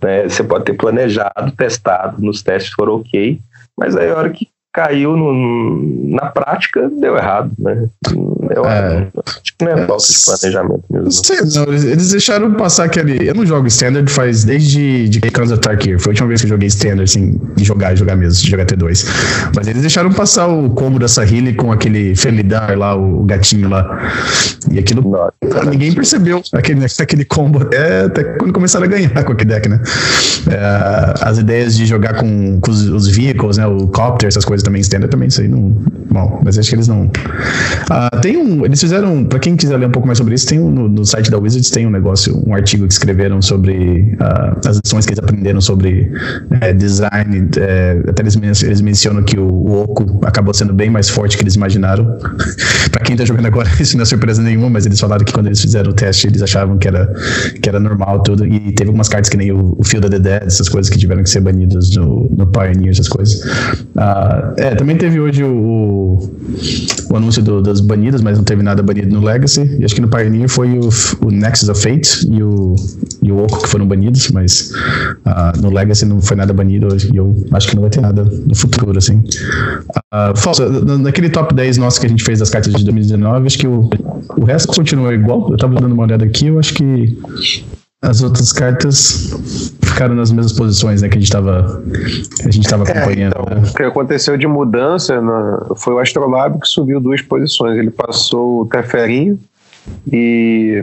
Né? 0.00 0.28
Você 0.28 0.44
pode 0.44 0.64
ter 0.64 0.74
planejado, 0.74 1.52
testado, 1.56 2.22
nos 2.22 2.42
testes 2.42 2.72
foram 2.72 2.96
ok, 2.96 3.40
mas 3.76 3.96
aí 3.96 4.10
a 4.10 4.16
hora 4.16 4.30
que 4.30 4.48
caiu 4.72 5.16
no, 5.16 6.14
na 6.14 6.26
prática, 6.26 6.90
deu 6.98 7.16
errado, 7.16 7.52
né? 7.58 7.88
Eu 8.50 8.64
é. 8.64 9.08
acho 9.26 9.56
que 9.56 9.64
não 9.64 9.72
é 9.72 9.86
falta 9.86 10.04
de 10.04 10.24
planejamento 10.24 10.84
mesmo. 10.90 11.12
Sei, 11.12 11.38
não, 11.54 11.64
eles, 11.64 11.84
eles, 11.84 12.10
deixaram 12.10 12.52
passar 12.54 12.84
aquele. 12.84 13.28
Eu 13.28 13.34
não 13.34 13.44
jogo 13.44 13.66
standard 13.66 14.10
faz 14.10 14.44
desde 14.44 15.08
de 15.08 15.20
Kansas 15.30 15.58
Tarkir. 15.58 15.98
Foi 15.98 16.10
a 16.10 16.12
última 16.12 16.28
vez 16.28 16.40
que 16.40 16.46
eu 16.46 16.50
joguei 16.50 16.68
standard, 16.68 17.02
assim, 17.02 17.38
de 17.54 17.64
jogar, 17.64 17.94
jogar 17.94 18.16
mesmo, 18.16 18.42
de 18.42 18.50
jogar 18.50 18.64
T2. 18.64 19.06
Mas 19.54 19.68
eles 19.68 19.82
deixaram 19.82 20.10
passar 20.10 20.48
o 20.48 20.70
combo 20.70 20.98
da 20.98 21.08
Sahili 21.08 21.54
com 21.54 21.70
aquele 21.70 22.14
Felidar 22.14 22.76
lá, 22.76 22.96
o 22.96 23.24
gatinho 23.24 23.68
lá. 23.68 24.10
E 24.70 24.78
aquilo. 24.78 25.02
Nossa, 25.02 25.70
ninguém 25.70 25.92
percebeu 25.92 26.42
aquele, 26.52 26.84
aquele 26.84 27.24
combo 27.24 27.62
até, 27.62 28.02
até 28.04 28.24
quando 28.24 28.52
começaram 28.52 28.86
a 28.86 28.88
ganhar 28.88 29.24
com 29.24 29.32
aquele 29.32 29.50
deck, 29.50 29.68
né? 29.68 29.80
É, 30.50 31.14
as 31.20 31.38
ideias 31.38 31.76
de 31.76 31.86
jogar 31.86 32.14
com, 32.14 32.58
com 32.60 32.70
os, 32.70 32.88
os 32.88 33.08
vehicles, 33.08 33.58
né? 33.58 33.66
O 33.66 33.86
copter, 33.88 34.28
essas 34.28 34.44
coisas 34.44 34.61
também 34.62 34.80
standard 34.80 35.10
também, 35.10 35.28
isso 35.28 35.40
aí 35.40 35.48
não. 35.48 35.70
Bom, 36.10 36.40
mas 36.44 36.58
acho 36.58 36.68
que 36.68 36.74
eles 36.74 36.88
não. 36.88 37.04
Uh, 37.04 38.20
tem 38.20 38.36
um. 38.36 38.64
Eles 38.64 38.80
fizeram. 38.80 39.24
Pra 39.24 39.38
quem 39.38 39.56
quiser 39.56 39.76
ler 39.76 39.86
um 39.86 39.90
pouco 39.90 40.06
mais 40.06 40.18
sobre 40.18 40.34
isso, 40.34 40.46
tem 40.46 40.60
um, 40.60 40.70
no, 40.70 40.88
no, 40.88 41.06
site 41.06 41.30
da 41.30 41.38
Wizards 41.38 41.70
tem 41.70 41.86
um 41.86 41.90
negócio, 41.90 42.42
um 42.46 42.54
artigo 42.54 42.86
que 42.86 42.92
escreveram 42.92 43.40
sobre 43.40 44.16
uh, 44.20 44.68
as 44.68 44.80
lições 44.84 45.06
que 45.06 45.12
eles 45.12 45.18
aprenderam 45.18 45.60
sobre 45.60 46.10
é, 46.60 46.72
design. 46.72 47.48
É, 47.56 48.02
até 48.08 48.22
eles, 48.22 48.62
eles 48.62 48.80
mencionam 48.80 49.22
que 49.22 49.38
o, 49.38 49.48
o 49.48 49.82
Oco 49.82 50.20
acabou 50.24 50.52
sendo 50.52 50.72
bem 50.72 50.90
mais 50.90 51.08
forte 51.08 51.36
que 51.36 51.42
eles 51.42 51.54
imaginaram. 51.54 52.18
quem 53.12 53.16
tá 53.16 53.24
jogando 53.24 53.46
agora, 53.46 53.68
isso 53.78 53.96
não 53.96 54.02
é 54.02 54.06
surpresa 54.06 54.42
nenhuma, 54.42 54.70
mas 54.70 54.86
eles 54.86 54.98
falaram 54.98 55.24
que 55.24 55.32
quando 55.32 55.46
eles 55.46 55.60
fizeram 55.60 55.90
o 55.90 55.94
teste, 55.94 56.26
eles 56.26 56.42
achavam 56.42 56.78
que 56.78 56.88
era, 56.88 57.12
que 57.60 57.68
era 57.68 57.78
normal 57.78 58.22
tudo. 58.22 58.46
E 58.46 58.72
teve 58.72 58.88
algumas 58.88 59.08
cartas 59.08 59.28
que 59.28 59.36
nem 59.36 59.52
o, 59.52 59.76
o 59.78 59.84
Field 59.84 60.06
of 60.06 60.16
the 60.16 60.18
Dead, 60.18 60.42
essas 60.46 60.68
coisas 60.68 60.90
que 60.90 60.98
tiveram 60.98 61.22
que 61.22 61.30
ser 61.30 61.40
banidas 61.40 61.94
no, 61.94 62.28
no 62.36 62.46
Pioneer, 62.46 62.90
essas 62.90 63.08
coisas. 63.08 63.44
Uh, 63.44 64.54
é, 64.56 64.74
também 64.74 64.96
teve 64.96 65.20
hoje 65.20 65.44
o, 65.44 66.18
o 67.10 67.16
anúncio 67.16 67.42
do, 67.42 67.62
das 67.62 67.80
banidas, 67.80 68.22
mas 68.22 68.38
não 68.38 68.44
teve 68.44 68.62
nada 68.62 68.82
banido 68.82 69.14
no 69.14 69.24
Legacy. 69.24 69.76
E 69.78 69.84
acho 69.84 69.94
que 69.94 70.00
no 70.00 70.08
Pioneer 70.08 70.48
foi 70.48 70.78
o, 70.78 70.88
o 71.20 71.30
Nexus 71.30 71.68
of 71.68 71.80
Fate 71.80 72.26
e 72.30 72.42
o, 72.42 72.74
e 73.22 73.30
o 73.30 73.38
Oco 73.42 73.62
que 73.62 73.68
foram 73.68 73.86
banidos, 73.86 74.30
mas 74.30 74.72
uh, 75.26 75.60
no 75.60 75.70
Legacy 75.70 76.06
não 76.06 76.20
foi 76.20 76.36
nada 76.36 76.52
banido 76.52 76.88
e 77.12 77.16
eu 77.16 77.36
acho 77.52 77.68
que 77.68 77.74
não 77.74 77.82
vai 77.82 77.90
ter 77.90 78.00
nada 78.00 78.24
no 78.24 78.54
futuro, 78.54 78.96
assim. 78.96 79.22
Uh, 80.12 80.36
falsa, 80.36 80.68
naquele 80.98 81.28
top 81.28 81.54
10 81.54 81.76
nosso 81.78 82.00
que 82.00 82.06
a 82.06 82.08
gente 82.08 82.22
fez 82.22 82.38
das 82.38 82.50
cartas 82.50 82.72
de 82.72 82.84
2019, 83.02 83.46
acho 83.46 83.58
que 83.58 83.66
o, 83.66 83.90
o 84.36 84.44
resto 84.44 84.74
continua 84.74 85.14
igual. 85.14 85.50
Eu 85.50 85.56
tava 85.56 85.74
dando 85.74 85.92
uma 85.92 86.04
olhada 86.04 86.24
aqui, 86.24 86.46
eu 86.46 86.58
acho 86.58 86.74
que 86.74 87.18
as 88.00 88.22
outras 88.22 88.52
cartas 88.52 89.30
ficaram 89.82 90.14
nas 90.14 90.32
mesmas 90.32 90.52
posições 90.52 91.02
né, 91.02 91.08
que 91.08 91.16
a 91.16 91.20
gente 91.20 91.28
estava 91.28 91.82
a 92.44 92.50
gente 92.50 92.64
estava 92.64 92.84
é, 92.84 92.90
acompanhando. 92.90 93.34
É, 93.36 93.42
então, 93.42 93.62
né? 93.62 93.68
O 93.68 93.74
que 93.74 93.82
aconteceu 93.82 94.36
de 94.36 94.46
mudança 94.46 95.20
na, 95.20 95.66
foi 95.76 95.94
o 95.94 95.98
Astrolab 95.98 96.58
que 96.58 96.66
subiu 96.66 97.00
duas 97.00 97.22
posições. 97.22 97.78
Ele 97.78 97.90
passou 97.90 98.62
o 98.62 98.66
Teferinho 98.66 99.38
e 100.10 100.82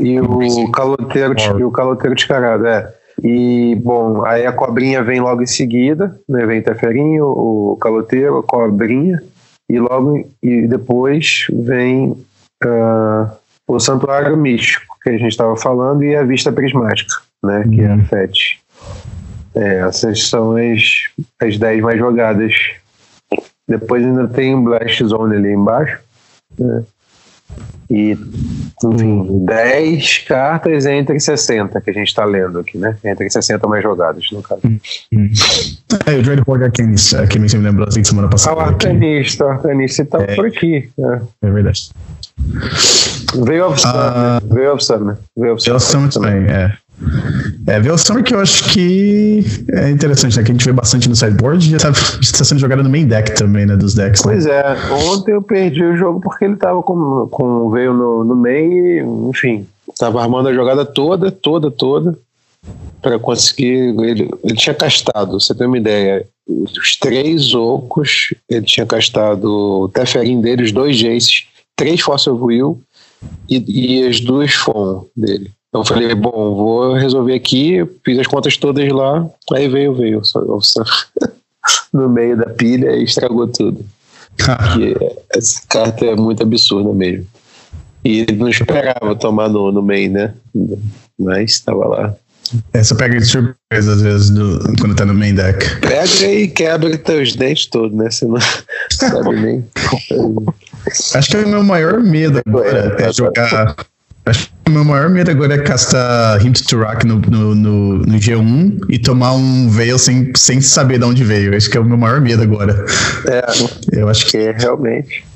e 0.00 0.20
o 0.20 0.70
caloteiro 0.70 1.34
e 1.58 1.64
o 1.64 1.70
caloteiro 1.70 2.14
descarado, 2.14 2.66
é. 2.66 2.94
E 3.22 3.76
bom, 3.82 4.24
aí 4.24 4.44
a 4.44 4.52
cobrinha 4.52 5.02
vem 5.02 5.20
logo 5.20 5.42
em 5.42 5.46
seguida, 5.46 6.18
né? 6.28 6.46
Vem 6.46 6.60
o 6.60 6.64
Teferinho, 6.64 7.24
o 7.26 7.76
caloteiro, 7.80 8.38
a 8.38 8.42
cobrinha 8.42 9.22
e 9.68 9.78
logo 9.78 10.28
e 10.42 10.66
depois 10.66 11.46
vem 11.50 12.10
uh, 12.10 13.30
o 13.66 13.80
santuário 13.80 14.36
místico 14.36 14.96
que 15.02 15.10
a 15.10 15.12
gente 15.12 15.28
estava 15.28 15.56
falando 15.56 16.02
e 16.02 16.14
a 16.14 16.22
vista 16.22 16.52
prismática, 16.52 17.14
né, 17.42 17.62
uhum. 17.64 17.70
que 17.70 17.80
é 17.80 17.88
a 17.88 17.94
uhum. 17.94 18.04
FET. 18.06 18.60
É, 19.54 19.78
essas 19.80 20.28
são 20.28 20.56
as, 20.56 21.04
as 21.40 21.58
10 21.58 21.82
mais 21.82 21.98
jogadas. 21.98 22.54
Depois 23.68 24.04
ainda 24.04 24.26
tem 24.26 24.54
o 24.54 24.62
Blast 24.62 25.04
Zone 25.04 25.36
ali 25.36 25.52
embaixo. 25.52 26.00
Né? 26.58 26.84
E, 27.90 28.12
enfim, 28.82 29.44
10 29.44 30.18
cartas 30.26 30.86
entre 30.86 31.20
60 31.20 31.80
que 31.80 31.90
a 31.90 31.92
gente 31.92 32.08
está 32.08 32.24
lendo 32.24 32.58
aqui, 32.58 32.78
né? 32.78 32.96
Entre 33.04 33.28
60 33.28 33.66
mais 33.68 33.82
jogadas, 33.82 34.26
no 34.32 34.42
caso. 34.42 34.62
Uhum. 34.64 35.30
É, 36.06 36.16
o 36.16 36.22
Dread 36.22 36.42
Horde 36.46 36.64
Arcanist, 36.64 37.14
aqui 37.14 37.38
me 37.38 37.46
lembrou 37.48 37.86
assim 37.86 38.02
semana 38.02 38.28
passada. 38.28 38.60
Ah, 38.60 38.64
o 38.64 38.68
Arcanista, 38.68 39.44
o 39.44 39.48
Arcanista 39.48 40.02
está 40.02 40.22
é, 40.22 40.34
por 40.34 40.46
aqui. 40.46 40.90
É, 40.98 41.46
é 41.46 41.50
verdade. 41.50 41.90
Veio 43.44 43.68
of 43.68 43.80
Summer. 43.80 44.42
Uh, 44.42 44.54
veio 44.54 44.72
of 44.72 44.84
Summer. 44.84 45.16
Veio 45.36 45.54
of 45.54 45.62
Summer, 45.62 45.80
Summer 45.80 46.10
também, 46.10 46.50
é. 46.50 46.76
É, 47.66 47.80
veio 47.80 47.96
Summer 47.96 48.22
que 48.22 48.34
eu 48.34 48.40
acho 48.40 48.70
que 48.70 49.42
é 49.72 49.90
interessante, 49.90 50.36
né? 50.36 50.42
Que 50.42 50.50
a 50.50 50.54
gente 50.54 50.64
vê 50.64 50.72
bastante 50.72 51.08
no 51.08 51.16
sideboard 51.16 51.66
e 51.66 51.70
já 51.70 51.76
está 51.76 51.92
tá 51.92 52.44
sendo 52.44 52.58
jogado 52.58 52.82
no 52.82 52.90
main 52.90 53.06
deck 53.06 53.34
também, 53.34 53.64
né? 53.64 53.76
Dos 53.76 53.94
decks. 53.94 54.24
Né? 54.24 54.32
Pois 54.32 54.46
é, 54.46 54.62
ontem 55.10 55.32
eu 55.32 55.42
perdi 55.42 55.82
o 55.82 55.96
jogo 55.96 56.20
porque 56.20 56.44
ele 56.44 56.56
tava 56.56 56.82
com, 56.82 57.26
com 57.30 57.70
veio 57.70 57.94
no, 57.94 58.22
no 58.24 58.36
main 58.36 58.70
e, 58.70 59.00
enfim, 59.30 59.66
tava 59.98 60.20
armando 60.20 60.48
a 60.48 60.54
jogada 60.54 60.84
toda, 60.84 61.30
toda, 61.30 61.70
toda. 61.70 62.18
para 63.00 63.18
conseguir. 63.18 63.94
Ele, 63.98 64.30
ele 64.44 64.56
tinha 64.56 64.74
castado, 64.74 65.40
você 65.40 65.54
tem 65.54 65.66
uma 65.66 65.78
ideia. 65.78 66.26
Os 66.46 66.98
três 66.98 67.54
ocos, 67.54 68.34
ele 68.50 68.66
tinha 68.66 68.84
castado 68.84 69.44
o 69.44 69.88
Teferin 69.88 70.42
dele, 70.42 70.64
os 70.64 70.72
dois 70.72 70.98
Jaces, 70.98 71.46
três 71.74 72.06
of 72.06 72.28
Will 72.42 72.82
e, 73.48 74.02
e 74.02 74.06
as 74.06 74.20
duas 74.20 74.52
FON 74.52 75.06
dele. 75.16 75.50
Então 75.74 75.82
eu 75.82 75.86
falei, 75.86 76.14
bom, 76.14 76.54
vou 76.54 76.94
resolver 76.94 77.34
aqui, 77.34 77.84
fiz 78.04 78.16
as 78.20 78.28
contas 78.28 78.56
todas 78.56 78.88
lá, 78.92 79.28
aí 79.54 79.66
veio, 79.66 79.92
veio, 79.92 80.24
só, 80.24 80.40
só 80.60 80.84
no 81.92 82.08
meio 82.08 82.36
da 82.36 82.46
pilha 82.46 82.92
e 82.92 83.02
estragou 83.02 83.48
tudo. 83.48 83.84
Porque 84.36 84.96
essa 85.34 85.62
carta 85.68 86.06
é 86.06 86.14
muito 86.14 86.44
absurda 86.44 86.92
mesmo. 86.92 87.26
E 88.04 88.20
ele 88.20 88.36
não 88.36 88.48
esperava 88.48 89.16
tomar 89.16 89.48
no, 89.48 89.72
no 89.72 89.82
meio, 89.82 90.12
né? 90.12 90.34
Mas 91.18 91.50
estava 91.50 91.88
lá. 91.88 92.14
Essa 92.72 92.94
pega 92.94 93.18
de 93.18 93.26
surpresa 93.26 93.94
às 93.94 94.00
vezes 94.00 94.30
do, 94.30 94.60
quando 94.78 94.94
tá 94.94 95.04
no 95.04 95.12
main 95.12 95.34
deck. 95.34 95.80
Pega 95.80 96.32
e 96.32 96.46
quebra 96.46 96.96
teus 96.98 97.34
dentes 97.34 97.66
todos, 97.66 97.96
né? 97.96 98.08
Você 98.08 98.26
não 98.26 98.38
sabe 98.92 99.40
nem. 99.40 99.64
Acho 101.16 101.30
que 101.30 101.36
é 101.36 101.40
o 101.40 101.48
meu 101.48 101.64
maior 101.64 102.00
medo 102.00 102.40
agora 102.46 102.96
é, 103.00 103.06
é 103.08 103.12
jogar. 103.12 103.74
Acho 104.26 104.48
que 104.48 104.70
o 104.70 104.72
meu 104.72 104.84
maior 104.84 105.10
medo 105.10 105.30
agora 105.30 105.54
é 105.54 105.62
castar 105.62 106.44
Hint 106.44 106.62
to 106.62 106.78
Rock 106.78 107.06
no, 107.06 107.16
no, 107.16 107.54
no, 107.54 107.98
no, 107.98 108.14
G1 108.14 108.86
e 108.88 108.98
tomar 108.98 109.32
um 109.32 109.68
Veil 109.68 109.98
sem, 109.98 110.32
sem 110.34 110.62
saber 110.62 110.98
de 110.98 111.04
onde 111.04 111.22
veio. 111.22 111.54
Acho 111.54 111.70
que 111.70 111.76
é 111.76 111.80
o 111.80 111.84
meu 111.84 111.98
maior 111.98 112.22
medo 112.22 112.42
agora. 112.42 112.86
É, 113.28 114.00
eu 114.00 114.08
acho 114.08 114.26
que 114.26 114.38
é 114.38 114.52
realmente. 114.52 115.26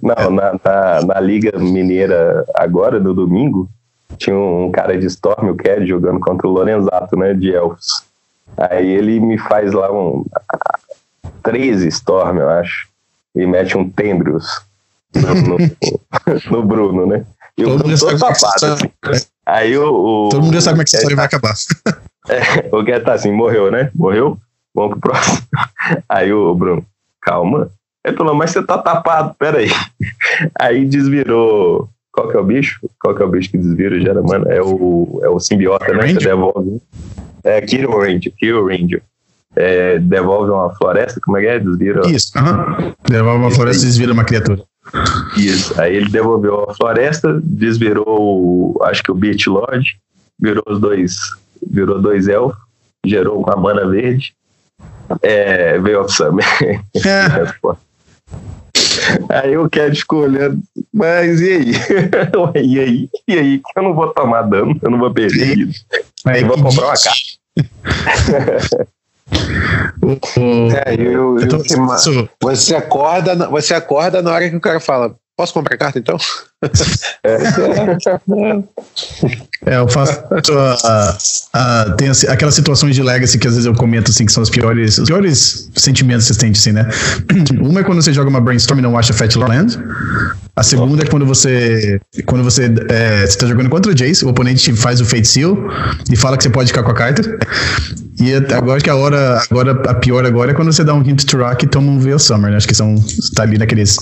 Não, 0.00 0.14
é. 0.14 0.30
na, 0.30 0.52
na, 0.64 1.02
na, 1.06 1.20
Liga 1.20 1.58
Mineira 1.58 2.44
agora, 2.54 3.00
no 3.00 3.12
domingo, 3.12 3.68
tinha 4.16 4.36
um 4.36 4.70
cara 4.70 4.96
de 4.96 5.06
Storm, 5.06 5.50
o 5.50 5.56
Cad, 5.56 5.84
jogando 5.84 6.20
contra 6.20 6.46
o 6.46 6.52
Lorenzato, 6.52 7.16
né, 7.16 7.34
de 7.34 7.52
Elfos. 7.52 8.04
Aí 8.56 8.88
ele 8.88 9.18
me 9.18 9.38
faz 9.38 9.72
lá 9.72 9.92
um 9.92 10.24
13 11.42 11.88
Storm, 11.88 12.38
eu 12.38 12.48
acho, 12.48 12.88
e 13.34 13.44
mete 13.44 13.76
um 13.76 13.88
Tendrius 13.88 14.62
no, 15.14 15.58
no, 15.58 15.58
no 16.50 16.62
Bruno, 16.64 17.06
né? 17.06 17.24
Todo 17.64 17.84
mundo 17.84 17.96
sabe 17.96 18.18
tapado, 18.18 18.66
assim. 18.66 19.26
Aí 19.46 19.76
o, 19.76 20.26
o, 20.26 20.28
Todo 20.28 20.42
mundo 20.42 20.54
já 20.54 20.60
sabe 20.60 20.74
como 20.74 20.82
é 20.82 20.84
que 20.84 20.90
essa 20.90 20.96
história 20.98 21.16
vai 21.16 21.26
acabar. 21.26 21.54
É, 22.30 22.68
o 22.70 22.82
Guedes 22.82 23.04
tá 23.04 23.14
assim, 23.14 23.32
morreu, 23.32 23.70
né? 23.70 23.90
Morreu? 23.94 24.36
Vamos 24.74 24.98
pro 24.98 25.10
próximo. 25.10 25.38
Aí 26.06 26.30
o 26.30 26.54
Bruno, 26.54 26.84
calma. 27.22 27.70
Ele 28.04 28.16
falou, 28.18 28.34
mas 28.34 28.50
você 28.50 28.62
tá 28.62 28.76
tapado, 28.76 29.34
peraí. 29.38 29.70
Aí 30.60 30.84
desvirou 30.84 31.88
qual 32.12 32.28
que 32.28 32.36
é 32.36 32.40
o 32.40 32.44
bicho? 32.44 32.78
Qual 33.00 33.14
que 33.14 33.22
é 33.22 33.24
o 33.24 33.28
bicho 33.28 33.50
que 33.50 33.58
desvira 33.58 34.00
gera 34.00 34.20
mano? 34.22 34.50
É 34.50 34.60
o, 34.60 35.20
é 35.22 35.28
o 35.28 35.38
simbiota, 35.38 35.92
né? 35.92 36.08
Você 36.08 36.18
devolve. 36.18 36.82
É 37.44 37.60
Kiro 37.60 37.98
Ranger, 37.98 38.32
Kiro 38.36 38.66
Ranger. 38.66 39.02
É, 39.56 39.98
devolve 39.98 40.50
uma 40.50 40.74
floresta, 40.74 41.20
como 41.22 41.36
é 41.36 41.40
que 41.40 41.46
é? 41.46 41.58
Desvira. 41.58 42.06
Isso, 42.10 42.32
uh 42.36 42.42
-huh. 42.42 42.94
devolve 43.08 43.38
uma 43.38 43.50
floresta 43.50 43.84
e 43.84 43.86
desvira 43.86 44.12
uma 44.12 44.24
criatura. 44.24 44.62
Isso. 45.36 45.80
Aí 45.80 45.96
ele 45.96 46.08
devolveu 46.08 46.68
a 46.68 46.74
floresta, 46.74 47.40
desvirou, 47.42 48.06
o, 48.76 48.78
acho 48.82 49.02
que 49.02 49.10
o 49.10 49.14
Beach 49.14 49.48
Lodge, 49.48 49.96
virou 50.38 50.64
os 50.66 50.80
dois, 50.80 51.16
virou 51.68 52.00
dois 52.00 52.28
elfos, 52.28 52.58
gerou 53.04 53.42
uma 53.42 53.56
mana 53.56 53.86
verde. 53.86 54.34
É, 55.22 55.78
veio 55.78 56.02
of 56.02 56.12
Summer. 56.12 56.44
É. 56.60 57.78
Aí 59.30 59.56
o 59.56 59.70
Cat 59.70 59.96
ficou 59.96 60.24
olhando, 60.24 60.60
mas 60.92 61.40
e 61.40 61.52
aí? 61.52 61.72
e 62.62 62.80
aí? 62.80 63.10
E 63.26 63.38
aí? 63.38 63.62
Eu 63.74 63.82
não 63.82 63.94
vou 63.94 64.08
tomar 64.08 64.42
dano, 64.42 64.78
eu 64.82 64.90
não 64.90 64.98
vou 64.98 65.12
perder 65.12 65.58
isso. 65.58 65.84
Aí 66.26 66.44
vou 66.44 66.60
comprar 66.60 66.86
uma 66.86 66.94
carta. 66.94 68.88
é, 70.86 70.94
eu, 70.94 71.38
eu, 71.38 71.48
eu, 71.48 72.28
você 72.40 72.74
acorda, 72.74 73.48
você 73.48 73.74
acorda 73.74 74.22
na 74.22 74.32
hora 74.32 74.48
que 74.48 74.56
o 74.56 74.60
cara 74.60 74.80
fala, 74.80 75.14
Posso 75.38 75.54
comprar 75.54 75.76
carta 75.76 76.00
então? 76.00 76.18
é, 79.64 79.76
eu 79.76 79.88
faço. 79.88 80.18
Uh, 80.18 80.74
uh, 81.54 81.96
tem 81.96 82.10
aquelas 82.28 82.56
situações 82.56 82.96
de 82.96 83.04
legacy 83.04 83.38
que 83.38 83.46
às 83.46 83.54
vezes 83.54 83.64
eu 83.64 83.72
comento 83.72 84.10
assim, 84.10 84.26
que 84.26 84.32
são 84.32 84.42
os 84.42 84.50
piores, 84.50 84.98
os 84.98 85.06
piores 85.06 85.70
sentimentos 85.76 86.26
que 86.26 86.34
você 86.34 86.40
tem, 86.40 86.50
assim, 86.50 86.72
né? 86.72 86.88
Uma 87.62 87.82
é 87.82 87.84
quando 87.84 88.02
você 88.02 88.12
joga 88.12 88.28
uma 88.28 88.40
brainstorm 88.40 88.80
e 88.80 88.82
não 88.82 88.98
acha 88.98 89.12
Fat 89.12 89.32
Land. 89.36 89.78
A 90.56 90.64
segunda 90.64 91.04
é 91.04 91.06
quando 91.06 91.24
você. 91.24 92.00
Quando 92.26 92.42
você 92.42 92.64
é, 92.88 93.22
está 93.22 93.46
jogando 93.46 93.70
contra 93.70 93.92
o 93.92 93.94
Jace, 93.94 94.24
o 94.24 94.30
oponente 94.30 94.72
faz 94.72 95.00
o 95.00 95.04
Seal 95.04 95.56
e 96.10 96.16
fala 96.16 96.36
que 96.36 96.42
você 96.42 96.50
pode 96.50 96.66
ficar 96.66 96.82
com 96.82 96.90
a 96.90 96.94
carta. 96.94 97.22
E 98.20 98.34
agora 98.54 98.80
que 98.80 98.90
a 98.90 98.96
hora. 98.96 99.40
Agora, 99.50 99.72
a 99.88 99.94
pior 99.94 100.26
agora 100.26 100.50
é 100.50 100.54
quando 100.54 100.72
você 100.72 100.82
dá 100.82 100.94
um 100.94 101.02
hint 101.02 101.24
to 101.24 101.38
rock 101.38 101.64
e 101.64 101.68
toma 101.68 101.90
um 101.92 101.98
Veil 101.98 102.18
Summer, 102.18 102.50
né? 102.50 102.56
Acho 102.56 102.66
que 102.66 102.74
são. 102.74 102.94
Tá 103.34 103.44
ali 103.44 103.58
naqueles, 103.58 103.96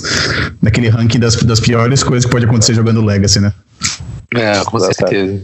naquele 0.63 0.89
ranking 0.89 1.19
das, 1.19 1.37
das 1.37 1.61
piores 1.61 2.03
coisas 2.03 2.25
que 2.25 2.31
pode 2.31 2.47
acontecer 2.47 2.75
jogando 2.75 3.05
Legacy, 3.05 3.41
né? 3.41 3.53
É, 4.35 4.65
com 4.65 4.79
certeza. 4.79 5.41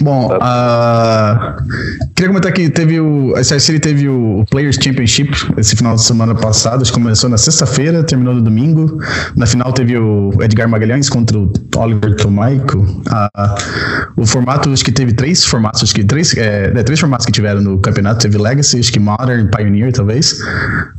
Bom, 0.00 0.26
uh, 0.26 2.08
queria 2.14 2.28
comentar 2.28 2.52
que 2.52 2.70
teve 2.70 2.98
o. 2.98 3.34
A 3.36 3.44
City 3.44 3.78
teve 3.78 4.08
o 4.08 4.44
Players 4.50 4.76
Championship 4.82 5.30
esse 5.56 5.76
final 5.76 5.94
de 5.94 6.02
semana 6.02 6.34
passado. 6.34 6.82
Acho 6.82 6.92
que 6.92 6.98
começou 6.98 7.28
na 7.28 7.36
sexta-feira, 7.36 8.02
terminou 8.02 8.34
no 8.34 8.42
domingo. 8.42 8.98
Na 9.36 9.46
final 9.46 9.72
teve 9.72 9.98
o 9.98 10.30
Edgar 10.40 10.68
Magalhães 10.68 11.10
contra 11.10 11.38
o 11.38 11.52
Oliver 11.76 12.16
Tomaico. 12.16 12.78
Uh, 12.78 14.01
o 14.16 14.26
formato, 14.26 14.70
acho 14.70 14.84
que 14.84 14.92
teve 14.92 15.12
três 15.12 15.44
formatos, 15.44 15.82
acho 15.82 15.94
que 15.94 16.04
três, 16.04 16.36
é, 16.36 16.72
é, 16.74 16.82
três 16.82 17.00
formatos 17.00 17.26
que 17.26 17.32
tiveram 17.32 17.60
no 17.60 17.78
campeonato. 17.78 18.20
Teve 18.20 18.38
Legacy, 18.38 18.78
acho 18.78 18.92
que 18.92 19.00
Modern, 19.00 19.48
Pioneer, 19.48 19.92
talvez. 19.92 20.32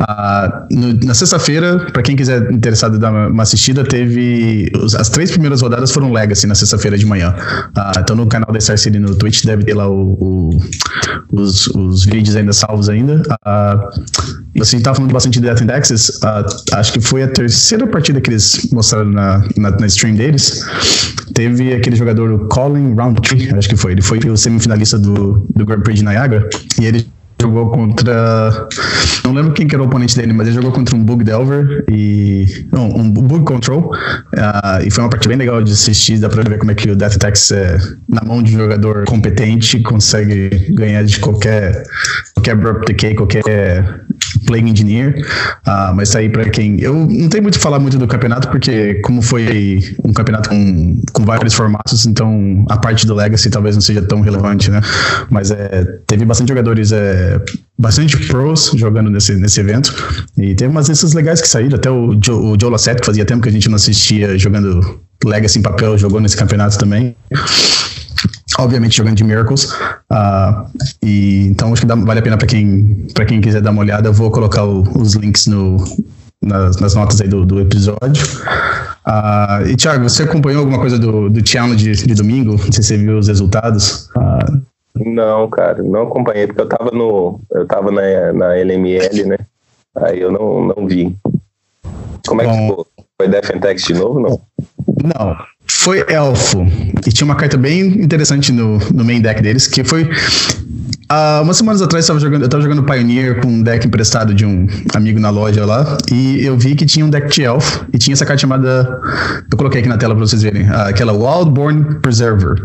Uh, 0.01 0.67
no, 0.71 0.93
na 1.05 1.13
sexta-feira, 1.13 1.87
para 1.91 2.01
quem 2.01 2.15
quiser 2.15 2.51
interessado 2.51 2.97
dar 2.97 3.11
uma, 3.11 3.43
assistida, 3.43 3.83
teve. 3.83 4.71
Os, 4.75 4.95
as 4.95 5.09
três 5.09 5.31
primeiras 5.31 5.61
rodadas 5.61 5.91
foram 5.91 6.11
Legacy 6.11 6.47
na 6.47 6.55
sexta-feira 6.55 6.97
de 6.97 7.05
manhã. 7.05 7.35
então 7.99 8.15
no 8.15 8.27
canal 8.27 8.51
da 8.51 8.59
Star 8.59 8.77
City 8.77 8.99
no 8.99 9.15
Twitch, 9.15 9.45
deve 9.45 9.63
ter 9.63 9.73
lá 9.73 9.87
o, 9.87 10.13
o, 10.19 10.59
os, 11.31 11.67
os 11.67 12.05
vídeos 12.05 12.35
ainda 12.35 12.53
salvos 12.53 12.89
ainda. 12.89 13.21
Uh, 13.45 14.23
você 14.55 14.77
estava 14.77 14.95
falando 14.95 15.11
bastante 15.11 15.39
de 15.39 15.41
Death 15.41 15.61
Indexes, 15.61 16.09
uh, 16.09 16.75
acho 16.75 16.93
que 16.93 17.01
foi 17.01 17.23
a 17.23 17.27
terceira 17.27 17.87
partida 17.87 18.21
que 18.21 18.29
eles 18.29 18.69
mostraram 18.71 19.09
na, 19.11 19.43
na, 19.57 19.71
na 19.71 19.85
stream 19.87 20.15
deles. 20.15 20.63
Teve 21.33 21.73
aquele 21.73 21.95
jogador, 21.95 22.31
o 22.31 22.47
Colin 22.47 22.93
Roundtree, 23.03 23.53
acho 23.55 23.69
que 23.69 23.75
foi. 23.75 23.93
Ele 23.93 24.01
foi 24.01 24.19
o 24.29 24.37
semifinalista 24.37 24.97
do, 24.97 25.45
do 25.55 25.65
Grand 25.65 25.81
Prix 25.81 25.99
de 25.99 26.05
Niagara, 26.05 26.47
e 26.79 26.85
ele 26.85 27.07
jogou 27.41 27.69
contra. 27.71 28.67
Não 29.23 29.33
lembro 29.33 29.53
quem 29.53 29.67
que 29.67 29.75
era 29.75 29.83
o 29.83 29.87
oponente 29.87 30.15
dele, 30.15 30.33
mas 30.33 30.47
ele 30.47 30.55
jogou 30.55 30.71
contra 30.71 30.95
um 30.95 31.03
Bug 31.03 31.23
Delver 31.23 31.85
e. 31.89 32.65
Não, 32.71 32.87
um 32.87 33.09
Bug 33.09 33.43
Control. 33.43 33.91
Uh, 34.33 34.85
e 34.85 34.89
foi 34.89 35.03
uma 35.03 35.09
partida 35.09 35.29
bem 35.29 35.37
legal 35.37 35.61
de 35.61 35.71
assistir. 35.71 36.19
Dá 36.19 36.29
pra 36.29 36.43
ver 36.43 36.57
como 36.57 36.71
é 36.71 36.75
que 36.75 36.89
o 36.89 36.95
Death 36.95 37.15
Attacks, 37.15 37.51
é, 37.51 37.77
na 38.07 38.23
mão 38.23 38.41
de 38.41 38.55
um 38.55 38.59
jogador 38.59 39.05
competente, 39.05 39.81
consegue 39.81 40.49
ganhar 40.73 41.03
de 41.03 41.19
qualquer. 41.19 41.83
qualquer 42.33 42.51
Abrupt 42.51 42.85
Decay, 42.87 43.15
qualquer 43.15 43.43
Playing 44.45 44.69
Engineer. 44.69 45.15
Uh, 45.65 45.93
mas 45.95 46.09
tá 46.09 46.19
aí 46.19 46.29
pra 46.29 46.49
quem. 46.49 46.79
Eu 46.79 46.93
não 46.93 47.29
tenho 47.29 47.43
muito 47.43 47.59
falar 47.59 47.79
muito 47.79 47.97
do 47.97 48.07
campeonato, 48.07 48.49
porque, 48.49 48.95
como 48.95 49.21
foi 49.21 49.95
um 50.03 50.13
campeonato 50.13 50.49
com, 50.49 51.01
com 51.11 51.25
vários 51.25 51.53
formatos, 51.53 52.05
então 52.05 52.65
a 52.69 52.77
parte 52.77 53.05
do 53.05 53.13
Legacy 53.13 53.49
talvez 53.49 53.75
não 53.75 53.81
seja 53.81 54.01
tão 54.01 54.21
relevante, 54.21 54.69
né? 54.69 54.81
Mas 55.29 55.51
é, 55.51 55.85
teve 56.07 56.25
bastante 56.25 56.49
jogadores. 56.49 56.91
É, 56.91 57.39
bastante 57.77 58.17
pros 58.27 58.71
jogando 58.75 59.09
nesse, 59.09 59.35
nesse 59.35 59.59
evento. 59.59 59.93
E 60.37 60.55
teve 60.55 60.71
umas 60.71 60.87
listas 60.87 61.13
legais 61.13 61.41
que 61.41 61.47
saíram. 61.47 61.75
Até 61.75 61.89
o 61.89 62.17
Joe, 62.23 62.35
o 62.35 62.57
Joe 62.59 62.71
Lassette, 62.71 63.01
que 63.01 63.05
fazia 63.05 63.25
tempo 63.25 63.41
que 63.41 63.49
a 63.49 63.51
gente 63.51 63.67
não 63.67 63.75
assistia 63.75 64.37
jogando 64.37 65.01
Legacy 65.25 65.59
em 65.59 65.61
papel, 65.61 65.97
jogou 65.97 66.19
nesse 66.19 66.37
campeonato 66.37 66.77
também. 66.77 67.15
Obviamente 68.59 68.97
jogando 68.97 69.15
de 69.15 69.23
Miracles. 69.23 69.71
Uh, 70.11 70.69
e, 71.01 71.47
então 71.47 71.73
acho 71.73 71.81
que 71.81 71.87
dá, 71.87 71.95
vale 71.95 72.19
a 72.19 72.23
pena 72.23 72.37
para 72.37 72.47
quem, 72.47 73.07
quem 73.27 73.41
quiser 73.41 73.61
dar 73.61 73.71
uma 73.71 73.81
olhada. 73.81 74.09
Eu 74.09 74.13
vou 74.13 74.29
colocar 74.31 74.63
o, 74.63 74.83
os 74.99 75.13
links 75.15 75.47
no, 75.47 75.77
nas, 76.41 76.77
nas, 76.77 76.95
notas 76.95 77.19
aí 77.21 77.27
do, 77.27 77.45
do 77.45 77.59
episódio. 77.59 78.25
Uh, 79.05 79.67
e 79.67 79.75
Thiago, 79.75 80.07
você 80.07 80.23
acompanhou 80.23 80.59
alguma 80.59 80.79
coisa 80.79 80.99
do, 80.99 81.29
do 81.29 81.47
challenge 81.47 81.91
de, 81.91 82.07
de 82.07 82.13
domingo? 82.13 82.51
Não 82.51 82.71
sei 82.71 82.71
se 82.71 82.83
você 82.83 82.97
viu 82.97 83.17
os 83.17 83.27
resultados. 83.27 84.09
Uh, 84.15 84.61
não, 84.95 85.49
cara, 85.49 85.81
não 85.81 86.03
acompanhei, 86.03 86.47
porque 86.47 86.61
eu 86.61 86.69
tava 86.69 86.91
no. 86.91 87.39
Eu 87.51 87.65
tava 87.65 87.91
na, 87.91 88.33
na 88.33 88.55
LML, 88.55 89.25
né? 89.25 89.37
Aí 89.95 90.21
eu 90.21 90.31
não, 90.31 90.67
não 90.67 90.87
vi. 90.87 91.15
Como 92.27 92.41
é 92.41 92.45
Bom, 92.45 92.51
que 92.51 92.61
ficou? 92.61 92.87
Foi 93.17 93.27
Defentex 93.27 93.83
de 93.83 93.93
novo, 93.93 94.19
não? 94.19 94.41
Não. 95.03 95.37
Foi 95.79 96.05
Elfo. 96.07 96.65
E 97.05 97.11
tinha 97.11 97.25
uma 97.25 97.35
carta 97.35 97.57
bem 97.57 97.81
interessante 98.01 98.51
no, 98.51 98.77
no 98.93 99.03
main 99.03 99.21
deck 99.21 99.41
deles, 99.41 99.67
que 99.67 99.83
foi. 99.83 100.09
Há 101.09 101.41
umas 101.43 101.57
semanas 101.57 101.81
atrás 101.81 102.07
eu 102.07 102.15
estava 102.15 102.19
jogando, 102.19 102.43
eu 102.43 102.49
tava 102.49 102.63
jogando 102.63 102.83
Pioneer 102.83 103.41
com 103.41 103.47
um 103.47 103.61
deck 103.61 103.85
emprestado 103.85 104.33
de 104.33 104.45
um 104.45 104.67
amigo 104.95 105.19
na 105.19 105.29
loja 105.29 105.65
lá, 105.65 105.97
e 106.11 106.43
eu 106.43 106.57
vi 106.57 106.75
que 106.75 106.85
tinha 106.85 107.05
um 107.05 107.09
deck 107.09 107.29
de 107.29 107.43
Elf, 107.43 107.81
e 107.93 107.97
tinha 107.97 108.13
essa 108.13 108.25
carta 108.25 108.41
chamada. 108.41 108.99
Eu 109.51 109.57
coloquei 109.57 109.81
aqui 109.81 109.89
na 109.89 109.97
tela 109.97 110.15
para 110.15 110.25
vocês 110.25 110.41
verem, 110.41 110.67
aquela 110.69 111.11
Wildborn 111.11 111.99
Preserver. 112.01 112.55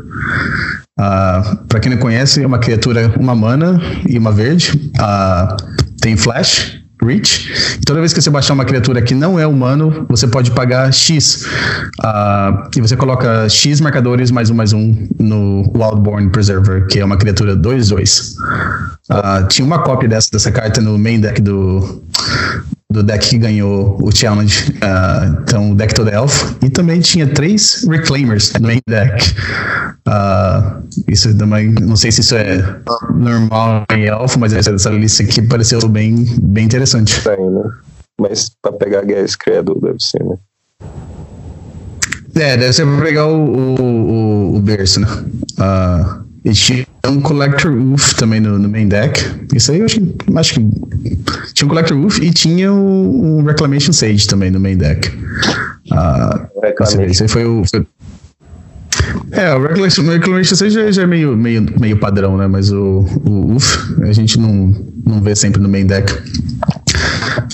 Uh, 0.99 1.57
para 1.69 1.81
quem 1.81 1.93
não 1.93 1.99
conhece, 1.99 2.43
é 2.43 2.47
uma 2.47 2.59
criatura, 2.59 3.13
uma 3.19 3.35
mana 3.35 3.81
e 4.09 4.17
uma 4.17 4.33
verde. 4.33 4.91
Uh, 4.97 5.57
tem 6.01 6.17
flash, 6.17 6.78
reach. 7.03 7.79
Toda 7.85 8.01
vez 8.01 8.13
que 8.13 8.21
você 8.21 8.31
baixar 8.31 8.55
uma 8.55 8.65
criatura 8.65 9.01
que 9.03 9.15
não 9.15 9.39
é 9.39 9.47
humano, 9.47 10.07
você 10.09 10.27
pode 10.27 10.51
pagar 10.51 10.93
X. 10.93 11.47
Uh, 12.01 12.69
e 12.77 12.81
você 12.81 12.97
coloca 12.97 13.49
X 13.49 13.81
marcadores 13.81 14.31
mais 14.31 14.51
um 14.51 14.55
mais 14.55 14.73
um 14.73 15.09
no 15.19 15.71
Wildborn 15.75 16.31
Preserver, 16.31 16.87
que 16.87 16.99
é 16.99 17.05
uma 17.05 17.17
criatura 17.17 17.57
2-2. 17.57 18.35
Uh, 19.11 19.47
tinha 19.49 19.65
uma 19.65 19.81
cópia 19.81 20.09
dessa, 20.09 20.31
dessa 20.31 20.51
carta 20.51 20.81
no 20.81 20.99
main 20.99 21.21
deck 21.21 21.41
do, 21.41 22.03
do 22.91 23.03
deck 23.03 23.29
que 23.29 23.39
ganhou 23.39 23.99
o 24.03 24.11
challenge. 24.15 24.71
Uh, 24.77 25.43
então, 25.43 25.73
o 25.73 25.75
deck 25.75 25.95
todo 25.95 26.09
elf. 26.09 26.55
E 26.63 26.71
também 26.71 27.01
tinha 27.01 27.27
três 27.27 27.85
Reclaimers 27.85 28.53
no 28.55 28.67
main 28.67 28.81
deck. 28.89 29.35
Uh, 30.09 30.89
isso 31.07 31.37
também, 31.37 31.71
não 31.83 31.97
sei 31.97 32.11
se 32.11 32.23
isso 32.23 32.35
é 32.35 32.81
normal 33.15 33.85
em 33.93 34.07
elfo, 34.07 34.39
mas 34.39 34.55
essa, 34.55 34.89
lista 34.91 35.23
aqui 35.23 35.43
pareceu 35.43 35.87
bem, 35.87 36.25
bem 36.41 36.65
interessante. 36.65 37.23
Tem, 37.23 37.51
né? 37.51 37.71
Mas 38.19 38.51
pra 38.63 38.73
pegar 38.73 39.05
Gas 39.05 39.37
Credo 39.37 39.79
deve 39.81 39.99
ser, 40.01 40.25
né? 40.25 40.37
É, 42.35 42.57
deve 42.57 42.73
ser 42.73 42.87
pra 42.87 43.05
pegar 43.05 43.27
o, 43.27 43.75
o, 43.81 44.57
o 44.57 44.61
berço, 44.61 45.01
né? 45.01 45.09
Uh, 45.59 46.28
e 46.45 46.53
tinha 46.53 46.87
um 47.07 47.21
Collector 47.21 47.73
Wolf 47.73 48.15
também 48.15 48.41
no, 48.41 48.59
no, 48.59 48.69
main 48.69 48.89
deck. 48.89 49.21
Isso 49.55 49.73
aí 49.73 49.81
eu 49.81 49.87
acho 49.87 50.01
que, 50.01 50.15
acho 50.37 50.55
que 50.55 50.69
tinha 51.55 51.67
um 51.67 51.69
Collector 51.69 51.99
Wolf 51.99 52.19
e 52.19 52.31
tinha 52.31 52.73
um, 52.73 53.39
um 53.39 53.45
Reclamation 53.45 53.93
Sage 53.93 54.27
também 54.27 54.51
no 54.51 54.61
main 54.61 54.77
deck. 54.77 55.11
Reclamation. 56.63 57.03
Esse 57.03 57.23
aí 57.25 57.29
foi 57.29 57.45
o. 57.45 57.63
Foi, 57.65 57.87
é, 59.33 59.55
o 59.55 59.63
Reclamation, 59.63 60.03
Reclamation 60.03 60.55
Sage 60.55 60.75
já, 60.75 60.91
já, 60.91 61.03
é 61.03 61.07
meio, 61.07 61.37
meio, 61.37 61.67
meio 61.79 61.97
padrão, 61.99 62.37
né? 62.37 62.47
Mas 62.47 62.71
o, 62.73 63.05
o 63.25 63.55
UF 63.55 64.03
a 64.03 64.13
gente 64.13 64.39
não, 64.39 64.75
não 65.07 65.21
vê 65.21 65.35
sempre 65.35 65.61
no 65.61 65.69
main 65.69 65.87
deck. 65.87 66.13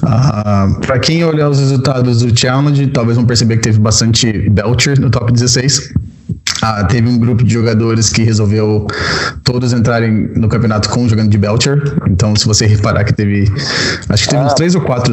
Uh, 0.03 0.81
para 0.81 0.99
quem 0.99 1.25
olhar 1.25 1.49
os 1.49 1.59
resultados 1.59 2.21
do 2.21 2.39
Challenge, 2.39 2.87
talvez 2.89 3.17
vão 3.17 3.27
perceber 3.27 3.57
que 3.57 3.63
teve 3.63 3.79
bastante 3.79 4.49
Belcher 4.51 5.01
no 5.01 5.11
top 5.11 5.33
16. 5.33 5.93
Ah, 6.67 6.83
teve 6.83 7.07
um 7.07 7.19
grupo 7.19 7.45
de 7.45 7.53
jogadores 7.53 8.09
que 8.09 8.23
resolveu 8.23 8.87
todos 9.45 9.75
entrarem 9.75 10.31
no 10.35 10.49
campeonato 10.49 10.89
com 10.89 11.07
jogando 11.07 11.29
de 11.29 11.37
Belcher. 11.37 11.83
Então, 12.09 12.35
se 12.35 12.47
você 12.47 12.65
reparar 12.65 13.05
que 13.05 13.13
teve. 13.13 13.45
Acho 14.09 14.25
que 14.25 14.31
teve 14.31 14.43
ah, 14.43 14.47
uns 14.47 14.55
três 14.55 14.75
ou 14.75 14.81
quatro 14.81 15.13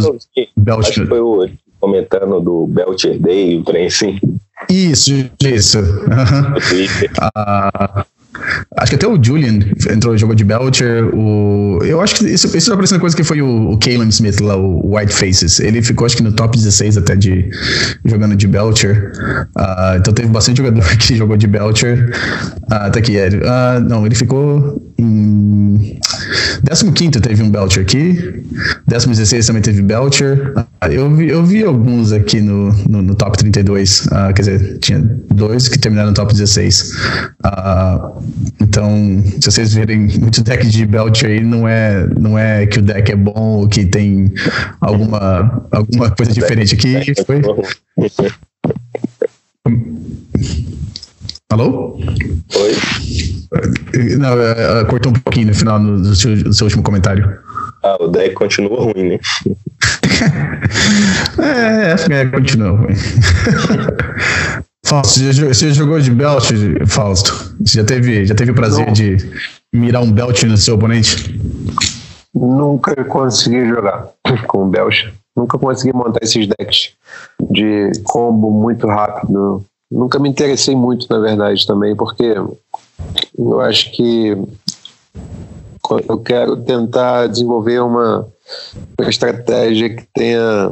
Belcher. 0.55 0.91
Acho 0.91 1.01
que 1.01 1.07
foi 1.07 1.19
o 1.19 1.49
comentando 1.77 2.39
do 2.39 2.67
Belcher 2.67 3.19
Day, 3.19 3.57
o 3.59 3.65
trem 3.65 3.87
assim. 3.87 4.17
Isso, 4.69 5.29
isso. 5.41 5.79
Uhum. 5.79 6.55
Ah, 7.35 8.05
Acho 8.77 8.91
que 8.91 8.95
até 8.95 9.07
o 9.07 9.21
Julian 9.21 9.59
entrou, 9.89 10.17
jogou 10.17 10.35
de 10.35 10.43
Belcher. 10.43 11.03
O, 11.13 11.79
eu 11.83 12.01
acho 12.01 12.15
que 12.15 12.25
isso, 12.25 12.55
isso 12.55 12.69
tá 12.69 12.75
parecendo 12.75 12.99
coisa 12.99 13.15
que 13.15 13.23
foi 13.23 13.41
o, 13.41 13.71
o 13.71 13.77
Kalen 13.77 14.09
Smith 14.09 14.39
lá, 14.39 14.55
o 14.55 14.95
White 14.95 15.13
Faces. 15.13 15.59
Ele 15.59 15.81
ficou, 15.81 16.05
acho 16.05 16.17
que 16.17 16.23
no 16.23 16.31
top 16.31 16.57
16 16.57 16.97
até 16.97 17.15
de 17.15 17.49
jogando 18.05 18.35
de 18.35 18.47
Belcher. 18.47 19.11
Uh, 19.57 19.97
então 19.97 20.13
teve 20.13 20.29
bastante 20.29 20.57
jogador 20.57 20.83
que 20.97 21.15
jogou 21.15 21.37
de 21.37 21.47
Belcher. 21.47 22.09
Uh, 22.69 22.73
até 22.73 22.99
aqui, 22.99 23.17
é. 23.17 23.27
Uh, 23.27 23.81
não, 23.87 24.05
ele 24.05 24.15
ficou 24.15 24.81
em 24.97 25.99
15 26.93 27.19
teve 27.21 27.43
um 27.43 27.49
Belcher 27.49 27.83
aqui. 27.83 28.43
16 28.87 29.45
também 29.45 29.61
teve 29.61 29.81
Belcher. 29.81 30.53
Uh, 30.57 30.87
eu, 30.87 31.09
vi, 31.13 31.29
eu 31.29 31.43
vi 31.43 31.63
alguns 31.63 32.11
aqui 32.11 32.41
no, 32.41 32.71
no, 32.87 33.01
no 33.01 33.15
top 33.15 33.37
32. 33.37 34.05
Uh, 34.05 34.33
quer 34.35 34.41
dizer, 34.41 34.79
tinha 34.79 34.99
dois 35.33 35.67
que 35.67 35.77
terminaram 35.79 36.09
no 36.09 36.15
top 36.15 36.33
16. 36.33 36.93
Uh, 37.45 38.23
então, 38.59 39.23
se 39.39 39.51
vocês 39.51 39.73
verem 39.73 40.07
muitos 40.19 40.41
decks 40.41 40.71
de 40.71 40.85
Belcher 40.85 41.29
aí, 41.29 41.43
não 41.43 41.67
é, 41.67 42.07
não 42.19 42.37
é 42.37 42.65
que 42.65 42.79
o 42.79 42.81
deck 42.81 43.11
é 43.11 43.15
bom 43.15 43.59
ou 43.59 43.67
que 43.67 43.85
tem 43.85 44.33
alguma, 44.79 45.67
alguma 45.71 46.11
coisa 46.11 46.31
diferente 46.31 46.75
aqui. 46.75 47.13
Foi... 47.25 47.41
Alô? 51.51 51.97
Oi? 52.55 52.71
Não, 54.17 54.41
é, 54.41 54.79
é, 54.79 54.85
cortou 54.85 55.11
um 55.11 55.15
pouquinho 55.15 55.47
no 55.47 55.53
final 55.53 55.77
do 55.81 56.15
seu, 56.15 56.41
do 56.41 56.53
seu 56.53 56.63
último 56.65 56.81
comentário. 56.81 57.37
Ah, 57.83 57.97
o 57.99 58.07
deck 58.07 58.33
continua 58.35 58.79
ruim, 58.85 59.09
né? 59.09 59.19
é, 62.09 62.21
é, 62.21 62.25
continua 62.27 62.69
ruim. 62.77 62.95
Fausto, 64.87 65.19
você 65.19 65.73
jogou 65.73 65.99
de 65.99 66.11
belt, 66.11 66.51
Fausto? 66.87 67.53
Você 67.59 67.79
já 67.79 67.83
teve, 67.83 68.25
já 68.25 68.33
teve 68.33 68.51
o 68.51 68.55
prazer 68.55 68.85
Não. 68.85 68.93
de 68.93 69.17
mirar 69.73 70.01
um 70.01 70.11
belt 70.11 70.43
no 70.43 70.55
seu 70.55 70.75
oponente? 70.75 71.37
Nunca 72.33 72.95
consegui 73.03 73.67
jogar 73.67 74.07
com 74.47 74.69
belt. 74.69 75.07
Nunca 75.35 75.57
consegui 75.57 75.91
montar 75.93 76.19
esses 76.23 76.47
decks 76.47 76.93
de 77.51 77.91
combo 78.05 78.51
muito 78.51 78.87
rápido. 78.87 79.65
Nunca 79.91 80.17
me 80.19 80.29
interessei 80.29 80.75
muito, 80.75 81.07
na 81.09 81.19
verdade, 81.19 81.67
também, 81.67 81.95
porque 81.95 82.35
eu 83.37 83.59
acho 83.59 83.91
que 83.91 84.37
eu 86.07 86.17
quero 86.19 86.55
tentar 86.57 87.27
desenvolver 87.27 87.81
uma, 87.81 88.25
uma 88.97 89.09
estratégia 89.09 89.89
que 89.89 90.05
tenha 90.13 90.71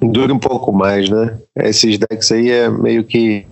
dure 0.00 0.32
um 0.32 0.38
pouco 0.38 0.72
mais, 0.72 1.08
né? 1.08 1.38
Esses 1.56 1.98
decks 1.98 2.32
aí 2.32 2.50
é 2.50 2.68
meio 2.68 3.04
que 3.04 3.46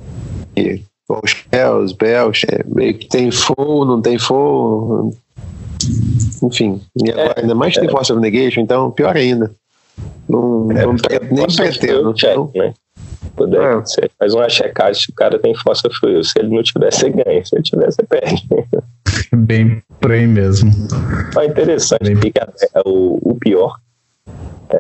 os 1.08 1.44
Bells, 1.50 1.94
Bells, 1.94 2.46
é 2.48 2.64
meio 2.66 2.98
que 2.98 3.08
tem 3.08 3.30
full, 3.30 3.84
não 3.84 4.00
tem 4.00 4.18
full. 4.18 5.16
Enfim, 6.42 6.80
e 6.96 7.10
agora 7.10 7.34
é, 7.36 7.40
ainda 7.42 7.54
mais 7.54 7.74
tem 7.74 7.86
é. 7.86 7.90
Force 7.90 8.12
of 8.12 8.20
Negation, 8.20 8.60
então 8.60 8.90
pior 8.90 9.16
ainda. 9.16 9.52
Não, 10.28 10.70
é, 10.72 10.84
não 10.84 10.96
nem 11.30 11.46
pretendo. 11.46 12.14
Check, 12.14 12.54
né? 12.54 12.74
Poder, 13.36 13.60
é. 13.60 13.74
Você 13.76 14.10
faz 14.18 14.34
uma 14.34 14.48
checagem 14.48 15.02
se 15.02 15.10
o 15.10 15.14
cara 15.14 15.38
tem 15.38 15.54
força 15.54 15.88
frio. 15.90 16.22
Se 16.24 16.38
ele 16.38 16.54
não 16.54 16.62
tiver, 16.62 16.92
você 16.92 17.10
ganha. 17.10 17.44
Se 17.44 17.54
ele 17.54 17.62
tiver, 17.62 17.86
você 17.86 18.02
perde. 18.02 18.46
Bem 19.34 19.82
por 20.00 20.12
aí 20.12 20.26
mesmo. 20.26 20.70
É 21.38 21.44
interessante, 21.44 22.04
Bem... 22.04 22.16
fica 22.16 22.48
o, 22.84 23.18
o 23.30 23.34
pior 23.36 23.76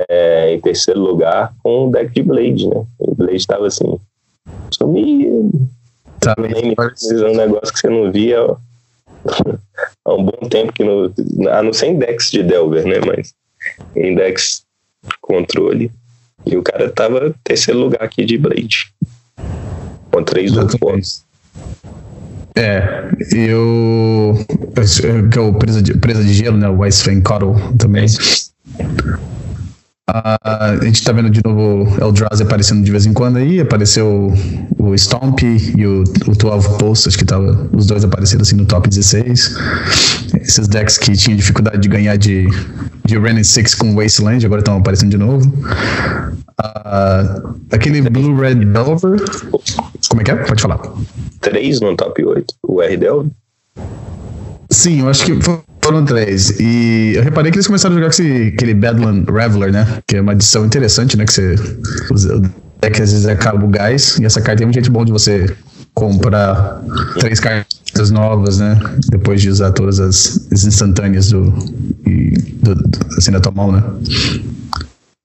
é, 0.08 0.54
em 0.54 0.60
terceiro 0.60 1.00
lugar 1.00 1.52
com 1.62 1.88
o 1.88 1.90
deck 1.90 2.12
de 2.12 2.22
Blade, 2.22 2.68
né? 2.68 2.84
O 2.98 3.14
Blade 3.14 3.36
estava 3.36 3.66
assim, 3.66 3.98
sumiu. 4.70 5.50
Tá 6.20 6.34
nem 6.38 6.74
um 6.74 7.36
negócio 7.36 7.72
que 7.72 7.80
você 7.80 7.88
não 7.88 8.10
via 8.10 8.42
ó, 8.42 8.56
há 10.04 10.14
um 10.14 10.24
bom 10.24 10.48
tempo 10.48 10.72
que 10.72 10.82
não. 10.82 11.12
A 11.52 11.62
não 11.62 11.72
ser 11.72 11.86
em 11.86 11.98
decks 11.98 12.30
de 12.30 12.42
Delver, 12.42 12.86
né? 12.86 13.00
Mas 13.06 13.34
em 13.94 14.14
decks 14.14 14.64
controle. 15.20 15.90
E 16.46 16.56
o 16.56 16.62
cara 16.62 16.88
tava 16.90 17.34
terceiro 17.42 17.80
lugar 17.80 18.02
aqui 18.02 18.24
de 18.24 18.38
Blade. 18.38 18.92
Com 20.10 20.22
três 20.22 20.56
outros 20.56 20.78
pontos. 20.78 21.24
É, 22.54 23.10
eu. 23.34 24.34
Que 25.30 25.38
é 25.38 25.42
o 25.42 25.52
presa 25.54 25.82
de, 25.82 25.94
presa 25.98 26.24
de 26.24 26.32
gelo, 26.32 26.56
né? 26.56 26.68
O 26.68 26.86
Ice 26.86 27.02
Fang 27.02 27.20
Coddle 27.20 27.54
também. 27.76 28.06
É. 28.78 28.86
Uh, 30.08 30.80
a 30.80 30.84
gente 30.84 31.02
tá 31.02 31.10
vendo 31.10 31.28
de 31.28 31.40
novo 31.44 31.82
o 31.82 32.00
Eldrazi 32.00 32.40
aparecendo 32.40 32.84
de 32.84 32.90
vez 32.92 33.06
em 33.06 33.12
quando 33.12 33.38
aí. 33.38 33.60
Apareceu 33.60 34.32
o, 34.78 34.90
o 34.90 34.94
Stomp 34.96 35.42
e 35.42 35.84
o, 35.84 36.04
o 36.28 36.32
12 36.32 36.78
Pulse, 36.78 37.08
acho 37.08 37.18
que 37.18 37.24
tava 37.24 37.68
os 37.72 37.86
dois 37.86 38.04
aparecendo 38.04 38.42
assim 38.42 38.54
no 38.54 38.64
top 38.64 38.88
16. 38.88 39.56
Esses 40.40 40.68
decks 40.68 40.96
que 40.96 41.12
tinham 41.16 41.36
dificuldade 41.36 41.78
de 41.80 41.88
ganhar 41.88 42.16
de, 42.16 42.46
de 43.04 43.18
Renin 43.18 43.42
6 43.42 43.74
com 43.74 43.96
Wasteland, 43.96 44.46
agora 44.46 44.60
estão 44.60 44.76
aparecendo 44.76 45.10
de 45.10 45.18
novo. 45.18 45.48
Uh, 46.60 47.56
aquele 47.72 48.00
Blue 48.02 48.36
Red 48.36 48.64
Delver. 48.64 49.20
Como 50.08 50.20
é 50.20 50.24
que 50.24 50.30
é? 50.30 50.36
Pode 50.36 50.62
falar. 50.62 50.80
Três 51.40 51.80
no 51.80 51.96
top 51.96 52.24
8, 52.24 52.54
o 52.62 52.80
R 52.80 52.96
Delver. 52.96 53.32
Sim, 54.70 55.00
eu 55.00 55.08
acho 55.08 55.24
que 55.24 55.38
foram 55.82 56.04
três. 56.04 56.58
E 56.58 57.12
eu 57.14 57.22
reparei 57.22 57.50
que 57.50 57.56
eles 57.56 57.66
começaram 57.66 57.94
a 57.94 57.98
jogar 57.98 58.10
esse, 58.10 58.52
aquele 58.54 58.74
Badland 58.74 59.30
Reveler, 59.30 59.72
né? 59.72 60.02
Que 60.06 60.16
é 60.16 60.20
uma 60.20 60.32
adição 60.32 60.66
interessante, 60.66 61.16
né? 61.16 61.24
Que 61.24 61.32
você. 61.32 61.54
O 61.54 62.40
deck 62.80 63.02
às 63.02 63.12
vezes 63.12 63.26
acaba 63.26 63.64
o 63.64 63.68
gás. 63.68 64.18
E 64.18 64.24
essa 64.24 64.40
carta 64.40 64.64
é 64.64 64.66
um 64.66 64.72
jeito 64.72 64.90
bom 64.90 65.04
de 65.04 65.12
você 65.12 65.56
comprar 65.94 66.82
três 67.18 67.40
cartas 67.40 68.10
novas, 68.10 68.58
né? 68.58 68.78
Depois 69.10 69.40
de 69.40 69.48
usar 69.48 69.72
todas 69.72 69.98
as, 69.98 70.46
as 70.52 70.64
instantâneas 70.64 71.30
do, 71.30 71.54
e, 72.06 72.30
do, 72.62 72.74
do, 72.74 73.16
assim, 73.16 73.32
da 73.32 73.40
tua 73.40 73.52
mão, 73.52 73.72
né? 73.72 73.82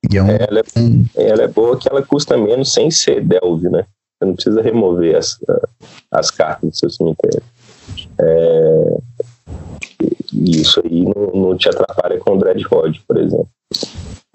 E 0.10 0.18
é 0.18 0.24
um, 0.24 0.30
ela, 0.30 0.60
é, 1.16 1.30
ela 1.30 1.44
é 1.44 1.48
boa 1.48 1.78
que 1.78 1.90
ela 1.90 2.02
custa 2.02 2.38
menos 2.38 2.74
sem 2.74 2.90
ser 2.90 3.22
Delve, 3.22 3.70
né? 3.70 3.84
Você 4.18 4.26
não 4.26 4.36
precisa 4.36 4.62
remover 4.62 5.16
as, 5.16 5.38
as 6.12 6.32
cartas 6.32 6.70
do 6.70 6.76
seu 6.76 6.90
cemitério. 6.90 7.44
É, 8.20 8.98
E 10.34 10.62
isso 10.62 10.82
aí 10.84 11.04
não, 11.04 11.42
não 11.50 11.58
te 11.58 11.70
atrapalha 11.70 12.20
com 12.20 12.36
o 12.36 12.38
Dread 12.38 12.64
Rod, 12.64 12.98
por 13.08 13.18
exemplo. 13.18 13.50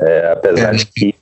É, 0.01 0.32
apesar 0.32 0.74
é. 0.74 0.76
de 0.76 0.86
que 0.86 1.14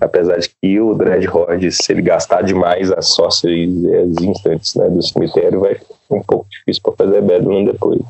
apesar 0.00 0.38
de 0.38 0.50
que 0.60 0.80
o 0.80 0.94
Dread 0.94 1.24
Rod, 1.26 1.62
se 1.70 1.92
ele 1.92 2.02
gastar 2.02 2.42
demais 2.42 2.92
as 2.92 3.08
sorceries 3.08 3.82
e 3.82 3.94
as 3.94 4.22
instantes 4.22 4.74
né, 4.74 4.88
do 4.88 5.02
cemitério, 5.02 5.60
vai 5.60 5.74
ficar 5.74 5.94
um 6.10 6.22
pouco 6.22 6.46
difícil 6.50 6.82
para 6.82 7.06
fazer 7.06 7.22
Bedlam 7.22 7.64
depois. 7.64 8.00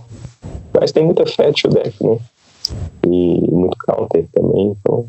Mas 0.78 0.92
tem 0.92 1.04
muita 1.04 1.26
fetch 1.26 1.64
o 1.64 1.68
deck, 1.68 1.94
né? 2.04 2.18
E 3.06 3.50
muito 3.50 3.76
counter 3.86 4.26
também, 4.34 4.76
então. 4.78 5.06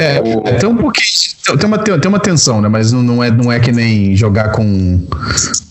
É, 0.00 0.16
é, 0.16 0.54
tem 0.54 0.68
um 0.68 0.76
pouquinho. 0.76 1.06
Tem 1.58 1.66
uma, 1.66 1.78
tem 1.78 2.08
uma 2.08 2.18
tensão, 2.18 2.62
né? 2.62 2.68
Mas 2.68 2.90
não, 2.90 3.02
não, 3.02 3.22
é, 3.22 3.30
não 3.30 3.52
é 3.52 3.60
que 3.60 3.70
nem 3.70 4.16
jogar 4.16 4.52
com. 4.52 5.06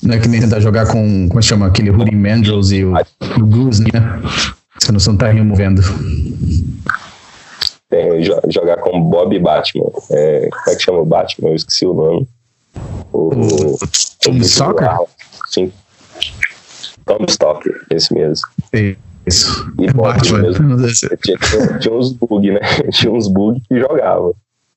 Não 0.03 0.13
é 0.13 0.19
que 0.19 0.27
nem 0.27 0.39
tentar 0.39 0.59
jogar 0.59 0.85
com. 0.85 1.27
Como 1.27 1.39
é 1.39 1.41
chama? 1.41 1.65
Aquele 1.65 1.89
Rudy 1.89 2.15
Mandrels 2.15 2.71
e 2.71 2.85
o, 2.85 2.93
o 2.93 3.45
Goose, 3.45 3.83
né? 3.91 4.21
Você 4.79 4.91
não, 4.91 4.97
está 5.13 5.27
removendo. 5.27 5.81
Tem, 7.89 8.21
jogar 8.49 8.77
com 8.77 9.01
Bob 9.01 9.37
Batman. 9.39 9.89
É, 10.11 10.49
como 10.51 10.69
é 10.69 10.75
que 10.75 10.83
chama 10.83 10.99
o 10.99 11.05
Batman? 11.05 11.49
Eu 11.49 11.55
esqueci 11.55 11.87
o 11.87 11.93
nome. 11.93 12.27
O, 13.11 13.29
o 13.29 13.77
Tom 14.21 14.37
Stalker? 14.37 14.89
Sim. 15.47 15.71
Tom 17.03 17.25
Stalker, 17.27 17.81
esse 17.89 18.13
mesmo. 18.13 18.45
Isso. 19.29 19.71
E 19.79 19.91
Batman 19.93 20.39
mesmo. 20.39 20.77
Tinha, 20.77 21.17
tinha, 21.17 21.77
tinha 21.79 21.93
uns 21.93 22.13
bugs, 22.13 22.53
né? 22.53 22.59
Tinha 22.91 23.11
uns 23.11 23.27
bugs 23.27 23.61
que 23.67 23.79
jogava 23.79 24.33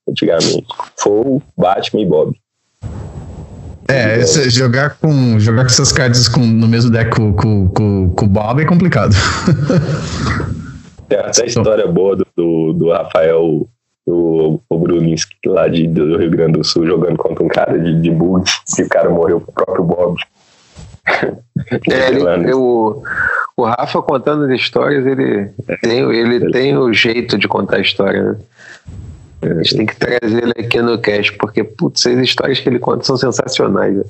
antigamente. 0.09 0.67
Foi 0.97 1.41
Batman 1.57 2.01
e 2.03 2.07
Bob. 2.07 2.37
É, 3.89 4.19
esse, 4.19 4.49
jogar 4.49 4.97
com 4.99 5.39
jogar 5.41 5.63
com 5.63 5.71
essas 5.71 5.91
cartas 5.91 6.29
com, 6.29 6.41
no 6.41 6.69
mesmo 6.69 6.91
deck 6.91 7.11
com, 7.11 7.33
com, 7.33 7.69
com, 7.69 8.11
com 8.11 8.25
o 8.25 8.29
Bob 8.29 8.63
é 8.63 8.67
complicado. 8.67 9.15
Tem 11.09 11.19
até 11.19 11.43
a 11.43 11.47
história 11.47 11.87
boa 11.87 12.17
do, 12.17 12.27
do, 12.37 12.73
do 12.73 12.91
Rafael 12.91 13.67
o, 14.07 14.61
o 14.69 14.79
Bruninski 14.79 15.37
lá 15.47 15.69
de, 15.69 15.87
do 15.87 16.17
Rio 16.17 16.31
Grande 16.31 16.59
do 16.59 16.65
Sul 16.65 16.87
jogando 16.87 17.17
contra 17.17 17.45
um 17.45 17.49
cara 17.49 17.79
de, 17.79 18.01
de 18.01 18.11
bug 18.11 18.45
e 18.79 18.83
o 18.83 18.89
cara 18.89 19.11
morreu 19.11 19.41
pro 19.41 19.53
próprio 19.53 19.85
Bob. 19.85 20.17
É, 21.07 22.09
ele, 22.09 22.51
eu, 22.51 23.03
o 23.57 23.65
Rafa 23.65 24.03
contando 24.03 24.45
as 24.45 24.61
histórias, 24.61 25.07
ele 25.07 25.51
tem, 25.83 25.99
ele 25.99 26.51
tem 26.53 26.77
o 26.77 26.93
jeito 26.93 27.37
de 27.39 27.49
contar 27.49 27.77
a 27.77 27.81
história, 27.81 28.23
né? 28.23 28.37
A 29.43 29.55
gente 29.55 29.77
tem 29.77 29.87
que 29.87 29.97
trazer 29.97 30.43
ele 30.45 30.53
aqui 30.57 30.81
no 30.81 30.97
cast, 30.99 31.33
porque, 31.33 31.65
putz, 31.65 32.07
as 32.07 32.19
histórias 32.19 32.61
que 32.61 32.69
ele 32.69 32.79
conta 32.79 33.03
são 33.03 33.17
sensacionais. 33.17 33.97
Né? 33.97 34.05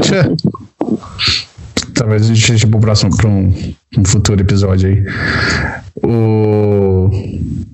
Talvez 1.94 2.22
a 2.22 2.34
gente 2.34 2.48
deixe 2.48 2.66
pro 2.66 2.80
próximo, 2.80 3.10
um, 3.26 3.74
um, 3.98 4.04
futuro 4.04 4.40
episódio 4.40 4.88
aí. 4.88 5.04
O, 6.02 7.10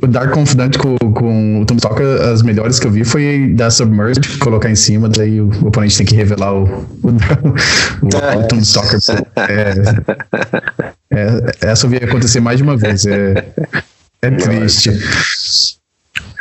o 0.02 0.06
Dark 0.06 0.32
Confidant 0.32 0.76
com, 0.76 0.96
com 1.12 1.62
o 1.62 1.66
Tom 1.66 1.76
Stalker, 1.76 2.06
as 2.22 2.42
melhores 2.42 2.80
que 2.80 2.86
eu 2.86 2.90
vi 2.90 3.04
foi 3.04 3.52
da 3.54 3.70
Submerged, 3.70 4.38
colocar 4.38 4.70
em 4.70 4.74
cima, 4.74 5.08
daí 5.08 5.40
o, 5.40 5.48
o 5.62 5.68
oponente 5.68 5.96
tem 5.96 6.06
que 6.06 6.14
revelar 6.14 6.54
o, 6.54 6.64
o, 6.64 7.08
o, 8.02 8.38
o 8.38 8.48
Tom 8.48 8.58
Stalker. 8.58 8.98
É, 9.36 9.74
é, 11.10 11.70
essa 11.70 11.86
eu 11.86 11.90
vi 11.90 11.96
acontecer 11.96 12.40
mais 12.40 12.58
de 12.58 12.62
uma 12.62 12.76
vez. 12.76 13.06
É, 13.06 13.46
é 14.22 14.30
triste. 14.30 14.90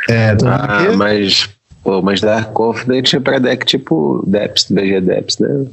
É, 0.08 0.36
ah, 0.44 0.92
mas, 0.96 1.48
pô, 1.82 2.02
mas 2.02 2.20
Dark 2.20 2.52
Confident 2.52 3.14
é 3.14 3.20
pra 3.20 3.38
deck 3.38 3.64
tipo 3.64 4.24
Deps, 4.26 4.66
BG 4.70 5.00
Deps, 5.00 5.38
né? 5.38 5.66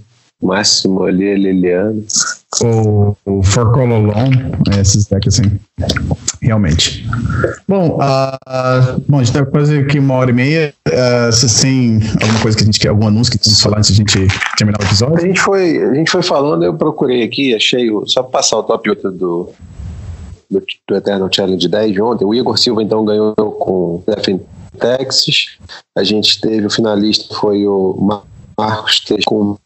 Máximo 0.43 1.03
ali, 1.03 1.35
Liliano. 1.35 2.03
O, 2.61 3.15
o 3.25 3.43
For 3.43 3.67
All 3.67 3.93
Alone, 3.93 4.51
é 4.75 4.81
esses 4.81 5.05
decks 5.05 5.39
assim. 5.39 5.59
Realmente. 6.41 7.07
Bom, 7.67 7.97
uh, 7.97 9.01
bom, 9.07 9.19
a 9.19 9.23
gente 9.23 9.33
tá 9.33 9.45
quase 9.45 9.77
aqui 9.77 9.97
uma 9.97 10.15
hora 10.15 10.29
e 10.29 10.33
meia. 10.33 10.73
Uh, 10.87 11.31
vocês 11.31 11.61
têm 11.61 11.99
alguma 12.21 12.41
coisa 12.41 12.57
que 12.57 12.63
a 12.63 12.65
gente 12.65 12.79
quer, 12.79 12.89
algum 12.89 13.07
anúncio 13.07 13.31
que 13.31 13.39
que 13.39 13.61
falar 13.61 13.77
antes 13.77 13.95
de 13.95 14.01
a 14.01 14.05
gente 14.05 14.27
terminar 14.57 14.79
o 14.81 14.83
episódio? 14.83 15.17
A 15.17 15.21
gente 15.21 15.39
foi, 15.39 15.81
a 15.81 15.93
gente 15.93 16.11
foi 16.11 16.21
falando, 16.21 16.63
eu 16.63 16.73
procurei 16.73 17.23
aqui, 17.23 17.55
achei, 17.55 17.89
o, 17.89 18.05
só 18.05 18.21
pra 18.21 18.39
passar 18.39 18.57
o 18.57 18.63
top 18.63 18.89
8 18.89 19.11
do, 19.11 19.49
do, 20.51 20.63
do 20.87 20.95
Eternal 20.95 21.29
Challenge 21.31 21.67
10 21.67 21.93
de 21.93 22.01
ontem. 22.01 22.25
O 22.25 22.35
Igor 22.35 22.57
Silva 22.57 22.83
então 22.83 23.05
ganhou 23.05 23.33
com 23.33 23.95
o 23.95 24.03
Texas. 24.79 25.57
A 25.97 26.03
gente 26.03 26.41
teve 26.41 26.67
o 26.67 26.69
finalista, 26.69 27.33
foi 27.35 27.65
o 27.65 27.97
Marcos 28.57 28.99
Teixeira 28.99 29.25
com 29.25 29.57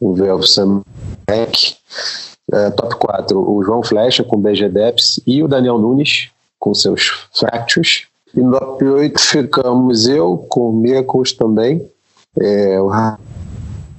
o 0.00 0.14
Velvo 0.14 0.46
Samek. 0.46 1.76
É, 2.52 2.70
top 2.70 2.94
4, 2.96 3.38
o 3.38 3.64
João 3.64 3.82
Flecha 3.82 4.22
com 4.22 4.40
BG 4.40 4.68
Deps 4.68 5.20
e 5.26 5.42
o 5.42 5.48
Daniel 5.48 5.78
Nunes 5.78 6.28
com 6.60 6.72
seus 6.72 7.26
Fractures. 7.34 8.04
E 8.34 8.40
no 8.40 8.56
top 8.58 8.84
8 8.84 9.20
ficamos 9.20 10.06
eu 10.06 10.46
com 10.48 10.72
Miracles 10.72 11.32
também, 11.32 11.84
é, 12.40 12.80
o 12.80 12.86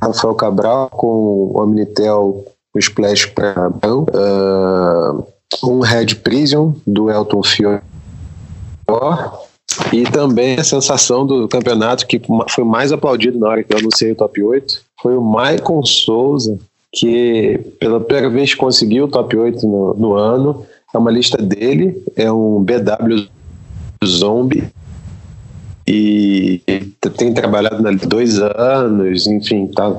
Rafael 0.02 0.36
Cabral 0.36 0.90
com 0.90 1.08
o 1.08 1.62
Omnitel 1.62 2.46
com 2.72 2.80
Splash 2.80 3.26
para 3.28 3.70
uh, 3.70 5.28
um 5.64 5.80
Red 5.80 6.16
Prison 6.24 6.76
do 6.86 7.10
Elton 7.10 7.44
Fiore 7.44 7.82
e 9.94 10.04
também 10.04 10.58
a 10.60 10.64
sensação 10.64 11.26
do 11.26 11.48
campeonato 11.48 12.06
que 12.08 12.22
foi 12.50 12.64
mais 12.64 12.92
aplaudido 12.92 13.40
na 13.40 13.50
hora 13.50 13.64
que 13.64 13.74
eu 13.74 13.78
anunciei 13.78 14.12
o 14.12 14.16
top 14.16 14.42
8 14.42 14.82
foi 15.02 15.16
o 15.16 15.22
Maicon 15.22 15.84
Souza, 15.86 16.58
que 16.92 17.60
pela 17.80 18.00
primeira 18.00 18.30
vez 18.30 18.54
conseguiu 18.56 19.06
o 19.06 19.08
top 19.08 19.38
8 19.38 19.68
no, 19.68 19.94
no 19.94 20.14
ano. 20.14 20.66
É 20.94 20.98
uma 20.98 21.12
lista 21.12 21.38
dele, 21.38 22.02
é 22.16 22.32
um 22.32 22.64
BW 22.64 23.28
Zombie 24.06 24.68
e 25.88 26.62
tem 27.16 27.34
trabalhado 27.34 27.88
há 27.88 27.92
dois 27.92 28.40
anos, 28.40 29.26
enfim, 29.28 29.68
tá 29.68 29.96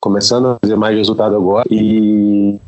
começando 0.00 0.48
a 0.48 0.58
fazer 0.60 0.76
mais 0.76 0.96
resultado 0.96 1.36
agora 1.36 1.66
e 1.70 2.58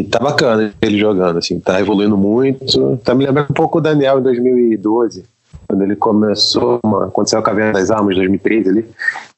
e 0.00 0.04
tá 0.04 0.18
bacana 0.18 0.72
ele 0.82 0.98
jogando, 0.98 1.38
assim, 1.38 1.60
tá 1.60 1.80
evoluindo 1.80 2.16
muito. 2.16 2.96
Tá 2.98 3.14
me 3.14 3.26
lembrando 3.26 3.50
um 3.50 3.54
pouco 3.54 3.78
o 3.78 3.80
Daniel 3.80 4.18
em 4.18 4.22
2012, 4.22 5.24
quando 5.68 5.82
ele 5.82 5.96
começou, 5.96 6.80
uma, 6.82 7.06
aconteceu 7.06 7.38
a 7.38 7.42
Caverna 7.42 7.72
das 7.72 7.90
Almas, 7.90 8.16
2013 8.16 8.68
ali, 8.68 8.86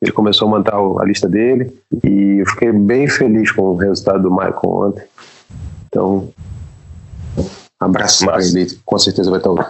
ele 0.01 0.13
começou 0.13 0.49
a 0.49 0.51
montar 0.51 0.77
a 0.77 1.05
lista 1.05 1.29
dele 1.29 1.73
e 2.05 2.39
eu 2.41 2.47
fiquei 2.47 2.73
bem 2.73 3.09
feliz 3.09 3.51
com 3.53 3.63
o 3.63 3.77
resultado 3.77 4.23
do 4.23 4.31
Michael 4.31 4.61
ontem. 4.65 5.05
Então, 5.89 6.29
abraço 7.79 8.25
para 8.25 8.43
ele, 8.43 8.67
com 8.85 8.99
certeza 8.99 9.31
vai 9.31 9.39
estar 9.39 9.51
ouvindo. 9.51 9.69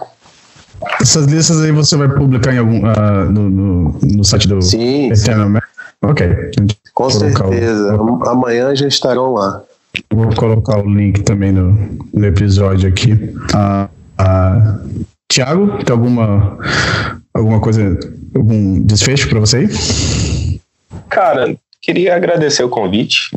Essas 1.01 1.25
listas 1.25 1.61
aí 1.61 1.71
você 1.71 1.95
vai 1.95 2.07
publicar 2.07 2.53
em 2.53 2.59
algum, 2.59 2.79
uh, 2.79 3.31
no, 3.31 3.49
no, 3.49 3.99
no, 4.01 4.23
site 4.23 4.47
do 4.47 4.61
Sim, 4.61 5.11
Eternal, 5.11 5.49
sim. 5.49 5.67
Ok. 6.03 6.51
Com 6.93 7.09
certeza. 7.09 7.95
O... 7.95 8.27
Amanhã 8.29 8.75
já 8.75 8.87
estarão 8.87 9.33
lá. 9.33 9.63
Vou 10.11 10.33
colocar 10.35 10.79
o 10.79 10.89
link 10.89 11.23
também 11.23 11.51
no, 11.51 11.73
no 12.13 12.25
episódio 12.25 12.89
aqui. 12.89 13.13
Uh, 13.13 13.89
uh, 14.19 15.05
Tiago, 15.31 15.83
tem 15.83 15.93
alguma, 15.93 16.57
alguma 17.33 17.59
coisa, 17.59 17.97
algum 18.35 18.81
desfecho 18.81 19.29
para 19.29 19.39
você 19.39 19.57
aí? 19.57 20.61
Cara, 21.09 21.55
queria 21.81 22.15
agradecer 22.15 22.63
o 22.63 22.69
convite. 22.69 23.29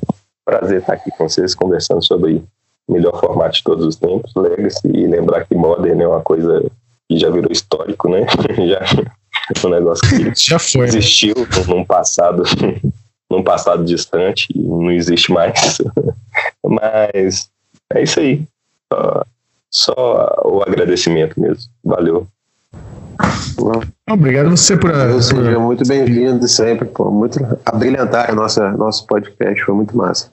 Prazer 0.44 0.80
estar 0.80 0.94
aqui 0.94 1.10
com 1.10 1.28
vocês 1.28 1.54
conversando 1.54 2.02
sobre 2.02 2.42
o 2.88 2.92
melhor 2.92 3.18
formato 3.20 3.56
de 3.56 3.64
todos 3.64 3.84
os 3.84 3.96
tempos, 3.96 4.32
Legacy, 4.34 4.88
e 4.88 5.06
lembrar 5.06 5.44
que 5.44 5.54
Modern 5.54 6.00
é 6.00 6.08
uma 6.08 6.20
coisa 6.20 6.64
que 7.08 7.18
já 7.18 7.30
virou 7.30 7.50
histórico, 7.50 8.08
né? 8.08 8.26
já 8.68 8.80
um 9.66 9.70
negócio 9.70 10.08
que 10.08 10.32
já 10.34 10.58
foi, 10.58 10.82
né? 10.82 10.88
existiu 10.88 11.34
né? 11.36 11.64
num 11.68 11.84
passado 11.84 12.42
num 13.30 13.42
passado 13.42 13.84
distante 13.84 14.48
e 14.54 14.58
não 14.58 14.90
existe 14.90 15.32
mais. 15.32 15.78
Mas 16.66 17.48
é 17.92 18.02
isso 18.02 18.20
aí. 18.20 18.42
Só, 18.92 19.24
só 19.70 20.42
o 20.44 20.62
agradecimento 20.62 21.40
mesmo. 21.40 21.70
Valeu. 21.84 22.26
Obrigado 24.08 24.50
você 24.50 24.76
por. 24.76 24.92
Seja 25.22 25.58
muito 25.58 25.86
bem-vindo 25.86 26.48
sempre, 26.48 26.88
pô, 26.88 27.10
muito 27.10 27.38
abrilhantar 27.64 28.30
a 28.30 28.34
nossa 28.34 28.70
nosso 28.72 29.06
podcast, 29.06 29.62
foi 29.62 29.74
muito 29.74 29.96
massa. 29.96 30.32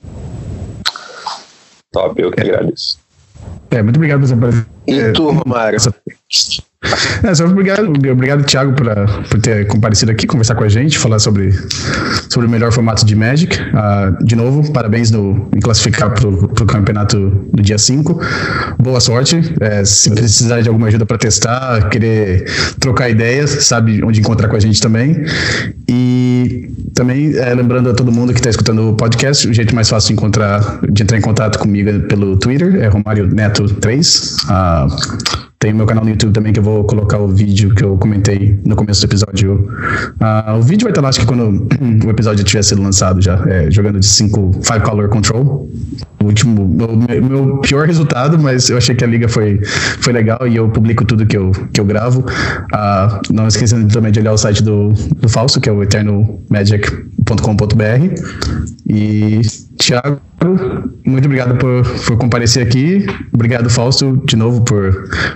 Top, 1.91 2.21
eu 2.21 2.31
que 2.31 2.41
agradeço. 2.41 2.97
É, 3.71 3.83
muito 3.83 3.97
obrigado 3.97 4.21
por 4.21 4.51
você. 4.51 4.65
E 4.87 5.11
tu, 5.11 5.31
Romário? 5.31 5.77
É, 7.23 7.33
só 7.33 7.45
obrigado, 7.45 7.89
obrigado, 7.89 8.43
Thiago, 8.43 8.73
por, 8.73 8.87
por 9.29 9.41
ter 9.41 9.65
comparecido 9.67 10.11
aqui, 10.11 10.27
conversar 10.27 10.55
com 10.55 10.63
a 10.63 10.69
gente, 10.69 10.97
falar 10.97 11.19
sobre, 11.19 11.51
sobre 12.29 12.47
o 12.47 12.49
melhor 12.49 12.71
formato 12.71 13.05
de 13.05 13.15
Magic. 13.15 13.57
Uh, 13.59 14.23
de 14.23 14.35
novo, 14.35 14.71
parabéns 14.71 15.11
no, 15.11 15.49
em 15.55 15.59
classificar 15.59 16.13
para 16.13 16.27
o 16.27 16.65
campeonato 16.67 17.29
do 17.51 17.61
dia 17.61 17.77
5. 17.77 18.21
Boa 18.81 18.99
sorte. 18.99 19.41
É, 19.59 19.83
se 19.83 20.11
precisar 20.11 20.61
de 20.61 20.69
alguma 20.69 20.87
ajuda 20.87 21.05
para 21.05 21.17
testar, 21.17 21.89
querer 21.89 22.45
trocar 22.79 23.09
ideias, 23.09 23.65
sabe 23.65 24.03
onde 24.03 24.19
encontrar 24.19 24.47
com 24.47 24.55
a 24.55 24.59
gente 24.59 24.79
também. 24.79 25.25
E 25.89 26.26
também, 26.93 27.35
é, 27.35 27.53
lembrando 27.53 27.89
a 27.89 27.93
todo 27.93 28.11
mundo 28.11 28.33
que 28.33 28.39
está 28.39 28.49
escutando 28.49 28.89
o 28.89 28.93
podcast, 28.93 29.47
o 29.47 29.53
jeito 29.53 29.73
mais 29.73 29.89
fácil 29.89 30.09
de 30.09 30.13
encontrar, 30.13 30.79
de 30.89 31.03
entrar 31.03 31.17
em 31.17 31.21
contato 31.21 31.59
comigo 31.59 31.89
é 31.89 31.99
pelo 31.99 32.37
Twitter, 32.37 32.75
é 32.75 32.87
Romário 32.87 33.27
Neto 33.27 33.65
3. 33.75 34.37
Ah, 34.49 34.87
tem 35.59 35.73
meu 35.73 35.87
canal 35.87 36.03
no 36.03 36.11
YouTube 36.11 36.33
também 36.33 36.53
que 36.53 36.59
eu 36.59 36.63
vou 36.63 36.83
colocar 36.83 37.17
o 37.17 37.27
vídeo 37.27 37.73
que 37.73 37.83
eu 37.83 37.97
comentei 37.97 38.59
no 38.63 38.75
começo 38.75 39.01
do 39.01 39.05
episódio. 39.05 39.67
Uh, 40.21 40.59
o 40.59 40.61
vídeo 40.61 40.83
vai 40.83 40.91
estar 40.91 41.01
lá, 41.01 41.09
acho 41.09 41.21
que 41.21 41.25
quando 41.25 41.67
o 42.05 42.09
episódio 42.09 42.43
tiver 42.43 42.61
sido 42.61 42.79
lançado 42.81 43.19
já, 43.21 43.43
é, 43.47 43.71
jogando 43.71 43.99
de 43.99 44.05
5 44.05 44.51
Five 44.61 44.81
Color 44.81 45.09
Control. 45.09 45.67
O 46.21 46.25
último, 46.25 46.67
meu, 46.67 46.95
meu, 47.21 47.57
pior 47.57 47.87
resultado, 47.87 48.37
mas 48.37 48.69
eu 48.69 48.77
achei 48.77 48.93
que 48.93 49.03
a 49.03 49.07
liga 49.07 49.27
foi, 49.27 49.59
foi 49.99 50.13
legal 50.13 50.47
e 50.47 50.55
eu 50.55 50.69
publico 50.69 51.03
tudo 51.05 51.25
que 51.25 51.37
eu, 51.37 51.51
que 51.73 51.81
eu 51.81 51.85
gravo. 51.85 52.21
Uh, 52.21 53.33
não 53.33 53.47
esquecendo 53.47 53.91
também 53.91 54.11
de 54.11 54.19
olhar 54.19 54.33
o 54.33 54.37
site 54.37 54.61
do, 54.61 54.89
do 54.89 55.27
Falso, 55.27 55.59
que 55.59 55.69
é 55.69 55.71
o 55.71 55.81
eternalmagic.com.br. 55.81 58.21
E 58.87 59.41
Tiago, 59.87 60.21
muito 61.05 61.25
obrigado 61.25 61.57
por, 61.57 61.81
por 62.05 62.17
comparecer 62.17 62.67
aqui. 62.67 63.05
Obrigado, 63.33 63.69
Fausto, 63.69 64.17
de 64.25 64.35
novo 64.35 64.61
por 64.65 64.91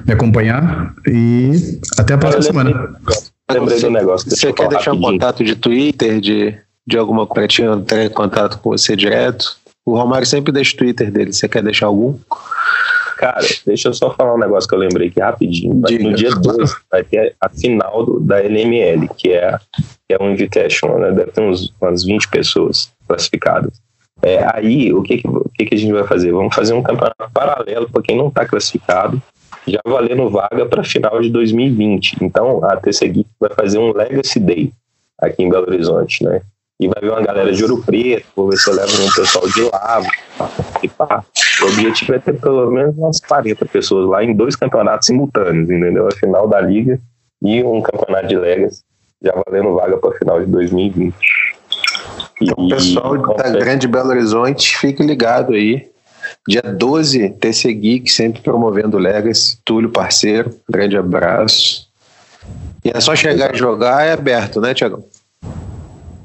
me 0.06 0.14
acompanhar. 0.14 0.94
E 1.08 1.80
até 1.98 2.16
a 2.16 2.18
próxima 2.18 2.44
semana. 2.44 2.94
Lembrei 3.50 3.80
do 3.80 3.90
negócio. 3.90 4.30
Você 4.30 4.52
quer 4.52 4.68
deixar 4.68 4.92
rapidinho. 4.92 5.10
um 5.10 5.14
contato 5.14 5.42
de 5.46 5.56
Twitter, 5.56 6.20
de, 6.20 6.54
de 6.86 6.98
alguma 6.98 7.26
coisa, 7.26 7.64
entrar 7.64 8.04
em 8.04 8.10
contato 8.10 8.60
com 8.60 8.72
você 8.72 8.94
direto? 8.94 9.56
O 9.86 9.96
Romário 9.96 10.28
sempre 10.28 10.52
deixa 10.52 10.76
o 10.76 10.80
Twitter 10.80 11.10
dele. 11.10 11.32
Você 11.32 11.48
quer 11.48 11.64
deixar 11.64 11.86
algum? 11.86 12.18
Cara, 13.16 13.48
deixa 13.66 13.88
eu 13.88 13.94
só 13.94 14.14
falar 14.14 14.36
um 14.36 14.40
negócio 14.40 14.68
que 14.68 14.76
eu 14.76 14.80
lembrei 14.80 15.08
aqui 15.08 15.22
rapidinho. 15.22 15.76
No 15.76 16.14
dia 16.14 16.32
2 16.32 16.76
vai 16.92 17.06
ter 17.06 17.36
a 17.40 17.48
final 17.48 18.06
do, 18.06 18.20
da 18.20 18.42
LML, 18.42 19.08
que 19.18 19.32
é, 19.32 19.58
que 20.10 20.14
é 20.14 20.22
um 20.22 20.32
invitation, 20.32 20.98
né? 20.98 21.12
Deve 21.14 21.32
ter 21.32 21.42
uns, 21.42 21.74
umas 21.80 22.04
20 22.04 22.28
pessoas 22.28 22.92
classificadas. 23.08 23.80
É, 24.22 24.46
aí, 24.54 24.94
o, 24.94 25.02
que, 25.02 25.18
que, 25.18 25.28
o 25.28 25.50
que, 25.56 25.66
que 25.66 25.76
a 25.76 25.78
gente 25.78 25.92
vai 25.92 26.04
fazer? 26.04 26.32
Vamos 26.32 26.54
fazer 26.54 26.74
um 26.74 26.84
campeonato 26.84 27.32
paralelo 27.34 27.90
para 27.90 28.02
quem 28.04 28.16
não 28.16 28.28
está 28.28 28.46
classificado, 28.46 29.22
já 29.68 29.80
valendo 29.86 30.30
vaga 30.30 30.66
para 30.66 30.84
final 30.84 31.20
de 31.22 31.30
2020. 31.30 32.18
Então, 32.22 32.64
a 32.64 32.78
TC 32.78 33.08
Geek 33.08 33.30
vai 33.40 33.50
fazer 33.52 33.80
um 33.80 33.92
Legacy 33.92 34.40
Day 34.40 34.72
aqui 35.20 35.44
em 35.44 35.50
Belo 35.50 35.68
Horizonte, 35.68 36.24
né? 36.24 36.42
E 36.80 36.88
vai 36.88 37.00
ver 37.00 37.12
uma 37.12 37.22
galera 37.22 37.52
de 37.52 37.64
Ouro 37.64 37.84
Preto, 37.84 38.26
vou 38.36 38.50
ver 38.50 38.58
se 38.58 38.68
eu 38.68 38.76
levo 38.76 38.92
um 39.04 39.12
pessoal 39.12 39.48
de 39.48 39.62
lá, 39.62 40.02
participar. 40.36 41.24
O 41.62 41.66
objetivo 41.66 42.16
é 42.16 42.20
ter 42.20 42.34
pelo 42.40 42.72
menos 42.72 42.98
umas 42.98 43.20
40 43.20 43.66
pessoas 43.66 44.10
lá 44.10 44.24
em 44.24 44.36
dois 44.36 44.56
campeonatos 44.56 45.06
simultâneos, 45.06 45.70
entendeu? 45.70 46.08
A 46.08 46.12
final 46.12 46.48
da 46.48 46.60
Liga 46.60 47.00
e 47.44 47.64
um 47.64 47.82
campeonato 47.82 48.28
de 48.28 48.36
Legacy, 48.36 48.82
já 49.22 49.32
valendo 49.46 49.76
vaga 49.76 49.98
para 49.98 50.18
final 50.18 50.40
de 50.40 50.48
2020. 50.48 51.16
Então, 52.42 52.68
pessoal 52.68 53.36
da 53.36 53.50
Grande 53.50 53.88
Belo 53.88 54.10
Horizonte, 54.10 54.78
fique 54.78 55.04
ligado 55.04 55.54
aí. 55.54 55.90
Dia 56.48 56.62
12, 56.62 57.30
TC 57.32 57.74
Geek, 57.74 58.12
sempre 58.12 58.42
promovendo 58.42 58.98
Legacy. 58.98 59.60
Túlio, 59.64 59.90
parceiro, 59.90 60.56
grande 60.70 60.98
abraço. 60.98 61.88
E 62.84 62.92
é 62.94 63.00
só 63.00 63.16
chegar 63.16 63.54
e 63.54 63.58
jogar, 63.58 64.06
é 64.06 64.14
aberto, 64.14 64.60
né, 64.60 64.74
Tiagão? 64.74 65.04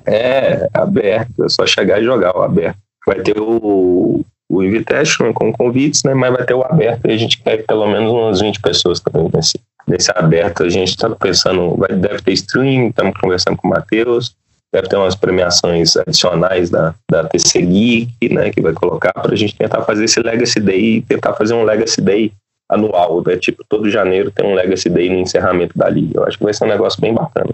É, 0.07 0.69
aberto, 0.73 1.45
é 1.45 1.49
só 1.49 1.67
chegar 1.67 2.01
e 2.01 2.05
jogar 2.05 2.37
o 2.37 2.43
aberto. 2.43 2.79
Vai 3.07 3.21
ter 3.21 3.39
o, 3.39 4.25
o 4.49 4.63
Invitation 4.63 5.33
com 5.33 5.53
convites, 5.53 6.03
né? 6.05 6.15
Mas 6.15 6.33
vai 6.33 6.45
ter 6.45 6.55
o 6.55 6.63
aberto 6.63 7.07
e 7.07 7.13
a 7.13 7.17
gente 7.17 7.43
quer 7.43 7.65
pelo 7.67 7.87
menos 7.87 8.11
umas 8.11 8.41
20 8.41 8.61
pessoas 8.61 9.01
também 9.01 9.29
nesse, 9.35 9.61
nesse 9.87 10.11
aberto. 10.15 10.63
A 10.63 10.69
gente 10.69 10.91
está 10.91 11.11
pensando, 11.11 11.77
vai, 11.77 11.95
deve 11.95 12.23
ter 12.23 12.33
stream, 12.33 12.89
estamos 12.89 13.15
conversando 13.21 13.57
com 13.57 13.69
o 13.69 13.71
Matheus 13.71 14.35
deve 14.77 14.89
ter 14.89 14.97
umas 14.97 15.15
premiações 15.15 15.97
adicionais 15.97 16.69
da, 16.69 16.95
da 17.11 17.25
TC 17.25 17.63
Geek, 17.63 18.35
né, 18.35 18.51
que 18.51 18.61
vai 18.61 18.75
colocar 18.75 19.13
para 19.13 19.33
a 19.33 19.37
gente 19.37 19.57
tentar 19.57 19.83
fazer 19.83 20.05
esse 20.05 20.21
Legacy 20.21 20.61
Day 20.61 21.03
tentar 21.03 21.33
fazer 21.33 21.55
um 21.55 21.63
Legacy 21.63 22.01
Day 22.01 22.33
anual, 22.69 23.23
né, 23.27 23.37
tipo, 23.37 23.65
todo 23.69 23.89
janeiro 23.91 24.31
tem 24.31 24.47
um 24.47 24.55
Legacy 24.55 24.91
Day 24.91 25.09
no 25.09 25.17
encerramento 25.17 25.79
da 25.79 25.89
liga. 25.89 26.21
Eu 26.21 26.25
acho 26.25 26.37
que 26.37 26.45
vai 26.45 26.53
ser 26.53 26.65
um 26.65 26.69
negócio 26.69 27.01
bem 27.01 27.15
bacana. 27.15 27.53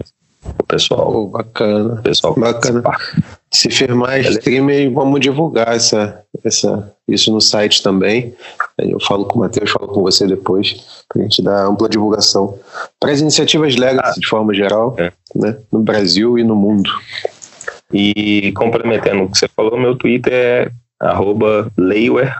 O 0.59 0.63
pessoal. 0.63 1.27
Bacana. 1.27 2.01
Pessoal 2.01 2.35
bacana. 2.35 2.81
Participar. 2.81 3.33
Se 3.51 3.69
firmar 3.69 4.19
stream, 4.19 4.93
vamos 4.93 5.19
divulgar 5.19 5.75
essa, 5.75 6.23
essa, 6.43 6.91
isso 7.07 7.31
no 7.31 7.39
site 7.39 7.83
também. 7.83 8.35
Eu 8.79 8.99
falo 8.99 9.25
com 9.25 9.37
o 9.37 9.41
Matheus, 9.41 9.69
falo 9.69 9.87
com 9.89 10.01
você 10.01 10.25
depois, 10.25 11.03
para 11.07 11.21
a 11.21 11.23
gente 11.23 11.41
dar 11.41 11.67
ampla 11.67 11.87
divulgação 11.87 12.57
para 12.99 13.11
as 13.11 13.21
iniciativas 13.21 13.75
Legacy 13.75 14.13
ah, 14.17 14.19
de 14.19 14.27
forma 14.27 14.53
geral, 14.53 14.95
é. 14.97 15.11
né, 15.35 15.57
no 15.71 15.79
Brasil 15.79 16.39
e 16.39 16.43
no 16.43 16.55
mundo. 16.55 16.89
E 17.91 18.51
complementando 18.53 19.23
o 19.23 19.29
que 19.29 19.37
você 19.37 19.47
falou, 19.47 19.77
meu 19.77 19.95
Twitter 19.95 20.33
é 20.33 20.71
arroba 20.99 21.71
Leiwer, 21.77 22.35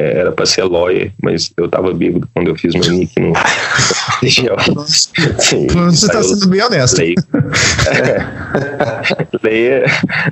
é, 0.00 0.20
era 0.20 0.32
para 0.32 0.46
ser 0.46 0.64
lawyer, 0.64 1.12
mas 1.22 1.52
eu 1.58 1.68
tava 1.68 1.92
bêbado 1.92 2.26
quando 2.34 2.48
eu 2.48 2.56
fiz 2.56 2.74
meu 2.74 2.90
nick 2.90 3.20
no 3.20 3.34
Sim, 5.38 5.66
Você 5.66 6.08
tá 6.08 6.22
sendo 6.22 6.48
bem 6.48 6.62
honesto. 6.62 6.96
Lei, 6.98 7.14
lei 9.42 9.84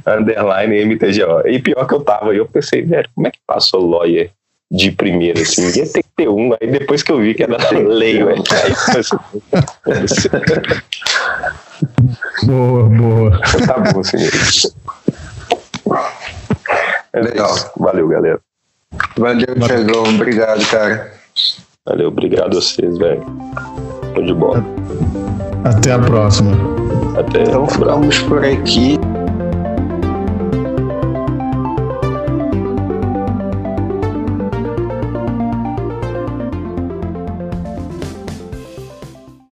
underline 0.07 0.86
MTGO. 0.86 1.47
E 1.47 1.59
pior 1.59 1.86
que 1.86 1.93
eu 1.95 2.01
tava, 2.01 2.35
eu 2.35 2.47
pensei, 2.47 2.81
velho, 2.82 3.09
como 3.15 3.27
é 3.27 3.31
que 3.31 3.39
passou 3.47 3.86
lawyer 3.86 4.31
de 4.70 4.90
primeiro, 4.90 5.39
assim? 5.40 5.66
Ia 5.66 5.86
ter 5.86 6.03
que 6.03 6.09
ter 6.16 6.28
um, 6.28 6.55
aí 6.59 6.70
depois 6.70 7.03
que 7.03 7.12
eu 7.12 7.20
vi 7.20 7.35
que 7.35 7.43
era 7.43 7.59
lei, 7.70 8.24
velho. 8.24 8.43
Aí 8.51 8.73
Boa, 12.45 12.89
boa. 12.89 13.40
Tá 13.66 13.78
bom, 13.78 14.01
assim 14.01 14.16
mesmo. 14.16 14.73
Legal. 17.15 17.55
Valeu, 17.77 18.09
galera. 18.09 18.40
Valeu, 19.16 19.55
Tiagão. 19.60 20.05
Obrigado, 20.15 20.65
cara. 20.70 21.12
Valeu, 21.85 22.09
obrigado 22.09 22.56
a 22.56 22.60
vocês, 22.60 22.98
velho. 22.98 23.24
Tô 24.15 24.23
de 24.23 24.35
bola. 24.35 24.65
Até 25.65 25.93
a 25.93 25.98
próxima. 25.98 26.56
Até. 27.19 27.43
Então 27.43 27.66
ficamos 27.66 28.19
por 28.23 28.44
aqui. 28.44 28.98